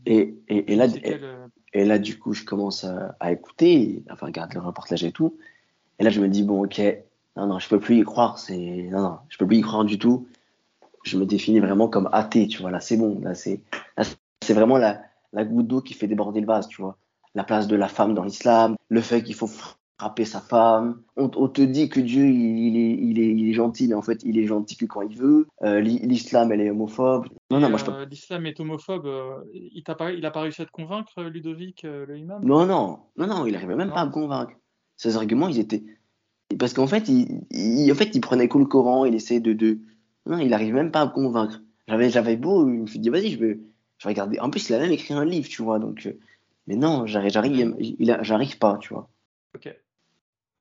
et, 0.06 0.72
et 0.72 0.76
là, 0.76 0.88
c'est 0.88 0.98
et, 0.98 1.02
quel, 1.02 1.48
et 1.72 1.84
là, 1.84 1.98
du 1.98 2.18
coup, 2.18 2.32
je 2.32 2.44
commence 2.44 2.84
à, 2.84 3.16
à 3.20 3.32
écouter, 3.32 4.02
enfin, 4.10 4.26
regarder 4.26 4.54
le 4.54 4.62
reportage 4.62 5.04
et 5.04 5.12
tout. 5.12 5.36
Et 5.98 6.04
là, 6.04 6.10
je 6.10 6.20
me 6.20 6.28
dis, 6.28 6.42
bon, 6.42 6.64
ok, 6.64 6.80
non, 7.36 7.46
non, 7.46 7.58
je 7.58 7.68
peux 7.68 7.78
plus 7.78 7.98
y 8.00 8.02
croire, 8.02 8.38
c'est, 8.38 8.88
non, 8.90 9.02
non, 9.02 9.18
je 9.28 9.38
peux 9.38 9.46
plus 9.46 9.58
y 9.58 9.60
croire 9.60 9.84
du 9.84 9.98
tout. 9.98 10.26
Je 11.04 11.18
me 11.18 11.26
définis 11.26 11.60
vraiment 11.60 11.86
comme 11.88 12.08
athée, 12.12 12.48
tu 12.48 12.62
vois, 12.62 12.70
là, 12.70 12.80
c'est 12.80 12.96
bon, 12.96 13.20
là, 13.20 13.34
c'est, 13.34 13.60
là, 13.98 14.04
c'est 14.42 14.54
vraiment 14.54 14.78
la, 14.78 15.02
la 15.32 15.44
goutte 15.44 15.66
d'eau 15.68 15.80
qui 15.82 15.92
fait 15.94 16.06
déborder 16.08 16.40
le 16.40 16.46
vase, 16.46 16.66
tu 16.66 16.80
vois. 16.80 16.96
La 17.34 17.44
place 17.44 17.66
de 17.68 17.76
la 17.76 17.88
femme 17.88 18.14
dans 18.14 18.24
l'islam, 18.24 18.74
le 18.88 19.00
fait 19.00 19.22
qu'il 19.22 19.34
faut 19.34 19.48
frapper 19.98 20.24
sa 20.24 20.40
femme. 20.40 21.02
On, 21.16 21.30
on 21.36 21.48
te 21.48 21.62
dit 21.62 21.88
que 21.88 22.00
Dieu, 22.00 22.24
il, 22.26 22.58
il 22.58 22.76
est, 22.76 22.92
il, 23.00 23.18
est, 23.20 23.32
il 23.32 23.48
est 23.48 23.52
gentil, 23.52 23.88
mais 23.88 23.94
en 23.94 24.02
fait, 24.02 24.20
il 24.24 24.38
est 24.38 24.46
gentil 24.46 24.76
que 24.76 24.86
quand 24.86 25.02
il 25.02 25.16
veut. 25.16 25.46
Euh, 25.62 25.80
l'i- 25.80 26.00
l'islam, 26.00 26.52
elle 26.52 26.60
est 26.60 26.70
homophobe. 26.70 27.26
Non, 27.50 27.60
non, 27.60 27.70
moi, 27.70 27.78
je 27.78 27.90
euh, 27.90 28.04
L'islam 28.06 28.46
est 28.46 28.58
homophobe. 28.60 29.06
euh, 29.06 29.36
il 29.52 29.82
t'a 29.84 29.94
pas, 29.94 30.12
il 30.12 30.26
réussi 30.26 30.62
à 30.62 30.66
te 30.66 30.70
convaincre, 30.70 31.22
Ludovic, 31.22 31.82
le 31.84 32.16
imam? 32.18 32.44
Non, 32.44 32.66
non, 32.66 33.00
non, 33.16 33.26
non, 33.26 33.46
il 33.46 33.54
arrivait 33.56 33.76
même 33.76 33.88
Non. 33.88 33.94
pas 33.94 34.00
à 34.00 34.06
me 34.06 34.10
convaincre. 34.10 34.52
Ses 34.96 35.16
arguments, 35.16 35.48
ils 35.48 35.58
étaient. 35.58 35.84
Parce 36.58 36.74
qu'en 36.74 36.86
fait, 36.86 37.08
il, 37.08 37.40
il- 37.50 37.90
en 37.90 37.94
fait, 37.94 38.14
il 38.14 38.20
prenait 38.20 38.48
que 38.48 38.58
le 38.58 38.66
Coran, 38.66 39.04
il 39.04 39.14
essayait 39.14 39.40
de. 39.40 39.52
de... 39.52 39.78
Non, 40.26 40.38
il 40.38 40.52
arrive 40.54 40.74
même 40.74 40.90
pas 40.90 41.02
à 41.02 41.06
me 41.06 41.10
convaincre. 41.12 41.60
J'avais, 41.86 42.36
beau, 42.36 42.66
je 42.68 42.74
me 42.74 42.86
suis 42.86 42.98
dit, 42.98 43.10
vas-y, 43.10 43.30
je 43.30 43.38
vais, 43.38 43.60
je 43.98 44.08
vais 44.08 44.12
regarder. 44.14 44.40
En 44.40 44.50
plus, 44.50 44.68
il 44.70 44.74
a 44.74 44.78
même 44.78 44.90
écrit 44.92 45.14
un 45.14 45.24
livre, 45.24 45.48
tu 45.48 45.62
vois, 45.62 45.78
donc. 45.78 46.08
Mais 46.66 46.76
non, 46.76 47.06
j'arrive, 47.06 47.30
j'arrive, 47.30 47.76
il 47.78 48.10
a- 48.10 48.22
j'arrive 48.22 48.58
pas, 48.58 48.78
tu 48.78 48.94
vois. 48.94 49.08
Ok. 49.54 49.68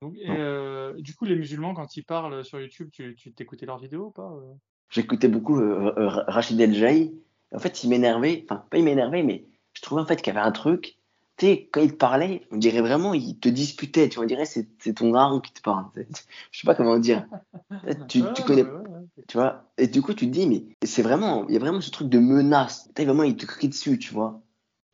Donc, 0.03 0.15
euh, 0.27 0.93
du 0.99 1.15
coup, 1.15 1.25
les 1.25 1.35
musulmans, 1.35 1.73
quand 1.73 1.95
ils 1.95 2.03
parlent 2.03 2.43
sur 2.43 2.59
YouTube, 2.59 2.89
tu 2.91 3.15
tu 3.15 3.31
t'écoutais 3.33 3.65
leurs 3.65 3.77
vidéos 3.77 4.07
ou 4.07 4.11
pas? 4.11 4.31
euh? 4.31 4.53
J'écoutais 4.89 5.27
beaucoup 5.27 5.59
euh, 5.59 5.91
Rachid 6.27 6.59
El 6.59 6.73
Jaï. 6.73 7.13
En 7.53 7.59
fait, 7.59 7.83
il 7.83 7.89
m'énervait, 7.89 8.45
enfin, 8.49 8.65
pas 8.69 8.77
il 8.77 8.83
m'énervait, 8.83 9.23
mais 9.23 9.45
je 9.73 9.81
trouvais 9.81 10.01
en 10.01 10.05
fait 10.05 10.17
qu'il 10.17 10.33
y 10.33 10.37
avait 10.37 10.45
un 10.45 10.51
truc. 10.51 10.97
Tu 11.37 11.45
sais, 11.47 11.69
quand 11.71 11.81
il 11.81 11.91
te 11.93 11.97
parlait, 11.97 12.41
on 12.51 12.57
dirait 12.57 12.81
vraiment, 12.81 13.13
il 13.13 13.39
te 13.39 13.49
disputait, 13.49 14.09
tu 14.09 14.15
vois, 14.15 14.25
on 14.25 14.27
dirait 14.27 14.45
c'est 14.45 14.67
c'est 14.79 14.93
ton 14.93 15.11
daron 15.11 15.39
qui 15.39 15.51
te 15.53 15.61
parle. 15.61 15.85
Je 16.51 16.59
sais 16.59 16.65
pas 16.65 16.75
comment 16.75 16.99
dire. 16.99 17.25
Tu, 18.07 18.21
Ouais, 18.21 18.33
tu 18.33 18.43
connais 18.43 18.63
ouais, 18.63 18.69
ouais. 18.71 19.23
Tu 19.27 19.37
vois 19.37 19.71
Et 19.77 19.87
du 19.87 20.01
coup, 20.01 20.13
tu 20.13 20.27
te 20.27 20.31
dis, 20.31 20.47
mais 20.47 20.63
c'est 20.85 21.01
vraiment, 21.01 21.47
il 21.47 21.53
y 21.53 21.57
a 21.57 21.59
vraiment 21.59 21.81
ce 21.81 21.91
truc 21.91 22.07
de 22.09 22.19
menace. 22.19 22.89
T'as 22.93 23.03
vraiment, 23.03 23.23
il 23.23 23.35
te 23.35 23.45
crie 23.45 23.67
dessus, 23.67 23.97
tu 23.99 24.13
vois. 24.13 24.41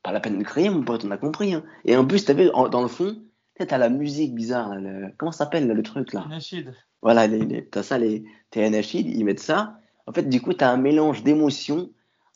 Pas 0.02 0.12
la 0.12 0.20
peine 0.22 0.40
de 0.40 0.44
crier, 0.44 0.70
mon 0.70 0.84
pote, 0.84 1.04
on 1.06 1.12
a 1.12 1.18
compris. 1.18 1.54
Hein. 1.54 1.64
Et 1.86 1.96
en 1.98 2.06
plus, 2.06 2.26
t'avais, 2.26 2.50
en- 2.52 2.70
dans 2.70 2.82
le 2.82 2.88
fond, 2.88 3.22
t'as 3.66 3.78
la 3.78 3.90
musique 3.90 4.34
bizarre, 4.36 4.70
là, 4.76 4.80
le- 4.80 5.14
comment 5.18 5.32
s'appelle, 5.32 5.68
le 5.68 5.84
truc, 5.84 6.14
là? 6.14 6.22
Rachid. 6.22 6.74
Voilà, 7.02 7.28
les, 7.28 7.40
les- 7.46 7.66
t'as 7.66 7.84
ça, 7.84 7.98
les 7.98 8.24
TNHI, 8.52 9.00
ils 9.16 9.24
mettent 9.26 9.40
ça. 9.40 9.80
En 10.08 10.12
fait, 10.14 10.24
du 10.28 10.42
coup, 10.42 10.54
t'as 10.54 10.72
un 10.72 10.78
mélange 10.78 11.24
d'émotions. 11.24 11.92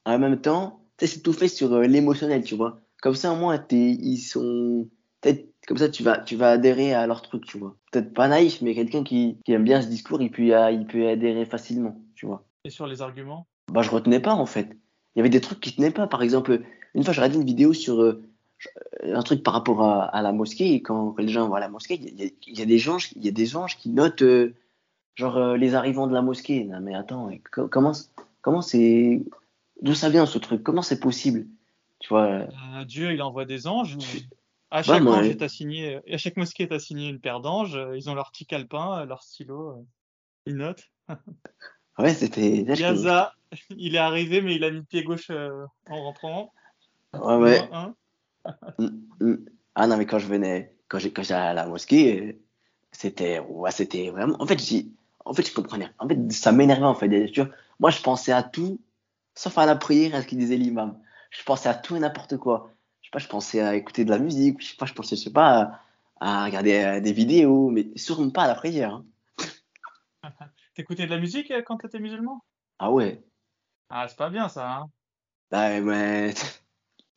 En 0.06 0.20
même 0.20 0.40
temps, 0.40 0.82
c'est 1.00 1.22
tout 1.24 1.34
fait 1.34 1.48
sur 1.48 1.74
euh, 1.74 1.84
l'émotionnel, 1.88 2.44
tu 2.44 2.56
vois. 2.56 2.80
Comme 3.02 3.16
ça, 3.16 3.32
au 3.34 3.36
moins, 3.36 3.58
t'es, 3.58 3.92
ils 3.92 4.20
sont, 4.20 4.88
peut-être, 5.22 5.50
comme 5.68 5.78
ça, 5.78 5.90
tu 5.90 6.04
vas, 6.04 6.18
tu 6.20 6.36
vas 6.36 6.52
adhérer 6.52 6.94
à 6.94 7.08
leur 7.08 7.22
truc, 7.22 7.46
tu 7.46 7.58
vois. 7.58 7.76
Peut-être 7.92 8.14
pas 8.14 8.28
naïf, 8.28 8.62
mais 8.62 8.74
quelqu'un 8.76 9.04
qui, 9.04 9.38
qui 9.46 9.52
aime 9.54 9.64
bien 9.64 9.82
ce 9.82 9.88
discours, 9.88 10.22
il 10.22 10.32
peut, 10.32 10.44
y 10.44 10.54
a- 10.54 10.72
il 10.72 10.86
peut 10.88 11.08
adhérer 11.10 11.46
facilement, 11.46 12.02
tu 12.16 12.26
vois. 12.26 12.46
Et 12.66 12.70
sur 12.70 12.88
les 12.88 13.02
arguments? 13.02 13.48
Bah, 13.72 13.82
je 13.82 13.90
retenais 13.90 14.20
pas, 14.22 14.34
en 14.34 14.46
fait. 14.46 14.70
Il 15.16 15.20
y 15.20 15.22
avait 15.22 15.30
des 15.30 15.42
trucs 15.42 15.60
qui 15.60 15.76
tenaient 15.76 15.92
pas. 15.92 16.08
Par 16.08 16.24
exemple, 16.24 16.62
une 16.96 17.04
fois, 17.04 17.14
j'ai 17.14 17.22
regardé 17.22 17.38
une 17.40 17.46
vidéo 17.46 17.74
sur 17.74 18.02
euh, 18.02 18.24
un 19.04 19.22
truc 19.24 19.44
par 19.44 19.54
rapport 19.54 19.82
à, 19.84 20.06
à 20.06 20.22
la 20.22 20.32
mosquée. 20.32 20.82
Quand, 20.82 21.12
quand 21.12 21.22
les 21.22 21.30
gens 21.30 21.48
vont 21.48 21.56
à 21.56 21.60
la 21.60 21.70
mosquée, 21.70 21.96
il 22.02 22.20
y 22.20 22.26
a, 22.26 22.30
il 22.48 22.60
y 22.60 22.62
a 22.62 22.66
des 22.66 22.90
anges, 22.90 23.12
il 23.16 23.26
y 23.26 23.28
a 23.28 23.32
des 23.32 23.56
anges 23.56 23.78
qui 23.78 23.90
notent, 23.90 24.22
euh, 24.22 24.54
genre, 25.16 25.38
euh, 25.38 25.58
les 25.58 25.76
arrivants 25.76 26.08
de 26.08 26.14
la 26.14 26.22
mosquée. 26.22 26.64
Non, 26.64 26.80
mais 26.80 26.96
attends, 26.96 27.30
co- 27.52 27.68
comment, 27.68 27.92
comment 28.42 28.62
c'est, 28.62 29.22
d'où 29.82 29.94
ça 29.94 30.10
vient 30.10 30.26
ce 30.26 30.38
truc? 30.40 30.64
Comment 30.64 30.82
c'est 30.82 31.00
possible? 31.00 31.48
Tu 32.00 32.10
vois, 32.10 32.26
euh, 32.26 32.48
Euh, 32.78 32.86
Dieu, 32.86 33.14
il 33.14 33.22
envoie 33.22 33.46
des 33.46 33.68
anges. 33.68 33.98
À 34.72 34.82
chaque 34.82 35.04
moi, 35.04 35.18
ange 35.18 35.26
ouais. 35.26 35.32
est 35.32 35.42
assigné, 35.44 36.00
à 36.12 36.18
chaque 36.18 36.36
mosquée 36.36 36.64
est 36.64 36.72
assigné 36.74 37.08
une 37.10 37.20
paire 37.20 37.40
d'anges. 37.42 37.76
euh, 37.76 37.96
Ils 37.96 38.10
ont 38.10 38.16
leur 38.16 38.32
petit 38.32 38.46
calepin, 38.46 39.02
euh, 39.02 39.06
leur 39.06 39.22
stylo. 39.22 39.70
euh, 39.70 39.84
Ils 40.48 40.56
notent. 40.56 40.84
ouais, 42.00 42.14
c'était, 42.14 42.64
Gaza, 42.64 43.34
il 43.78 43.96
est 43.96 44.00
arrivé, 44.00 44.42
mais 44.42 44.56
il 44.56 44.64
a 44.64 44.72
mis 44.72 44.78
le 44.78 44.84
pied 44.84 45.04
gauche 45.04 45.30
euh, 45.30 45.66
en 45.90 46.02
rentrant. 46.04 46.52
ouais, 47.14 47.36
ouais. 47.36 47.70
Un. 47.72 47.94
Ah 49.76 49.88
non, 49.88 49.98
mais 49.98 50.06
quand 50.06 50.20
je 50.20 50.28
venais, 50.28 50.76
quand 50.88 51.00
j'allais 51.00 51.34
à 51.34 51.54
la 51.54 51.66
mosquée, 51.68 52.42
c'était, 52.92 53.40
ouais, 53.40 53.72
c'était 53.72 54.10
vraiment, 54.10 54.36
en 54.40 54.46
fait, 54.46 54.58
en 55.26 55.34
fait, 55.34 55.48
je 55.48 55.54
comprenais, 55.54 55.90
en 56.00 56.08
fait, 56.08 56.32
ça 56.32 56.52
m'énervait, 56.52 56.86
en 56.86 56.96
fait, 56.96 57.32
tu 57.32 57.42
vois. 57.42 57.52
Moi, 57.80 57.90
je 57.92 58.02
pensais 58.02 58.32
à 58.32 58.44
tout, 58.44 58.80
sauf 59.36 59.58
à 59.58 59.66
la 59.66 59.76
prière, 59.76 60.16
à 60.16 60.22
ce 60.22 60.28
qu'il 60.28 60.38
disait 60.38 60.58
l'imam. 60.58 61.00
Je 61.32 61.44
pensais 61.44 61.70
à 61.70 61.74
tout 61.74 61.96
et 61.96 62.00
n'importe 62.00 62.38
quoi. 62.38 62.72
Je 63.02 63.08
sais 63.08 63.12
pas, 63.12 63.20
je 63.20 63.28
pensais 63.28 63.62
à 63.62 63.76
écouter 63.76 64.06
de 64.06 64.12
la 64.12 64.20
musique, 64.20 64.62
je 64.62 64.68
sais 64.72 64.78
pas, 64.78 64.86
je 64.86 64.94
pensais, 64.94 65.16
je 65.16 65.24
sais 65.24 65.34
pas, 65.34 65.82
à, 66.20 66.42
à 66.42 66.46
regarder 66.46 66.84
euh, 66.84 67.00
des 67.02 67.14
vidéos, 67.14 67.70
mais 67.70 67.88
sûrement 67.96 68.30
pas 68.30 68.44
à 68.44 68.48
la 68.48 68.56
prière. 68.56 68.94
hein. 68.94 69.06
T'écoutais 70.76 71.06
de 71.06 71.12
la 71.12 71.20
musique 71.20 71.52
euh, 71.52 71.62
quand 71.64 71.78
t'étais 71.78 72.00
musulman? 72.00 72.44
Ah 72.80 72.92
ouais. 72.92 73.24
Ah, 73.90 74.08
c'est 74.08 74.18
pas 74.18 74.30
bien 74.30 74.50
ça, 74.50 74.72
hein. 74.72 74.92
Bah, 75.52 75.80
mais, 75.82 76.34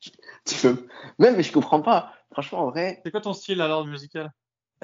tu 0.01 0.55
peux, 0.63 0.87
même, 1.19 1.43
je 1.43 1.53
comprends 1.53 1.81
pas. 1.81 2.13
Franchement, 2.33 2.61
en 2.61 2.71
vrai, 2.71 3.01
C'est 3.05 3.11
quoi 3.11 3.21
ton 3.21 3.33
style 3.33 3.61
alors 3.61 3.87
musical? 3.87 4.31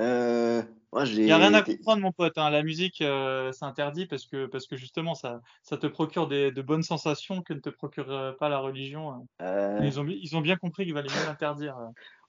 euh, 0.01 0.63
moi, 0.93 1.05
j'ai, 1.05 1.23
Il 1.23 1.29
y 1.29 1.33
a 1.33 1.37
rien 1.39 1.55
à 1.55 1.63
comprendre, 1.63 2.03
mon 2.03 2.13
pote. 2.13 2.37
Hein. 2.39 2.51
La 2.51 2.63
musique, 2.63 3.01
euh, 3.03 3.53
c'est 3.53 3.65
interdit 3.65 4.07
parce 4.07 4.27
que, 4.27 4.47
parce 4.47 4.67
que 4.67 4.77
justement, 4.77 5.15
ça, 5.15 5.41
ça 5.63 5.77
te 5.77 5.87
procure 5.87 6.29
des, 6.29 6.51
de 6.51 6.63
bonnes 6.63 6.83
sensations 6.83 7.43
que 7.43 7.53
ne 7.53 7.61
te 7.61 7.71
procure 7.71 8.11
euh, 8.11 8.33
pas 8.33 8.49
la 8.49 8.59
religion. 8.59 9.27
euh, 9.43 9.81
Ils 9.83 10.01
ont, 10.01 10.07
ils 10.09 10.37
ont 10.37 10.41
bien 10.41 10.57
compris 10.57 10.85
qu'il 10.85 10.95
valait 10.95 11.09
mieux 11.15 11.25
l'interdire. 11.27 11.77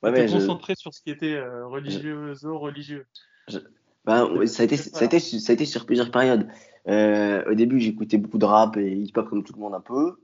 ouais, 0.03 0.11
mais 0.11 0.25
te 0.25 0.31
je- 0.31 0.34
concentrer 0.34 0.75
sur 0.75 0.93
ce 0.93 1.01
qui 1.01 1.09
était 1.11 1.39
religieux, 1.65 2.34
religieux. 2.43 3.05
Ben, 4.05 4.25
ouais, 4.34 4.47
ça 4.47 4.63
a 4.63 4.65
été, 4.65 4.75
ça 4.75 4.99
a 4.99 5.05
été, 5.05 5.19
ça 5.19 5.51
a 5.51 5.53
été 5.53 5.65
sur 5.65 5.86
plusieurs 5.86 6.11
périodes. 6.11 6.47
Au 6.88 7.53
début, 7.53 7.79
j'écoutais 7.79 8.17
beaucoup 8.17 8.38
de 8.38 8.45
rap 8.45 8.75
et 8.77 8.91
hip-hop 8.91 9.29
comme 9.29 9.43
tout 9.43 9.53
le 9.53 9.59
monde 9.59 9.73
un 9.75 9.81
peu. 9.81 10.17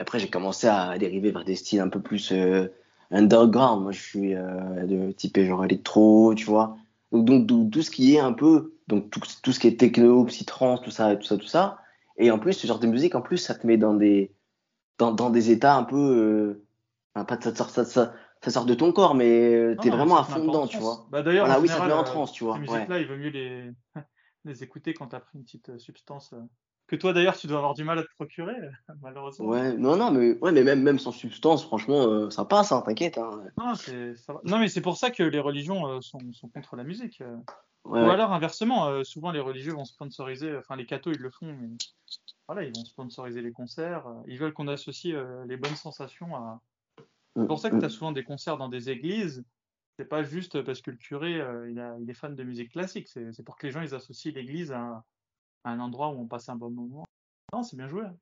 Après, 0.00 0.18
j'ai 0.18 0.28
commencé 0.30 0.66
à 0.66 0.96
dériver 0.98 1.30
vers 1.30 1.44
des 1.44 1.54
styles 1.56 1.80
un 1.80 1.88
peu 1.88 2.00
plus 2.00 2.32
euh, 2.32 2.68
underground. 3.10 3.82
Moi, 3.82 3.92
je 3.92 4.00
suis 4.00 4.34
euh, 4.34 4.86
de 4.86 5.12
type 5.12 5.38
genre 5.38 5.64
électro, 5.64 6.34
tu 6.34 6.46
vois. 6.46 6.76
Donc, 7.12 7.46
tout 7.70 7.82
ce 7.82 7.90
qui 7.90 8.14
est 8.14 8.20
un 8.20 8.32
peu, 8.32 8.74
donc 8.88 9.10
tout, 9.10 9.20
tout 9.42 9.52
ce 9.52 9.60
qui 9.60 9.66
est 9.66 9.78
techno, 9.78 10.24
psytrance, 10.24 10.80
tout 10.82 10.90
ça, 10.90 11.14
tout 11.16 11.26
ça, 11.26 11.36
tout 11.36 11.46
ça. 11.46 11.78
Et 12.16 12.30
en 12.30 12.38
plus, 12.38 12.52
ce 12.54 12.66
genre 12.66 12.78
de 12.78 12.86
musique, 12.86 13.14
en 13.14 13.20
plus, 13.20 13.38
ça 13.38 13.54
te 13.54 13.66
met 13.66 13.76
dans 13.76 13.94
des, 13.94 14.32
dans, 14.98 15.12
dans 15.12 15.30
des 15.30 15.50
états 15.50 15.74
un 15.76 15.84
peu, 15.84 15.96
euh, 15.96 16.66
enfin, 17.14 17.24
pas 17.24 17.40
ça, 17.40 17.54
ça, 17.54 17.84
ça, 17.84 18.14
ça 18.42 18.50
sort 18.50 18.64
de 18.66 18.74
ton 18.74 18.92
corps, 18.92 19.14
mais 19.14 19.54
euh, 19.54 19.76
t'es 19.80 19.90
vraiment 19.90 20.16
à 20.16 20.24
fond 20.24 20.44
dedans, 20.44 20.66
tu 20.66 20.78
vois. 20.78 21.06
Bah, 21.10 21.22
D'ailleurs, 21.22 21.46
Voilà, 21.46 21.60
oui, 21.60 21.68
ça 21.68 21.78
te 21.80 21.86
met 21.86 21.92
en 21.92 22.00
euh, 22.00 22.04
transe, 22.04 22.32
tu 22.32 22.44
vois. 22.44 22.54
ces 22.54 22.60
Ouais. 22.60 22.76
musiques-là, 22.76 23.00
il 23.00 23.06
vaut 23.06 23.16
mieux 23.16 23.30
les, 23.30 23.70
les 24.44 24.62
écouter 24.62 24.94
quand 24.94 25.08
t'as 25.08 25.20
pris 25.20 25.38
une 25.38 25.44
petite 25.44 25.78
substance. 25.78 26.34
Que 26.90 26.96
toi, 26.96 27.12
d'ailleurs, 27.12 27.36
tu 27.36 27.46
dois 27.46 27.58
avoir 27.58 27.74
du 27.74 27.84
mal 27.84 27.98
à 27.98 28.02
te 28.02 28.08
procurer, 28.16 28.54
malheureusement. 29.02 29.46
Ouais, 29.46 29.72
non, 29.74 29.96
non, 29.96 30.10
mais, 30.10 30.36
ouais, 30.40 30.50
mais 30.52 30.64
même, 30.64 30.82
même 30.82 30.98
sans 30.98 31.12
substance, 31.12 31.64
franchement, 31.64 32.02
euh, 32.08 32.30
ça 32.30 32.44
passe, 32.44 32.72
hein, 32.72 32.82
t'inquiète. 32.84 33.16
Hein. 33.18 33.44
Non, 33.56 33.74
ça 33.76 33.92
va. 34.32 34.40
Non, 34.44 34.58
mais 34.58 34.68
c'est 34.68 34.80
pour 34.80 34.96
ça 34.96 35.10
que 35.10 35.22
les 35.22 35.38
religions 35.38 35.86
euh, 35.86 36.00
sont, 36.00 36.18
sont 36.32 36.48
contre 36.48 36.74
la 36.76 36.84
musique. 36.84 37.20
euh. 37.20 37.36
Ouais, 37.84 38.04
Ou 38.04 38.10
alors, 38.10 38.32
inversement, 38.32 38.88
euh, 38.88 39.04
souvent 39.04 39.30
les 39.30 39.40
religieux 39.40 39.72
vont 39.72 39.84
sponsoriser, 39.86 40.54
enfin 40.56 40.76
les 40.76 40.84
cathos, 40.84 41.12
ils 41.12 41.20
le 41.20 41.30
font, 41.30 41.46
mais 41.58 41.68
voilà, 42.48 42.64
ils 42.64 42.74
vont 42.74 42.84
sponsoriser 42.84 43.40
les 43.40 43.52
concerts. 43.52 44.04
Ils 44.26 44.38
veulent 44.38 44.52
qu'on 44.52 44.68
associe 44.68 45.16
les 45.46 45.56
bonnes 45.56 45.76
sensations 45.76 46.34
à. 46.36 46.60
C'est 47.36 47.46
pour 47.46 47.58
ça 47.60 47.70
que 47.70 47.78
tu 47.78 47.84
as 47.84 47.88
souvent 47.88 48.12
des 48.12 48.24
concerts 48.24 48.58
dans 48.58 48.68
des 48.68 48.90
églises. 48.90 49.44
C'est 49.98 50.04
pas 50.04 50.22
juste 50.24 50.60
parce 50.62 50.82
que 50.82 50.90
le 50.90 50.96
curé, 50.96 51.42
il, 51.70 51.78
a- 51.78 51.96
il 52.00 52.10
est 52.10 52.14
fan 52.14 52.34
de 52.34 52.42
musique 52.42 52.72
classique. 52.72 53.06
C'est 53.08 53.42
pour 53.44 53.56
que 53.56 53.66
les 53.66 53.72
gens, 53.72 53.80
ils 53.82 53.94
associent 53.94 54.32
l'église 54.34 54.72
à 54.72 55.04
un 55.64 55.80
endroit 55.80 56.08
où 56.08 56.20
on 56.20 56.26
passe 56.26 56.48
un 56.48 56.56
bon 56.56 56.70
moment. 56.70 57.04
Non, 57.52 57.62
c'est 57.62 57.76
bien 57.76 57.88
joué. 57.88 58.02
hein. 58.02 58.14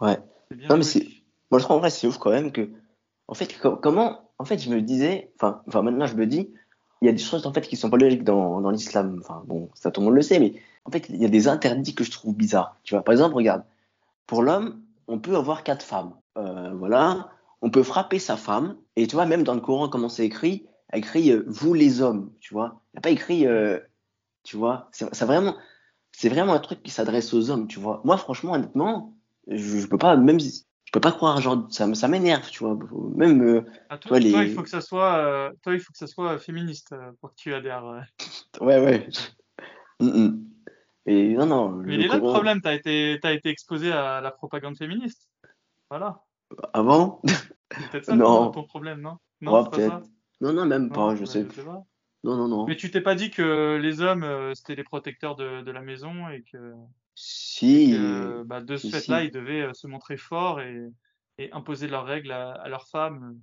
Ouais. 0.00 0.18
Bien 0.50 0.68
Non, 0.68 0.76
mais 0.76 0.82
c'est- 0.82 1.06
Moi, 1.50 1.58
je 1.58 1.64
trouve 1.64 1.76
en 1.76 1.80
vrai, 1.80 1.90
c'est 1.90 2.06
ouf 2.06 2.16
quand 2.18 2.30
même 2.30 2.50
que, 2.50 2.70
en 3.28 3.34
fait, 3.34 3.58
co- 3.60 3.76
comment, 3.76 4.30
en 4.38 4.44
fait, 4.44 4.58
je 4.58 4.70
me 4.70 4.80
disais, 4.80 5.30
enfin, 5.36 5.62
enfin, 5.66 5.82
maintenant, 5.82 6.06
je 6.06 6.14
me 6.16 6.26
dis, 6.26 6.50
il 7.02 7.06
y 7.06 7.08
a 7.08 7.12
des 7.12 7.18
choses, 7.18 7.46
en 7.46 7.52
fait, 7.52 7.60
qui 7.62 7.76
sont 7.76 7.90
pas 7.90 7.98
logiques 7.98 8.24
dans, 8.24 8.60
dans 8.62 8.70
l'islam. 8.70 9.18
Enfin, 9.20 9.42
bon, 9.46 9.68
ça, 9.74 9.90
tout 9.90 10.00
le 10.00 10.06
monde 10.06 10.14
le 10.14 10.22
sait, 10.22 10.38
mais 10.38 10.54
en 10.86 10.90
fait, 10.90 11.08
il 11.10 11.16
y 11.20 11.24
a 11.26 11.28
des 11.28 11.48
interdits 11.48 11.94
que 11.94 12.04
je 12.04 12.10
trouve 12.10 12.34
bizarres. 12.34 12.78
Tu 12.84 12.94
vois, 12.94 13.02
par 13.04 13.12
exemple, 13.12 13.34
regarde, 13.34 13.64
pour 14.26 14.42
l'homme, 14.42 14.82
on 15.08 15.18
peut 15.18 15.36
avoir 15.36 15.62
quatre 15.62 15.84
femmes. 15.84 16.14
Euh, 16.38 16.72
voilà. 16.74 17.28
On 17.60 17.70
peut 17.70 17.82
frapper 17.82 18.18
sa 18.18 18.36
femme. 18.36 18.76
Et 18.96 19.06
tu 19.06 19.14
vois, 19.16 19.26
même 19.26 19.42
dans 19.44 19.54
le 19.54 19.60
Coran, 19.60 19.88
comment 19.90 20.08
c'est 20.08 20.24
écrit, 20.24 20.66
écrit, 20.94 21.30
euh, 21.32 21.44
vous 21.46 21.74
les 21.74 22.00
hommes, 22.00 22.32
tu 22.40 22.54
vois. 22.54 22.80
Il 22.92 22.96
n'y 22.96 22.98
a 22.98 23.02
pas 23.02 23.10
écrit, 23.10 23.46
euh, 23.46 23.78
tu 24.42 24.56
vois. 24.56 24.88
C'est 24.92 25.24
vraiment, 25.24 25.54
c'est 26.12 26.28
vraiment 26.28 26.52
un 26.54 26.58
truc 26.60 26.82
qui 26.82 26.90
s'adresse 26.90 27.32
aux 27.34 27.50
hommes, 27.50 27.66
tu 27.66 27.80
vois. 27.80 28.00
Moi, 28.04 28.16
franchement, 28.16 28.52
honnêtement, 28.52 29.16
je, 29.48 29.78
je 29.78 29.86
peux 29.86 29.98
pas, 29.98 30.16
même, 30.16 30.38
si- 30.40 30.66
je 30.84 30.92
peux 30.92 31.00
pas 31.00 31.12
croire, 31.12 31.40
genre, 31.40 31.66
ça, 31.70 31.92
ça 31.94 32.08
m'énerve, 32.08 32.48
tu 32.50 32.64
vois. 32.64 32.78
Même, 33.16 33.42
euh, 33.42 33.62
Ah, 33.88 33.98
toi, 33.98 34.10
toi, 34.10 34.20
les- 34.20 34.30
toi, 34.30 34.44
il 34.44 34.52
faut 34.52 34.62
que 34.62 34.68
ça 34.70 34.80
soit, 34.80 35.16
euh, 35.16 35.50
toi, 35.62 35.74
il 35.74 35.80
faut 35.80 35.92
que 35.92 35.98
ça 35.98 36.06
soit 36.06 36.38
féministe 36.38 36.92
euh, 36.92 37.12
pour 37.20 37.30
que 37.30 37.36
tu 37.36 37.54
adhères. 37.54 37.84
euh. 37.86 38.00
ouais, 38.60 38.78
ouais. 38.84 39.08
Mm, 40.00 40.06
mm. 40.06 40.48
Et 41.06 41.34
non, 41.34 41.46
non. 41.46 41.70
Mais 41.70 41.94
il 41.94 42.02
est 42.02 42.08
là 42.08 42.16
le 42.16 42.22
problème, 42.22 42.60
t'as 42.60 42.74
été, 42.74 43.18
t'as 43.20 43.32
été 43.32 43.48
exposé 43.48 43.90
à 43.90 44.20
la 44.20 44.30
propagande 44.30 44.76
féministe. 44.76 45.28
Voilà. 45.90 46.22
Avant? 46.72 47.20
C'est 47.24 47.90
peut-être 47.90 48.04
ça 48.04 48.12
Non. 48.16 48.50
ton, 48.50 48.62
problème, 48.64 49.00
non? 49.00 49.18
Non, 49.40 49.64
Ouais, 49.64 49.70
peut-être. 49.70 50.02
Non, 50.40 50.52
non, 50.52 50.66
même 50.66 50.90
pas, 50.90 51.16
je 51.16 51.24
sais. 51.24 51.44
pas. 51.44 51.84
Non, 52.24 52.36
non, 52.36 52.48
non. 52.48 52.66
Mais 52.66 52.76
tu 52.76 52.90
t'es 52.90 53.00
pas 53.00 53.14
dit 53.14 53.30
que 53.30 53.78
les 53.80 54.00
hommes, 54.00 54.22
euh, 54.22 54.54
c'était 54.54 54.74
les 54.74 54.84
protecteurs 54.84 55.36
de, 55.36 55.62
de 55.62 55.70
la 55.70 55.80
maison 55.80 56.28
et 56.28 56.42
que, 56.42 56.72
Si. 57.14 57.90
et 57.90 57.96
que, 57.96 58.42
bah, 58.44 58.60
de 58.60 58.76
ce 58.76 58.86
si, 58.86 58.90
fait-là, 58.90 59.20
si. 59.20 59.26
ils 59.26 59.30
devaient 59.32 59.62
euh, 59.62 59.74
se 59.74 59.86
montrer 59.86 60.16
forts 60.16 60.60
et, 60.60 60.88
et 61.38 61.52
imposer 61.52 61.88
leurs 61.88 62.06
règles 62.06 62.30
à, 62.30 62.52
à 62.52 62.68
leurs 62.68 62.88
femmes 62.88 63.38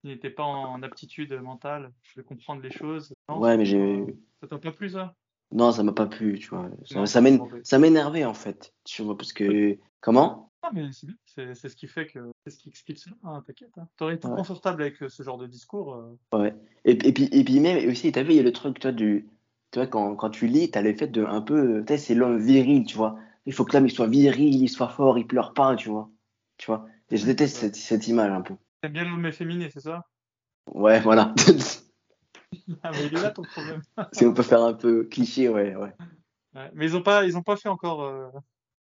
qui 0.00 0.08
n'étaient 0.08 0.30
pas 0.30 0.42
en 0.44 0.82
aptitude 0.82 1.32
mentale 1.34 1.92
de 2.16 2.22
comprendre 2.22 2.62
les 2.62 2.70
choses. 2.70 3.12
Non, 3.28 3.38
Ouais, 3.38 3.52
ça 3.52 3.56
mais 3.56 3.64
j'ai. 3.64 4.04
Ça 4.40 4.48
t'a 4.48 4.58
pas 4.58 4.72
plu, 4.72 4.90
ça? 4.90 5.14
Non, 5.52 5.70
ça 5.70 5.82
m'a 5.84 5.92
pas 5.92 6.06
plu, 6.06 6.38
tu 6.38 6.48
vois. 6.48 6.68
Ça, 6.84 7.06
ça 7.06 7.78
m'énervait, 7.78 8.24
en 8.24 8.34
fait. 8.34 8.74
Tu 8.84 9.02
vois, 9.02 9.16
parce 9.16 9.32
que. 9.32 9.78
Comment? 10.00 10.50
Ah, 10.66 10.70
mais 10.72 10.90
c'est 10.90 11.06
bien, 11.06 11.14
c'est 11.26 11.54
c'est 11.54 11.68
ce 11.68 11.76
qui 11.76 11.86
fait 11.86 12.06
que 12.06 12.18
c'est 12.44 12.50
ce 12.50 12.58
qui 12.58 12.68
explique 12.70 12.98
cela, 12.98 13.14
hein, 13.22 13.40
t'inquiète. 13.46 13.70
Hein. 13.78 13.86
T'aurais 13.96 14.14
été 14.16 14.26
Ouais. 14.26 14.34
confortable 14.34 14.82
avec 14.82 15.00
euh, 15.00 15.08
ce 15.08 15.22
genre 15.22 15.38
de 15.38 15.46
discours. 15.46 15.94
euh, 15.94 16.18
Ouais. 16.36 16.54
Et, 16.84 16.92
et 17.06 17.12
puis, 17.12 17.28
et 17.30 17.44
puis 17.44 17.60
même 17.60 17.88
aussi, 17.88 18.10
t'as 18.10 18.24
vu, 18.24 18.30
il 18.30 18.36
y 18.36 18.40
a 18.40 18.42
le 18.42 18.52
truc, 18.52 18.80
toi, 18.80 18.90
du. 18.90 19.28
Tu 19.70 19.78
vois, 19.78 19.86
quand, 19.86 20.16
quand 20.16 20.30
tu 20.30 20.48
lis, 20.48 20.70
t'as 20.70 20.82
le 20.82 20.92
fait 20.94 21.06
de 21.06 21.24
un 21.24 21.40
peu. 21.40 21.84
Tu 21.86 21.92
sais, 21.94 21.98
c'est 21.98 22.14
l'homme 22.16 22.38
viril, 22.38 22.84
tu 22.84 22.96
vois. 22.96 23.16
Il 23.46 23.52
faut 23.52 23.64
que 23.64 23.76
l'homme, 23.76 23.86
il 23.86 23.90
soit 23.92 24.08
viril, 24.08 24.60
il 24.60 24.68
soit 24.68 24.88
fort, 24.88 25.18
il 25.18 25.26
pleure 25.26 25.54
pas, 25.54 25.76
tu 25.76 25.88
vois. 25.88 26.10
Tu 26.58 26.66
vois. 26.66 26.86
Et 27.10 27.16
je 27.16 27.26
déteste 27.26 27.56
cette, 27.58 27.76
cette 27.76 28.08
image, 28.08 28.32
un 28.32 28.40
peu. 28.40 28.54
T'aimes 28.80 28.92
bien 28.92 29.04
l'homme 29.04 29.26
efféminé, 29.26 29.70
c'est 29.70 29.80
ça? 29.80 30.04
Ouais, 30.74 31.00
voilà. 31.00 31.32
Ah, 32.82 32.90
mais 32.92 33.06
il 33.06 33.16
est 33.16 33.22
là 33.22 33.30
ton 33.30 33.42
problème. 33.42 33.82
si 34.12 34.24
on 34.24 34.32
peut 34.34 34.42
faire 34.42 34.62
un 34.62 34.72
peu 34.74 35.04
cliché, 35.04 35.48
ouais, 35.48 35.76
ouais. 35.76 35.92
Ouais, 36.54 36.70
Mais 36.74 36.86
ils 36.86 36.96
ont 36.96 37.02
pas, 37.02 37.24
ils 37.24 37.36
ont 37.36 37.42
pas 37.42 37.56
fait 37.56 37.68
encore 37.68 38.02
euh, 38.02 38.28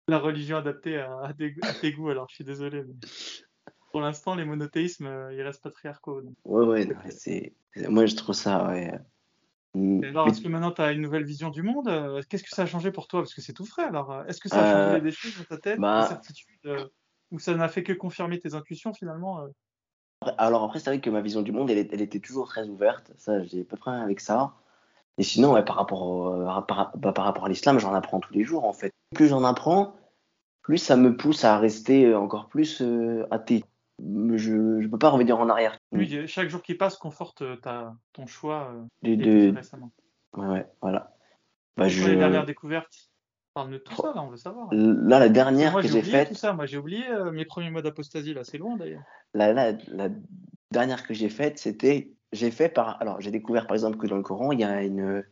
la 0.08 0.20
religion 0.20 0.58
adaptée 0.58 0.98
à, 0.98 1.20
à 1.20 1.34
des- 1.34 1.56
à 1.68 1.74
tes 1.74 1.92
goûts, 1.94 2.10
alors 2.10 2.28
je 2.30 2.36
suis 2.36 2.44
désolé. 2.44 2.84
mais 2.84 2.94
Pour 3.92 4.02
l'instant, 4.02 4.36
les 4.36 4.46
monothéismes, 4.46 5.06
euh, 5.06 5.34
ils 5.34 5.42
restent 5.42 5.64
patriarcaux. 5.64 6.22
donc. 6.22 6.34
Ouais, 6.46 6.66
ouais, 6.66 6.86
non, 6.86 6.96
c'est. 7.10 7.54
Moi, 7.76 8.06
je 8.06 8.16
trouve 8.16 8.36
ça, 8.36 8.68
ouais. 8.68 8.92
Mm. 9.74 10.04
Alors, 10.04 10.28
est-ce 10.28 10.42
que 10.42 10.48
maintenant 10.48 10.72
tu 10.72 10.82
as 10.82 10.92
une 10.92 11.02
nouvelle 11.02 11.26
vision 11.26 11.50
du 11.50 11.64
monde 11.64 11.88
euh, 11.88 12.22
Qu'est-ce 12.30 12.44
que 12.44 12.50
ça 12.50 12.64
a 12.64 12.66
changé 12.66 12.92
pour 12.92 13.08
toi? 13.08 13.22
Parce 13.22 13.34
que 13.34 13.42
c'est 13.42 13.54
tout 13.54 13.66
frais. 13.66 13.86
Alors, 13.86 14.12
euh, 14.12 14.24
est-ce 14.26 14.40
que 14.40 14.50
ça 14.50 14.62
a 14.62 14.66
changé 14.66 14.98
Euh, 14.98 15.00
des 15.00 15.12
choses 15.12 15.36
dans 15.38 15.44
ta 15.46 15.58
tête, 15.58 15.80
bah- 15.80 16.22
euh, 16.66 16.88
ou 17.32 17.40
ça 17.40 17.56
n'a 17.56 17.68
fait 17.68 17.84
que 17.84 17.94
confirmer 17.94 18.40
tes 18.40 18.54
intuitions 18.54 18.94
finalement 18.94 19.48
Alors 20.38 20.64
après, 20.64 20.80
c'est 20.80 20.90
vrai 20.90 21.02
que 21.02 21.10
ma 21.10 21.22
vision 21.22 21.42
du 21.42 21.52
monde, 21.52 21.70
elle, 21.72 21.80
était 21.80 22.20
toujours 22.20 22.48
très 22.48 22.68
ouverte. 22.68 23.12
Ça, 23.18 23.44
j'ai 23.44 23.64
pas 23.64 23.76
de 23.76 23.82
problème 23.82 24.04
avec 24.04 24.20
ça. 24.20 24.54
Et 25.18 25.24
sinon, 25.24 25.54
ouais, 25.54 25.66
par, 25.66 25.76
rapport 25.76 26.02
au- 26.04 26.62
par, 26.68 26.96
bah, 26.98 27.14
par 27.14 27.26
rapport 27.26 27.46
à 27.46 27.50
l'islam, 27.50 27.80
j'en 27.80 27.94
apprends 27.94 28.20
tous 28.20 28.34
les 28.34 28.44
jours, 28.44 28.66
en 28.66 28.74
fait. 28.74 28.93
Plus 29.14 29.28
j'en 29.28 29.44
apprends, 29.44 29.96
plus 30.62 30.78
ça 30.78 30.96
me 30.96 31.16
pousse 31.16 31.44
à 31.44 31.58
rester 31.58 32.14
encore 32.16 32.48
plus 32.48 32.82
euh, 32.82 33.26
athée. 33.32 33.64
Je 34.00 34.54
ne 34.54 34.88
peux 34.88 34.98
pas 34.98 35.10
revenir 35.10 35.40
en 35.40 35.50
arrière. 35.50 35.78
Oui, 35.92 36.14
euh, 36.16 36.28
chaque 36.28 36.50
jour 36.50 36.62
qui 36.62 36.74
passe 36.74 36.98
conforte 36.98 37.42
euh, 37.42 37.56
ta, 37.58 37.96
ton 38.14 38.26
choix 38.26 38.72
euh, 38.74 38.84
De, 39.04 39.16
de- 39.16 39.56
récemment. 39.56 39.92
ouais, 40.36 40.66
voilà. 40.82 41.16
Bah, 41.78 41.88
je... 41.88 42.10
les 42.10 42.16
dernières 42.16 42.46
découvertes 42.46 43.10
Parle-nous 43.54 43.78
de 43.78 43.84
tout 43.84 43.96
ça, 43.96 44.14
là, 44.16 44.24
on 44.24 44.30
veut 44.30 44.38
savoir. 44.38 44.68
Là, 44.72 45.20
la 45.20 45.30
dernière 45.30 45.74
Moi, 45.74 45.84
que 45.84 45.88
j'ai 45.88 46.02
tout 46.02 46.10
faite, 46.10 46.34
ça. 46.34 46.54
Moi, 46.54 46.66
j'ai 46.66 46.78
oublié 46.80 47.08
euh, 47.08 47.32
mes 47.32 47.46
premiers 47.46 47.70
mois 47.70 47.84
d'apostasie, 47.84 48.34
là. 48.34 48.44
C'est 48.44 48.58
loin, 48.58 48.78
d'ailleurs. 48.78 49.04
la, 49.36 49.54
la, 49.54 49.74
la 49.90 50.10
dernière 50.72 51.06
que 51.06 51.14
j'ai 51.14 51.30
faite, 51.30 51.60
c'était, 51.60 52.12
j'ai 52.32 52.50
fait 52.50 52.70
par, 52.70 53.00
alors 53.00 53.22
j'ai 53.22 53.30
découvert 53.30 53.68
par 53.68 53.76
exemple 53.76 53.98
que 53.98 54.08
dans 54.08 54.18
le 54.18 54.24
Coran, 54.24 54.52
il 54.54 54.60
y 54.60 54.64
a 54.64 54.82
une, 54.82 55.24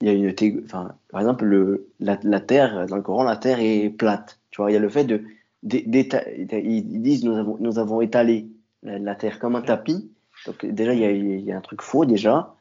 il 0.00 0.06
y 0.08 0.10
a 0.10 0.12
une, 0.14 0.32
thé- 0.34 0.60
enfin, 0.64 0.94
par 1.10 1.20
exemple 1.20 1.44
le, 1.44 1.88
la, 2.00 2.18
la 2.22 2.40
terre 2.40 2.86
dans 2.86 2.96
le 2.96 3.02
Coran, 3.02 3.24
la 3.24 3.36
terre 3.36 3.58
est 3.60 3.90
plate. 3.90 4.40
Tu 4.50 4.60
vois, 4.60 4.70
il 4.70 4.74
y 4.74 4.76
a 4.76 4.80
le 4.80 4.88
fait 4.88 5.04
de, 5.04 5.22
ils 5.62 7.02
disent 7.02 7.24
nous 7.24 7.36
avons, 7.36 7.56
nous 7.60 7.78
avons 7.78 8.00
étalé 8.00 8.48
la, 8.82 8.98
la 8.98 9.14
terre 9.14 9.38
comme 9.38 9.56
un 9.56 9.62
tapis. 9.62 10.10
Donc 10.46 10.64
déjà 10.64 10.94
il 10.94 11.00
y 11.00 11.04
a, 11.04 11.10
il 11.10 11.40
y 11.40 11.52
a 11.52 11.56
un 11.56 11.60
truc 11.60 11.82
faux 11.82 12.04
déjà. 12.04 12.54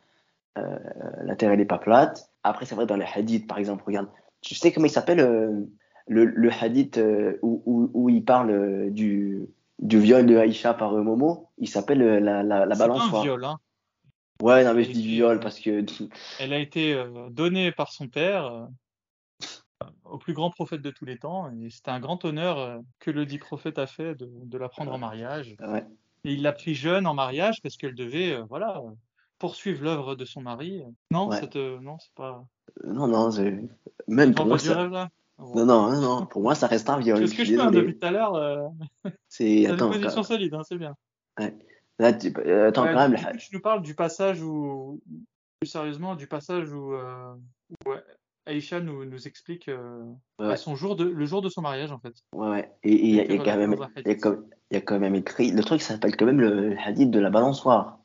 Euh, 0.58 0.78
la 1.24 1.36
terre 1.36 1.52
elle 1.52 1.62
est 1.62 1.66
pas 1.66 1.78
plate. 1.78 2.30
Après 2.44 2.66
c'est 2.66 2.76
vrai 2.76 2.86
dans 2.88 2.96
les 2.98 3.06
hadiths 3.14 3.48
par 3.48 3.60
exemple, 3.60 3.84
regarde, 3.86 4.08
tu 4.42 4.56
sais 4.56 4.72
comment 4.72 4.88
il 4.88 4.92
s'appelle 4.92 5.20
euh, 5.20 5.52
le, 6.08 6.26
le 6.26 6.50
hadith 6.52 6.98
euh, 6.98 7.38
où, 7.44 7.62
où, 7.66 7.90
où 7.94 8.10
il 8.10 8.24
parle 8.24 8.50
euh, 8.52 8.90
du 8.90 9.48
du 9.80 10.00
viol 10.00 10.26
de 10.26 10.36
Aïcha 10.38 10.74
par 10.74 10.92
Momo, 10.94 11.50
il 11.60 11.70
s'appelle 11.70 12.02
euh, 12.02 12.20
la, 12.20 12.42
la, 12.42 12.66
la 12.66 12.74
C'est 12.76 12.88
pas 12.88 12.94
un 13.20 13.22
viol, 13.22 13.46
hein. 13.46 13.60
Ouais, 14.42 14.64
non, 14.64 14.74
mais 14.74 14.84
je 14.84 14.92
dis 14.92 15.04
viol 15.06 15.38
euh, 15.38 15.40
parce 15.40 15.60
que. 15.60 15.84
Elle 16.40 16.54
a 16.54 16.60
été 16.60 16.94
euh, 16.94 17.30
donnée 17.30 17.72
par 17.72 17.92
son 17.92 18.08
père 18.08 18.46
euh, 18.46 18.66
au 20.06 20.18
plus 20.18 20.34
grand 20.34 20.50
prophète 20.52 20.82
de 20.82 20.92
tous 20.92 21.06
les 21.06 21.18
temps. 21.18 21.52
Et 21.62 21.70
c'était 21.70 21.92
un 21.92 22.00
grand 22.00 22.24
honneur 22.26 22.60
euh, 22.60 22.78
que 23.00 23.12
le 23.12 23.26
dit 23.26 23.38
prophète 23.38 23.80
a 23.80 23.88
fait 23.88 24.16
de, 24.16 24.30
de 24.32 24.58
la 24.58 24.70
prendre 24.70 24.92
en 24.94 24.98
mariage. 24.98 25.56
Ouais. 25.60 25.86
Et 26.24 26.34
il 26.34 26.42
l'a 26.42 26.52
pris 26.54 26.76
jeune 26.76 27.08
en 27.08 27.14
mariage 27.14 27.62
parce 27.62 27.78
qu'elle 27.78 27.96
devait, 27.96 28.34
euh, 28.34 28.44
voilà, 28.50 28.78
euh, 28.78 28.90
poursuivre 29.40 29.84
l'œuvre 29.84 30.16
de 30.16 30.26
son 30.26 30.42
mari. 30.42 30.84
Non, 31.12 31.30
Ouais. 31.30 31.48
te... 31.48 31.80
non, 31.80 31.98
c'est 32.00 32.14
pas. 32.16 32.44
Non, 32.84 33.08
non, 33.08 33.32
c'est- 33.32 33.60
même 34.08 34.34
pour 34.36 34.46
moi, 34.46 34.58
du 34.58 34.66
ça. 34.66 34.78
rêve, 34.82 34.92
là 34.92 35.10
Non, 35.40 35.66
non, 35.66 35.92
non, 35.92 36.02
non, 36.02 36.26
pour 36.26 36.42
moi, 36.42 36.54
ça 36.56 36.68
reste 36.68 36.90
un 36.90 37.00
viol. 37.00 37.18
C'est 37.20 37.28
ce 37.28 37.36
que 37.38 37.46
je 37.46 37.54
fais 37.56 37.60
hein, 37.62 37.72
depuis 37.72 37.98
tout 37.98 38.06
à 38.08 38.12
l'heure. 38.12 38.36
Euh, 38.36 38.68
C'est. 39.28 39.68
Attends, 39.68 39.92
quand- 39.92 40.24
solides, 40.24 40.54
hein, 40.54 40.62
c'est 40.68 40.78
bien. 40.78 40.96
Là, 42.00 42.14
tu- 42.14 42.34
euh, 42.38 42.70
attends, 42.70 42.84
Ouais, 42.84 42.94
quand 42.94 43.10
même. 43.10 43.12
le- 43.14 43.32
coup, 43.32 43.38
tu 43.38 43.50
nous 43.54 43.62
parles 43.62 43.82
du 43.82 43.96
passage 43.96 44.42
où, 44.42 45.02
plus 45.60 45.68
sérieusement, 45.70 46.16
du 46.16 46.28
passage 46.28 46.72
où, 46.72 46.94
euh, 46.94 47.34
où 47.86 47.90
ouais, 47.90 48.04
Aïcha 48.46 48.80
nous, 48.80 49.06
nous 49.06 49.28
explique 49.28 49.68
euh, 49.70 50.04
Ouais. 50.40 50.58
son 50.58 50.76
jour 50.76 50.96
de, 50.96 51.04
le 51.04 51.26
jour 51.26 51.42
de 51.42 51.50
son 51.50 51.62
mariage, 51.62 51.92
en 51.92 52.00
fait. 52.00 52.14
Ouais, 52.34 52.50
ouais. 52.50 52.72
Et 52.84 52.94
il 52.94 53.06
y, 53.08 53.14
y 53.16 53.16
y 53.16 53.36
y 54.72 54.78
a 54.78 54.82
quand 54.82 55.00
même 55.00 55.16
écrit. 55.16 55.52
Le 55.52 55.64
truc 55.64 55.82
s'appelle 55.82 56.16
quand 56.16 56.26
même 56.26 56.42
le 56.42 56.78
hadith 56.86 57.10
de 57.12 57.20
la 57.20 57.30
balançoire. 57.30 58.00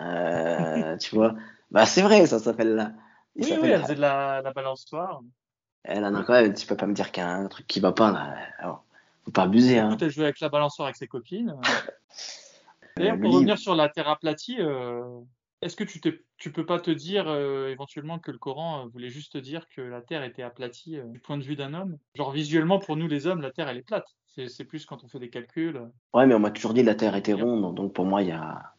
Euh, 0.00 0.96
tu 0.98 1.14
vois. 1.14 1.34
Bah, 1.70 1.86
c'est 1.86 2.02
vrai, 2.02 2.26
ça 2.26 2.38
s'appelle 2.38 2.74
là. 2.74 2.92
Il 3.36 3.44
Oui, 3.44 3.52
oui, 3.60 3.68
le 3.68 3.74
elle 3.74 3.82
faisait 3.82 3.94
de 3.94 4.00
la, 4.00 4.42
la 4.42 4.52
balançoire. 4.52 5.20
Elle 5.84 6.04
en 6.04 6.14
a 6.14 6.22
quand 6.22 6.34
même, 6.34 6.54
tu 6.54 6.66
peux 6.66 6.76
pas 6.76 6.86
me 6.86 6.94
dire 6.94 7.10
qu'il 7.10 7.22
y 7.22 7.26
a 7.26 7.30
un 7.30 7.46
truc 7.48 7.66
qui 7.66 7.80
va 7.80 7.92
pas 7.92 8.12
là. 8.12 8.36
Alors, 8.58 8.84
faut 9.24 9.30
pas 9.30 9.42
abuser, 9.42 9.78
hein. 9.78 9.88
Écoute, 9.90 10.02
elle 10.02 10.10
jouait 10.10 10.24
avec 10.24 10.40
la 10.40 10.48
balançoire 10.48 10.86
avec 10.86 10.96
ses 10.96 11.08
copines. 11.08 11.56
Euh, 12.98 13.00
D'ailleurs, 13.00 13.16
le 13.16 13.22
pour 13.22 13.32
revenir 13.34 13.58
sur 13.58 13.74
la 13.74 13.88
terre 13.88 14.08
aplatie, 14.08 14.56
euh, 14.60 15.02
est-ce 15.62 15.76
que 15.76 15.84
tu, 15.84 16.00
tu 16.36 16.52
peux 16.52 16.66
pas 16.66 16.80
te 16.80 16.90
dire 16.90 17.24
euh, 17.28 17.68
éventuellement 17.68 18.18
que 18.18 18.30
le 18.30 18.38
Coran 18.38 18.84
euh, 18.84 18.88
voulait 18.88 19.08
juste 19.10 19.36
dire 19.36 19.66
que 19.68 19.80
la 19.80 20.02
terre 20.02 20.22
était 20.24 20.42
aplatie 20.42 20.98
euh, 20.98 21.04
du 21.04 21.18
point 21.20 21.38
de 21.38 21.42
vue 21.44 21.56
d'un 21.56 21.72
homme? 21.74 21.96
Genre 22.14 22.32
visuellement, 22.32 22.78
pour 22.78 22.96
nous 22.96 23.08
les 23.08 23.26
hommes, 23.26 23.40
la 23.40 23.50
terre 23.50 23.68
elle 23.68 23.78
est 23.78 23.82
plate. 23.86 24.06
C'est 24.48 24.64
plus 24.64 24.86
quand 24.86 25.04
on 25.04 25.08
fait 25.08 25.18
des 25.18 25.28
calculs. 25.28 25.78
Ouais, 26.14 26.26
mais 26.26 26.34
on 26.34 26.38
m'a 26.38 26.50
toujours 26.50 26.72
dit 26.72 26.80
que 26.80 26.86
la 26.86 26.94
Terre 26.94 27.14
était 27.16 27.34
ronde, 27.34 27.74
donc 27.74 27.92
pour 27.92 28.06
moi, 28.06 28.22
il 28.22 28.28
y 28.28 28.32
a, 28.32 28.72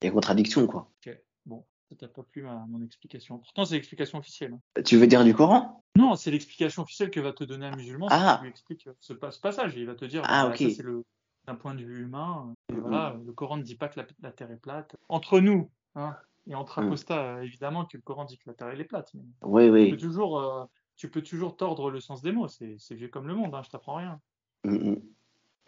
il 0.00 0.06
y 0.06 0.08
a 0.08 0.10
contradiction, 0.10 0.66
quoi. 0.66 0.90
Ok, 1.06 1.16
bon, 1.46 1.64
ça 1.88 1.94
t'a 1.94 2.08
pas 2.08 2.24
plu 2.24 2.42
ma, 2.42 2.66
mon 2.68 2.82
explication. 2.84 3.38
Pourtant, 3.38 3.64
c'est 3.64 3.76
l'explication 3.76 4.18
officielle. 4.18 4.54
hein. 4.54 4.82
Tu 4.82 4.96
veux 4.96 5.06
dire 5.06 5.22
du 5.22 5.34
Coran? 5.34 5.80
Non, 5.96 6.16
c'est 6.16 6.32
l'explication 6.32 6.82
officielle 6.82 7.10
que 7.12 7.20
va 7.20 7.32
te 7.32 7.44
donner 7.44 7.66
un 7.66 7.76
musulman 7.76 8.08
si 8.08 8.14
Ah. 8.18 8.36
tu 8.38 8.44
lui 8.44 8.50
expliques 8.50 8.88
euh, 8.88 8.92
ce, 8.98 9.12
pas- 9.12 9.30
ce 9.30 9.38
passage. 9.38 9.74
Il 9.76 9.86
va 9.86 9.94
te 9.94 10.04
dire, 10.04 10.22
Ah, 10.24 10.46
bah, 10.48 10.50
ok. 10.50 10.56
ça 10.58 10.70
c'est 10.74 10.82
le 10.82 11.04
d'un 11.46 11.54
point 11.54 11.74
de 11.74 11.82
vue 11.82 12.02
humain. 12.04 12.54
Et 12.68 12.74
Mhm. 12.74 12.80
voilà, 12.80 13.16
le 13.24 13.32
Coran 13.32 13.56
ne 13.56 13.62
dit 13.62 13.76
pas 13.76 13.88
que 13.88 13.98
la, 14.00 14.06
la 14.20 14.32
terre 14.32 14.50
est 14.50 14.60
plate. 14.60 14.96
Entre 15.08 15.40
nous, 15.40 15.70
hein, 15.94 16.16
et 16.46 16.54
entre 16.54 16.80
Mhm. 16.80 16.86
apostats, 16.86 17.42
évidemment 17.44 17.84
que 17.84 17.96
le 17.96 18.02
Coran 18.02 18.24
dit 18.24 18.38
que 18.38 18.48
la 18.48 18.54
terre 18.54 18.68
elle 18.68 18.80
est 18.80 18.84
plate. 18.84 19.10
Mais 19.14 19.22
Oui, 19.42 19.64
tu 19.64 19.70
peux 19.70 19.74
oui. 19.94 19.96
toujours, 19.96 20.38
euh, 20.40 20.64
tu 20.96 21.10
peux 21.10 21.22
toujours 21.22 21.56
tordre 21.56 21.90
le 21.90 22.00
sens 22.00 22.22
des 22.22 22.32
mots. 22.32 22.48
C'est 22.48 22.76
c'est 22.78 22.94
vieux 22.94 23.08
comme 23.08 23.26
le 23.26 23.34
monde. 23.34 23.54
Hein, 23.54 23.62
je 23.64 23.70
t'apprends 23.70 23.96
rien. 23.96 24.20
Mm, 24.64 24.74
mm. 24.90 25.02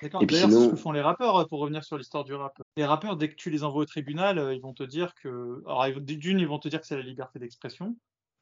D'accord. 0.02 0.18
Puis 0.20 0.26
D'ailleurs, 0.26 0.50
c'est 0.50 0.56
sinon- 0.56 0.66
ce 0.66 0.70
que 0.70 0.76
font 0.76 0.92
les 0.92 1.00
rappeurs, 1.00 1.36
euh, 1.36 1.44
pour 1.46 1.60
revenir 1.60 1.84
sur 1.84 1.96
l'histoire 1.96 2.24
du 2.24 2.34
rap. 2.34 2.60
Les 2.76 2.84
rappeurs, 2.84 3.16
dès 3.16 3.28
que 3.28 3.36
tu 3.36 3.48
les 3.48 3.62
envoies 3.62 3.82
au 3.82 3.86
tribunal, 3.86 4.38
euh, 4.38 4.52
ils 4.54 4.60
vont 4.60 4.74
te 4.74 4.82
dire 4.82 5.14
que. 5.14 5.62
Alors, 5.66 5.86
d'une, 6.00 6.40
ils 6.40 6.48
vont 6.48 6.58
te 6.58 6.68
dire 6.68 6.80
que 6.80 6.86
c'est 6.86 6.96
la 6.96 7.02
liberté 7.02 7.38
d'expression. 7.38 7.96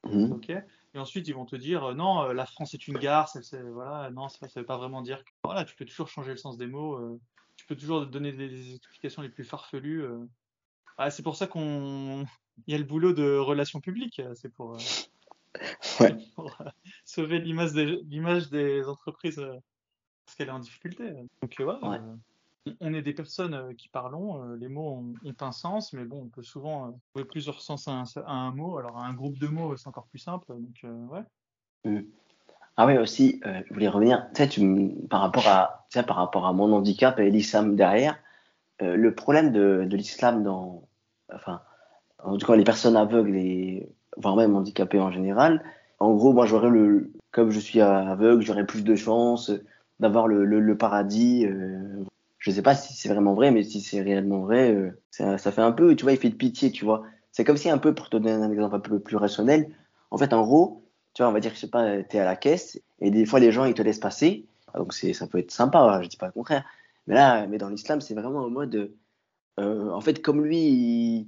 Mhm. 0.05 0.31
Ok. 0.33 0.51
Et 0.93 0.99
ensuite, 0.99 1.27
ils 1.27 1.33
vont 1.33 1.45
te 1.45 1.55
dire 1.55 1.83
euh, 1.85 1.93
non, 1.93 2.23
euh, 2.23 2.33
la 2.33 2.45
France 2.45 2.73
est 2.73 2.87
une 2.87 2.97
gare. 2.97 3.27
Ça, 3.29 3.41
c'est- 3.41 3.61
voilà, 3.61 4.11
non, 4.11 4.29
ça, 4.29 4.47
ça 4.47 4.59
veut 4.59 4.65
pas 4.65 4.77
vraiment 4.77 5.01
dire. 5.01 5.23
Que... 5.23 5.31
Voilà, 5.43 5.65
tu 5.65 5.75
peux 5.75 5.85
toujours 5.85 6.07
changer 6.07 6.31
le 6.31 6.37
sens 6.37 6.57
des 6.57 6.67
mots. 6.67 6.95
euh, 6.97 7.19
tu 7.55 7.65
peux 7.65 7.75
toujours 7.75 8.05
donner 8.07 8.31
des, 8.33 8.49
des 8.49 8.75
explications 8.75 9.21
les 9.21 9.29
plus 9.29 9.43
farfelues. 9.43 10.03
euh. 10.03 10.25
Ah, 10.97 11.09
c'est 11.09 11.23
pour 11.23 11.35
ça 11.35 11.47
qu'on. 11.47 12.25
Il 12.67 12.71
y 12.71 12.75
a 12.75 12.77
le 12.77 12.83
boulot 12.83 13.13
de 13.13 13.35
relations 13.37 13.81
publiques. 13.81 14.21
C'est 14.35 14.49
pour, 14.53 14.77
Ouais. 15.99 16.15
pour, 16.35 16.55
sauver 17.05 17.39
l'image 17.39 17.73
des, 17.73 17.85
l'image 18.03 18.49
des 18.49 18.87
entreprises 18.87 19.41
parce 20.25 20.35
qu'elle 20.37 20.49
est 20.49 20.51
en 20.51 20.59
difficulté. 20.59 21.11
Donc, 21.41 21.55
ouais, 21.59 21.65
Ouais. 21.65 21.99
On- 22.79 22.93
est 22.93 23.01
des 23.01 23.13
personnes 23.13 23.53
euh, 23.53 23.73
qui 23.73 23.89
parlons, 23.89 24.43
euh, 24.43 24.55
les 24.55 24.69
mots 24.69 24.89
ont, 24.89 25.13
un 25.41 25.51
sens, 25.51 25.93
mais 25.93 26.05
bon, 26.05 26.23
on 26.23 26.27
peut 26.27 26.43
souvent 26.43 26.87
euh, 26.87 26.91
trouver 27.09 27.25
plusieurs 27.25 27.61
sens 27.61 27.87
à 27.87 27.91
un, 27.91 28.03
à 28.25 28.51
mot. 28.51 28.77
Alors, 28.77 28.97
un 28.97 29.13
groupe 29.13 29.37
de 29.37 29.47
mots, 29.47 29.75
c'est 29.75 29.87
encore 29.87 30.07
plus 30.07 30.19
simple. 30.19 30.45
Donc, 30.47 30.85
ouais. 31.11 31.23
Mhm. 31.85 32.05
Ah 32.75 32.87
oui, 32.87 32.97
aussi, 32.97 33.39
je 33.45 33.71
voulais 33.71 33.87
revenir, 33.87 34.27
tu 34.33 34.45
sais, 34.45 35.07
par 35.07 35.21
rapport 35.21 35.47
à, 35.47 35.85
tu 35.91 35.99
sais, 35.99 36.05
par 36.05 36.15
rapport 36.15 36.47
à 36.47 36.53
mon 36.53 36.73
handicap 36.73 37.19
et 37.19 37.29
l'islam 37.29 37.75
derrière, 37.75 38.17
le 38.79 39.13
problème 39.13 39.51
de, 39.51 39.87
l'islam 39.91 40.43
dans, 40.43 40.81
enfin, 41.31 41.61
en 42.23 42.35
tout 42.35 42.47
cas, 42.47 42.55
les 42.55 42.63
personnes 42.63 42.95
aveugles 42.95 43.35
et, 43.35 43.87
voire 44.17 44.35
même 44.35 44.55
handicapées 44.55 44.99
en 44.99 45.11
général, 45.11 45.63
en 45.99 46.15
gros, 46.15 46.33
moi, 46.33 46.47
j'aurais 46.47 46.71
le, 46.71 47.13
comme 47.29 47.51
je 47.51 47.59
suis 47.59 47.79
aveugle, 47.79 48.41
j'aurais 48.41 48.65
plus 48.65 48.83
de 48.83 48.95
chances 48.95 49.51
d'avoir 49.99 50.27
le 50.27 50.75
paradis. 50.75 51.45
Je 52.43 52.51
sais 52.51 52.61
pas 52.61 52.75
si 52.75 52.93
c'est 52.93 53.07
vraiment 53.07 53.35
vrai, 53.35 53.51
mais 53.51 53.63
si 53.63 53.79
c'est 53.79 54.01
réellement 54.01 54.41
vrai, 54.41 54.73
euh, 54.73 54.91
ça, 55.11 55.37
fait 55.37 55.61
un 55.61 55.71
peu, 55.71 55.95
tu 55.95 56.03
vois, 56.03 56.11
il 56.11 56.19
fait 56.19 56.29
de 56.29 56.35
pitié, 56.35 56.71
tu 56.71 56.83
vois. 56.83 57.03
C'est 57.31 57.45
comme 57.45 57.55
si 57.55 57.69
un 57.69 57.77
peu, 57.77 57.95
pour 57.95 58.09
te 58.09 58.17
donner 58.17 58.33
un 58.33 58.51
exemple 58.51 58.75
un 58.75 58.81
peu 58.81 58.99
plus 58.99 59.15
rationnel, 59.15 59.73
en 60.11 60.17
fait, 60.17 60.33
en 60.33 60.41
gros, 60.43 60.83
tu 61.13 61.23
vois, 61.23 61.29
on 61.29 61.33
va 61.33 61.39
dire, 61.39 61.53
je 61.53 61.59
sais 61.59 61.69
pas, 61.69 62.03
t'es 62.03 62.19
à 62.19 62.25
la 62.25 62.35
caisse 62.35 62.81
et 62.99 63.11
des 63.11 63.25
fois 63.25 63.39
les 63.39 63.53
gens 63.53 63.63
ils 63.63 63.73
te 63.73 63.81
laissent 63.81 63.99
passer, 63.99 64.45
donc 64.75 64.93
c'est, 64.93 65.13
ça 65.13 65.25
peut 65.25 65.37
être 65.37 65.51
sympa, 65.51 66.01
je 66.03 66.09
dis 66.09 66.17
pas 66.17 66.25
le 66.25 66.33
contraire. 66.33 66.65
Mais 67.07 67.15
là, 67.15 67.47
mais 67.47 67.57
dans 67.57 67.69
l'islam, 67.69 68.01
c'est 68.01 68.13
vraiment 68.13 68.41
en 68.41 68.49
mode, 68.49 68.91
euh, 69.59 69.89
en 69.91 70.01
fait, 70.01 70.21
comme 70.21 70.43
lui, 70.43 71.25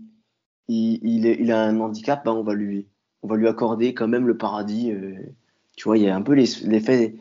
il, 0.67 1.51
a 1.51 1.63
un 1.63 1.79
handicap, 1.79 2.25
ben, 2.25 2.33
on 2.33 2.43
va 2.43 2.53
lui, 2.55 2.87
on 3.23 3.27
va 3.29 3.37
lui 3.37 3.47
accorder 3.47 3.93
quand 3.93 4.09
même 4.09 4.27
le 4.27 4.37
paradis. 4.37 4.91
euh, 4.91 5.15
tu 5.77 5.85
vois, 5.85 5.97
il 5.97 6.03
y 6.03 6.09
a 6.09 6.15
un 6.15 6.21
peu 6.21 6.33
l'effet, 6.33 7.15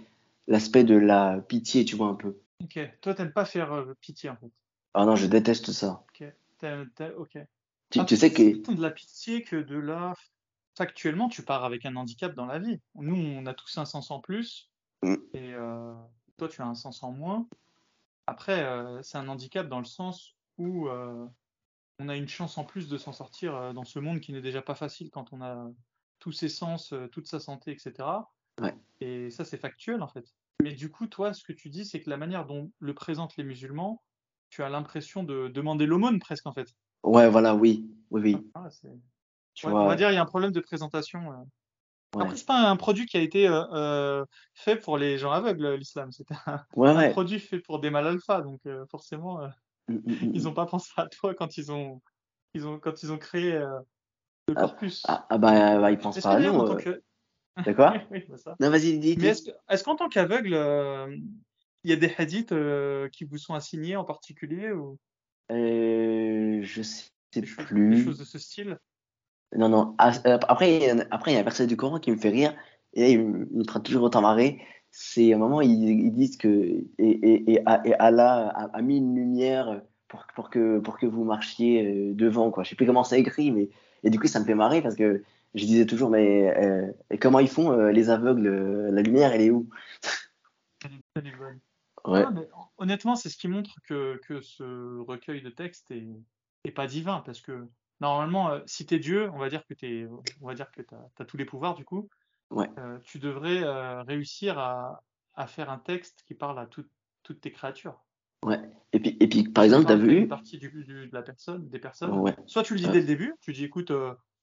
l'aspect 0.48 0.84
de 0.84 0.96
la 0.96 1.40
pitié, 1.48 1.84
tu 1.84 1.96
vois 1.96 2.08
un 2.08 2.14
peu. 2.14 2.36
Ok. 2.64 2.78
Toi, 3.00 3.14
t'aimes 3.14 3.32
pas 3.32 3.44
faire 3.44 3.72
euh, 3.72 3.94
pitié, 4.00 4.30
en 4.30 4.36
fait. 4.36 4.50
Ah 4.94 5.04
non, 5.04 5.16
je 5.16 5.26
déteste 5.26 5.72
ça. 5.72 6.04
Ok. 6.08 6.24
T'aimes- 6.58 6.90
t'aimes- 6.94 7.14
ok. 7.18 7.38
Tu, 7.90 8.00
Ah, 8.00 8.04
tu 8.04 8.16
sais 8.16 8.28
c'est 8.30 8.34
que, 8.62 8.72
de 8.74 8.82
la 8.82 8.90
pitié 8.90 9.42
que 9.42 9.56
de 9.56 9.76
la. 9.76 10.14
Factuellement, 10.76 11.28
tu 11.28 11.42
pars 11.42 11.64
avec 11.64 11.86
un 11.86 11.94
handicap 11.94 12.34
dans 12.34 12.46
la 12.46 12.58
vie. 12.58 12.80
Nous, 12.96 13.14
on 13.14 13.46
a 13.46 13.54
tous 13.54 13.78
un 13.78 13.84
sens 13.84 14.10
en 14.10 14.18
plus, 14.20 14.70
Mm. 15.02 15.14
et 15.34 15.52
euh, 15.54 15.94
toi, 16.36 16.48
tu 16.48 16.62
as 16.62 16.66
un 16.66 16.74
sens 16.74 17.02
en 17.04 17.12
moins. 17.12 17.46
Après, 18.26 18.64
euh, 18.64 19.00
c'est 19.02 19.18
un 19.18 19.28
handicap 19.28 19.68
dans 19.68 19.78
le 19.78 19.84
sens 19.84 20.34
où 20.58 20.88
on 20.88 22.08
a 22.08 22.16
une 22.16 22.26
chance 22.28 22.58
en 22.58 22.64
plus 22.64 22.88
de 22.88 22.96
s'en 22.98 23.12
sortir 23.12 23.72
dans 23.74 23.84
ce 23.84 23.98
monde 24.00 24.20
qui 24.20 24.32
n'est 24.32 24.40
déjà 24.40 24.62
pas 24.62 24.74
facile 24.74 25.10
quand 25.10 25.32
on 25.32 25.42
a 25.42 25.70
tous 26.18 26.32
ses 26.32 26.48
sens, 26.48 26.92
toute 27.12 27.26
sa 27.28 27.38
santé, 27.38 27.70
etc. 27.70 27.92
Ouais. 28.60 28.74
Et 29.00 29.30
ça, 29.30 29.44
c'est 29.44 29.58
factuel 29.58 30.02
en 30.02 30.08
fait. 30.08 30.34
Mais 30.64 30.72
du 30.72 30.90
coup, 30.90 31.06
toi, 31.06 31.34
ce 31.34 31.44
que 31.44 31.52
tu 31.52 31.68
dis, 31.68 31.84
c'est 31.84 32.00
que 32.00 32.08
la 32.08 32.16
manière 32.16 32.46
dont 32.46 32.72
le 32.78 32.94
présentent 32.94 33.36
les 33.36 33.44
musulmans, 33.44 34.02
tu 34.48 34.62
as 34.62 34.70
l'impression 34.70 35.22
de 35.22 35.48
demander 35.48 35.84
l'aumône 35.84 36.18
presque 36.18 36.46
en 36.46 36.54
fait. 36.54 36.68
ouais, 37.02 37.28
voilà, 37.28 37.54
oui, 37.54 37.90
oui, 38.10 38.22
oui. 38.22 38.50
Ah, 38.54 38.70
c'est- 38.70 38.88
Tu 39.52 39.66
Ouais, 39.66 39.72
vois, 39.72 39.82
on 39.82 39.88
va 39.88 39.94
dire 39.94 40.10
il 40.10 40.14
y 40.14 40.16
a 40.16 40.22
un 40.22 40.24
problème 40.24 40.52
de 40.52 40.60
présentation. 40.60 41.20
euh. 41.20 41.36
ouais. 42.16 42.22
Après, 42.22 42.36
c'est 42.38 42.46
pas 42.46 42.70
un 42.70 42.76
produit 42.76 43.04
qui 43.04 43.18
a 43.18 43.20
été 43.20 43.46
euh, 43.46 43.62
euh, 43.74 44.24
fait 44.54 44.76
pour 44.76 44.96
les 44.96 45.18
gens 45.18 45.32
aveugles, 45.32 45.74
l'islam. 45.74 46.10
C'était 46.12 46.34
un, 46.46 46.64
Ouais, 46.74 46.88
un 46.88 46.96
ouais. 46.96 47.12
produit 47.12 47.38
fait 47.40 47.58
pour 47.58 47.78
des 47.78 47.90
mal 47.90 48.06
alpha, 48.06 48.40
donc 48.40 48.62
forcément, 48.90 49.42
Mm, 49.88 49.96
mm, 49.96 49.98
mm, 49.98 50.30
ils 50.34 50.44
n'ont 50.44 50.54
pas 50.54 50.64
pensé 50.64 50.90
à 50.96 51.06
toi 51.08 51.34
quand 51.34 51.58
ils 51.58 51.70
ont, 51.70 52.00
ils 52.54 52.66
ont, 52.66 52.78
quand 52.80 53.02
ils 53.02 53.12
ont 53.12 53.18
créé 53.18 53.52
le 53.52 53.84
Ah, 54.56 54.60
corpus. 54.62 55.02
Ah, 55.06 55.26
ah 55.28 55.36
bah, 55.36 55.78
bah, 55.78 55.90
ils 55.90 55.98
pensent 55.98 56.22
pas 56.22 56.36
à 56.36 56.40
nous. 56.40 56.76
que... 56.78 57.02
De 57.64 57.72
quoi 57.72 57.94
Oui, 58.10 58.24
c'est 58.28 58.38
ça. 58.38 58.56
Non, 58.60 58.70
vas-y, 58.70 58.98
dis, 58.98 59.16
Mais 59.18 59.28
est-ce 59.28 59.42
que- 59.42 59.56
est-ce 59.68 59.84
qu'en 59.84 59.96
tant 59.96 60.08
qu'aveugle, 60.08 60.54
euh, 60.54 61.16
il 61.84 61.90
y 61.90 61.92
a 61.92 61.96
des 61.96 62.12
hadiths 62.18 62.52
euh, 62.52 63.08
qui 63.08 63.24
vous 63.24 63.38
sont 63.38 63.54
assignés 63.54 63.96
en 63.96 64.04
particulier 64.04 64.72
ou? 64.72 64.98
Euh, 65.50 66.60
je 66.62 66.82
sais 66.82 67.10
des 67.34 67.46
choses, 67.46 67.58
des 67.58 67.64
plus. 67.64 68.04
choses 68.04 68.18
de 68.18 68.24
ce 68.24 68.38
style? 68.38 68.78
Non, 69.56 69.68
non. 69.68 69.94
Ah, 69.98 70.12
euh, 70.26 70.38
Après, 70.48 70.76
il 70.76 70.82
y 70.82 70.88
a 70.88 70.94
un- 70.94 71.06
après, 71.10 71.32
il 71.32 71.34
y 71.34 71.36
a 71.36 71.40
un 71.40 71.44
verset 71.44 71.66
du 71.66 71.76
Coran 71.76 71.98
qui 72.00 72.10
me 72.10 72.16
fait 72.16 72.30
rire. 72.30 72.54
Et 72.94 73.12
il 73.12 73.24
me, 73.24 73.64
fera 73.64 73.80
toujours 73.80 74.04
autant 74.04 74.20
marrer. 74.20 74.60
C'est 74.90 75.32
à 75.32 75.36
un 75.36 75.38
moment, 75.38 75.60
ils, 75.60 75.70
ils 75.90 76.12
disent 76.12 76.36
que 76.36 76.48
et, 76.48 76.84
et, 76.98 77.52
et, 77.52 77.62
et 77.84 77.94
Allah 77.94 78.48
a, 78.54 78.76
a 78.76 78.82
mis 78.82 78.98
une 78.98 79.14
lumière 79.16 79.82
pour, 80.08 80.24
pour, 80.34 80.48
que, 80.50 80.78
pour 80.78 80.98
que 80.98 81.06
vous 81.06 81.24
marchiez 81.24 82.12
devant. 82.14 82.50
Quoi. 82.52 82.62
Je 82.62 82.70
sais 82.70 82.76
plus 82.76 82.86
comment 82.86 83.02
c'est 83.04 83.18
écrit, 83.20 83.50
mais 83.50 83.68
et 84.04 84.10
du 84.10 84.18
coup, 84.20 84.28
ça 84.28 84.38
me 84.40 84.44
fait 84.44 84.54
marrer 84.54 84.80
parce 84.82 84.94
que 84.94 85.22
je 85.54 85.64
disais 85.64 85.86
toujours, 85.86 86.10
mais 86.10 86.54
euh, 86.56 86.90
et 87.10 87.18
comment 87.18 87.38
ils 87.38 87.48
font 87.48 87.70
euh, 87.72 87.90
les 87.92 88.10
aveugles 88.10 88.46
euh, 88.46 88.90
La 88.90 89.02
lumière, 89.02 89.32
elle 89.32 89.40
est 89.42 89.50
où? 89.50 89.68
Elle 90.84 90.92
est- 90.92 91.02
elle 91.16 91.26
est 91.28 91.36
bonne. 91.36 91.60
Ouais. 92.06 92.24
Ah, 92.26 92.30
mais 92.32 92.46
honnêtement, 92.76 93.16
c'est 93.16 93.30
ce 93.30 93.36
qui 93.36 93.48
montre 93.48 93.80
que, 93.88 94.20
que 94.26 94.40
ce 94.42 94.98
recueil 95.00 95.40
de 95.42 95.48
textes 95.50 95.90
est, 95.90 96.06
est 96.64 96.70
pas 96.70 96.86
divin, 96.86 97.22
parce 97.24 97.40
que 97.40 97.66
normalement, 98.00 98.58
si 98.66 98.84
t'es 98.84 98.98
Dieu, 98.98 99.30
on 99.32 99.38
va 99.38 99.48
dire 99.48 99.64
que 99.66 99.72
t'es, 99.74 100.06
on 100.42 100.46
va 100.46 100.54
dire 100.54 100.70
que 100.70 100.82
t'as, 100.82 101.00
t'as 101.16 101.24
tous 101.24 101.36
les 101.38 101.44
pouvoirs 101.46 101.74
du 101.74 101.84
coup, 101.84 102.08
Ouais. 102.50 102.68
tu 103.04 103.18
devrais 103.18 103.62
réussir 104.02 104.58
à, 104.58 105.02
à 105.34 105.46
faire 105.46 105.70
un 105.70 105.78
texte 105.78 106.24
qui 106.26 106.34
parle 106.34 106.58
à 106.58 106.66
tout- 106.66 106.84
toutes 107.22 107.40
tes 107.40 107.50
créatures. 107.50 107.98
Ouais. 108.44 108.60
Et 108.92 109.00
puis, 109.00 109.16
et 109.18 109.26
puis 109.26 109.44
par 109.44 109.64
exemple, 109.64 109.86
t'as 109.86 109.96
qu'à 109.96 110.04
une 110.04 110.06
vu 110.10 110.28
partie 110.28 110.58
du, 110.58 110.68
du- 110.68 111.08
de 111.08 111.14
la 111.14 111.22
personne, 111.22 111.66
des 111.70 111.78
personnes. 111.78 112.12
Ouais. 112.18 112.36
Soit 112.46 112.62
tu 112.64 112.74
le 112.74 112.80
dis 112.80 112.88
dès 112.90 113.00
le 113.00 113.06
début, 113.06 113.34
tu 113.40 113.52
dis 113.54 113.64
écoute, 113.64 113.90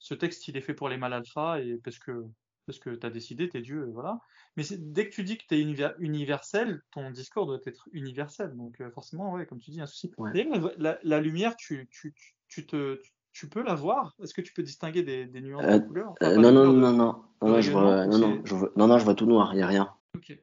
ce 0.01 0.15
texte 0.15 0.47
il 0.47 0.57
est 0.57 0.61
fait 0.61 0.73
pour 0.73 0.89
les 0.89 0.97
mal 0.97 1.13
alpha 1.13 1.61
et 1.61 1.77
parce 1.77 1.99
que 1.99 2.25
parce 2.67 2.79
que 2.79 2.91
t'as 2.91 3.09
décidé, 3.09 3.49
t'es 3.49 3.61
Dieu, 3.61 3.87
et 3.87 3.91
voilà. 3.91 4.19
Mais 4.55 4.63
dès 4.77 5.09
que 5.09 5.13
tu 5.13 5.23
dis 5.23 5.37
que 5.37 5.45
t'es 5.47 5.59
univer- 5.59 5.95
universel, 5.99 6.81
ton 6.91 7.09
discours 7.09 7.45
doit 7.47 7.59
être 7.65 7.87
universel. 7.91 8.55
Donc 8.55 8.79
euh, 8.81 8.91
forcément, 8.91 9.33
ouais, 9.33 9.45
comme 9.45 9.59
tu 9.59 9.71
dis, 9.71 9.81
un 9.81 9.87
souci. 9.87 10.11
Ouais. 10.17 10.31
D'ailleurs, 10.31 10.71
la, 10.77 10.99
la 11.03 11.19
lumière, 11.19 11.55
tu, 11.55 11.87
tu, 11.91 12.13
tu, 12.13 12.35
tu 12.47 12.65
te, 12.67 12.95
tu, 13.01 13.11
tu 13.33 13.49
peux 13.49 13.63
la 13.63 13.73
voir? 13.73 14.15
Est-ce 14.21 14.33
que 14.33 14.41
tu 14.41 14.53
peux 14.53 14.63
distinguer 14.63 15.03
des, 15.03 15.25
des 15.25 15.41
nuances 15.41 15.65
Euh, 15.65 15.79
de 15.79 15.85
couleurs? 15.85 16.13
Euh, 16.21 16.27
Enfin, 16.27 16.35
pas 16.35 16.41
non, 16.41 16.51
non, 16.51 16.61
couleurs, 16.61 16.73
de- 16.73 16.79
non, 16.79 16.91
non, 16.91 17.23
non, 17.41 17.49
non, 17.49 17.61
je 17.61 17.71
vois, 17.71 18.05
non, 18.05 18.17
non, 18.19 18.41
je 18.45 18.55
vois, 18.55 18.71
non, 18.75 18.87
non, 18.87 18.97
je 18.99 19.05
vois 19.05 19.15
tout 19.15 19.25
noir, 19.25 19.53
il 19.53 19.57
n'y 19.57 19.63
a 19.63 19.67
rien. 19.67 19.93
Ok. 20.15 20.37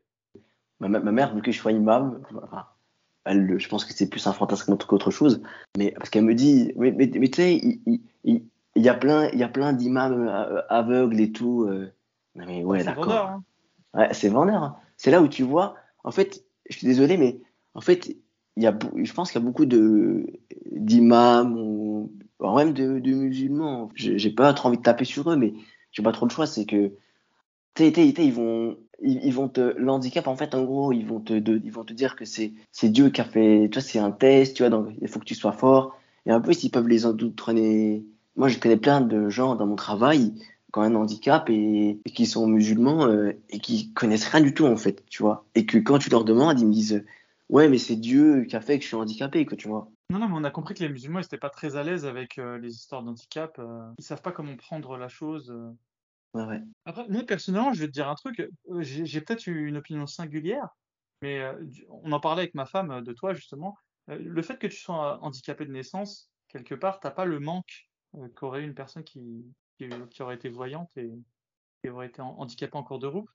Ma, 0.80 0.88
ma 0.88 1.12
mère, 1.12 1.34
vu 1.34 1.40
que 1.42 1.52
je 1.52 1.58
sois 1.58 1.72
imam, 1.72 2.22
elle, 3.24 3.58
je 3.58 3.68
pense 3.68 3.84
que 3.84 3.92
c'est 3.92 4.10
plus 4.10 4.26
un 4.26 4.32
fantasme 4.32 4.76
qu'autre 4.76 5.10
chose, 5.10 5.42
mais 5.76 5.92
parce 5.92 6.10
qu'elle 6.10 6.24
me 6.24 6.34
dit, 6.34 6.72
mais, 6.76 6.92
mais, 6.92 7.06
mais 7.06 7.28
tu 7.28 7.36
sais, 7.36 7.56
il, 7.56 7.80
il, 7.86 8.00
il, 8.24 8.44
il 8.76 8.82
y 8.82 8.88
a 8.88 8.94
plein, 8.94 9.28
il 9.32 9.38
y 9.38 9.42
a 9.42 9.48
plein 9.48 9.72
d'imams 9.72 10.26
euh, 10.28 10.60
aveugles 10.68 11.20
et 11.20 11.32
tout. 11.32 11.64
euh. 11.64 11.92
Non, 12.34 12.46
mais 12.46 12.64
ouais, 12.64 12.78
d'accord. 12.84 13.28
Hein. 13.28 13.44
Ouais, 13.94 14.12
c'est 14.14 14.28
vendeur. 14.28 14.62
hein. 14.62 14.76
C'est 14.96 15.10
là 15.10 15.22
où 15.22 15.28
tu 15.28 15.42
vois, 15.42 15.76
en 16.04 16.10
fait, 16.10 16.44
je 16.68 16.76
suis 16.78 16.86
désolé, 16.86 17.16
mais 17.16 17.40
en 17.74 17.80
fait, 17.80 18.08
il 18.56 18.62
y 18.62 18.66
a, 18.66 18.76
je 18.96 19.12
pense 19.12 19.30
qu'il 19.32 19.40
y 19.40 19.44
a 19.44 19.46
beaucoup 19.46 19.66
de 19.66 20.26
d'imams 20.72 21.56
ou 21.58 22.12
voire 22.38 22.54
même 22.56 22.72
de, 22.72 22.98
de 22.98 23.12
musulmans. 23.14 23.90
J'ai 23.94 24.30
pas 24.30 24.52
trop 24.54 24.68
envie 24.68 24.78
de 24.78 24.82
taper 24.82 25.04
sur 25.04 25.30
eux, 25.30 25.36
mais 25.36 25.54
j'ai 25.92 26.02
pas 26.02 26.12
trop 26.12 26.26
le 26.26 26.30
choix. 26.30 26.46
C'est 26.46 26.66
que 26.66 26.92
t'es, 27.74 27.92
t'es, 27.92 28.12
t'es, 28.12 28.26
ils 28.26 28.32
vont, 28.32 28.76
ils, 29.02 29.24
ils 29.24 29.32
vont 29.34 29.48
te 29.48 29.60
l'handicap 29.78 30.26
en 30.28 30.36
fait, 30.36 30.54
en 30.54 30.64
gros, 30.64 30.92
ils 30.92 31.06
vont 31.06 31.20
te, 31.20 31.32
de- 31.34 31.60
ils 31.64 31.72
vont 31.72 31.84
te 31.84 31.92
dire 31.92 32.16
que 32.16 32.24
c'est 32.24 32.52
c'est 32.72 32.88
Dieu 32.90 33.10
qui 33.10 33.20
a 33.20 33.24
fait, 33.24 33.68
tu 33.70 33.78
vois, 33.78 33.82
c'est 33.88 33.98
un 33.98 34.10
test, 34.10 34.56
tu 34.56 34.62
vois, 34.62 34.70
donc 34.70 34.88
il 35.00 35.08
faut 35.08 35.20
que 35.20 35.24
tu 35.24 35.34
sois 35.34 35.52
fort. 35.52 35.96
Et 36.26 36.32
en 36.32 36.40
plus, 36.40 36.64
ils 36.64 36.70
peuvent 36.70 36.88
les 36.88 37.06
endoctriner. 37.06 38.04
Moi, 38.38 38.46
je 38.46 38.58
connais 38.60 38.76
plein 38.76 39.00
de 39.00 39.28
gens 39.28 39.56
dans 39.56 39.66
mon 39.66 39.74
travail 39.74 40.32
qui 40.72 40.78
ont 40.78 40.82
un 40.82 40.94
handicap 40.94 41.50
et, 41.50 41.98
et 42.04 42.10
qui 42.10 42.24
sont 42.24 42.46
musulmans 42.46 43.06
euh, 43.06 43.32
et 43.50 43.58
qui 43.58 43.92
connaissent 43.94 44.28
rien 44.28 44.40
du 44.40 44.54
tout 44.54 44.64
en 44.64 44.76
fait, 44.76 45.04
tu 45.06 45.24
vois. 45.24 45.44
Et 45.56 45.66
que 45.66 45.76
quand 45.76 45.98
tu 45.98 46.08
leur 46.08 46.24
demandes, 46.24 46.60
ils 46.60 46.66
me 46.66 46.72
disent 46.72 47.04
ouais, 47.48 47.68
mais 47.68 47.78
c'est 47.78 47.96
Dieu 47.96 48.44
qui 48.44 48.54
a 48.54 48.60
fait 48.60 48.78
que 48.78 48.84
je 48.84 48.88
suis 48.88 48.96
handicapé, 48.96 49.44
que 49.44 49.56
tu 49.56 49.66
vois. 49.66 49.90
Non, 50.10 50.20
non, 50.20 50.28
mais 50.28 50.36
on 50.36 50.44
a 50.44 50.52
compris 50.52 50.74
que 50.74 50.84
les 50.84 50.88
musulmans 50.88 51.18
n'étaient 51.18 51.36
pas 51.36 51.50
très 51.50 51.74
à 51.74 51.82
l'aise 51.82 52.06
avec 52.06 52.38
euh, 52.38 52.58
les 52.58 52.76
histoires 52.76 53.02
d'handicap. 53.02 53.58
euh, 53.58 53.90
ils 53.98 54.04
savent 54.04 54.22
pas 54.22 54.30
comment 54.30 54.56
prendre 54.56 54.96
la 54.96 55.08
chose. 55.08 55.50
euh. 55.50 55.70
Ouais, 56.34 56.44
ouais. 56.44 56.62
Après, 56.84 57.08
moi, 57.08 57.24
personnellement, 57.24 57.72
je 57.72 57.80
vais 57.80 57.86
te 57.88 57.92
dire 57.92 58.08
un 58.08 58.14
truc. 58.14 58.48
J'ai 58.78 59.20
peut-être 59.20 59.48
eu 59.48 59.66
une 59.66 59.78
opinion 59.78 60.06
singulière, 60.06 60.68
mais 61.22 61.42
on 61.88 62.12
en 62.12 62.20
parlait 62.20 62.42
avec 62.42 62.54
ma 62.54 62.66
femme 62.66 63.02
de 63.02 63.12
toi, 63.12 63.34
justement. 63.34 63.76
Le 64.06 64.42
fait 64.42 64.58
que 64.58 64.68
tu 64.68 64.76
sois 64.76 65.18
handicapé 65.22 65.66
de 65.66 65.72
naissance, 65.72 66.30
quelque 66.48 66.76
part, 66.76 67.00
t'as 67.00 67.10
pas 67.10 67.24
le 67.24 67.40
manque 67.40 67.87
euh, 68.16 68.28
qu'aurait 68.34 68.64
une 68.64 68.74
personne 68.74 69.04
qui, 69.04 69.44
qui, 69.76 69.88
qui 70.10 70.22
aurait 70.22 70.36
été 70.36 70.48
voyante 70.48 70.96
et 70.96 71.12
qui 71.82 71.90
aurait 71.90 72.06
été 72.06 72.20
handicapée 72.22 72.76
en 72.76 72.82
cours 72.82 72.98
de 72.98 73.06
route? 73.06 73.28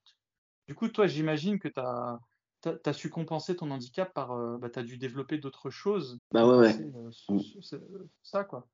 Du 0.68 0.76
coup, 0.76 0.88
toi, 0.88 1.08
j'imagine 1.08 1.60
que 1.60 1.68
tu 1.68 1.80
as, 1.80 2.94
su 2.94 3.10
compenser 3.10 3.56
ton 3.56 3.72
handicap 3.72 4.14
par. 4.14 4.32
Euh, 4.32 4.58
bah, 4.58 4.70
tu 4.70 4.80
as 4.80 4.84
dû 4.84 4.98
développer 4.98 5.38
d'autres 5.38 5.70
choses 5.70 6.20
Bah 6.32 6.48
ouais, 6.48 6.58
ouais. 6.58 6.74
compenser, 6.74 7.76
euh, 7.76 8.08
ça, 8.22 8.44
quoi. 8.44 8.68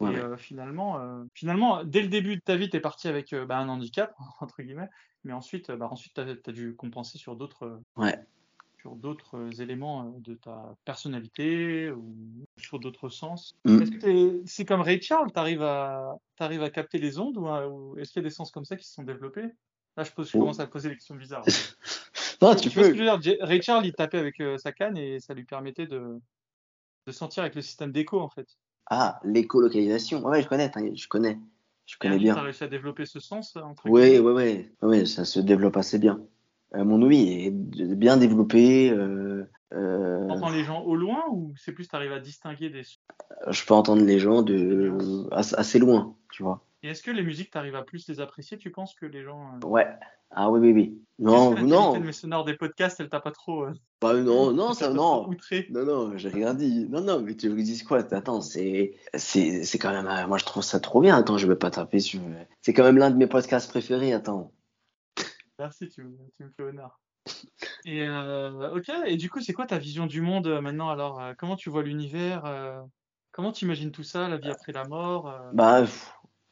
et 0.00 0.04
euh, 0.06 0.36
finalement, 0.36 1.26
finalement, 1.34 1.84
dès 1.84 2.02
le 2.02 2.08
début 2.08 2.36
de 2.36 2.42
ta 2.42 2.56
vie, 2.56 2.70
tu 2.70 2.76
es 2.76 2.80
parti 2.80 3.08
avec 3.08 3.34
bah, 3.34 3.58
un 3.58 3.68
handicap, 3.68 4.14
entre 4.40 4.62
guillemets, 4.62 4.88
mais 5.24 5.32
ensuite, 5.32 5.70
bah, 5.72 5.88
ensuite 5.90 6.14
tu 6.14 6.20
as, 6.20 6.52
dû 6.52 6.76
compenser 6.76 7.18
sur 7.18 7.36
d'autres 7.36 7.80
ouais. 7.96 8.18
Sur 8.82 8.96
d'autres 8.96 9.60
éléments 9.60 10.12
de 10.18 10.34
ta 10.34 10.74
personnalité 10.84 11.90
ou 11.92 12.44
sur 12.58 12.80
d'autres 12.80 13.08
sens. 13.08 13.54
Mm. 13.64 13.82
Est-ce 13.82 13.90
que 13.92 14.42
c'est 14.44 14.64
comme 14.64 14.80
Ray 14.80 15.00
Charles, 15.00 15.30
tu 15.32 15.38
arrives 15.38 15.62
à, 15.62 16.18
à 16.38 16.70
capter 16.70 16.98
les 16.98 17.18
ondes 17.18 17.38
ou, 17.38 17.96
est-ce 17.96 18.12
qu'il 18.12 18.22
y 18.22 18.26
a 18.26 18.28
des 18.28 18.34
sens 18.34 18.50
comme 18.50 18.64
ça 18.64 18.76
qui 18.76 18.84
se 18.84 18.92
sont 18.92 19.04
développés? 19.04 19.46
Là, 19.96 20.02
je, 20.02 20.10
pose, 20.10 20.28
je 20.30 20.32
commence 20.32 20.58
à 20.58 20.66
poser 20.66 20.88
des 20.88 20.96
questions 20.96 21.14
bizarres. 21.14 21.44
non, 22.42 22.56
tu, 22.56 22.70
peux. 22.70 22.92
Ray 23.40 23.62
Charles, 23.62 23.86
il 23.86 23.92
tapait 23.92 24.18
avec 24.18 24.42
sa 24.58 24.72
canne 24.72 24.96
et 24.96 25.20
ça 25.20 25.32
lui 25.32 25.44
permettait 25.44 25.86
de, 25.86 26.18
de 27.06 27.12
sentir 27.12 27.44
avec 27.44 27.54
le 27.54 27.62
système 27.62 27.92
d'écho, 27.92 28.20
en 28.20 28.30
fait. 28.30 28.48
Ah, 28.86 29.20
l'écolocalisation. 29.22 30.24
Ouais, 30.26 30.42
je 30.42 30.48
connais, 30.48 30.72
je 30.96 31.06
connais. 31.06 31.38
Je 31.86 31.96
connais 31.98 32.18
bien. 32.18 32.34
Tu 32.34 32.40
as 32.40 32.42
réussi 32.42 32.64
à 32.64 32.68
développer 32.68 33.06
ce 33.06 33.20
sens 33.20 33.54
entre 33.56 33.88
Oui, 33.88 34.18
oui, 34.18 34.32
oui. 34.32 34.70
Oui, 34.82 35.06
ça 35.06 35.24
se 35.24 35.38
développe 35.38 35.76
assez 35.76 35.98
bien. 35.98 36.20
Euh, 36.74 36.84
mon 36.84 37.02
ouïe 37.02 37.46
est 37.46 37.50
bien 37.50 38.16
développé. 38.16 38.90
Euh, 38.90 39.44
euh... 39.72 40.26
Tu 40.26 40.32
entends 40.32 40.50
les 40.50 40.64
gens 40.64 40.82
au 40.82 40.94
loin 40.94 41.22
ou 41.30 41.52
c'est 41.56 41.72
plus 41.72 41.88
tu 41.88 41.96
arrives 41.96 42.12
à 42.12 42.20
distinguer 42.20 42.70
des 42.70 42.82
Je 43.48 43.66
peux 43.66 43.74
entendre 43.74 44.04
les 44.04 44.18
gens 44.18 44.42
de 44.42 44.92
assez 45.32 45.78
loin, 45.78 46.16
tu 46.30 46.42
vois. 46.42 46.64
Et 46.82 46.88
est-ce 46.88 47.02
que 47.02 47.12
les 47.12 47.22
musiques, 47.22 47.50
tu 47.50 47.58
arrives 47.58 47.76
à 47.76 47.82
plus 47.82 48.08
les 48.08 48.18
apprécier, 48.20 48.58
tu 48.58 48.70
penses, 48.70 48.94
que 48.94 49.06
les 49.06 49.22
gens 49.22 49.52
euh? 49.54 49.66
Ouais. 49.66 49.86
Ah 50.34 50.50
oui, 50.50 50.60
oui, 50.60 50.72
oui. 50.72 50.98
Non, 51.18 51.54
que 51.54 51.60
non. 51.60 52.00
Mes 52.00 52.12
sonores 52.12 52.44
des 52.44 52.54
podcasts, 52.54 52.98
elle 53.00 53.08
t'a 53.08 53.20
pas 53.20 53.30
trop. 53.30 53.64
Euh, 53.64 53.72
bah, 54.00 54.14
non, 54.14 54.50
non, 54.52 54.72
ça, 54.72 54.90
non. 54.90 55.30
Non, 55.70 55.84
non, 55.84 56.16
j'ai 56.16 56.30
rien 56.30 56.54
dit. 56.54 56.88
Non, 56.88 57.02
non, 57.02 57.20
mais 57.20 57.36
tu 57.36 57.50
me 57.50 57.62
dis 57.62 57.84
quoi? 57.84 57.98
Attends, 57.98 58.40
c'est, 58.40 58.94
c'est, 59.14 59.62
c'est 59.62 59.78
quand 59.78 59.92
même. 59.92 60.06
Euh, 60.06 60.26
moi, 60.26 60.38
je 60.38 60.44
trouve 60.44 60.64
ça 60.64 60.80
trop 60.80 61.00
bien. 61.00 61.16
Attends, 61.16 61.38
je 61.38 61.46
vais 61.46 61.56
pas 61.56 61.70
taper 61.70 62.00
sur. 62.00 62.20
C'est 62.62 62.72
quand 62.72 62.82
même 62.82 62.98
l'un 62.98 63.10
de 63.10 63.16
mes 63.16 63.26
podcasts 63.26 63.70
préférés. 63.70 64.12
Attends. 64.12 64.50
Merci, 65.62 65.88
tu, 65.88 66.06
tu 66.36 66.44
me 66.44 66.50
fais 66.56 66.62
honneur. 66.62 67.00
Et 67.84 68.08
ok, 68.08 68.90
et 69.06 69.16
du 69.16 69.28
coup, 69.28 69.40
c'est 69.40 69.52
quoi 69.52 69.66
ta 69.66 69.78
vision 69.78 70.06
du 70.06 70.20
monde 70.20 70.60
maintenant 70.60 70.88
Alors, 70.88 71.20
comment 71.36 71.56
tu 71.56 71.68
vois 71.68 71.82
l'univers 71.82 72.44
Comment 73.32 73.50
tu 73.50 73.64
imagines 73.64 73.90
tout 73.90 74.04
ça, 74.04 74.28
la 74.28 74.36
vie 74.36 74.50
après 74.50 74.70
la 74.70 74.86
mort 74.86 75.34
Bah, 75.52 75.84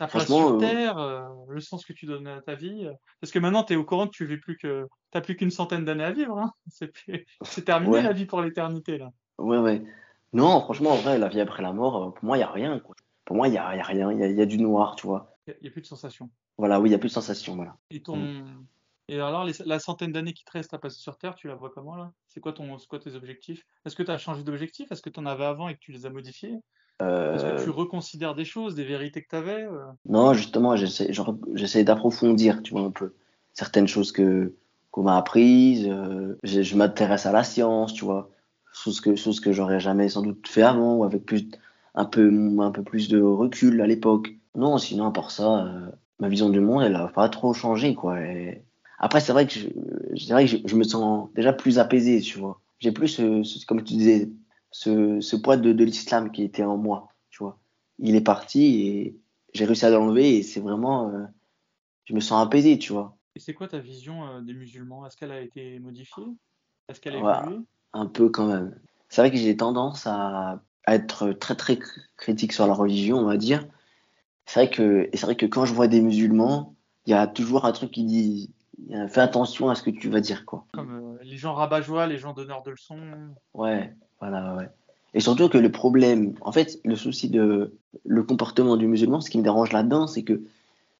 ta 0.00 0.06
place 0.06 0.26
sur 0.26 0.54
euh, 0.54 0.58
Terre, 0.58 0.96
euh, 0.98 1.28
le 1.48 1.60
sens 1.60 1.84
que 1.84 1.92
tu 1.92 2.06
donnes 2.06 2.26
à 2.26 2.40
ta 2.40 2.54
vie. 2.54 2.86
Euh, 2.86 2.92
parce 3.20 3.30
que 3.30 3.38
maintenant, 3.38 3.62
tu 3.64 3.74
es 3.74 3.76
au 3.76 3.84
courant 3.84 4.06
que 4.06 4.12
tu 4.12 4.24
vis 4.24 4.38
plus 4.38 4.56
que. 4.56 4.88
T'as 5.10 5.20
plus 5.20 5.36
qu'une 5.36 5.50
centaine 5.50 5.84
d'années 5.84 6.04
à 6.04 6.10
vivre. 6.10 6.38
Hein. 6.38 6.52
C'est 7.42 7.64
terminé 7.66 8.00
la 8.00 8.14
vie 8.14 8.24
pour 8.24 8.40
l'éternité, 8.40 8.96
là. 8.96 9.10
Ouais, 9.36 9.58
ouais. 9.58 9.84
Non, 10.32 10.60
franchement, 10.62 10.92
en 10.92 10.96
vrai, 10.96 11.18
la 11.18 11.28
vie 11.28 11.40
après 11.40 11.62
la 11.62 11.74
mort, 11.74 12.14
pour 12.14 12.24
moi, 12.24 12.38
il 12.38 12.40
n'y 12.40 12.44
a 12.44 12.50
rien. 12.50 12.80
Pour 13.26 13.36
moi, 13.36 13.48
il 13.48 13.50
n'y 13.50 13.58
a, 13.58 13.76
y 13.76 13.80
a, 13.80 13.82
rien. 13.82 14.10
Il 14.10 14.36
y 14.36 14.40
a, 14.40 14.46
du 14.46 14.56
noir, 14.56 14.96
tu 14.96 15.06
vois. 15.06 15.36
Il 15.46 15.54
n'y 15.62 15.68
a, 15.68 15.70
plus 15.70 15.82
de 15.82 15.86
sensation. 15.86 16.30
Voilà, 16.56 16.80
oui, 16.80 16.88
il 16.88 16.92
n'y 16.92 16.96
a 16.96 16.98
plus 16.98 17.08
de 17.08 17.14
sensation. 17.14 17.56
Voilà. 17.56 17.76
Et, 17.90 18.00
ton... 18.00 18.16
Mm. 18.16 18.64
Et 19.10 19.18
alors, 19.20 19.44
la 19.66 19.78
centaine 19.80 20.12
d'années 20.12 20.32
qui 20.32 20.44
te 20.44 20.52
reste 20.52 20.72
à 20.72 20.78
passer 20.78 21.00
sur 21.00 21.18
Terre, 21.18 21.34
tu 21.34 21.48
la 21.48 21.56
vois 21.56 21.70
comment, 21.74 21.96
là? 21.96 22.12
C'est 22.28 22.38
quoi, 22.38 22.52
ton... 22.52 22.76
quoi 22.88 23.00
tes 23.00 23.16
objectifs? 23.16 23.66
Est-ce 23.84 23.96
que 23.96 24.04
tu 24.04 24.10
as 24.12 24.18
changé 24.18 24.44
d'objectif? 24.44 24.92
Est-ce 24.92 25.02
que 25.02 25.10
tu 25.10 25.18
en 25.18 25.26
avais 25.26 25.46
avant 25.46 25.68
et 25.68 25.74
que 25.74 25.80
tu 25.80 25.90
les 25.90 26.06
as 26.06 26.10
modifiés? 26.10 26.60
Est-ce 27.00 27.44
que 27.44 27.64
tu 27.64 27.70
euh, 27.70 27.72
reconsidères 27.72 28.36
des 28.36 28.44
choses, 28.44 28.76
des 28.76 28.84
vérités 28.84 29.20
que 29.22 29.28
tu 29.28 29.34
avais 29.34 29.64
euh? 29.64 29.86
Non, 30.08 30.32
justement, 30.32 30.76
j'essaie 30.76 31.82
d'approfondir, 31.82 32.62
tu 32.62 32.70
vois, 32.70 32.82
un 32.82 32.92
peu 32.92 33.14
certaines 33.52 33.88
choses 33.88 34.12
que 34.12 34.54
qu'on 34.92 35.02
m'a 35.02 35.16
apprises. 35.16 35.88
Euh, 35.88 36.38
je, 36.44 36.76
m'intéresse 36.76 37.26
à 37.26 37.32
la 37.32 37.42
science, 37.42 37.92
tu 37.94 38.04
vois, 38.04 38.30
chose 38.72 39.00
que 39.00 39.16
chose 39.16 39.40
que 39.40 39.50
j'aurais 39.50 39.80
jamais 39.80 40.08
sans 40.08 40.22
doute 40.22 40.46
fait 40.46 40.62
avant, 40.62 40.94
ou 40.94 41.04
avec 41.04 41.24
plus 41.24 41.48
un 41.96 42.04
peu 42.04 42.30
un 42.60 42.70
peu 42.70 42.84
plus 42.84 43.08
de 43.08 43.20
recul 43.20 43.80
à 43.80 43.88
l'époque. 43.88 44.36
Non, 44.54 44.78
sinon 44.78 45.06
à 45.06 45.10
part 45.10 45.32
ça, 45.32 45.68
ma 46.20 46.28
vision 46.28 46.48
du 46.48 46.60
monde, 46.60 46.84
elle 46.84 46.94
a 46.94 47.08
pas 47.08 47.28
trop 47.28 47.54
changé, 47.54 47.96
quoi. 47.96 48.18
Après, 49.00 49.20
c'est 49.20 49.32
vrai 49.32 49.46
que 49.46 49.54
je, 49.54 50.32
vrai 50.32 50.46
que 50.46 50.68
je, 50.68 50.76
me 50.76 50.84
sens 50.84 51.30
déjà 51.34 51.54
plus 51.54 51.78
apaisé, 51.78 52.20
tu 52.20 52.38
vois. 52.38 52.60
J'ai 52.78 52.92
plus, 52.92 53.20
comme 53.66 53.82
tu 53.82 53.94
disais, 53.94 54.30
ce, 54.70 55.20
ce 55.22 55.36
poids 55.36 55.56
de, 55.56 55.72
de 55.72 55.84
l'islam 55.84 56.30
qui 56.30 56.42
était 56.42 56.64
en 56.64 56.76
moi, 56.76 57.08
tu 57.30 57.42
vois. 57.42 57.58
Il 57.98 58.14
est 58.14 58.20
parti 58.20 58.86
et 58.86 59.18
j'ai 59.54 59.64
réussi 59.64 59.86
à 59.86 59.90
l'enlever 59.90 60.36
et 60.36 60.42
c'est 60.42 60.60
vraiment, 60.60 61.08
euh, 61.08 61.24
je 62.04 62.14
me 62.14 62.20
sens 62.20 62.46
apaisé, 62.46 62.78
tu 62.78 62.92
vois. 62.92 63.16
Et 63.34 63.40
c'est 63.40 63.54
quoi 63.54 63.68
ta 63.68 63.78
vision 63.78 64.26
euh, 64.26 64.40
des 64.42 64.52
musulmans? 64.52 65.06
Est-ce 65.06 65.16
qu'elle 65.16 65.32
a 65.32 65.40
été 65.40 65.78
modifiée? 65.78 66.24
Est-ce 66.88 67.00
qu'elle 67.00 67.14
a 67.14 67.40
évolué? 67.40 67.64
Un 67.94 68.06
peu 68.06 68.28
quand 68.28 68.46
même. 68.46 68.78
C'est 69.08 69.22
vrai 69.22 69.30
que 69.30 69.38
j'ai 69.38 69.56
tendance 69.56 70.06
à, 70.06 70.62
à, 70.84 70.94
être 70.94 71.32
très 71.32 71.54
très 71.54 71.78
critique 72.18 72.52
sur 72.52 72.66
la 72.66 72.74
religion, 72.74 73.16
on 73.16 73.24
va 73.24 73.38
dire. 73.38 73.66
C'est 74.44 74.60
vrai 74.60 74.70
que, 74.70 75.08
et 75.10 75.16
c'est 75.16 75.26
vrai 75.26 75.36
que 75.36 75.46
quand 75.46 75.64
je 75.64 75.72
vois 75.72 75.88
des 75.88 76.02
musulmans, 76.02 76.74
il 77.06 77.10
y 77.10 77.14
a 77.14 77.26
toujours 77.26 77.64
un 77.64 77.72
truc 77.72 77.92
qui 77.92 78.04
dit 78.04 78.54
fais 79.08 79.20
attention 79.20 79.70
à 79.70 79.74
ce 79.74 79.82
que 79.82 79.90
tu 79.90 80.08
vas 80.08 80.20
dire, 80.20 80.44
quoi. 80.44 80.64
Comme 80.72 81.16
euh, 81.20 81.24
les 81.24 81.36
gens 81.36 81.54
rabat-joie, 81.54 82.06
les 82.06 82.18
gens 82.18 82.32
donneurs 82.32 82.62
de 82.62 82.70
leçons. 82.70 82.98
Ouais, 83.54 83.94
voilà, 84.20 84.54
ouais. 84.56 84.68
Et 85.14 85.20
surtout 85.20 85.48
que 85.48 85.58
le 85.58 85.72
problème, 85.72 86.34
en 86.40 86.52
fait, 86.52 86.78
le 86.84 86.94
souci 86.94 87.28
de 87.28 87.74
le 88.06 88.22
comportement 88.22 88.76
du 88.76 88.86
musulman, 88.86 89.20
ce 89.20 89.30
qui 89.30 89.38
me 89.38 89.42
dérange 89.42 89.72
là-dedans, 89.72 90.06
c'est 90.06 90.22
que 90.22 90.42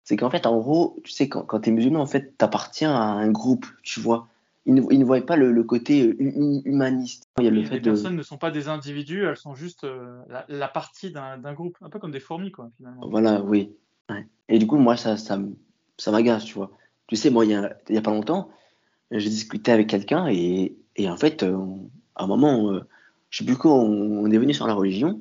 c'est 0.02 0.16
qu'en 0.16 0.30
fait, 0.30 0.46
en 0.46 0.58
gros, 0.58 0.96
tu 1.04 1.12
sais, 1.12 1.28
quand, 1.28 1.42
quand 1.42 1.60
tu 1.60 1.70
es 1.70 1.72
musulman, 1.72 2.00
en 2.00 2.06
fait, 2.06 2.34
tu 2.36 2.44
appartiens 2.44 2.92
à 2.92 3.02
un 3.02 3.30
groupe, 3.30 3.66
tu 3.82 4.00
vois. 4.00 4.26
Ils 4.66 4.74
ne, 4.74 4.82
ils 4.90 4.98
ne 4.98 5.04
voient 5.04 5.24
pas 5.24 5.36
le, 5.36 5.52
le 5.52 5.64
côté 5.64 6.16
humaniste. 6.18 7.28
Il 7.38 7.44
y 7.44 7.48
a 7.48 7.50
le 7.50 7.64
fait 7.64 7.76
les 7.76 7.80
personnes 7.80 8.16
ne 8.16 8.22
sont 8.22 8.36
pas 8.36 8.50
des 8.50 8.68
individus, 8.68 9.24
elles 9.24 9.36
sont 9.36 9.54
juste 9.54 9.84
euh, 9.84 10.20
la, 10.28 10.44
la, 10.48 10.68
partie 10.68 11.12
d'un 11.12 11.52
groupe, 11.54 11.76
un 11.80 11.88
peu 11.88 11.98
comme 11.98 12.10
des 12.10 12.20
fourmis, 12.20 12.50
quoi, 12.50 12.70
finalement. 12.76 13.08
Voilà, 13.08 13.42
oui. 13.42 13.72
Ouais. 14.10 14.26
Et 14.48 14.58
du 14.58 14.66
coup, 14.66 14.76
moi, 14.76 14.96
ça, 14.96 15.16
ça, 15.16 15.38
ça 15.96 16.10
m'agace, 16.10 16.44
tu 16.44 16.54
vois. 16.54 16.72
Tu 17.10 17.16
sais, 17.16 17.28
moi, 17.28 17.44
il 17.44 17.50
y 17.50 17.96
a, 17.96 18.00
pas 18.02 18.12
longtemps, 18.12 18.50
j'ai 19.10 19.28
discuté 19.28 19.72
avec 19.72 19.88
quelqu'un 19.88 20.28
et, 20.28 20.76
et 20.94 21.10
en 21.10 21.16
fait, 21.16 21.42
euh, 21.42 21.58
à 22.14 22.22
un 22.22 22.26
moment, 22.28 22.70
euh, 22.70 22.86
je 23.30 23.38
sais 23.38 23.44
plus 23.44 23.56
quoi, 23.56 23.74
on, 23.74 24.30
est 24.30 24.38
venu 24.38 24.54
sur 24.54 24.68
la 24.68 24.74
religion. 24.74 25.20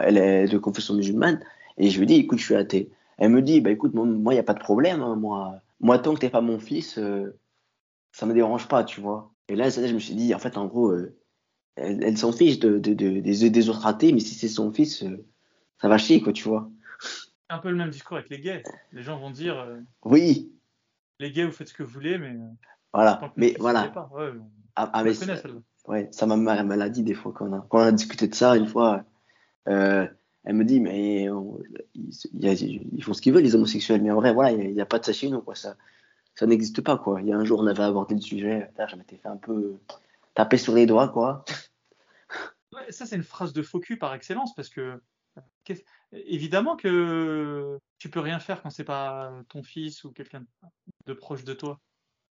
Elle 0.00 0.16
est 0.16 0.46
de 0.46 0.58
confession 0.58 0.94
musulmane. 0.94 1.40
Et 1.76 1.90
je 1.90 1.98
lui 1.98 2.06
dis, 2.06 2.14
écoute, 2.14 2.38
je 2.38 2.44
suis 2.44 2.54
athée. 2.54 2.88
Elle 3.18 3.30
me 3.30 3.42
dit, 3.42 3.60
bah 3.60 3.72
écoute, 3.72 3.94
moi, 3.94 4.32
il 4.32 4.36
n'y 4.36 4.40
a 4.40 4.44
pas 4.44 4.54
de 4.54 4.60
problème. 4.60 5.02
Hein, 5.02 5.16
moi, 5.16 5.60
moi, 5.80 5.98
tant 5.98 6.14
que 6.14 6.20
t'es 6.20 6.30
pas 6.30 6.40
mon 6.40 6.60
fils, 6.60 6.98
euh, 6.98 7.36
ça 8.12 8.26
me 8.26 8.32
dérange 8.32 8.68
pas, 8.68 8.84
tu 8.84 9.00
vois. 9.00 9.32
Et 9.48 9.56
là, 9.56 9.70
je 9.70 9.92
me 9.92 9.98
suis 9.98 10.14
dit, 10.14 10.32
en 10.36 10.38
fait, 10.38 10.56
en 10.56 10.66
gros, 10.66 10.92
euh, 10.92 11.18
elle, 11.74 12.16
s'en 12.16 12.30
fiche 12.30 12.60
de, 12.60 12.78
de, 12.78 12.94
de, 12.94 13.18
des, 13.18 13.50
des, 13.50 13.68
autres 13.68 13.88
athées, 13.88 14.12
mais 14.12 14.20
si 14.20 14.36
c'est 14.36 14.46
son 14.46 14.70
fils, 14.70 15.02
euh, 15.02 15.26
ça 15.82 15.88
va 15.88 15.98
chier, 15.98 16.20
quoi, 16.20 16.32
tu 16.32 16.48
vois. 16.48 16.70
Un 17.48 17.58
peu 17.58 17.70
le 17.70 17.76
même 17.76 17.90
discours 17.90 18.18
avec 18.18 18.30
les 18.30 18.38
gays. 18.38 18.62
Les 18.92 19.02
gens 19.02 19.18
vont 19.18 19.32
dire, 19.32 19.66
oui. 20.04 20.52
Les 21.20 21.30
gays, 21.30 21.44
vous 21.44 21.52
faites 21.52 21.68
ce 21.68 21.74
que 21.74 21.82
vous 21.82 21.92
voulez, 21.92 22.18
mais. 22.18 22.36
Voilà, 22.92 23.32
mais 23.36 23.56
voilà. 23.58 23.92
Ouais, 24.12 24.32
ah, 24.76 24.90
ah 24.92 25.04
mais 25.04 25.12
Ouais, 25.86 26.08
ça 26.12 26.26
m'a 26.26 26.36
mal 26.36 26.90
dit 26.90 27.02
des 27.02 27.14
fois 27.14 27.32
quand 27.34 27.46
on 27.46 27.52
a, 27.52 27.66
quand 27.68 27.78
on 27.78 27.82
a 27.82 27.92
discuté 27.92 28.28
de 28.28 28.34
ça 28.34 28.56
une 28.56 28.66
fois. 28.66 29.04
Euh, 29.68 30.06
elle 30.44 30.56
me 30.56 30.64
dit, 30.64 30.80
mais 30.80 31.28
ils, 31.94 33.02
font 33.02 33.14
ce 33.14 33.22
qu'ils 33.22 33.32
veulent, 33.32 33.42
les 33.42 33.54
homosexuels. 33.54 34.02
Mais 34.02 34.10
en 34.10 34.16
vrai, 34.16 34.32
voilà, 34.32 34.52
il 34.52 34.74
n'y 34.74 34.80
a, 34.80 34.86
pas 34.86 34.98
de 34.98 35.04
ça 35.04 35.12
chez 35.12 35.30
nous, 35.30 35.40
quoi. 35.40 35.54
Ça, 35.54 35.76
ça 36.34 36.46
n'existe 36.46 36.82
pas, 36.82 36.98
quoi. 36.98 37.20
Il 37.22 37.28
y 37.28 37.32
a 37.32 37.36
un 37.36 37.44
jour, 37.44 37.60
on 37.60 37.66
avait 37.66 37.82
abordé 37.82 38.14
le 38.14 38.20
sujet. 38.20 38.70
je 38.88 38.96
m'étais 38.96 39.16
fait 39.16 39.28
un 39.28 39.38
peu 39.38 39.78
taper 40.34 40.58
sur 40.58 40.74
les 40.74 40.84
doigts, 40.86 41.08
quoi. 41.08 41.44
Ouais, 42.72 42.90
ça, 42.90 43.06
c'est 43.06 43.16
une 43.16 43.22
phrase 43.22 43.52
de 43.52 43.62
faux 43.62 43.80
cul 43.80 43.96
par 43.96 44.12
excellence, 44.14 44.54
parce 44.54 44.68
que 44.68 45.00
évidemment 46.12 46.76
que 46.76 47.78
tu 47.98 48.10
peux 48.10 48.20
rien 48.20 48.38
faire 48.38 48.62
quand 48.62 48.70
c'est 48.70 48.84
pas 48.84 49.32
ton 49.48 49.62
fils 49.62 50.04
ou 50.04 50.12
quelqu'un 50.12 50.44
de 51.06 51.12
proche 51.12 51.44
de 51.44 51.54
toi. 51.54 51.80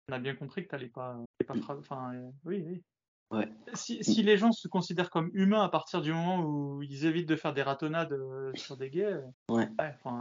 On 0.09 0.14
a 0.14 0.18
bien 0.18 0.35
compris 0.35 0.62
que 0.62 0.68
tu 0.68 0.74
n'allais 0.74 0.89
pas, 0.89 1.16
pas 1.47 1.55
enfin, 1.68 2.12
euh, 2.14 2.31
oui, 2.44 2.64
oui. 2.64 2.82
Si, 3.74 4.05
si, 4.05 4.23
les 4.23 4.36
gens 4.36 4.52
se 4.52 4.68
considèrent 4.68 5.10
comme 5.10 5.31
humains 5.35 5.64
à 5.64 5.68
partir 5.68 6.01
du 6.01 6.12
moment 6.12 6.44
où 6.44 6.81
ils 6.82 7.06
évitent 7.06 7.28
de 7.28 7.35
faire 7.35 7.52
des 7.52 7.62
ratonnades 7.62 8.12
euh, 8.12 8.52
sur 8.55 8.77
des 8.77 8.89
gays, 8.89 9.05
euh, 9.05 9.23
ouais. 9.48 9.68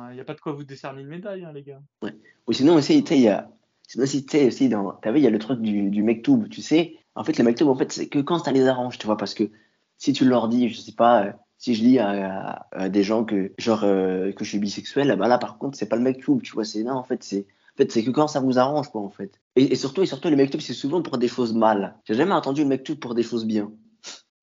il 0.09 0.13
n'y 0.15 0.19
a 0.19 0.25
pas 0.25 0.33
de 0.33 0.41
quoi 0.41 0.53
vous 0.53 0.63
décerner 0.63 1.01
une 1.01 1.07
médaille, 1.07 1.45
hein, 1.45 1.51
les 1.53 1.61
gars. 1.61 1.81
Ouais. 2.01 2.15
Ou 2.47 2.53
sinon 2.53 2.73
aussi, 2.73 3.03
tu 3.03 3.09
sais, 3.09 3.17
il 3.17 3.23
y 3.23 3.29
a, 3.29 3.51
sinon 3.87 4.05
aussi, 4.05 4.25
tu 4.25 4.31
sais, 4.31 4.47
aussi 4.47 4.69
dans, 4.69 4.91
t'as 4.93 5.11
vu, 5.11 5.19
il 5.19 5.23
y 5.23 5.27
a 5.27 5.31
le 5.31 5.37
truc 5.37 5.61
du, 5.61 5.91
du 5.91 6.01
mektoub, 6.01 6.47
tu 6.49 6.63
sais. 6.63 6.97
En 7.13 7.23
fait, 7.23 7.37
le 7.37 7.43
mektoub, 7.43 7.69
en 7.69 7.75
fait, 7.75 7.91
c'est 7.91 8.09
que 8.09 8.19
quand 8.19 8.39
ça 8.39 8.51
les 8.51 8.67
arrange, 8.67 8.97
tu 8.97 9.05
vois, 9.05 9.17
parce 9.17 9.35
que 9.35 9.51
si 9.97 10.11
tu 10.11 10.25
leur 10.25 10.47
dis, 10.47 10.69
je 10.69 10.79
sais 10.79 10.95
pas, 10.95 11.25
euh, 11.25 11.33
si 11.65 11.73
je 11.73 11.81
dis 11.81 11.97
à, 11.97 12.67
à, 12.71 12.89
des 12.89 13.01
gens 13.01 13.25
que, 13.25 13.51
genre, 13.57 13.81
que 13.81 14.35
je 14.37 14.43
suis 14.43 14.59
bisexuel, 14.59 15.15
bah 15.17 15.27
là, 15.27 15.39
par 15.39 15.57
contre, 15.57 15.75
c'est 15.75 15.89
pas 15.89 15.95
le 15.95 16.03
mektoub, 16.03 16.39
tu 16.43 16.53
vois, 16.53 16.63
c'est, 16.63 16.83
non, 16.83 16.93
en 16.93 17.03
fait, 17.03 17.23
c'est, 17.23 17.47
en 17.73 17.77
fait, 17.77 17.91
c'est 17.91 18.03
que 18.03 18.11
quand 18.11 18.27
ça 18.27 18.39
vous 18.39 18.59
arrange, 18.59 18.89
quoi, 18.89 19.01
en 19.01 19.09
fait. 19.09 19.41
Et, 19.55 19.73
surtout, 19.75 20.03
et 20.03 20.05
surtout, 20.05 20.29
le 20.29 20.35
mektoub, 20.35 20.59
c'est 20.59 20.75
souvent 20.75 21.01
pour 21.01 21.17
des 21.17 21.27
choses 21.27 21.55
mal. 21.55 21.97
J'ai 22.03 22.13
jamais 22.13 22.33
entendu 22.33 22.61
le 22.61 22.67
mektoub 22.67 22.97
pour 22.97 23.15
des 23.15 23.23
choses 23.23 23.47
bien. 23.47 23.71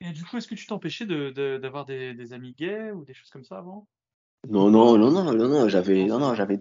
Et 0.01 0.11
du 0.11 0.25
coup, 0.25 0.37
est-ce 0.37 0.49
que 0.49 0.57
tu 0.57 0.67
t'empêchais 0.67 1.07
d'avoir 1.07 1.85
de, 1.85 2.13
des, 2.13 2.33
amis 2.33 2.57
gays 2.59 2.91
ou 2.91 3.05
des 3.05 3.15
choses 3.15 3.31
comme 3.31 3.45
ça 3.45 3.59
avant? 3.59 3.87
Non, 4.51 4.69
non, 4.69 4.99
non, 4.99 5.13
non, 5.13 5.33
non, 5.33 5.49
non, 5.49 5.69
j'avais, 5.69 6.05
non, 6.07 6.19
non, 6.19 6.35
j'avais, 6.35 6.59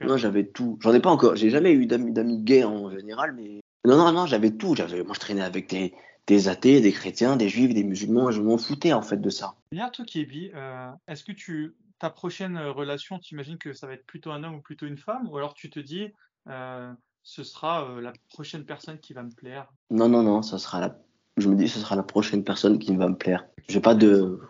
non, 0.00 0.16
j'avais 0.16 0.44
tout. 0.44 0.76
J'en 0.80 0.92
ai 0.92 0.98
pas 0.98 1.10
encore. 1.10 1.36
J'ai 1.36 1.50
jamais 1.50 1.72
eu 1.72 1.86
d'amis 1.86 2.42
gays 2.42 2.64
en 2.64 2.90
général, 2.90 3.32
mais 3.36 3.60
non, 3.84 3.96
non, 3.96 4.10
non, 4.10 4.26
j'avais 4.26 4.50
tout. 4.50 4.74
J'avais, 4.74 5.04
moi, 5.04 5.14
je 5.14 5.20
traînais 5.20 5.42
avec 5.42 5.70
des, 5.70 5.94
des 6.26 6.48
athées, 6.48 6.80
des 6.80 6.92
chrétiens, 6.92 7.36
des 7.36 7.48
juifs, 7.48 7.74
des 7.74 7.84
musulmans. 7.84 8.30
Je 8.30 8.40
m'en 8.40 8.58
foutais 8.58 8.92
en 8.92 9.02
fait 9.02 9.18
de 9.18 9.30
ça. 9.30 9.54
Il 9.72 9.78
y 9.78 9.80
a 9.80 9.86
un 9.86 9.90
truc 9.90 10.06
qui 10.06 10.20
est 10.20 10.24
bi. 10.24 10.50
Euh, 10.54 10.90
est-ce 11.08 11.24
que 11.24 11.32
tu 11.32 11.74
ta 11.98 12.10
prochaine 12.10 12.58
relation, 12.58 13.18
tu 13.18 13.34
imagines 13.34 13.56
que 13.56 13.72
ça 13.72 13.86
va 13.86 13.94
être 13.94 14.04
plutôt 14.04 14.30
un 14.32 14.42
homme 14.42 14.56
ou 14.56 14.60
plutôt 14.60 14.86
une 14.86 14.98
femme? 14.98 15.28
Ou 15.28 15.36
alors 15.36 15.54
tu 15.54 15.70
te 15.70 15.78
dis, 15.80 16.12
ce 16.46 17.44
sera 17.44 18.00
la 18.00 18.12
prochaine 18.30 18.64
personne 18.64 18.98
qui 18.98 19.14
va 19.14 19.22
me 19.22 19.30
plaire? 19.30 19.72
Non, 19.90 20.08
non, 20.08 20.22
non, 20.22 20.42
ça 20.42 20.58
sera 20.58 20.80
la... 20.80 20.98
je 21.36 21.48
me 21.48 21.54
dis 21.54 21.68
ce 21.68 21.78
sera 21.78 21.96
la 21.96 22.02
prochaine 22.02 22.44
personne 22.44 22.78
qui 22.78 22.94
va 22.96 23.08
me 23.08 23.16
plaire. 23.16 23.46
J'ai 23.68 23.80
pas 23.80 23.94
de. 23.94 24.40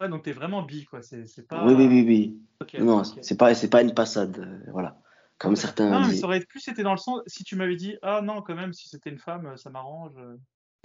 Ouais, 0.00 0.08
donc 0.08 0.24
tu 0.24 0.30
es 0.30 0.32
vraiment 0.32 0.62
bi, 0.62 0.84
quoi. 0.86 1.02
C'est, 1.02 1.46
pas... 1.46 1.64
Oui, 1.64 1.74
oui, 1.74 1.86
oui, 1.86 2.04
oui. 2.06 2.80
non, 2.80 3.04
c'est 3.04 3.36
pas, 3.36 3.54
pas 3.54 3.82
une 3.82 3.94
passade, 3.94 4.64
voilà. 4.72 4.98
Comme 5.38 5.54
certains. 5.54 5.90
Non, 5.90 6.08
mais 6.08 6.14
ça 6.14 6.26
aurait 6.26 6.40
plus 6.40 6.66
été 6.66 6.82
dans 6.82 6.92
le 6.92 6.98
sens. 6.98 7.20
Si 7.28 7.44
tu 7.44 7.54
m'avais 7.54 7.76
dit, 7.76 7.96
ah 8.02 8.20
non, 8.22 8.42
quand 8.42 8.56
même, 8.56 8.72
si 8.72 8.88
c'était 8.88 9.10
une 9.10 9.18
femme, 9.18 9.56
ça 9.56 9.70
m'arrange. 9.70 10.18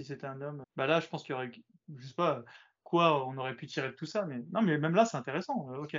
Si 0.00 0.06
c'était 0.06 0.26
un 0.26 0.40
homme, 0.40 0.62
bah 0.76 0.86
là, 0.86 1.00
je 1.00 1.08
pense 1.08 1.22
qu'il 1.22 1.32
y 1.32 1.34
aurait, 1.34 1.50
je 1.96 2.06
sais 2.06 2.14
pas, 2.14 2.42
quoi 2.82 3.26
on 3.26 3.36
aurait 3.38 3.54
pu 3.54 3.66
tirer 3.66 3.88
de 3.88 3.94
tout 3.94 4.06
ça, 4.06 4.24
mais 4.24 4.44
non, 4.52 4.62
mais 4.62 4.78
même 4.78 4.94
là, 4.94 5.04
c'est 5.04 5.16
intéressant. 5.16 5.68
ok. 5.78 5.96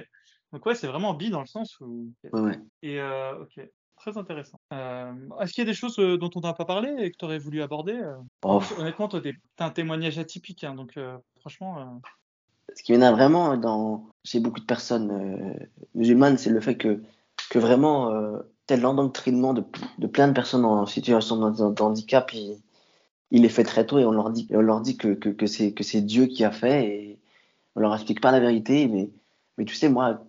Donc 0.51 0.65
ouais, 0.65 0.75
c'est 0.75 0.87
vraiment 0.87 1.13
bi 1.13 1.29
dans 1.29 1.41
le 1.41 1.47
sens 1.47 1.79
où. 1.79 2.13
Ouais, 2.23 2.39
ouais. 2.39 2.59
Et 2.81 3.01
ok. 3.01 3.67
Très 3.97 4.17
intéressant. 4.17 4.59
Euh, 4.73 5.13
est-ce 5.39 5.53
qu'il 5.53 5.63
y 5.63 5.67
a 5.67 5.71
des 5.71 5.75
choses 5.75 5.97
euh, 5.99 6.17
dont 6.17 6.29
on 6.35 6.41
n'a 6.41 6.53
pas 6.53 6.65
parlé 6.65 6.93
et 6.99 7.11
que 7.11 7.17
tu 7.17 7.25
aurais 7.25 7.39
voulu 7.39 7.61
aborder 7.61 7.93
euh? 7.93 8.15
Oh. 8.43 8.61
Honnêtement, 8.77 9.07
toi, 9.07 9.21
tu 9.21 9.41
as 9.59 9.65
un 9.65 9.69
témoignage 9.69 10.19
atypique, 10.19 10.63
hein, 10.63 10.75
donc 10.75 10.99
franchement. 11.39 12.01
Ce 12.75 12.83
qui 12.83 12.91
m'énerve 12.91 13.15
vraiment 13.15 13.55
dans... 13.57 14.09
chez 14.23 14.39
beaucoup 14.39 14.59
de 14.59 14.65
personnes 14.65 15.57
musulmanes, 15.93 16.37
c'est 16.37 16.49
le 16.49 16.59
fait 16.59 16.75
que, 16.75 17.01
que 17.49 17.59
vraiment, 17.59 18.11
tel 18.67 18.81
l'endoctrinement 18.81 19.53
de, 19.53 19.63
de 19.97 20.07
plein 20.07 20.27
de 20.27 20.33
personnes 20.33 20.65
en 20.65 20.85
situation 20.85 21.37
de, 21.51 21.81
handicap, 21.81 22.31
il, 23.31 23.45
est 23.45 23.49
fait 23.49 23.63
très 23.63 23.85
tôt 23.85 23.99
et 23.99 24.05
on 24.05 24.11
leur 24.11 24.29
dit, 24.29 24.47
on 24.51 24.61
leur 24.61 24.81
dit 24.81 24.97
que, 24.97 25.09
que, 25.09 25.29
que 25.29 25.45
c'est 25.47 26.01
Dieu 26.01 26.25
qui 26.27 26.43
a 26.43 26.51
fait 26.51 26.87
et 26.87 27.19
on 27.75 27.81
leur 27.81 27.93
explique 27.93 28.21
pas 28.21 28.31
la 28.31 28.39
vérité. 28.39 28.87
Mais, 28.87 29.09
mais 29.57 29.65
tu 29.65 29.75
sais, 29.75 29.89
moi, 29.89 30.25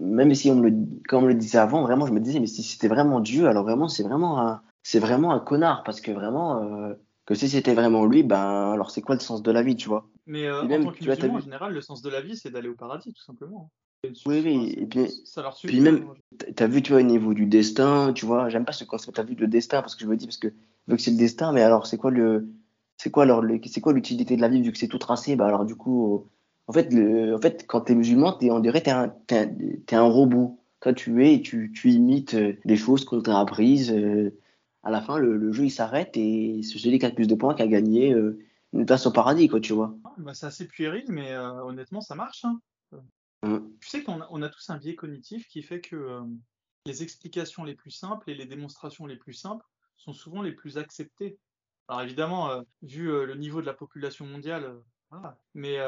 même 0.00 0.34
si 0.34 0.50
on 0.50 0.56
me 0.56 0.68
le, 0.70 0.76
on 1.12 1.20
me 1.20 1.28
le 1.28 1.34
disait 1.34 1.58
avant, 1.58 1.82
vraiment, 1.82 2.06
je 2.06 2.12
me 2.12 2.20
disais, 2.20 2.40
mais 2.40 2.46
si 2.46 2.62
c'était 2.62 2.88
vraiment 2.88 3.20
Dieu, 3.20 3.48
alors 3.48 3.64
vraiment, 3.64 3.88
c'est 3.88 4.02
vraiment 4.02 4.40
un, 4.40 4.62
c'est 4.82 5.00
vraiment 5.00 5.32
un 5.32 5.40
connard, 5.40 5.82
parce 5.84 6.00
que 6.00 6.10
vraiment, 6.10 6.62
euh, 6.62 6.94
que 7.26 7.34
si 7.34 7.48
c'était 7.48 7.74
vraiment 7.74 8.06
lui, 8.06 8.22
ben, 8.22 8.72
alors 8.72 8.90
c'est 8.90 9.02
quoi 9.02 9.14
le 9.14 9.20
sens 9.20 9.42
de 9.42 9.50
la 9.50 9.62
vie, 9.62 9.76
tu 9.76 9.88
vois? 9.88 10.08
Mais 10.26 10.46
euh, 10.46 10.62
en 10.62 10.68
tant 10.68 10.92
que 10.92 11.30
en 11.30 11.40
général, 11.40 11.72
le 11.72 11.80
sens 11.80 12.02
de 12.02 12.10
la 12.10 12.20
vie, 12.20 12.36
c'est 12.36 12.50
d'aller 12.50 12.68
au 12.68 12.74
paradis, 12.74 13.12
tout 13.12 13.22
simplement. 13.22 13.70
Oui, 14.04 14.40
oui, 14.44 14.74
et 14.78 14.86
puis, 14.86 15.10
ça 15.24 15.42
leur 15.42 15.56
suffit, 15.56 15.74
puis 15.74 15.80
même, 15.80 16.06
t'as 16.54 16.68
vu, 16.68 16.82
tu 16.82 16.92
vois, 16.92 17.00
au 17.00 17.04
niveau 17.04 17.34
du 17.34 17.46
destin, 17.46 18.12
tu 18.12 18.26
vois, 18.26 18.48
j'aime 18.48 18.64
pas 18.64 18.72
ce 18.72 18.84
concept, 18.84 19.16
t'as 19.16 19.24
vu 19.24 19.34
le 19.34 19.48
destin, 19.48 19.82
parce 19.82 19.96
que 19.96 20.04
je 20.04 20.06
me 20.06 20.16
dis, 20.16 20.26
parce 20.26 20.36
que, 20.36 20.48
vu 20.88 20.96
que 20.96 21.02
c'est 21.02 21.10
le 21.10 21.16
destin, 21.16 21.52
mais 21.52 21.62
alors, 21.62 21.86
c'est 21.86 21.98
quoi 21.98 22.10
le, 22.10 22.48
c'est 22.96 23.10
quoi 23.10 23.24
alors, 23.24 23.44
c'est 23.66 23.80
quoi 23.80 23.92
l'utilité 23.92 24.36
de 24.36 24.40
la 24.40 24.48
vie, 24.48 24.62
vu 24.62 24.72
que 24.72 24.78
c'est 24.78 24.88
tout 24.88 24.98
tracé, 24.98 25.36
bah 25.36 25.46
alors, 25.46 25.64
du 25.64 25.76
coup, 25.76 26.26
en 26.68 26.72
fait, 26.72 26.92
le, 26.92 27.34
en 27.34 27.40
fait 27.40 27.66
quand 27.66 27.82
tu 27.82 27.92
es 27.92 27.94
musulman, 27.94 28.38
es, 28.40 28.50
on 28.50 28.60
dirait 28.60 28.82
que 28.82 28.90
tu 29.26 29.34
es, 29.34 29.94
un 29.94 30.02
robot. 30.02 30.60
Quand 30.80 30.94
tu 30.94 31.26
es, 31.26 31.40
tu, 31.40 31.72
tu 31.72 31.90
imites 31.90 32.34
euh, 32.34 32.52
les 32.64 32.76
choses 32.76 33.04
qu'on 33.04 33.20
t'a 33.20 33.40
apprises. 33.40 33.90
Euh, 33.90 34.38
à 34.84 34.90
la 34.90 35.00
fin, 35.00 35.18
le, 35.18 35.52
jeu 35.52 35.64
il 35.64 35.70
s'arrête 35.70 36.16
et 36.16 36.60
c'est 36.62 36.78
celui 36.78 36.98
qui 36.98 37.04
a 37.04 37.08
le 37.08 37.14
plus 37.14 37.26
de 37.26 37.34
points 37.34 37.54
qui 37.54 37.62
a 37.62 37.66
gagné 37.66 38.12
euh, 38.14 38.38
une 38.72 38.86
place 38.86 39.06
au 39.06 39.10
paradis, 39.10 39.48
quoi, 39.48 39.60
tu 39.60 39.72
vois. 39.72 39.96
Ah, 40.04 40.14
bah, 40.18 40.34
c'est 40.34 40.46
assez 40.46 40.68
puéril, 40.68 41.04
mais 41.08 41.36
honnêtement, 41.36 42.00
ça 42.00 42.14
marche. 42.14 42.44
Hein. 42.44 42.60
Mmh. 43.42 43.58
Tu 43.80 43.88
sais 43.88 44.02
qu'on 44.02 44.20
a, 44.20 44.28
on 44.30 44.42
a 44.42 44.48
tous 44.48 44.70
un 44.70 44.76
biais 44.76 44.94
cognitif 44.94 45.48
qui 45.48 45.62
fait 45.62 45.80
que 45.80 46.20
les 46.86 47.02
explications 47.02 47.64
les 47.64 47.74
plus 47.74 47.90
simples 47.90 48.30
et 48.30 48.34
les 48.34 48.46
démonstrations 48.46 49.06
les 49.06 49.16
plus 49.16 49.34
simples 49.34 49.64
sont 50.12 50.18
souvent 50.18 50.42
les 50.42 50.52
plus 50.52 50.78
acceptées. 50.78 51.38
Alors 51.88 52.02
évidemment, 52.02 52.62
vu 52.82 53.06
le 53.06 53.34
niveau 53.34 53.60
de 53.60 53.66
la 53.66 53.74
population 53.74 54.26
mondiale, 54.26 54.76
mais, 55.54 55.78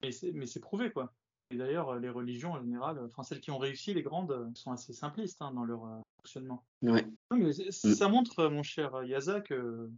mais 0.00 0.46
c'est 0.46 0.60
prouvé, 0.60 0.90
quoi. 0.90 1.12
Et 1.50 1.56
d'ailleurs, 1.56 1.98
les 1.98 2.08
religions 2.08 2.52
en 2.52 2.60
général, 2.60 2.98
enfin 3.04 3.22
celles 3.22 3.40
qui 3.40 3.50
ont 3.50 3.58
réussi, 3.58 3.92
les 3.92 4.02
grandes, 4.02 4.50
sont 4.54 4.72
assez 4.72 4.94
simplistes 4.94 5.42
hein, 5.42 5.52
dans 5.52 5.64
leur 5.64 5.86
fonctionnement. 6.16 6.64
Ouais. 6.80 7.06
mais 7.30 7.50
mmh. 7.50 7.70
ça 7.70 8.08
montre, 8.08 8.48
mon 8.48 8.62
cher 8.62 9.02
Yaza, 9.04 9.42
que, 9.42 9.90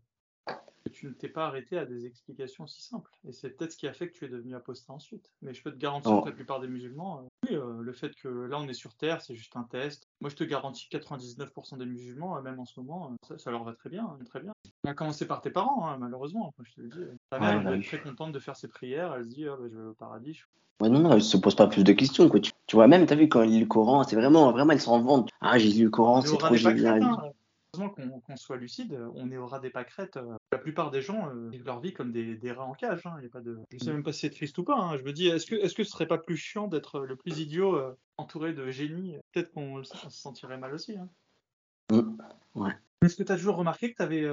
tu 0.90 1.06
ne 1.06 1.12
t'es 1.12 1.28
pas 1.28 1.46
arrêté 1.46 1.78
à 1.78 1.84
des 1.84 2.06
explications 2.06 2.66
si 2.66 2.82
simples. 2.82 3.10
Et 3.26 3.32
c'est 3.32 3.50
peut-être 3.50 3.72
ce 3.72 3.76
qui 3.76 3.88
a 3.88 3.92
fait 3.92 4.08
que 4.08 4.12
tu 4.12 4.24
es 4.24 4.28
devenu 4.28 4.54
apostat 4.54 4.92
ensuite. 4.92 5.30
Mais 5.42 5.54
je 5.54 5.62
peux 5.62 5.72
te 5.72 5.78
garantir 5.78 6.12
oh. 6.12 6.20
que 6.22 6.28
la 6.28 6.34
plupart 6.34 6.60
des 6.60 6.68
musulmans, 6.68 7.26
oui, 7.48 7.56
le 7.80 7.92
fait 7.92 8.14
que 8.14 8.28
là 8.28 8.58
on 8.58 8.68
est 8.68 8.74
sur 8.74 8.94
Terre, 8.94 9.20
c'est 9.20 9.34
juste 9.34 9.56
un 9.56 9.64
test. 9.64 10.08
Moi 10.20 10.30
je 10.30 10.36
te 10.36 10.44
garantis 10.44 10.88
que 10.88 10.96
99% 10.96 11.78
des 11.78 11.86
musulmans, 11.86 12.40
même 12.42 12.60
en 12.60 12.64
ce 12.64 12.78
moment, 12.80 13.14
ça, 13.36 13.50
leur 13.50 13.64
va 13.64 13.72
très 13.74 13.90
bien, 13.90 14.16
très 14.26 14.40
bien. 14.40 14.52
On 14.84 14.90
a 14.90 14.94
commencé 14.94 15.26
par 15.26 15.40
tes 15.40 15.50
parents, 15.50 15.88
hein, 15.88 15.96
malheureusement. 15.98 16.52
Je 16.62 16.74
te 16.74 16.80
le 16.80 16.88
dis. 16.88 17.18
Ta 17.30 17.38
mère, 17.38 17.58
elle 17.58 17.64
bah 17.64 17.76
est 17.76 17.82
très 17.82 18.00
contente 18.00 18.32
de 18.32 18.38
faire 18.38 18.56
ses 18.56 18.68
prières. 18.68 19.14
Elle 19.14 19.24
se 19.24 19.30
dit, 19.30 19.48
oh, 19.48 19.56
bah, 19.58 19.66
je 19.70 19.76
vais 19.76 19.86
au 19.86 19.94
paradis. 19.94 20.40
Ouais, 20.80 20.88
non, 20.88 21.00
non, 21.00 21.12
elle 21.12 21.22
se 21.22 21.36
pose 21.36 21.54
pas 21.54 21.66
plus 21.66 21.84
de 21.84 21.92
questions. 21.92 22.28
Quoi. 22.28 22.40
Tu, 22.40 22.52
vois, 22.72 22.88
même, 22.88 23.06
tu 23.06 23.12
as 23.12 23.16
vu, 23.16 23.28
quand 23.28 23.42
elle 23.42 23.50
lit 23.50 23.60
le 23.60 23.66
Coran, 23.66 24.02
c'est 24.04 24.16
vraiment, 24.16 24.50
vraiment, 24.52 24.72
elle 24.72 24.80
s'en 24.80 25.00
vante. 25.00 25.30
Ah, 25.40 25.58
j'ai 25.58 25.70
lu 25.70 25.84
le 25.84 25.90
Coran, 25.90 26.20
c'est 26.20 26.36
trop 26.36 26.54
génial. 26.54 27.02
Qu'on 27.74 28.36
soit 28.36 28.56
lucide, 28.56 28.98
on 29.14 29.30
est 29.30 29.36
au 29.36 29.46
ras 29.46 29.60
des 29.60 29.70
pâquerettes. 29.70 30.16
Euh, 30.16 30.36
la 30.52 30.58
plupart 30.58 30.90
des 30.90 31.02
gens 31.02 31.28
euh, 31.28 31.48
vivent 31.50 31.66
leur 31.66 31.80
vie 31.80 31.92
comme 31.92 32.12
des, 32.12 32.36
des 32.36 32.52
rats 32.52 32.64
en 32.64 32.74
cage. 32.74 33.06
Hein. 33.06 33.18
Y 33.22 33.26
a 33.26 33.28
pas 33.28 33.40
de... 33.40 33.58
Je 33.72 33.78
sais 33.78 33.92
même 33.92 34.02
pas 34.02 34.12
si 34.12 34.20
c'est 34.20 34.30
triste 34.30 34.56
ou 34.58 34.64
pas. 34.64 34.76
Hein. 34.76 34.96
Je 34.96 35.02
me 35.02 35.12
dis, 35.12 35.28
est-ce 35.28 35.46
que, 35.46 35.56
est 35.56 35.66
-ce 35.66 35.74
que 35.74 35.84
ce 35.84 35.90
serait 35.90 36.06
pas 36.06 36.18
plus 36.18 36.36
chiant 36.36 36.68
d'être 36.68 37.00
le 37.00 37.16
plus 37.16 37.38
idiot 37.38 37.76
euh, 37.76 37.96
entouré 38.16 38.52
de 38.52 38.70
génies? 38.70 39.16
Peut-être 39.32 39.52
qu'on 39.52 39.82
se 39.82 39.96
sentirait 40.10 40.58
mal 40.58 40.74
aussi. 40.74 40.96
Hein. 40.96 41.08
Ouais. 42.54 42.72
Est-ce 43.02 43.16
que 43.16 43.22
tu 43.22 43.32
as 43.32 43.36
toujours 43.36 43.56
remarqué 43.56 43.92
que 43.92 43.96
tu 43.96 44.02
avais 44.02 44.26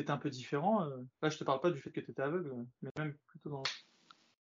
étais 0.00 0.10
un 0.10 0.16
peu 0.16 0.30
différent. 0.30 0.84
Euh, 0.84 0.96
là, 1.22 1.28
je 1.28 1.38
te 1.38 1.44
parle 1.44 1.60
pas 1.60 1.70
du 1.70 1.80
fait 1.80 1.90
que 1.90 2.00
tu 2.00 2.10
étais 2.10 2.22
aveugle, 2.22 2.52
mais 2.82 2.90
même 2.98 3.14
plutôt 3.26 3.50
dans 3.50 3.62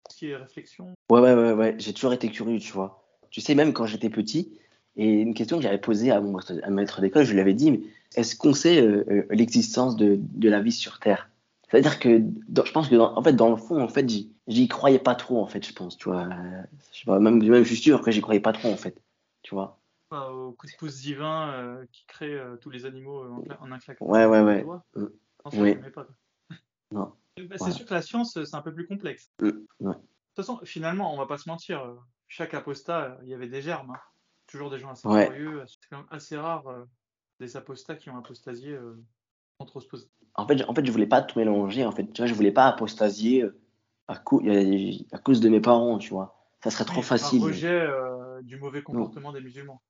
ce 0.10 0.18
qui 0.18 0.30
est 0.30 0.36
réflexion. 0.36 0.94
Ouais, 1.10 1.20
ouais, 1.20 1.34
ouais, 1.34 1.54
ouais. 1.54 1.76
J'ai 1.80 1.94
toujours 1.94 2.14
été 2.14 2.30
curieux, 2.30 2.60
tu 2.60 2.74
vois. 2.74 3.04
Tu 3.30 3.42
sais, 3.42 3.56
même 3.56 3.74
quand 3.74 3.86
j'étais 3.86 4.10
petit, 4.10 4.60
et 4.96 5.22
une 5.22 5.34
question 5.34 5.58
que 5.58 5.64
j'avais 5.64 5.80
posée 5.80 6.12
à 6.12 6.22
mon 6.22 6.40
maître 6.70 7.02
d'école, 7.02 7.26
je 7.26 7.34
lui 7.34 7.40
avais 7.40 7.54
dit, 7.54 7.72
mais 7.72 7.82
est-ce 8.16 8.36
qu'on 8.36 8.54
sait 8.54 8.82
euh, 8.82 9.04
euh, 9.10 9.26
l'existence 9.32 9.96
de, 9.96 10.18
de, 10.20 10.50
la 10.50 10.62
vie 10.62 10.72
sur 10.72 11.00
Terre? 11.00 11.30
C'est-à-dire 11.70 12.00
que 12.00 12.20
je 12.20 12.72
pense 12.72 12.90
que 12.90 12.96
dans, 12.96 13.18
en 13.18 13.24
fait, 13.24 13.34
dans 13.34 13.50
le 13.50 13.56
fond, 13.56 13.82
en 13.82 13.88
fait, 13.88 14.08
j'y 14.48 14.68
croyais 14.68 15.00
pas 15.00 15.16
trop, 15.16 15.42
en 15.42 15.48
fait, 15.48 15.66
je 15.66 15.74
pense, 15.74 15.98
tu 15.98 16.10
vois. 16.10 16.30
Je 16.92 17.00
sais 17.00 17.06
pas, 17.06 17.20
même, 17.20 17.44
même 17.44 17.64
je 17.64 17.74
suis 17.74 17.82
sûr 17.82 18.02
que 18.02 18.12
j'y 18.12 18.22
croyais 18.22 18.40
pas 18.42 18.54
trop, 18.54 18.70
en 18.70 18.78
fait, 18.78 19.02
tu 19.42 19.56
vois. 19.56 19.80
au 20.12 20.52
coup 20.52 20.68
de 20.68 20.72
pouce 20.78 21.02
divin 21.02 21.80
qui 21.92 22.06
crée 22.06 22.40
tous 22.62 22.70
les 22.70 22.86
animaux 22.86 23.24
en, 23.60 23.72
un 23.72 23.80
claquement. 23.80 24.08
Ouais, 24.08 24.26
ouais, 24.28 24.42
ouais. 24.42 24.64
oui. 25.54 25.76
non. 26.92 27.12
Bah, 27.50 27.56
c'est 27.58 27.72
sûr 27.72 27.86
que 27.86 27.94
la 27.94 28.02
science, 28.02 28.38
c'est 28.44 28.56
un 28.56 28.62
peu 28.62 28.74
plus 28.74 28.86
complexe. 28.86 29.32
Mm, 29.42 29.48
de 29.48 29.54
toute 29.92 30.02
façon, 30.36 30.60
finalement, 30.64 31.14
on 31.14 31.18
va 31.18 31.26
pas 31.26 31.38
se 31.38 31.50
mentir, 31.50 31.84
euh, 31.84 31.96
chaque 32.28 32.54
apostat, 32.54 33.18
il 33.24 33.30
y 33.30 33.34
avait 33.34 33.48
des 33.48 33.62
germes. 33.62 33.92
Hein. 33.92 34.00
Toujours 34.54 34.70
des 34.70 34.78
gens 34.78 34.92
assez 34.92 35.08
curieux. 35.08 35.64
C'est 35.66 35.90
quand 35.90 35.98
même 35.98 36.06
assez 36.12 36.38
rare 36.38 36.68
euh, 36.68 36.86
des 37.40 37.58
apostats 37.58 37.96
qui 37.96 38.12
ont 38.12 38.18
apostasié 38.18 38.74
euh, 38.74 39.04
entre 39.58 39.82
En 40.36 40.46
fait, 40.48 40.64
en 40.64 40.76
fait, 40.76 40.86
je 40.86 40.92
voulais 40.92 41.08
pas 41.08 41.24
tout 41.24 41.40
mélanger. 41.40 41.84
En 41.84 41.92
fait, 41.92 42.06
tu 42.14 42.22
vois, 42.22 42.28
je 42.28 42.36
voulais 42.36 42.52
pas 42.52 42.68
apostasier 42.68 43.46
à, 44.08 44.14
à 44.14 45.18
cause 45.18 45.40
de 45.40 45.50
mes 45.50 45.60
parents, 45.60 45.98
tu 45.98 46.12
vois. 46.12 46.38
Ça 46.64 46.70
serait 46.70 46.86
trop 46.86 47.02
facile. 47.02 47.42
Un 47.42 47.48
rejet 47.48 47.88
du 48.44 48.58
mauvais 48.58 48.84
comportement 48.84 49.34
des 49.34 49.42
musulmans. 49.42 49.82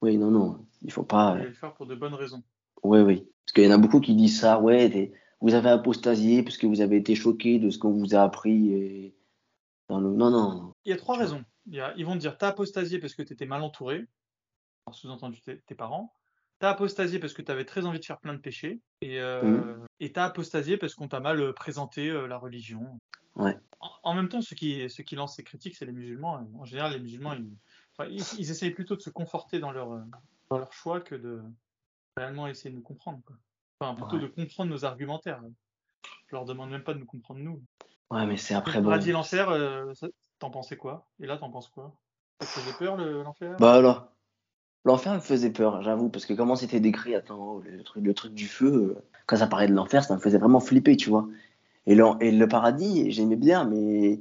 Oui, 0.00 0.16
non, 0.16 0.30
non, 0.30 0.64
il 0.80 0.90
faut 0.90 1.02
pas. 1.02 1.34
Il 1.36 1.42
faut 1.42 1.48
le 1.48 1.52
faire 1.52 1.74
pour 1.74 1.84
de 1.84 1.94
bonnes 1.94 2.14
raisons. 2.14 2.42
Oui, 2.82 3.00
oui. 3.00 3.28
Parce 3.44 3.52
qu'il 3.52 3.64
y 3.64 3.68
en 3.68 3.72
a 3.72 3.78
beaucoup 3.78 4.00
qui 4.00 4.14
disent 4.14 4.40
ça, 4.40 4.58
ouais, 4.58 5.12
vous 5.42 5.52
avez 5.52 5.68
apostasié 5.68 6.42
parce 6.42 6.56
que 6.56 6.66
vous 6.66 6.80
avez 6.80 6.96
été 6.96 7.14
choqué 7.14 7.58
de 7.58 7.68
ce 7.68 7.78
qu'on 7.78 7.92
vous 7.92 8.14
a 8.14 8.22
appris. 8.22 8.72
Et... 8.72 9.16
Non, 9.90 10.00
non, 10.00 10.30
non. 10.30 10.72
Il 10.86 10.90
y 10.90 10.94
a 10.94 10.96
trois 10.96 11.18
raisons. 11.18 11.44
Ils 11.70 12.04
vont 12.04 12.14
te 12.14 12.18
dire, 12.18 12.38
t'as 12.38 12.48
apostasié 12.48 12.98
parce 12.98 13.14
que 13.14 13.22
tu 13.22 13.32
étais 13.32 13.46
mal 13.46 13.62
entouré, 13.62 14.06
sous-entendu 14.92 15.40
tes, 15.40 15.74
parents. 15.74 16.14
T'as 16.58 16.70
apostasié 16.70 17.18
parce 17.18 17.34
que 17.34 17.42
tu 17.42 17.52
avais 17.52 17.64
très 17.64 17.84
envie 17.86 18.00
de 18.00 18.04
faire 18.04 18.18
plein 18.18 18.34
de 18.34 18.38
péchés. 18.38 18.80
Et 19.00 19.20
euh, 19.20 19.76
mmh. 20.00 20.08
t'as 20.12 20.24
apostasié 20.24 20.76
parce 20.76 20.94
qu'on 20.94 21.08
t'a 21.08 21.20
mal 21.20 21.40
euh, 21.40 21.52
présenté 21.52 22.08
euh, 22.08 22.26
la 22.26 22.36
religion. 22.36 22.98
Ouais. 23.36 23.56
En, 24.02 24.14
même 24.14 24.28
temps, 24.28 24.40
ceux 24.40 24.56
qui, 24.56 24.90
ceux 24.90 25.04
qui 25.04 25.14
lancent 25.14 25.36
ces 25.36 25.44
critiques, 25.44 25.76
c'est 25.76 25.86
les 25.86 25.92
musulmans. 25.92 26.44
En 26.58 26.64
général, 26.64 26.92
les 26.92 26.98
musulmans, 26.98 27.34
ils, 27.34 27.56
ils, 28.10 28.24
ils, 28.38 28.50
essayent 28.50 28.72
plutôt 28.72 28.96
de 28.96 29.02
se 29.02 29.10
conforter 29.10 29.60
dans 29.60 29.70
leur, 29.70 29.90
dans 30.50 30.58
leur 30.58 30.72
choix 30.72 31.00
que 31.00 31.14
de, 31.14 31.40
réellement 32.16 32.48
essayer 32.48 32.70
de 32.70 32.76
nous 32.76 32.82
comprendre. 32.82 33.20
Quoi. 33.24 33.36
Enfin, 33.80 33.94
plutôt 33.94 34.18
de 34.18 34.26
comprendre 34.26 34.70
nos 34.70 34.84
argumentaires. 34.84 35.40
Je 36.26 36.34
leur 36.34 36.44
demande 36.44 36.70
même 36.70 36.82
pas 36.82 36.94
de 36.94 36.98
nous 36.98 37.06
comprendre 37.06 37.40
nous. 37.40 37.62
Ouais, 38.10 38.26
mais 38.26 38.36
c'est 38.36 38.54
après. 38.54 38.80
Bon. 38.80 38.90
Euh, 38.90 39.92
t'en 40.38 40.50
pensais 40.50 40.76
quoi? 40.76 41.08
Et 41.20 41.26
là, 41.26 41.36
t'en 41.36 41.50
penses 41.50 41.68
quoi? 41.68 41.94
Ça 42.40 42.46
te 42.46 42.60
faisait 42.60 42.76
peur 42.78 42.96
l'enfer? 42.96 43.56
Bah 43.58 43.74
alors. 43.74 44.08
L'enfer 44.84 45.12
me 45.12 45.20
faisait 45.20 45.50
peur, 45.50 45.82
j'avoue, 45.82 46.08
parce 46.08 46.24
que 46.24 46.32
comment 46.32 46.54
c'était 46.54 46.80
décrit, 46.80 47.14
attends, 47.14 47.60
le 47.66 47.82
truc, 47.82 48.02
le 48.04 48.14
truc 48.14 48.32
du 48.32 48.46
feu, 48.46 48.96
euh, 48.96 49.02
quand 49.26 49.36
ça 49.36 49.46
parlait 49.46 49.66
de 49.66 49.74
l'enfer, 49.74 50.04
ça 50.04 50.14
me 50.14 50.20
faisait 50.20 50.38
vraiment 50.38 50.60
flipper, 50.60 50.96
tu 50.96 51.10
vois. 51.10 51.28
Et 51.88 51.94
le, 51.94 52.46
paradis, 52.46 53.10
j'aimais 53.10 53.36
bien, 53.36 53.64
mais 53.64 54.20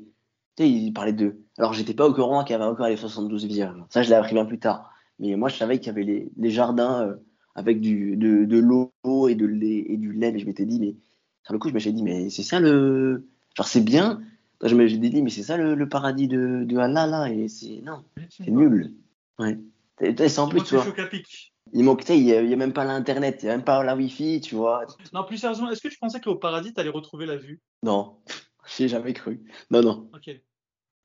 tu 0.56 0.64
sais, 0.64 0.69
il 0.69 0.94
parlait 0.94 1.14
de. 1.14 1.38
Alors, 1.57 1.73
j'étais 1.73 1.94
pas 1.94 2.07
au 2.07 2.14
courant 2.14 2.44
qu'il 2.44 2.53
y 2.53 2.56
avait 2.56 2.64
encore 2.64 2.88
les 2.88 2.95
72 2.95 3.45
vierges. 3.45 3.84
Ça, 3.89 4.03
je 4.03 4.10
l'ai 4.10 4.15
appris 4.15 4.34
bien 4.34 4.45
plus 4.45 4.60
tard. 4.60 4.89
Mais 5.19 5.35
moi, 5.35 5.49
je 5.49 5.57
savais 5.57 5.77
qu'il 5.77 5.88
y 5.88 5.89
avait 5.89 6.03
les, 6.38 6.49
jardins 6.49 7.02
euh, 7.03 7.15
avec 7.56 7.81
du, 7.81 8.15
de, 8.15 8.57
l'eau 8.57 8.91
et, 9.27 9.35
de 9.35 9.45
lait, 9.45 9.85
et 9.88 9.98
du 9.98 10.14
lait. 10.14 10.31
Mais 10.31 10.39
je 10.39 10.45
m'étais 10.45 10.65
dit, 10.65 10.80
mais 10.80 10.95
sur 11.44 11.53
le 11.53 11.60
coup, 11.60 11.68
je 11.68 11.73
me 11.73 11.80
suis 11.80 11.94
dit, 11.94 12.03
mais 12.03 12.30
c'est 12.30 12.44
ça 12.44 12.60
le. 12.60 13.27
Genre, 13.56 13.68
c'est 13.68 13.81
bien, 13.81 14.22
j'ai 14.63 14.97
dit, 14.97 15.21
mais 15.21 15.29
c'est 15.29 15.43
ça 15.43 15.57
le, 15.57 15.75
le 15.75 15.89
paradis 15.89 16.27
de, 16.27 16.63
de 16.63 16.77
Allah, 16.77 17.07
là, 17.07 17.29
et 17.31 17.47
c'est, 17.47 17.81
non, 17.81 18.03
c'est 18.29 18.47
nul. 18.47 18.93
Ouais. 19.39 19.57
C'est 19.99 20.39
en 20.39 20.47
plus, 20.47 20.63
tu 20.63 20.75
vois, 20.75 20.85
il 21.73 21.84
manque, 21.84 22.05
tu 22.05 22.13
il 22.13 22.23
y 22.23 22.34
a, 22.34 22.55
même 22.55 22.73
pas 22.73 22.85
l'internet, 22.85 23.39
il 23.43 23.47
y 23.47 23.49
a 23.49 23.51
même 23.51 23.65
pas 23.65 23.84
la 23.84 23.95
wifi, 23.95 24.41
tu 24.41 24.55
vois. 24.55 24.85
Non, 25.13 25.23
plus 25.23 25.38
sérieusement, 25.38 25.69
est-ce 25.69 25.81
que 25.81 25.88
tu 25.88 25.97
pensais 25.97 26.21
qu'au 26.21 26.35
paradis, 26.35 26.73
t'allais 26.73 26.89
retrouver 26.89 27.25
la 27.25 27.35
vue? 27.35 27.61
Non, 27.84 28.17
j'y 28.67 28.84
ai 28.84 28.88
jamais 28.88 29.13
cru. 29.13 29.43
Non, 29.69 29.81
non. 29.81 30.09
Ok. 30.13 30.29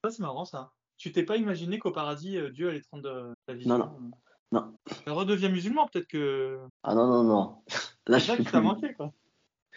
Ça, 0.04 0.10
c'est 0.10 0.20
marrant, 0.20 0.44
ça. 0.44 0.72
Tu 0.98 1.10
t'es 1.10 1.24
pas 1.24 1.36
imaginé 1.36 1.78
qu'au 1.78 1.90
paradis, 1.90 2.36
euh, 2.36 2.50
Dieu 2.50 2.68
allait 2.68 2.80
te 2.80 2.88
rendre 2.92 3.08
euh, 3.08 3.32
la 3.48 3.54
vision? 3.54 3.78
Non, 3.78 3.84
non. 3.84 4.10
Non. 4.52 4.74
Elle 5.06 5.12
redevient 5.12 5.48
musulman, 5.48 5.88
peut-être 5.88 6.06
que. 6.06 6.58
Ah 6.82 6.94
non, 6.94 7.06
non, 7.06 7.24
non. 7.24 7.56
Là, 8.06 8.18
je 8.18 8.26
ça 8.26 8.36
qui 8.36 8.44
t'a 8.44 8.60
manqué, 8.60 8.92
quoi. 8.94 9.12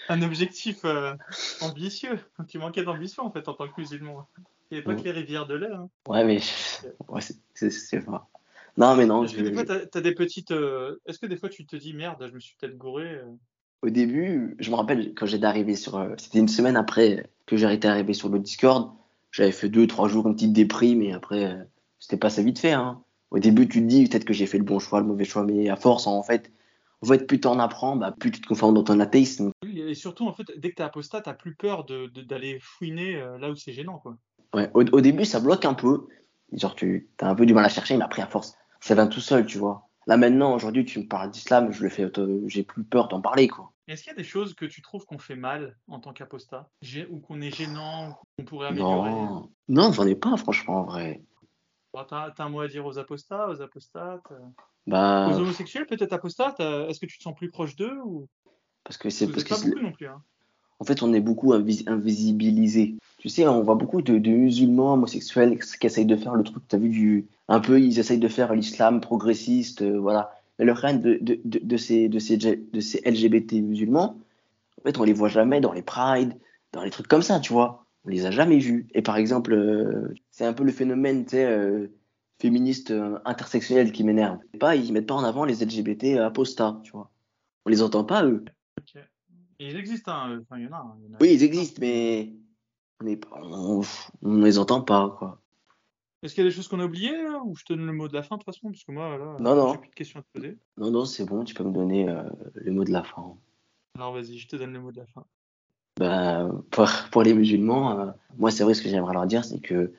Un 0.09 0.21
objectif 0.21 0.85
euh, 0.85 1.13
ambitieux. 1.61 2.19
Tu 2.47 2.57
manquais 2.59 2.83
d'ambition, 2.83 3.23
en 3.23 3.31
fait, 3.31 3.47
en 3.47 3.53
tant 3.53 3.67
que 3.67 3.79
musulman. 3.79 4.27
Il 4.71 4.75
n'y 4.75 4.77
avait 4.77 4.83
pas 4.85 4.93
Mm. 4.93 4.97
que 4.97 5.03
les 5.03 5.11
rivières 5.11 5.47
de 5.47 5.55
lait. 5.55 5.71
Hein. 5.71 5.89
Ouais, 6.07 6.23
mais 6.25 6.39
ouais, 7.09 7.21
c'est- 7.21 7.99
pas. 8.05 8.27
Non, 8.77 8.95
mais 8.95 9.05
non, 9.05 9.23
Est-ce 9.23 9.33
je- 9.33 9.37
que 9.37 9.43
des 9.43 9.53
fois, 9.53 10.01
des 10.01 10.13
petites. 10.13 10.51
euh, 10.51 10.97
Est-ce 11.05 11.19
que 11.19 11.25
des 11.27 11.37
fois, 11.37 11.49
tu 11.49 11.65
te 11.65 11.75
dis, 11.75 11.93
merde, 11.93 12.25
je 12.27 12.33
me 12.33 12.39
suis 12.39 12.55
peut-être 12.59 12.77
gouré 12.77 13.05
euh. 13.05 13.23
au 13.81 13.89
début, 13.89 14.55
je 14.59 14.69
me 14.71 14.75
rappelle 14.75 15.13
quand 15.13 15.25
j'étais 15.27 15.45
arrivé 15.45 15.75
sur. 15.75 16.03
C'était 16.17 16.39
une 16.39 16.47
semaine 16.47 16.75
après 16.75 17.29
que 17.45 17.55
j'ai 17.55 17.71
été 17.71 17.87
arrivé 17.87 18.13
sur 18.13 18.29
le 18.29 18.39
Discord. 18.39 18.91
J'avais 19.31 19.51
fait 19.51 19.69
deux, 19.69 19.85
trois 19.87 20.07
jours, 20.07 20.27
une 20.27 20.33
petite 20.35 20.53
déprime, 20.53 21.01
et 21.03 21.13
après, 21.13 21.55
c'était 21.99 22.17
passé 22.17 22.41
vite 22.43 22.57
fait. 22.59 22.71
Hein. 22.71 23.01
Au 23.31 23.39
début, 23.39 23.67
tu 23.67 23.79
te 23.81 23.85
dis 23.85 24.07
peut-être 24.07 24.25
que 24.25 24.33
j'ai 24.33 24.47
fait 24.47 24.57
le 24.57 24.63
bon 24.63 24.79
choix, 24.79 24.99
le 25.01 25.05
mauvais 25.05 25.25
choix, 25.25 25.43
mais 25.43 25.69
à 25.69 25.75
force, 25.75 26.07
en 26.07 26.23
fait, 26.23 26.51
en 27.01 27.07
fait 27.07 27.27
plus 27.27 27.39
t'en 27.39 27.59
apprends, 27.59 27.95
bah, 27.95 28.13
plus 28.17 28.31
tu 28.31 28.41
te 28.41 28.47
conformes 28.47 28.75
dans 28.75 28.83
ton 28.83 28.99
athéisme. 28.99 29.51
Et 29.67 29.93
surtout, 29.93 30.27
en 30.27 30.33
fait, 30.33 30.45
dès 30.57 30.71
que 30.71 30.75
t'es 30.75 30.83
apostat, 30.83 31.21
t'as 31.21 31.33
plus 31.33 31.55
peur 31.55 31.85
de, 31.85 32.07
de- 32.07 32.21
d'aller 32.21 32.59
fouiner 32.61 33.15
euh, 33.15 33.37
là 33.37 33.49
où 33.51 33.55
c'est 33.55 33.73
gênant, 33.73 33.99
quoi. 33.99 34.17
Ouais, 34.53 34.69
au, 34.73 34.81
au 34.83 35.01
début, 35.01 35.25
ça 35.25 35.39
bloque 35.39 35.65
un 35.65 35.73
peu. 35.73 36.07
Genre, 36.53 36.75
tu 36.75 37.09
as 37.19 37.29
un 37.29 37.35
peu 37.35 37.45
du 37.45 37.53
mal 37.53 37.65
à 37.65 37.69
chercher, 37.69 37.97
mais 37.97 38.03
après, 38.03 38.21
à 38.21 38.27
force, 38.27 38.55
ça 38.79 38.95
vient 38.95 39.07
tout 39.07 39.19
seul, 39.19 39.45
tu 39.45 39.57
vois. 39.57 39.89
Là, 40.07 40.17
maintenant, 40.17 40.53
aujourd'hui, 40.53 40.85
tu 40.85 40.99
me 40.99 41.07
parles 41.07 41.31
d'islam, 41.31 41.71
je 41.71 41.83
le 41.83 41.89
fais, 41.89 42.09
j'ai 42.47 42.63
plus 42.63 42.83
peur 42.83 43.07
d'en 43.07 43.21
parler, 43.21 43.47
quoi. 43.47 43.71
Est-ce 43.87 44.03
qu'il 44.03 44.11
y 44.11 44.15
a 44.15 44.17
des 44.17 44.23
choses 44.23 44.53
que 44.55 44.65
tu 44.65 44.81
trouves 44.81 45.05
qu'on 45.05 45.19
fait 45.19 45.35
mal 45.35 45.77
en 45.87 45.99
tant 45.99 46.13
qu'apostat? 46.13 46.69
Ou 47.09 47.19
qu'on 47.19 47.41
est 47.41 47.55
gênant, 47.55 48.09
ou 48.09 48.13
qu'on 48.37 48.45
pourrait 48.45 48.67
améliorer? 48.67 49.11
Non, 49.11 49.51
non, 49.67 49.91
j'en 49.91 50.07
ai 50.07 50.15
pas, 50.15 50.37
franchement, 50.37 50.81
en 50.81 50.83
vrai. 50.85 51.23
T'as 52.09 52.33
un 52.39 52.49
mot 52.49 52.61
à 52.61 52.67
dire 52.67 52.85
aux 52.85 52.97
apostats, 52.99 53.49
aux 53.49 53.61
apostates 53.61 54.31
euh, 54.31 54.39
Bah, 54.87 55.29
Aux 55.31 55.39
homosexuels, 55.39 55.85
peut-être 55.87 56.13
apostates 56.13 56.59
euh, 56.59 56.87
Est-ce 56.87 56.99
que 56.99 57.05
tu 57.07 57.17
te 57.17 57.23
sens 57.23 57.35
plus 57.35 57.49
proche 57.49 57.75
d'eux 57.75 57.97
ou... 58.05 58.27
parce 58.83 58.97
que 58.97 59.09
c'est 59.09 59.27
parce 59.27 59.43
que 59.43 59.49
pas 59.49 59.59
beaucoup 59.61 59.79
non 59.79 59.91
plus. 59.91 60.07
Hein. 60.07 60.21
en 60.79 60.85
fait, 60.85 61.01
on 61.01 61.13
est 61.13 61.21
beaucoup 61.21 61.53
invis- 61.53 61.89
invisibilisés. 61.89 62.95
Tu 63.17 63.29
sais, 63.29 63.47
on 63.47 63.63
voit 63.63 63.75
beaucoup 63.75 64.01
de, 64.03 64.19
de 64.19 64.29
musulmans 64.29 64.93
homosexuels 64.93 65.57
qui 65.59 65.87
essayent 65.87 66.05
de 66.05 66.15
faire 66.15 66.35
le 66.35 66.43
truc, 66.43 66.63
t'as 66.67 66.77
vu, 66.77 66.89
du, 66.89 67.25
un 67.47 67.59
peu, 67.59 67.79
ils 67.81 67.97
essayent 67.97 68.19
de 68.19 68.27
faire 68.27 68.53
l'islam 68.53 69.01
progressiste, 69.01 69.81
euh, 69.81 69.97
voilà. 69.99 70.31
Mais 70.59 70.65
le 70.65 70.71
règne 70.73 71.01
de, 71.01 71.17
de, 71.19 71.39
de, 71.43 71.59
de 71.59 71.77
ces, 71.77 72.07
de, 72.07 72.19
ces, 72.19 72.37
de 72.37 72.79
ces 72.79 73.01
LGBT 73.09 73.53
musulmans, 73.63 74.19
en 74.79 74.83
fait, 74.83 74.99
on 74.99 75.03
les 75.03 75.13
voit 75.13 75.29
jamais 75.29 75.59
dans 75.61 75.73
les 75.73 75.81
prides, 75.81 76.35
dans 76.71 76.83
les 76.83 76.91
trucs 76.91 77.07
comme 77.07 77.23
ça, 77.23 77.39
tu 77.39 77.51
vois. 77.51 77.85
On 78.05 78.09
les 78.09 78.27
a 78.27 78.31
jamais 78.31 78.59
vus. 78.59 78.85
Et 78.93 79.01
par 79.01 79.17
exemple, 79.17 79.53
euh, 79.53 80.13
c'est 80.29 80.45
un 80.45 80.53
peu 80.53 80.63
le 80.63 80.71
phénomène, 80.71 81.25
tu 81.25 81.31
sais, 81.31 81.45
euh, 81.45 81.87
féministe 82.41 82.91
euh, 82.91 83.17
intersectionnel 83.25 83.91
qui 83.91 84.03
m'énerve. 84.03 84.39
Pas, 84.59 84.75
ils 84.75 84.91
mettent 84.93 85.07
pas 85.07 85.13
en 85.15 85.23
avant 85.23 85.45
les 85.45 85.63
LGBT 85.63 86.19
apostats, 86.19 86.79
tu 86.83 86.91
vois. 86.91 87.11
On 87.65 87.69
les 87.69 87.81
entend 87.81 88.03
pas, 88.03 88.25
eux. 88.25 88.43
Et 89.59 89.69
ils 89.69 89.75
existent, 89.77 90.11
hein, 90.11 90.31
euh, 90.31 90.41
enfin, 90.41 90.59
il 90.59 90.65
y 90.65 90.67
en 90.67 90.73
a. 90.73 90.77
hein, 90.77 90.97
y 91.01 91.11
en 91.11 91.13
a. 91.13 91.17
Oui, 91.21 91.33
ils 91.33 91.43
existent, 91.43 91.77
mais 91.81 92.33
on 93.01 93.07
est 93.07 93.21
on, 93.41 93.81
on 94.21 94.41
les 94.41 94.59
entend 94.59 94.81
pas, 94.81 95.15
quoi. 95.17 95.41
Est-ce 96.23 96.33
qu'il 96.33 96.43
y 96.43 96.47
a 96.47 96.49
des 96.49 96.55
choses 96.55 96.67
qu'on 96.67 96.79
a 96.79 96.85
oubliées 96.85 97.11
là, 97.23 97.41
ou 97.45 97.55
je 97.55 97.63
te 97.63 97.73
donne 97.73 97.85
le 97.85 97.93
mot 97.93 98.07
de 98.07 98.13
la 98.13 98.23
fin 98.23 98.35
de 98.35 98.41
toute 98.43 98.53
façon 98.53 98.69
Parce 98.71 98.83
que 98.83 98.91
moi, 98.91 99.17
là, 99.17 99.35
Non, 99.39 99.55
non. 99.55 99.73
j'ai 99.73 99.77
plus 99.79 99.89
de 99.89 99.95
questions 99.95 100.19
à 100.19 100.23
te 100.23 100.27
poser. 100.33 100.57
Non, 100.77 100.89
non, 100.91 101.05
c'est 101.05 101.23
bon, 101.25 101.43
tu 101.43 101.53
peux 101.53 101.63
me 101.63 101.71
donner 101.71 102.09
euh, 102.09 102.23
le 102.55 102.71
mot 102.71 102.83
de 102.83 102.91
la 102.91 103.03
fin. 103.03 103.35
Alors 103.95 104.13
vas-y, 104.13 104.37
je 104.37 104.47
te 104.47 104.55
donne 104.55 104.73
le 104.73 104.79
mot 104.81 104.91
de 104.91 104.97
la 104.97 105.05
fin. 105.05 105.23
Ben, 105.99 106.63
pour, 106.71 106.89
pour 107.11 107.23
les 107.23 107.33
musulmans, 107.33 107.99
euh, 107.99 108.11
moi, 108.37 108.49
c'est 108.51 108.63
vrai, 108.63 108.73
ce 108.73 108.81
que 108.81 108.89
j'aimerais 108.89 109.13
leur 109.13 109.27
dire, 109.27 109.45
c'est 109.45 109.59
que 109.61 109.93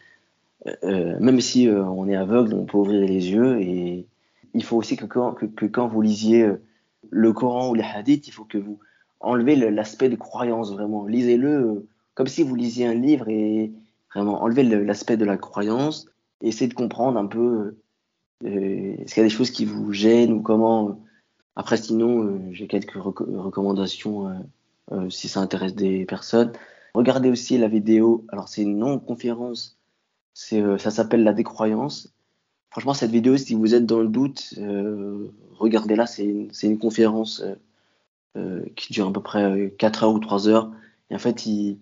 euh, 0.67 0.75
euh, 0.85 1.17
même 1.21 1.41
si 1.41 1.69
euh, 1.69 1.85
on 1.85 2.09
est 2.09 2.17
aveugle, 2.17 2.55
on 2.55 2.65
peut 2.65 2.79
ouvrir 2.79 3.01
les 3.01 3.31
yeux 3.31 3.61
et 3.61 4.07
il 4.55 4.65
faut 4.65 4.77
aussi 4.77 4.97
que 4.97 5.05
quand, 5.05 5.89
vous 5.89 6.03
lisiez 6.03 6.51
le 7.11 7.33
Coran 7.33 7.71
ou 7.71 7.75
les 7.75 7.83
hadiths, 7.85 8.27
il 8.29 8.33
faut 8.33 8.45
que 8.45 8.59
vous 8.59 8.79
enlevez 9.21 9.55
le- 9.57 9.71
l'aspect 9.71 10.09
de 10.09 10.17
croyance, 10.17 10.73
vraiment. 10.73 11.07
Lisez-le 11.07 11.87
comme 12.15 12.27
si 12.27 12.43
vous 12.43 12.55
lisiez 12.55 12.87
un 12.87 12.95
livre 12.95 13.29
et 13.29 13.73
vraiment 14.15 14.43
enlevez 14.43 14.63
le- 14.65 14.83
l'aspect 14.83 15.17
de 15.17 15.25
la 15.25 15.37
croyance 15.37 16.07
essayez 16.43 16.69
de 16.69 16.75
comprendre 16.75 17.19
un 17.19 17.27
peu 17.27 17.77
euh, 18.45 18.95
est-ce 18.99 19.15
qu'il 19.15 19.23
y 19.23 19.27
a 19.27 19.29
des 19.29 19.35
choses 19.35 19.51
qui 19.51 19.65
vous 19.65 19.93
gênent 19.93 20.33
ou 20.33 20.43
comment. 20.43 21.01
Après, 21.55 21.79
sinon, 21.79 22.39
j'ai 22.53 22.67
quelques 22.67 22.97
reco- 22.97 23.35
recommandations 23.37 24.31
si 25.09 25.29
ça 25.29 25.41
intéresse 25.41 25.75
des 25.75 26.05
personnes. 26.05 26.53
Regardez 26.95 27.31
aussi 27.31 27.57
la 27.59 27.69
vidéo. 27.69 28.25
Alors, 28.29 28.49
c'est 28.49 28.63
une 28.63 28.79
non-conférence. 28.79 29.76
Euh, 30.53 30.79
ça 30.79 30.91
s'appelle 30.91 31.25
La 31.25 31.33
décroyance. 31.33 32.13
Franchement, 32.71 32.95
cette 32.95 33.11
vidéo, 33.11 33.37
si 33.37 33.55
vous 33.55 33.75
êtes 33.75 33.87
dans 33.87 34.01
le 34.01 34.09
doute, 34.09 34.55
euh, 34.59 35.33
regardez-la. 35.55 36.07
C'est 36.07 36.27
une, 36.63 36.79
conférence 36.79 37.43
euh, 38.37 38.63
qui 38.77 38.93
dure 38.93 39.09
à 39.09 39.13
peu 39.13 39.23
près 39.23 39.75
4 39.79 40.05
heures 40.05 40.13
ou 40.13 40.19
3 40.19 40.49
heures. 40.49 40.71
Et 41.11 41.15
en 41.15 41.19
fait, 41.19 41.47
il, 41.47 41.79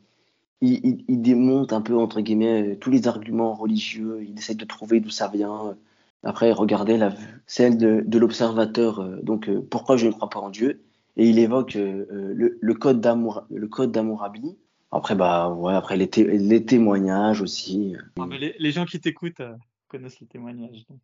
démonte 1.09 1.73
un 1.73 1.81
peu, 1.81 1.97
entre 1.97 2.21
guillemets, 2.21 2.77
tous 2.77 2.91
les 2.91 3.09
arguments 3.09 3.55
religieux. 3.55 4.25
Il 4.29 4.39
essaie 4.39 4.55
de 4.55 4.65
trouver 4.65 5.01
d'où 5.01 5.11
ça 5.11 5.29
vient. 5.29 5.77
Après, 6.23 6.53
regardez 6.53 6.97
la, 6.97 7.13
celle 7.47 7.77
de, 7.77 8.19
l'observateur. 8.19 9.05
donc, 9.23 9.51
pourquoi 9.71 9.97
je 9.97 10.07
ne 10.07 10.13
crois 10.13 10.31
pas 10.31 10.41
en 10.41 10.51
Dieu 10.51 10.83
et 11.17 11.29
il 11.29 11.39
évoque 11.39 11.75
le, 11.75 12.73
code 12.73 13.01
d'amour 13.01 13.45
le 13.49 13.69
code 13.69 13.93
d'Amourabi. 13.93 14.57
Après 14.95 15.15
bah 15.15 15.49
ouais, 15.51 15.75
après 15.75 15.97
les, 15.97 16.09
les 16.17 16.65
témoignages 16.65 17.41
aussi. 17.43 17.97
Mais 18.17 18.39
les, 18.39 18.55
les 18.59 18.71
gens 18.73 18.85
qui 18.85 19.01
t'écoutent 19.01 19.41
euh, 19.41 19.55
connaissent 19.89 20.21
les 20.21 20.27
témoignages. 20.27 20.85
Donc. 20.89 21.01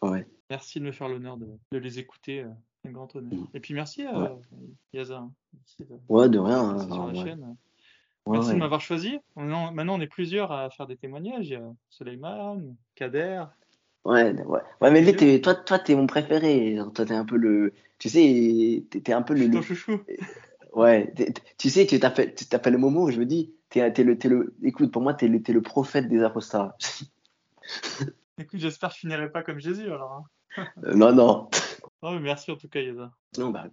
Ouais. 0.00 0.26
Merci 0.50 0.80
de 0.80 0.84
me 0.86 0.92
faire 0.92 1.08
l'honneur 1.08 1.36
de, 1.36 1.46
de 1.72 1.78
les 1.78 1.98
écouter. 1.98 2.42
euh, 2.42 2.48
un 2.84 2.90
grand 2.90 3.14
honneur. 3.14 3.32
Mm. 3.38 3.46
Et 3.54 3.60
puis 3.60 3.74
merci, 3.74 4.04
euh, 4.06 4.12
Ouais. 4.22 4.28
Yaza. 4.92 5.18
hein. 5.18 5.32
Merci 5.54 5.84
de 5.84 5.98
Ouais, 6.08 6.28
de 6.28 6.38
rien. 6.38 6.60
hein, 6.60 6.78
sur 6.86 7.06
la 7.06 7.12
ouais. 7.12 7.14
chaîne. 7.14 7.56
Merci 8.28 8.48
ouais. 8.48 8.54
de 8.54 8.58
m'avoir 8.60 8.80
choisi. 8.80 9.18
Maintenant, 9.36 9.72
maintenant, 9.72 9.98
on 9.98 10.00
est 10.00 10.06
plusieurs 10.08 10.50
à 10.52 10.70
faire 10.70 10.86
des 10.86 10.96
témoignages. 10.96 11.46
Il 11.48 11.52
y 11.52 11.56
a 11.56 11.62
Suleiman, 11.90 12.60
Kader. 12.94 13.44
Ouais, 14.04 14.32
ouais. 14.32 14.60
Ouais, 14.80 14.90
mais 14.90 15.00
lui, 15.00 15.40
toi, 15.40 15.54
toi, 15.54 15.78
t'es 15.78 15.94
mon 15.94 16.06
préféré. 16.08 16.76
Toi, 16.94 17.04
t'es 17.04 17.14
un 17.14 17.24
peu 17.24 17.36
le, 17.36 17.72
tu 17.98 18.08
sais, 18.08 18.84
t'es 18.90 19.12
un 19.12 19.22
peu 19.22 19.34
le, 19.34 19.48
Ton 19.50 19.62
chouchou. 19.62 20.00
Ouais. 20.74 21.12
tu 21.58 21.70
sais, 21.70 21.86
tu 21.86 21.98
t'appelles, 22.00 22.34
tu 22.34 22.46
t'appelles 22.46 22.78
Momo. 22.78 23.10
Je 23.10 23.18
me 23.18 23.26
dis, 23.26 23.54
t'es, 23.70 23.92
t'es 23.92 24.04
le, 24.04 24.18
t'es 24.18 24.28
le, 24.28 24.54
écoute, 24.62 24.90
pour 24.92 25.02
moi, 25.02 25.14
t'es 25.14 25.28
le, 25.28 25.42
t'es 25.42 25.52
le 25.52 25.62
prophète 25.62 26.08
des 26.08 26.22
apostats. 26.22 26.76
Écoute, 28.38 28.58
j'espère 28.60 28.88
que 28.88 28.94
je 28.96 29.00
finirai 29.00 29.30
pas 29.30 29.42
comme 29.42 29.60
Jésus 29.60 29.84
alors. 29.84 30.12
hein. 30.12 30.64
Euh, 30.84 30.94
non, 30.94 31.12
non. 31.12 31.48
Non, 32.02 32.12
mais 32.12 32.20
merci 32.20 32.50
en 32.50 32.56
tout 32.56 32.68
cas, 32.68 32.80
Yaza. 32.80 33.12
Non, 33.38 33.50
bah, 33.50 33.66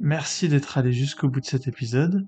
Merci 0.00 0.48
d'être 0.48 0.78
allé 0.78 0.92
jusqu'au 0.92 1.28
bout 1.28 1.40
de 1.40 1.46
cet 1.46 1.68
épisode. 1.68 2.26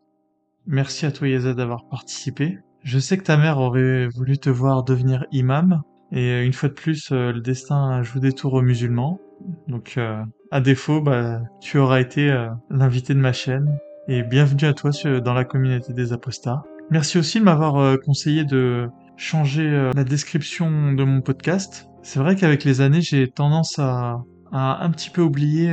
Merci 0.67 1.07
à 1.07 1.13
toi 1.13 1.27
Yaza 1.27 1.55
d'avoir 1.55 1.89
participé. 1.89 2.59
Je 2.83 2.99
sais 2.99 3.19
que 3.19 3.25
ta 3.25 3.37
mère 3.37 3.59
aurait 3.59 4.07
voulu 4.09 4.39
te 4.39 4.51
voir 4.51 4.85
devenir 4.85 5.27
imam. 5.33 5.83
Et 6.13 6.31
euh, 6.31 6.45
une 6.45 6.53
fois 6.53 6.69
de 6.69 6.75
plus, 6.75 7.11
euh, 7.11 7.33
le 7.33 7.41
destin 7.41 8.03
joue 8.03 8.21
des 8.21 8.33
tours 8.33 8.53
aux 8.55 8.63
musulmans. 8.63 9.19
Donc 9.69 9.95
euh, 9.97 10.23
à 10.51 10.61
défaut, 10.61 11.01
bah, 11.01 11.41
tu 11.61 11.79
auras 11.79 12.01
été 12.01 12.31
euh, 12.31 12.49
l'invité 12.71 13.15
de 13.15 13.19
ma 13.19 13.33
chaîne. 13.33 13.79
Et 14.09 14.23
bienvenue 14.23 14.65
à 14.65 14.75
toi 14.75 14.91
dans 15.21 15.35
la 15.35 15.45
communauté 15.45 15.93
des 15.93 16.13
apostats. 16.13 16.63
Merci 16.91 17.19
aussi 17.19 17.41
de 17.41 17.45
m'avoir 17.45 17.77
euh, 17.77 17.97
conseillé 17.97 18.45
de 18.45 18.89
changer 19.17 19.91
la 19.95 20.05
description 20.05 20.93
de 20.93 21.05
mon 21.05 21.21
podcast. 21.21 21.89
C'est 22.03 22.19
vrai 22.19 22.37
qu'avec 22.37 22.65
les 22.65 22.81
années, 22.81 23.01
j'ai 23.01 23.29
tendance 23.29 23.79
à, 23.79 24.19
un 24.53 24.91
petit 24.91 25.09
peu 25.09 25.23
oublier 25.23 25.73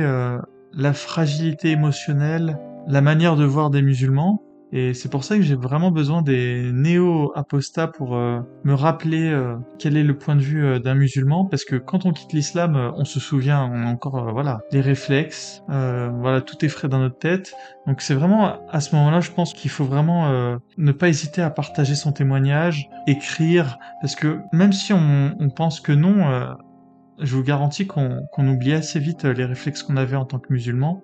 la 0.72 0.92
fragilité 0.92 1.70
émotionnelle, 1.72 2.56
la 2.86 3.00
manière 3.00 3.34
de 3.34 3.44
voir 3.44 3.70
des 3.70 3.82
musulmans. 3.82 4.40
Et 4.74 4.94
c'est 4.94 5.10
pour 5.10 5.22
ça 5.22 5.36
que 5.36 5.42
j'ai 5.42 5.54
vraiment 5.54 5.90
besoin 5.90 6.22
des 6.22 6.72
néo-apostats 6.72 7.88
pour 7.88 8.16
euh, 8.16 8.40
me 8.64 8.72
rappeler 8.72 9.28
euh, 9.28 9.56
quel 9.78 9.98
est 9.98 10.02
le 10.02 10.16
point 10.16 10.34
de 10.34 10.40
vue 10.40 10.64
euh, 10.64 10.78
d'un 10.78 10.94
musulman, 10.94 11.44
parce 11.44 11.66
que 11.66 11.76
quand 11.76 12.06
on 12.06 12.12
quitte 12.12 12.32
l'islam, 12.32 12.92
on 12.96 13.04
se 13.04 13.20
souvient, 13.20 13.62
on 13.70 13.82
a 13.82 13.90
encore 13.90 14.32
voilà 14.32 14.62
des 14.70 14.80
réflexes, 14.80 15.62
voilà 15.68 16.40
tout 16.40 16.64
est 16.64 16.68
frais 16.68 16.88
dans 16.88 17.00
notre 17.00 17.18
tête. 17.18 17.54
Donc 17.86 18.00
c'est 18.00 18.14
vraiment 18.14 18.66
à 18.70 18.80
ce 18.80 18.94
moment-là, 18.96 19.20
je 19.20 19.30
pense 19.30 19.52
qu'il 19.52 19.70
faut 19.70 19.84
vraiment 19.84 20.58
ne 20.78 20.92
pas 20.92 21.08
hésiter 21.08 21.42
à 21.42 21.50
partager 21.50 21.94
son 21.94 22.12
témoignage, 22.12 22.88
écrire, 23.06 23.78
parce 24.00 24.14
que 24.14 24.38
même 24.52 24.72
si 24.72 24.92
on, 24.92 25.50
pense 25.54 25.80
que 25.80 25.92
non, 25.92 26.56
je 27.18 27.36
vous 27.36 27.42
garantis 27.42 27.86
qu'on 27.86 28.22
oublie 28.38 28.72
assez 28.72 28.98
vite 28.98 29.24
les 29.24 29.44
réflexes 29.44 29.82
qu'on 29.82 29.96
avait 29.96 30.16
en 30.16 30.24
tant 30.24 30.38
que 30.38 30.52
musulman. 30.52 31.02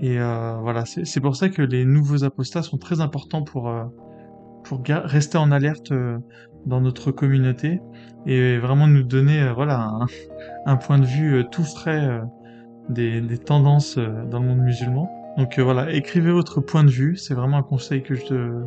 Et 0.00 0.18
voilà, 0.18 0.84
c'est 0.86 1.20
pour 1.20 1.36
ça 1.36 1.48
que 1.48 1.62
les 1.62 1.84
nouveaux 1.84 2.24
apostats 2.24 2.62
sont 2.62 2.78
très 2.78 3.00
importants 3.00 3.42
pour 3.42 3.72
pour 4.64 4.82
rester 4.86 5.38
en 5.38 5.52
alerte 5.52 5.92
dans 6.66 6.80
notre 6.80 7.10
communauté 7.12 7.80
et 8.26 8.58
vraiment 8.58 8.86
nous 8.86 9.02
donner 9.02 9.52
voilà 9.54 9.98
un, 10.66 10.76
point 10.76 10.98
de 10.98 11.04
vue 11.04 11.44
tout 11.50 11.62
frais 11.62 12.20
des, 12.88 13.20
des, 13.20 13.38
tendances 13.38 13.96
dans 13.98 14.40
le 14.40 14.46
monde 14.46 14.60
musulman. 14.60 15.10
Donc 15.38 15.58
voilà, 15.58 15.92
écrivez 15.92 16.32
votre 16.32 16.60
point 16.60 16.84
de 16.84 16.90
vue, 16.90 17.16
c'est 17.16 17.34
vraiment 17.34 17.58
un 17.58 17.62
conseil 17.62 18.02
que 18.02 18.14
je 18.14 18.24
te 18.24 18.64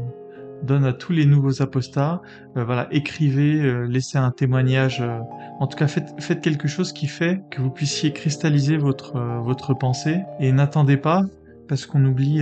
donne 0.63 0.85
à 0.85 0.93
tous 0.93 1.11
les 1.11 1.25
nouveaux 1.25 1.61
apostats. 1.61 2.21
Euh, 2.55 2.63
voilà, 2.63 2.87
écrivez, 2.91 3.61
euh, 3.61 3.85
laissez 3.85 4.17
un 4.17 4.31
témoignage. 4.31 5.01
Euh, 5.01 5.19
en 5.59 5.67
tout 5.67 5.77
cas, 5.77 5.87
faites, 5.87 6.13
faites 6.19 6.41
quelque 6.41 6.67
chose 6.67 6.93
qui 6.93 7.07
fait 7.07 7.41
que 7.51 7.61
vous 7.61 7.69
puissiez 7.69 8.13
cristalliser 8.13 8.77
votre 8.77 9.17
votre 9.41 9.73
pensée 9.73 10.21
et 10.39 10.51
n'attendez 10.51 10.97
pas 10.97 11.25
parce 11.67 11.85
qu'on 11.85 12.03
oublie. 12.05 12.41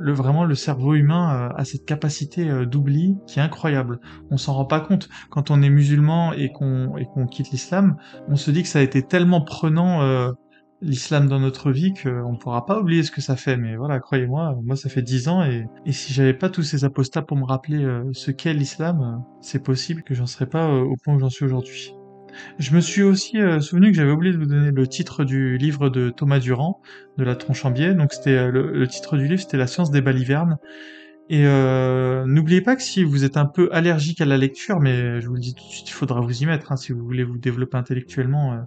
le, 0.00 0.12
vraiment, 0.12 0.44
le 0.44 0.54
cerveau 0.54 0.94
humain 0.94 1.50
a 1.56 1.64
cette 1.64 1.84
capacité 1.84 2.66
d'oubli 2.66 3.16
qui 3.26 3.38
est 3.38 3.42
incroyable. 3.42 4.00
On 4.30 4.36
s'en 4.36 4.54
rend 4.54 4.64
pas 4.64 4.80
compte. 4.80 5.08
Quand 5.30 5.50
on 5.50 5.62
est 5.62 5.70
musulman 5.70 6.32
et 6.32 6.50
qu'on 6.52 6.96
et 6.96 7.06
qu'on 7.06 7.26
quitte 7.26 7.50
l'islam, 7.50 7.96
on 8.28 8.36
se 8.36 8.50
dit 8.50 8.62
que 8.62 8.68
ça 8.68 8.80
a 8.80 8.82
été 8.82 9.02
tellement 9.02 9.40
prenant 9.40 10.32
l'islam 10.80 11.28
dans 11.28 11.40
notre 11.40 11.70
vie 11.70 11.92
qu'on 11.92 12.32
ne 12.32 12.36
pourra 12.36 12.64
pas 12.64 12.80
oublier 12.80 13.02
ce 13.02 13.10
que 13.10 13.20
ça 13.20 13.36
fait. 13.36 13.56
Mais 13.56 13.76
voilà, 13.76 13.98
croyez-moi, 14.00 14.58
moi 14.62 14.76
ça 14.76 14.88
fait 14.88 15.02
dix 15.02 15.28
ans 15.28 15.44
et, 15.44 15.66
si 15.92 16.12
j'avais 16.12 16.34
pas 16.34 16.48
tous 16.48 16.62
ces 16.62 16.84
apostats 16.84 17.22
pour 17.22 17.36
me 17.36 17.44
rappeler 17.44 17.82
euh, 17.82 18.04
ce 18.12 18.30
qu'est 18.30 18.54
l'islam, 18.54 19.00
euh, 19.00 19.22
c'est 19.40 19.62
possible 19.62 20.02
que 20.02 20.14
j'en 20.14 20.26
serais 20.26 20.46
pas 20.46 20.68
euh, 20.68 20.80
au 20.80 20.96
point 20.96 21.14
où 21.14 21.18
j'en 21.18 21.30
suis 21.30 21.44
aujourd'hui. 21.44 21.94
Je 22.58 22.74
me 22.74 22.80
suis 22.80 23.02
aussi 23.02 23.38
souvenu 23.60 23.90
que 23.90 23.96
j'avais 23.96 24.12
oublié 24.12 24.32
de 24.32 24.38
vous 24.38 24.46
donner 24.46 24.70
le 24.70 24.86
titre 24.86 25.24
du 25.24 25.56
livre 25.56 25.88
de 25.88 26.10
Thomas 26.10 26.38
Durand, 26.38 26.80
de 27.16 27.24
la 27.24 27.34
tronche 27.34 27.64
en 27.64 27.70
biais. 27.70 27.94
Donc 27.94 28.12
c'était 28.12 28.50
le, 28.50 28.86
titre 28.86 29.16
du 29.16 29.26
livre, 29.26 29.40
c'était 29.40 29.56
La 29.56 29.66
science 29.66 29.90
des 29.90 30.02
balivernes. 30.02 30.58
Et 31.30 31.42
n'oubliez 32.26 32.60
pas 32.60 32.76
que 32.76 32.82
si 32.82 33.02
vous 33.02 33.24
êtes 33.24 33.38
un 33.38 33.46
peu 33.46 33.70
allergique 33.72 34.20
à 34.20 34.26
la 34.26 34.36
lecture, 34.36 34.78
mais 34.78 35.20
je 35.20 35.26
vous 35.26 35.34
le 35.34 35.40
dis 35.40 35.54
tout 35.54 35.64
de 35.64 35.72
suite, 35.72 35.88
il 35.88 35.92
faudra 35.92 36.20
vous 36.20 36.42
y 36.42 36.46
mettre 36.46 36.70
hein, 36.70 36.76
si 36.76 36.92
vous 36.92 37.02
voulez 37.02 37.24
vous 37.24 37.38
développer 37.38 37.78
intellectuellement 37.78 38.60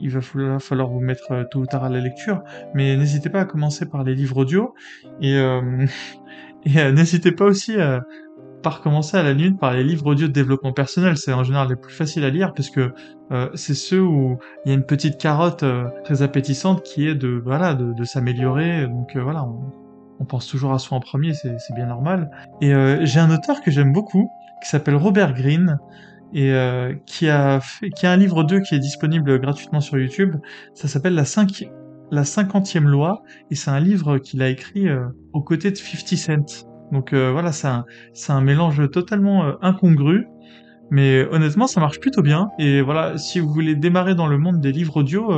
il 0.00 0.10
va 0.10 0.20
falloir 0.58 0.88
vous 0.88 1.00
mettre 1.00 1.32
euh, 1.32 1.44
tôt 1.44 1.60
ou 1.60 1.66
tard 1.66 1.84
à 1.84 1.88
la 1.88 2.00
lecture, 2.00 2.42
mais 2.74 2.96
n'hésitez 2.96 3.28
pas 3.28 3.40
à 3.40 3.44
commencer 3.44 3.88
par 3.88 4.04
les 4.04 4.14
livres 4.14 4.38
audio 4.38 4.74
et, 5.20 5.36
euh, 5.36 5.86
et 6.64 6.78
euh, 6.78 6.92
n'hésitez 6.92 7.32
pas 7.32 7.44
aussi 7.44 7.80
à 7.80 8.02
par 8.60 8.80
commencer 8.80 9.16
à 9.16 9.22
la 9.22 9.34
limite 9.34 9.60
par 9.60 9.72
les 9.72 9.84
livres 9.84 10.06
audio 10.06 10.26
de 10.26 10.32
développement 10.32 10.72
personnel, 10.72 11.16
c'est 11.16 11.32
en 11.32 11.44
général 11.44 11.68
les 11.68 11.76
plus 11.76 11.92
faciles 11.92 12.24
à 12.24 12.30
lire 12.30 12.52
parce 12.54 12.70
que 12.70 12.92
c'est 13.54 13.74
ceux 13.74 14.02
où 14.02 14.38
il 14.64 14.70
y 14.70 14.72
a 14.72 14.74
une 14.74 14.84
petite 14.84 15.16
carotte 15.16 15.64
très 16.02 16.22
appétissante 16.22 16.82
qui 16.82 17.06
est 17.06 17.14
de 17.14 17.28
voilà 17.28 17.74
de, 17.74 18.04
s'améliorer. 18.04 18.88
Donc 18.88 19.16
voilà, 19.16 19.44
on, 19.44 19.72
on, 20.18 20.24
pense 20.24 20.48
toujours 20.48 20.72
à 20.72 20.80
soi 20.80 20.96
en 20.98 21.00
premier, 21.00 21.34
c'est 21.34 21.74
bien 21.76 21.86
normal. 21.86 22.32
Et 22.60 22.72
j'ai 23.02 23.20
un 23.20 23.30
auteur 23.30 23.62
que 23.62 23.70
j'aime 23.70 23.92
beaucoup 23.92 24.28
qui 24.60 24.68
s'appelle 24.68 24.96
Robert 24.96 25.34
Greene 25.34 25.78
et 26.34 26.52
euh, 26.52 26.94
qui 27.06 27.28
a 27.28 27.60
qui 27.96 28.06
a 28.06 28.12
un 28.12 28.16
livre 28.16 28.44
2 28.44 28.60
qui 28.60 28.74
est 28.74 28.78
disponible 28.78 29.38
gratuitement 29.40 29.80
sur 29.80 29.98
YouTube. 29.98 30.36
Ça 30.74 30.88
s'appelle 30.88 31.14
la 31.14 31.24
5 31.24 31.68
la 32.10 32.24
cinquantième 32.24 32.88
loi 32.88 33.22
et 33.50 33.54
c'est 33.54 33.70
un 33.70 33.80
livre 33.80 34.18
qu'il 34.18 34.42
a 34.42 34.48
écrit 34.48 34.88
euh, 34.88 35.06
aux 35.32 35.42
côtés 35.42 35.70
de 35.70 35.76
50 35.76 36.18
Cent. 36.18 36.66
Donc 36.92 37.12
euh, 37.12 37.30
voilà, 37.32 37.52
c'est 37.52 38.32
un, 38.32 38.40
mélange 38.40 38.90
totalement 38.90 39.44
euh, 39.44 39.52
incongru, 39.60 40.26
mais 40.90 41.26
honnêtement 41.30 41.66
ça 41.66 41.80
marche 41.80 42.00
plutôt 42.00 42.22
bien. 42.22 42.48
Et 42.58 42.80
voilà, 42.80 43.18
si 43.18 43.40
vous 43.40 43.52
voulez 43.52 43.74
démarrer 43.74 44.14
dans 44.14 44.26
le 44.26 44.38
monde 44.38 44.60
des 44.60 44.72
livres 44.72 44.98
audio, 44.98 45.28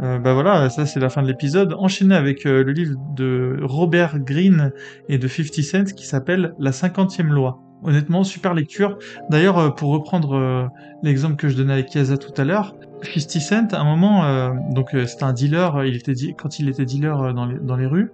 bah 0.00 0.32
voilà, 0.32 0.68
ça 0.68 0.86
c'est 0.86 0.98
la 0.98 1.10
fin 1.10 1.22
de 1.22 1.28
l'épisode. 1.28 1.74
Enchaînez 1.78 2.16
avec 2.16 2.44
le 2.44 2.72
livre 2.72 2.96
de 3.14 3.58
Robert 3.62 4.18
Greene 4.18 4.72
et 5.08 5.18
de 5.18 5.28
50 5.28 5.62
Cent 5.62 5.94
qui 5.94 6.06
s'appelle 6.06 6.54
La 6.58 6.72
cinquantième 6.72 7.28
loi 7.28 7.60
honnêtement, 7.82 8.24
super 8.24 8.54
lecture. 8.54 8.98
D'ailleurs, 9.30 9.58
euh, 9.58 9.70
pour 9.70 9.90
reprendre 9.90 10.34
euh, 10.34 10.66
l'exemple 11.02 11.36
que 11.36 11.48
je 11.48 11.56
donnais 11.56 11.74
avec 11.74 11.88
Kiaza 11.88 12.16
tout 12.16 12.32
à 12.40 12.44
l'heure, 12.44 12.76
50 13.02 13.30
Cent, 13.42 13.72
à 13.72 13.80
un 13.80 13.84
moment, 13.84 14.24
euh, 14.24 14.52
donc 14.70 14.90
c'était 15.06 15.24
un 15.24 15.32
dealer, 15.32 15.84
il 15.84 15.96
était 15.96 16.14
quand 16.34 16.58
il 16.58 16.68
était 16.68 16.84
dealer 16.84 17.34
dans 17.34 17.46
les, 17.46 17.58
dans 17.58 17.76
les 17.76 17.86
rues, 17.86 18.10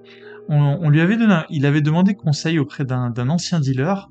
on, 0.51 0.89
lui 0.89 1.03
avait 1.03 1.19
donné, 1.19 1.41
il 1.51 1.67
avait 1.67 1.83
demandé 1.83 2.15
conseil 2.15 2.59
auprès 2.59 2.87
d'un 2.87 3.29
ancien 3.29 3.61
dealer 3.61 4.09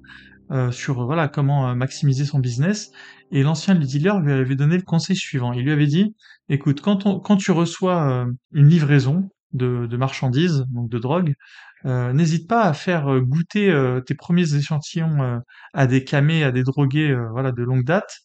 sur 0.69 1.03
voilà 1.03 1.27
comment 1.27 1.75
maximiser 1.75 2.25
son 2.25 2.37
business, 2.37 2.91
et 3.31 3.41
l'ancien 3.41 3.73
dealer 3.73 4.19
lui 4.19 4.31
avait 4.31 4.55
donné 4.55 4.75
le 4.75 4.83
conseil 4.83 5.15
suivant. 5.15 5.51
Il 5.53 5.63
lui 5.63 5.71
avait 5.71 5.87
dit, 5.87 6.13
écoute, 6.47 6.81
quand, 6.81 7.19
quand 7.21 7.37
tu 7.37 7.49
reçois 7.51 8.27
une 8.53 8.67
livraison 8.67 9.31
de 9.53 9.97
marchandises, 9.97 10.63
donc 10.69 10.91
de 10.91 10.99
drogue, 10.99 11.33
euh, 11.85 12.13
n'hésite 12.13 12.47
pas 12.47 12.63
à 12.63 12.73
faire 12.73 13.11
euh, 13.11 13.21
goûter 13.21 13.69
euh, 13.69 14.01
tes 14.01 14.15
premiers 14.15 14.55
échantillons 14.55 15.41
à 15.73 15.87
des 15.87 16.03
camés, 16.03 16.43
à 16.43 16.51
des 16.51 16.63
drogués, 16.63 17.15
voilà, 17.31 17.51
de 17.51 17.63
longue 17.63 17.83
date, 17.83 18.19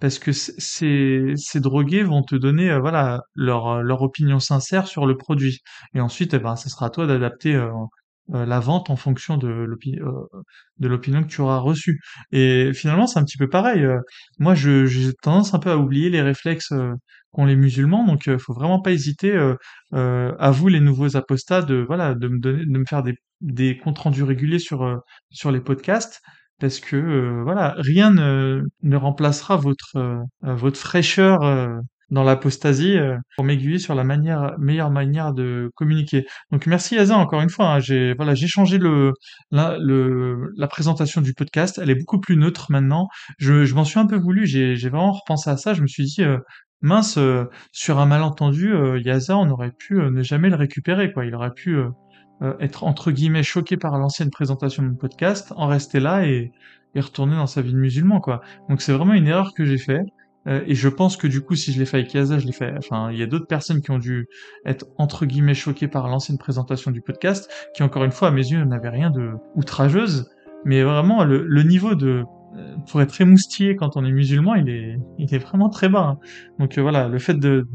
parce 0.00 0.18
que 0.18 0.32
ces, 0.32 1.34
ces 1.36 1.60
drogués 1.60 2.02
vont 2.02 2.22
te 2.22 2.34
donner, 2.34 2.76
voilà, 2.78 3.22
leur, 3.34 3.82
leur 3.82 4.02
opinion 4.02 4.40
sincère 4.40 4.86
sur 4.86 5.06
le 5.06 5.16
produit. 5.16 5.60
Et 5.94 6.00
ensuite, 6.00 6.34
eh 6.34 6.38
ben, 6.38 6.56
ce 6.56 6.68
sera 6.68 6.86
à 6.86 6.90
toi 6.90 7.06
d'adapter 7.06 7.60
la 8.28 8.60
vente 8.60 8.90
en 8.90 8.96
fonction 8.96 9.36
de 9.36 9.48
l'opinion 10.80 11.22
que 11.22 11.28
tu 11.28 11.40
auras 11.40 11.58
reçue. 11.58 12.00
Et 12.32 12.72
finalement, 12.74 13.06
c'est 13.06 13.20
un 13.20 13.24
petit 13.24 13.38
peu 13.38 13.48
pareil. 13.48 13.86
moi, 14.38 14.54
j'ai 14.54 15.12
tendance 15.22 15.54
un 15.54 15.58
peu 15.60 15.70
à 15.70 15.76
oublier 15.76 16.10
les 16.10 16.22
réflexes 16.22 16.72
qu'ont 17.32 17.44
les 17.46 17.56
musulmans. 17.56 18.04
Donc, 18.06 18.28
euh, 18.28 18.38
faut 18.38 18.54
vraiment 18.54 18.80
pas 18.80 18.92
hésiter, 18.92 19.32
euh, 19.32 19.54
euh, 19.94 20.32
à 20.38 20.50
vous 20.50 20.68
les 20.68 20.80
nouveaux 20.80 21.16
apostats, 21.16 21.62
de 21.62 21.84
voilà, 21.86 22.14
de 22.14 22.28
me 22.28 22.38
donner, 22.38 22.64
de 22.66 22.78
me 22.78 22.84
faire 22.88 23.02
des, 23.02 23.14
des 23.40 23.76
comptes 23.78 23.98
rendus 23.98 24.22
réguliers 24.22 24.58
sur 24.58 25.00
sur 25.30 25.50
les 25.50 25.60
podcasts, 25.60 26.20
parce 26.60 26.80
que 26.80 27.42
voilà, 27.44 27.74
rien 27.78 28.10
ne, 28.12 28.62
ne 28.82 28.96
remplacera 28.96 29.56
votre 29.56 30.22
votre 30.42 30.78
fraîcheur 30.78 31.40
dans 32.10 32.24
l'apostasie 32.24 32.96
pour 33.34 33.44
m'aiguiller 33.44 33.78
sur 33.78 33.94
la 33.94 34.04
manière, 34.04 34.54
meilleure 34.58 34.90
manière 34.90 35.32
de 35.32 35.70
communiquer. 35.74 36.26
Donc 36.50 36.66
merci 36.66 36.94
Yaza 36.94 37.16
encore 37.16 37.40
une 37.40 37.48
fois. 37.50 37.66
Hein, 37.74 37.80
j'ai 37.80 38.14
voilà, 38.14 38.34
j'ai 38.34 38.46
changé 38.48 38.78
le 38.78 39.12
la, 39.50 39.76
le 39.78 40.50
la 40.56 40.68
présentation 40.68 41.20
du 41.22 41.32
podcast. 41.34 41.80
Elle 41.82 41.90
est 41.90 41.98
beaucoup 41.98 42.20
plus 42.20 42.36
neutre 42.36 42.70
maintenant. 42.70 43.08
Je, 43.38 43.64
je 43.64 43.74
m'en 43.74 43.84
suis 43.84 43.98
un 43.98 44.06
peu 44.06 44.16
voulu. 44.18 44.46
J'ai 44.46 44.76
j'ai 44.76 44.88
vraiment 44.90 45.12
repensé 45.12 45.50
à 45.50 45.56
ça. 45.56 45.74
Je 45.74 45.82
me 45.82 45.86
suis 45.86 46.04
dit 46.04 46.22
mince, 46.82 47.16
euh, 47.16 47.44
sur 47.70 47.98
un 47.98 48.06
malentendu, 48.06 48.72
euh, 48.74 49.00
Yaza, 49.00 49.38
on 49.38 49.48
aurait 49.50 49.70
pu 49.70 50.00
euh, 50.00 50.10
ne 50.10 50.22
jamais 50.22 50.50
le 50.50 50.56
récupérer, 50.56 51.12
quoi. 51.12 51.24
Il 51.24 51.34
aurait 51.34 51.52
pu 51.52 51.78
être 52.58 52.82
entre 52.82 53.12
guillemets 53.12 53.44
choqué 53.44 53.76
par 53.76 53.96
l'ancienne 53.98 54.30
présentation 54.30 54.82
de 54.82 54.88
mon 54.88 54.94
podcast, 54.96 55.52
en 55.56 55.68
rester 55.68 56.00
là 56.00 56.26
et, 56.26 56.50
et 56.96 57.00
retourner 57.00 57.36
dans 57.36 57.46
sa 57.46 57.62
vie 57.62 57.72
de 57.72 57.78
musulman, 57.78 58.20
quoi. 58.20 58.40
Donc 58.68 58.82
c'est 58.82 58.92
vraiment 58.92 59.14
une 59.14 59.28
erreur 59.28 59.54
que 59.54 59.64
j'ai 59.64 59.78
fait. 59.78 60.00
et 60.46 60.74
je 60.74 60.88
pense 60.88 61.16
que 61.16 61.28
du 61.28 61.40
coup, 61.40 61.54
si 61.54 61.72
je 61.72 61.78
l'ai 61.78 61.86
fait 61.86 61.98
avec 61.98 62.12
Yaza, 62.12 62.40
je 62.40 62.46
l'ai 62.46 62.52
fait. 62.52 62.74
Enfin, 62.76 63.12
il 63.12 63.18
y 63.18 63.22
a 63.22 63.26
d'autres 63.26 63.46
personnes 63.46 63.80
qui 63.80 63.92
ont 63.92 63.98
dû 63.98 64.26
être 64.66 64.86
entre 64.98 65.24
guillemets 65.24 65.54
choquées 65.54 65.86
par 65.86 66.08
l'ancienne 66.08 66.36
présentation 66.36 66.90
du 66.90 67.00
podcast, 67.00 67.48
qui 67.76 67.84
encore 67.84 68.02
une 68.02 68.10
fois, 68.10 68.26
à 68.28 68.30
mes 68.32 68.50
yeux, 68.50 68.64
n'avaient 68.64 68.88
rien 68.88 69.10
de 69.10 69.34
outrageuse. 69.54 70.28
Mais 70.64 70.82
vraiment, 70.82 71.22
le, 71.22 71.44
le 71.46 71.62
niveau 71.62 71.94
de 71.94 72.24
euh, 72.24 72.24
pour 72.88 73.00
être 73.00 73.20
émoustillé 73.20 73.76
quand 73.76 73.96
on 73.96 74.04
est 74.04 74.10
musulman, 74.10 74.54
il 74.54 74.68
est, 74.68 74.98
il 75.18 75.34
est 75.34 75.38
vraiment 75.38 75.68
très 75.68 75.88
bas. 75.88 76.00
Hein. 76.00 76.18
Donc 76.58 76.78
euh, 76.78 76.82
voilà, 76.82 77.08
le 77.08 77.18
fait 77.18 77.34
de, 77.34 77.66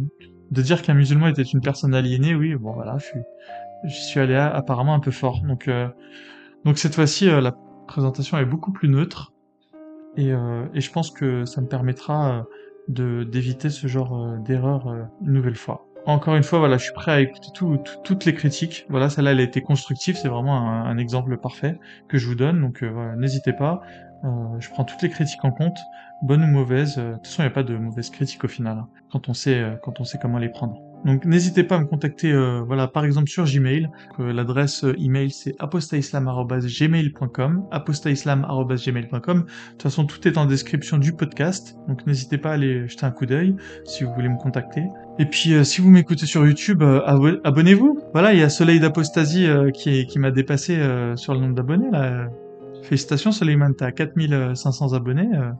de 0.51 0.61
dire 0.61 0.81
qu'un 0.81 0.93
musulman 0.93 1.27
était 1.27 1.43
une 1.43 1.61
personne 1.61 1.93
aliénée, 1.93 2.35
oui, 2.35 2.55
bon 2.55 2.73
voilà, 2.73 2.97
je 2.97 3.89
suis, 3.89 4.19
allé 4.19 4.35
apparemment 4.35 4.93
un 4.93 4.99
peu 4.99 5.11
fort. 5.11 5.41
Donc, 5.41 5.67
euh, 5.67 5.87
donc 6.65 6.77
cette 6.77 6.95
fois-ci, 6.95 7.27
la 7.27 7.55
présentation 7.87 8.37
est 8.37 8.45
beaucoup 8.45 8.71
plus 8.71 8.89
neutre 8.89 9.33
et, 10.17 10.29
et 10.29 10.81
je 10.81 10.91
pense 10.91 11.11
que 11.11 11.45
ça 11.45 11.61
me 11.61 11.67
permettra 11.67 12.45
de 12.87 13.23
d'éviter 13.23 13.69
ce 13.69 13.85
genre 13.85 14.37
d'erreur 14.39 14.87
une 15.21 15.31
nouvelle 15.31 15.55
fois. 15.55 15.86
Encore 16.07 16.35
une 16.35 16.43
fois, 16.43 16.59
voilà, 16.59 16.77
je 16.77 16.83
suis 16.83 16.93
prêt 16.93 17.11
à 17.11 17.19
écouter 17.19 17.49
toutes 17.51 18.25
les 18.25 18.33
critiques. 18.33 18.85
Voilà, 18.89 19.09
celle-là, 19.09 19.33
elle 19.33 19.41
a 19.41 19.43
été 19.43 19.61
constructive, 19.61 20.15
c'est 20.15 20.29
vraiment 20.29 20.57
un, 20.57 20.97
exemple 20.97 21.37
parfait 21.37 21.77
que 22.07 22.17
je 22.17 22.27
vous 22.27 22.35
donne. 22.35 22.61
Donc, 22.61 22.81
voilà, 22.81 23.15
n'hésitez 23.15 23.53
pas. 23.53 23.81
Euh, 24.23 24.59
je 24.59 24.69
prends 24.69 24.83
toutes 24.83 25.01
les 25.01 25.09
critiques 25.09 25.43
en 25.43 25.51
compte, 25.51 25.77
bonnes 26.21 26.43
ou 26.43 26.47
mauvaises. 26.47 26.97
Euh, 26.97 27.11
de 27.11 27.15
toute 27.15 27.27
façon, 27.27 27.43
il 27.43 27.45
n'y 27.45 27.51
a 27.51 27.53
pas 27.53 27.63
de 27.63 27.77
mauvaises 27.77 28.09
critiques 28.09 28.43
au 28.43 28.47
final, 28.47 28.79
hein, 28.79 28.87
quand 29.11 29.29
on 29.29 29.33
sait, 29.33 29.59
euh, 29.59 29.75
quand 29.83 29.99
on 29.99 30.03
sait 30.03 30.17
comment 30.21 30.39
les 30.39 30.49
prendre. 30.49 30.81
Donc 31.05 31.25
n'hésitez 31.25 31.63
pas 31.63 31.75
à 31.75 31.79
me 31.79 31.85
contacter, 31.85 32.33
voilà, 32.65 32.87
par 32.87 33.05
exemple 33.05 33.29
sur 33.29 33.45
Gmail. 33.45 33.87
L'adresse 34.17 34.83
email 34.97 35.29
c'est 35.29 35.53
apostaislam@gmail.com, 35.59 37.67
apostaislam@gmail.com. 37.69 39.41
De 39.41 39.45
toute 39.71 39.83
façon, 39.83 40.05
tout 40.05 40.27
est 40.27 40.39
en 40.39 40.47
description 40.47 40.97
du 40.97 41.13
podcast, 41.13 41.77
donc 41.87 42.07
n'hésitez 42.07 42.39
pas 42.39 42.49
à 42.49 42.53
aller 42.53 42.87
jeter 42.87 43.05
un 43.05 43.11
coup 43.11 43.27
d'œil 43.27 43.55
si 43.85 44.05
vous 44.05 44.13
voulez 44.15 44.29
me 44.29 44.37
contacter. 44.37 44.81
Et 45.19 45.25
puis 45.25 45.65
si 45.65 45.81
vous 45.81 45.89
m'écoutez 45.89 46.25
sur 46.25 46.45
YouTube, 46.45 46.83
abonnez-vous. 46.83 47.99
Voilà, 48.13 48.33
il 48.33 48.39
y 48.39 48.43
a 48.43 48.49
Soleil 48.49 48.79
d'Apostasie 48.79 49.47
qui, 49.73 50.05
qui 50.05 50.19
m'a 50.19 50.31
dépassé 50.31 50.79
sur 51.15 51.33
le 51.33 51.39
nombre 51.39 51.55
d'abonnés 51.55 51.89
là. 51.91 52.27
Félicitations 52.87 53.33
Suleiman, 53.33 53.73
t'as 53.73 53.91
4500 53.91 54.93
abonnés. 54.93 55.27
Euh, 55.33 55.51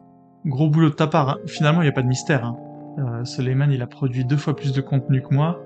gros 0.46 0.70
boulot 0.70 0.90
de 0.90 0.96
ta 0.96 1.08
part. 1.08 1.30
Hein. 1.30 1.38
Finalement, 1.46 1.82
il 1.82 1.86
n'y 1.86 1.90
a 1.90 1.94
pas 1.94 2.02
de 2.02 2.08
mystère. 2.08 2.46
Hein. 2.46 2.56
Euh, 3.00 3.66
il 3.70 3.82
a 3.82 3.88
produit 3.88 4.24
deux 4.24 4.38
fois 4.38 4.56
plus 4.56 4.72
de 4.72 4.80
contenu 4.80 5.22
que 5.22 5.34
moi. 5.34 5.60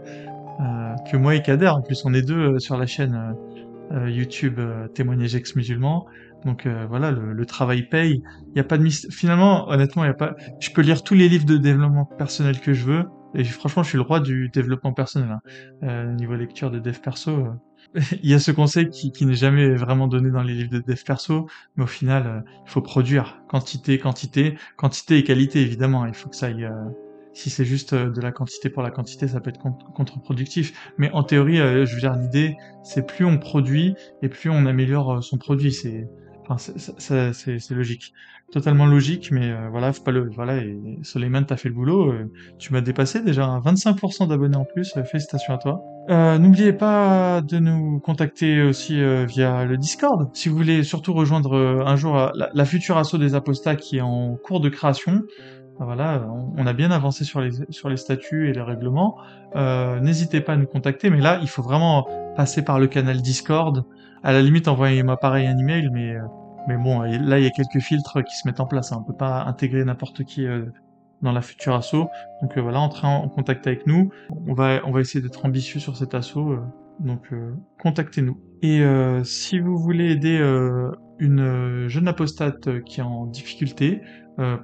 que 1.10 1.18
moi 1.18 1.36
et 1.36 1.42
Kader. 1.42 1.68
En 1.68 1.82
plus, 1.82 2.04
on 2.04 2.14
est 2.14 2.24
deux 2.24 2.60
sur 2.60 2.78
la 2.78 2.86
chaîne 2.86 3.36
YouTube 4.08 4.60
Témoignages 4.96 5.36
ex-musulmans. 5.36 6.08
Donc 6.46 6.68
voilà, 6.90 7.12
le, 7.12 7.46
travail 7.46 7.84
paye. 7.84 8.24
Il 8.54 8.58
y 8.58 8.60
a 8.60 8.64
pas 8.64 8.78
de 8.78 8.88
Finalement, 9.12 9.70
honnêtement, 9.70 10.04
il 10.04 10.08
y 10.08 10.12
a 10.12 10.16
pas. 10.16 10.36
Je 10.60 10.72
peux 10.72 10.82
lire 10.82 11.04
tous 11.04 11.14
les 11.14 11.30
livres 11.30 11.46
de 11.46 11.58
développement 11.58 12.06
personnel 12.06 12.60
que 12.60 12.74
je 12.74 12.86
veux. 12.86 13.06
Et 13.36 13.44
franchement, 13.44 13.84
je 13.84 13.90
suis 13.90 13.98
le 13.98 14.04
roi 14.04 14.20
du 14.20 14.50
développement 14.50 14.94
personnel. 14.94 15.40
Hein. 15.82 16.14
niveau 16.16 16.36
lecture 16.36 16.72
de 16.72 16.80
dev 16.80 17.00
perso, 17.00 17.48
il 18.24 18.30
y 18.30 18.34
a 18.34 18.40
ce 18.40 18.52
conseil 18.52 18.90
qui, 18.90 19.12
qui 19.12 19.26
n'est 19.26 19.34
jamais 19.34 19.70
vraiment 19.76 20.08
donné 20.08 20.30
dans 20.30 20.44
les 20.44 20.54
livres 20.54 20.72
de 20.72 20.80
dev 20.80 21.02
perso, 21.04 21.48
mais 21.76 21.84
au 21.84 21.88
final, 21.88 22.28
euh, 22.28 22.52
il 22.66 22.70
faut 22.70 22.82
produire 22.82 23.42
quantité, 23.48 23.98
quantité, 23.98 24.58
quantité 24.78 25.18
et 25.18 25.24
qualité 25.24 25.62
évidemment. 25.62 26.06
Il 26.06 26.14
faut 26.14 26.30
que 26.30 26.36
ça 26.36 26.48
aille. 26.48 26.66
Euh, 26.66 26.90
si 27.34 27.50
c'est 27.50 27.64
juste 27.64 27.94
euh, 27.94 28.10
de 28.10 28.20
la 28.20 28.34
quantité 28.34 28.70
pour 28.70 28.84
la 28.84 28.92
quantité, 28.92 29.28
ça 29.28 29.40
peut 29.40 29.50
être 29.50 29.62
contre-productif. 29.94 30.92
Mais 30.98 31.10
en 31.12 31.24
théorie, 31.24 31.58
je 31.58 31.94
veux 31.94 32.00
dire, 32.00 32.14
l'idée, 32.14 32.58
c'est 32.84 33.06
plus 33.06 33.26
on 33.26 33.38
produit 33.38 33.96
et 34.22 34.30
plus 34.30 34.50
on 34.50 34.66
améliore 34.66 35.24
son 35.24 35.38
produit. 35.38 35.72
C'est, 35.72 36.10
enfin, 36.46 36.58
c'est 36.58 37.72
logique 37.72 38.14
totalement 38.52 38.86
logique, 38.86 39.32
mais 39.32 39.50
euh, 39.50 39.70
voilà, 39.72 39.94
faut 39.94 40.04
pas 40.04 40.12
le, 40.12 40.30
voilà, 40.36 40.58
et 40.58 40.78
t'as 41.48 41.58
fait 41.58 41.70
le 41.70 41.76
boulot, 41.76 42.12
euh, 42.12 42.32
tu 42.60 42.74
m'as 42.74 42.82
dépassé 42.82 43.22
déjà 43.22 43.60
25% 43.64 44.28
d'abonnés 44.28 44.58
en 44.58 44.66
plus, 44.66 44.94
euh, 44.98 45.04
félicitations 45.04 45.54
à 45.54 45.58
toi. 45.58 45.82
N'oubliez 46.10 46.74
pas 46.74 47.42
de 47.42 47.58
nous 47.60 48.00
contacter 48.00 48.64
aussi 48.64 49.00
via 49.28 49.64
le 49.64 49.78
Discord, 49.78 50.30
si 50.34 50.50
vous 50.50 50.58
voulez 50.58 50.84
surtout 50.84 51.14
rejoindre 51.14 51.56
un 51.86 51.96
jour 51.96 52.32
la, 52.34 52.66
future 52.66 52.98
asso 52.98 53.16
des 53.16 53.34
apostats 53.34 53.76
qui 53.78 53.98
est 53.98 54.02
en 54.02 54.36
cours 54.36 54.60
de 54.60 54.68
création. 54.68 55.22
Voilà, 55.80 56.28
on, 56.58 56.66
a 56.66 56.74
bien 56.74 56.92
avancé 56.92 57.24
sur 57.24 57.40
les, 57.40 57.52
sur 57.70 57.88
les 57.88 57.96
statuts 57.96 58.50
et 58.50 58.52
les 58.52 58.62
règlements. 58.62 59.16
N'hésitez 60.02 60.42
pas 60.42 60.54
à 60.54 60.58
nous 60.58 60.66
contacter, 60.66 61.10
mais 61.10 61.22
là, 61.22 61.40
il 61.42 61.48
faut 61.48 61.62
vraiment 61.62 62.06
passer 62.36 62.64
par 62.64 62.80
le 62.80 62.88
canal 62.88 63.22
Discord. 63.22 63.86
À 64.22 64.34
la 64.34 64.42
limite, 64.42 64.68
envoyez-moi 64.68 65.16
pareil 65.16 65.48
un 65.48 65.58
email, 65.58 65.88
mais 65.94 66.16
mais 66.68 66.78
bon, 66.78 67.02
là, 67.02 67.40
il 67.40 67.44
y 67.44 67.48
a 67.48 67.52
quelques 67.52 67.80
filtres 67.80 68.24
qui 68.24 68.36
se 68.36 68.48
mettent 68.48 68.60
en 68.60 68.66
place. 68.66 68.92
Hein. 68.92 68.98
On 69.02 69.04
peut 69.04 69.18
pas 69.18 69.44
intégrer 69.44 69.84
n'importe 69.84 70.24
qui 70.24 70.46
euh, 70.46 70.66
dans 71.22 71.32
la 71.32 71.42
future 71.42 71.76
asso. 71.76 72.08
Donc 72.42 72.58
euh, 72.58 72.62
voilà, 72.62 72.80
entrez 72.80 73.08
en 73.08 73.28
contact 73.30 73.66
avec 73.68 73.88
nous. 73.88 74.12
On 74.48 74.54
va, 74.54 74.82
on 74.86 74.92
va 74.92 75.02
essayer 75.02 75.22
d'être 75.22 75.46
ambitieux 75.46 75.80
sur 75.80 75.98
cet 75.98 76.14
asso. 76.14 76.38
Euh, 76.38 76.60
donc 77.00 77.34
contactez-nous. 77.80 78.40
Et 78.62 78.84
si 79.24 79.60
vous 79.60 79.76
voulez 79.76 80.12
aider 80.12 80.38
une 81.18 81.88
jeune 81.88 82.08
apostate 82.08 82.84
qui 82.84 83.00
est 83.00 83.04
en 83.04 83.26
difficulté, 83.26 84.04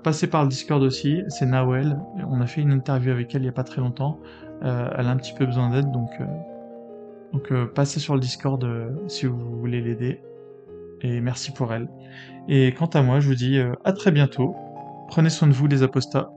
passez 0.03 0.28
par 0.28 0.44
le 0.44 0.49
Discord 0.49 0.84
aussi. 0.84 1.24
C'est 1.30 1.48
Nawel. 1.48 1.98
On 2.30 2.40
a 2.40 2.45
fait 2.45 2.61
une 2.61 2.72
interview 2.72 3.11
avec 3.11 3.34
elle 3.34 3.41
il 3.41 3.45
y 3.45 3.49
a 3.49 3.53
pas 3.53 3.64
très 3.64 3.82
longtemps. 3.82 4.19
elle 4.61 4.68
a 5.07 5.10
un 5.10 5.18
petit 5.18 5.34
peu 5.34 5.48
besoin 5.48 5.72
d'aide, 5.72 5.90
donc 5.90 7.52
passez 7.74 7.99
sur 7.99 8.14
le 8.14 8.19
Discord 8.19 8.64
si 9.07 9.26
vous 9.26 9.57
voulez 9.57 9.82
l'aider 9.82 10.22
et 11.02 11.22
merci 11.22 11.52
pour 11.52 11.74
elle. 11.74 11.88
Et 12.48 12.74
quant 12.74 12.88
à 12.88 13.02
moi, 13.02 13.19
je 13.19 13.28
vous 13.28 13.36
dis 13.36 13.57
euh, 13.57 13.74
à 13.84 13.94
très 13.94 14.11
bientôt. 14.11 14.56
Prenez 15.07 15.30
soin 15.30 15.48
de 15.48 15.53
vous 15.53 15.68
les 15.68 15.84
apostats 15.84 16.32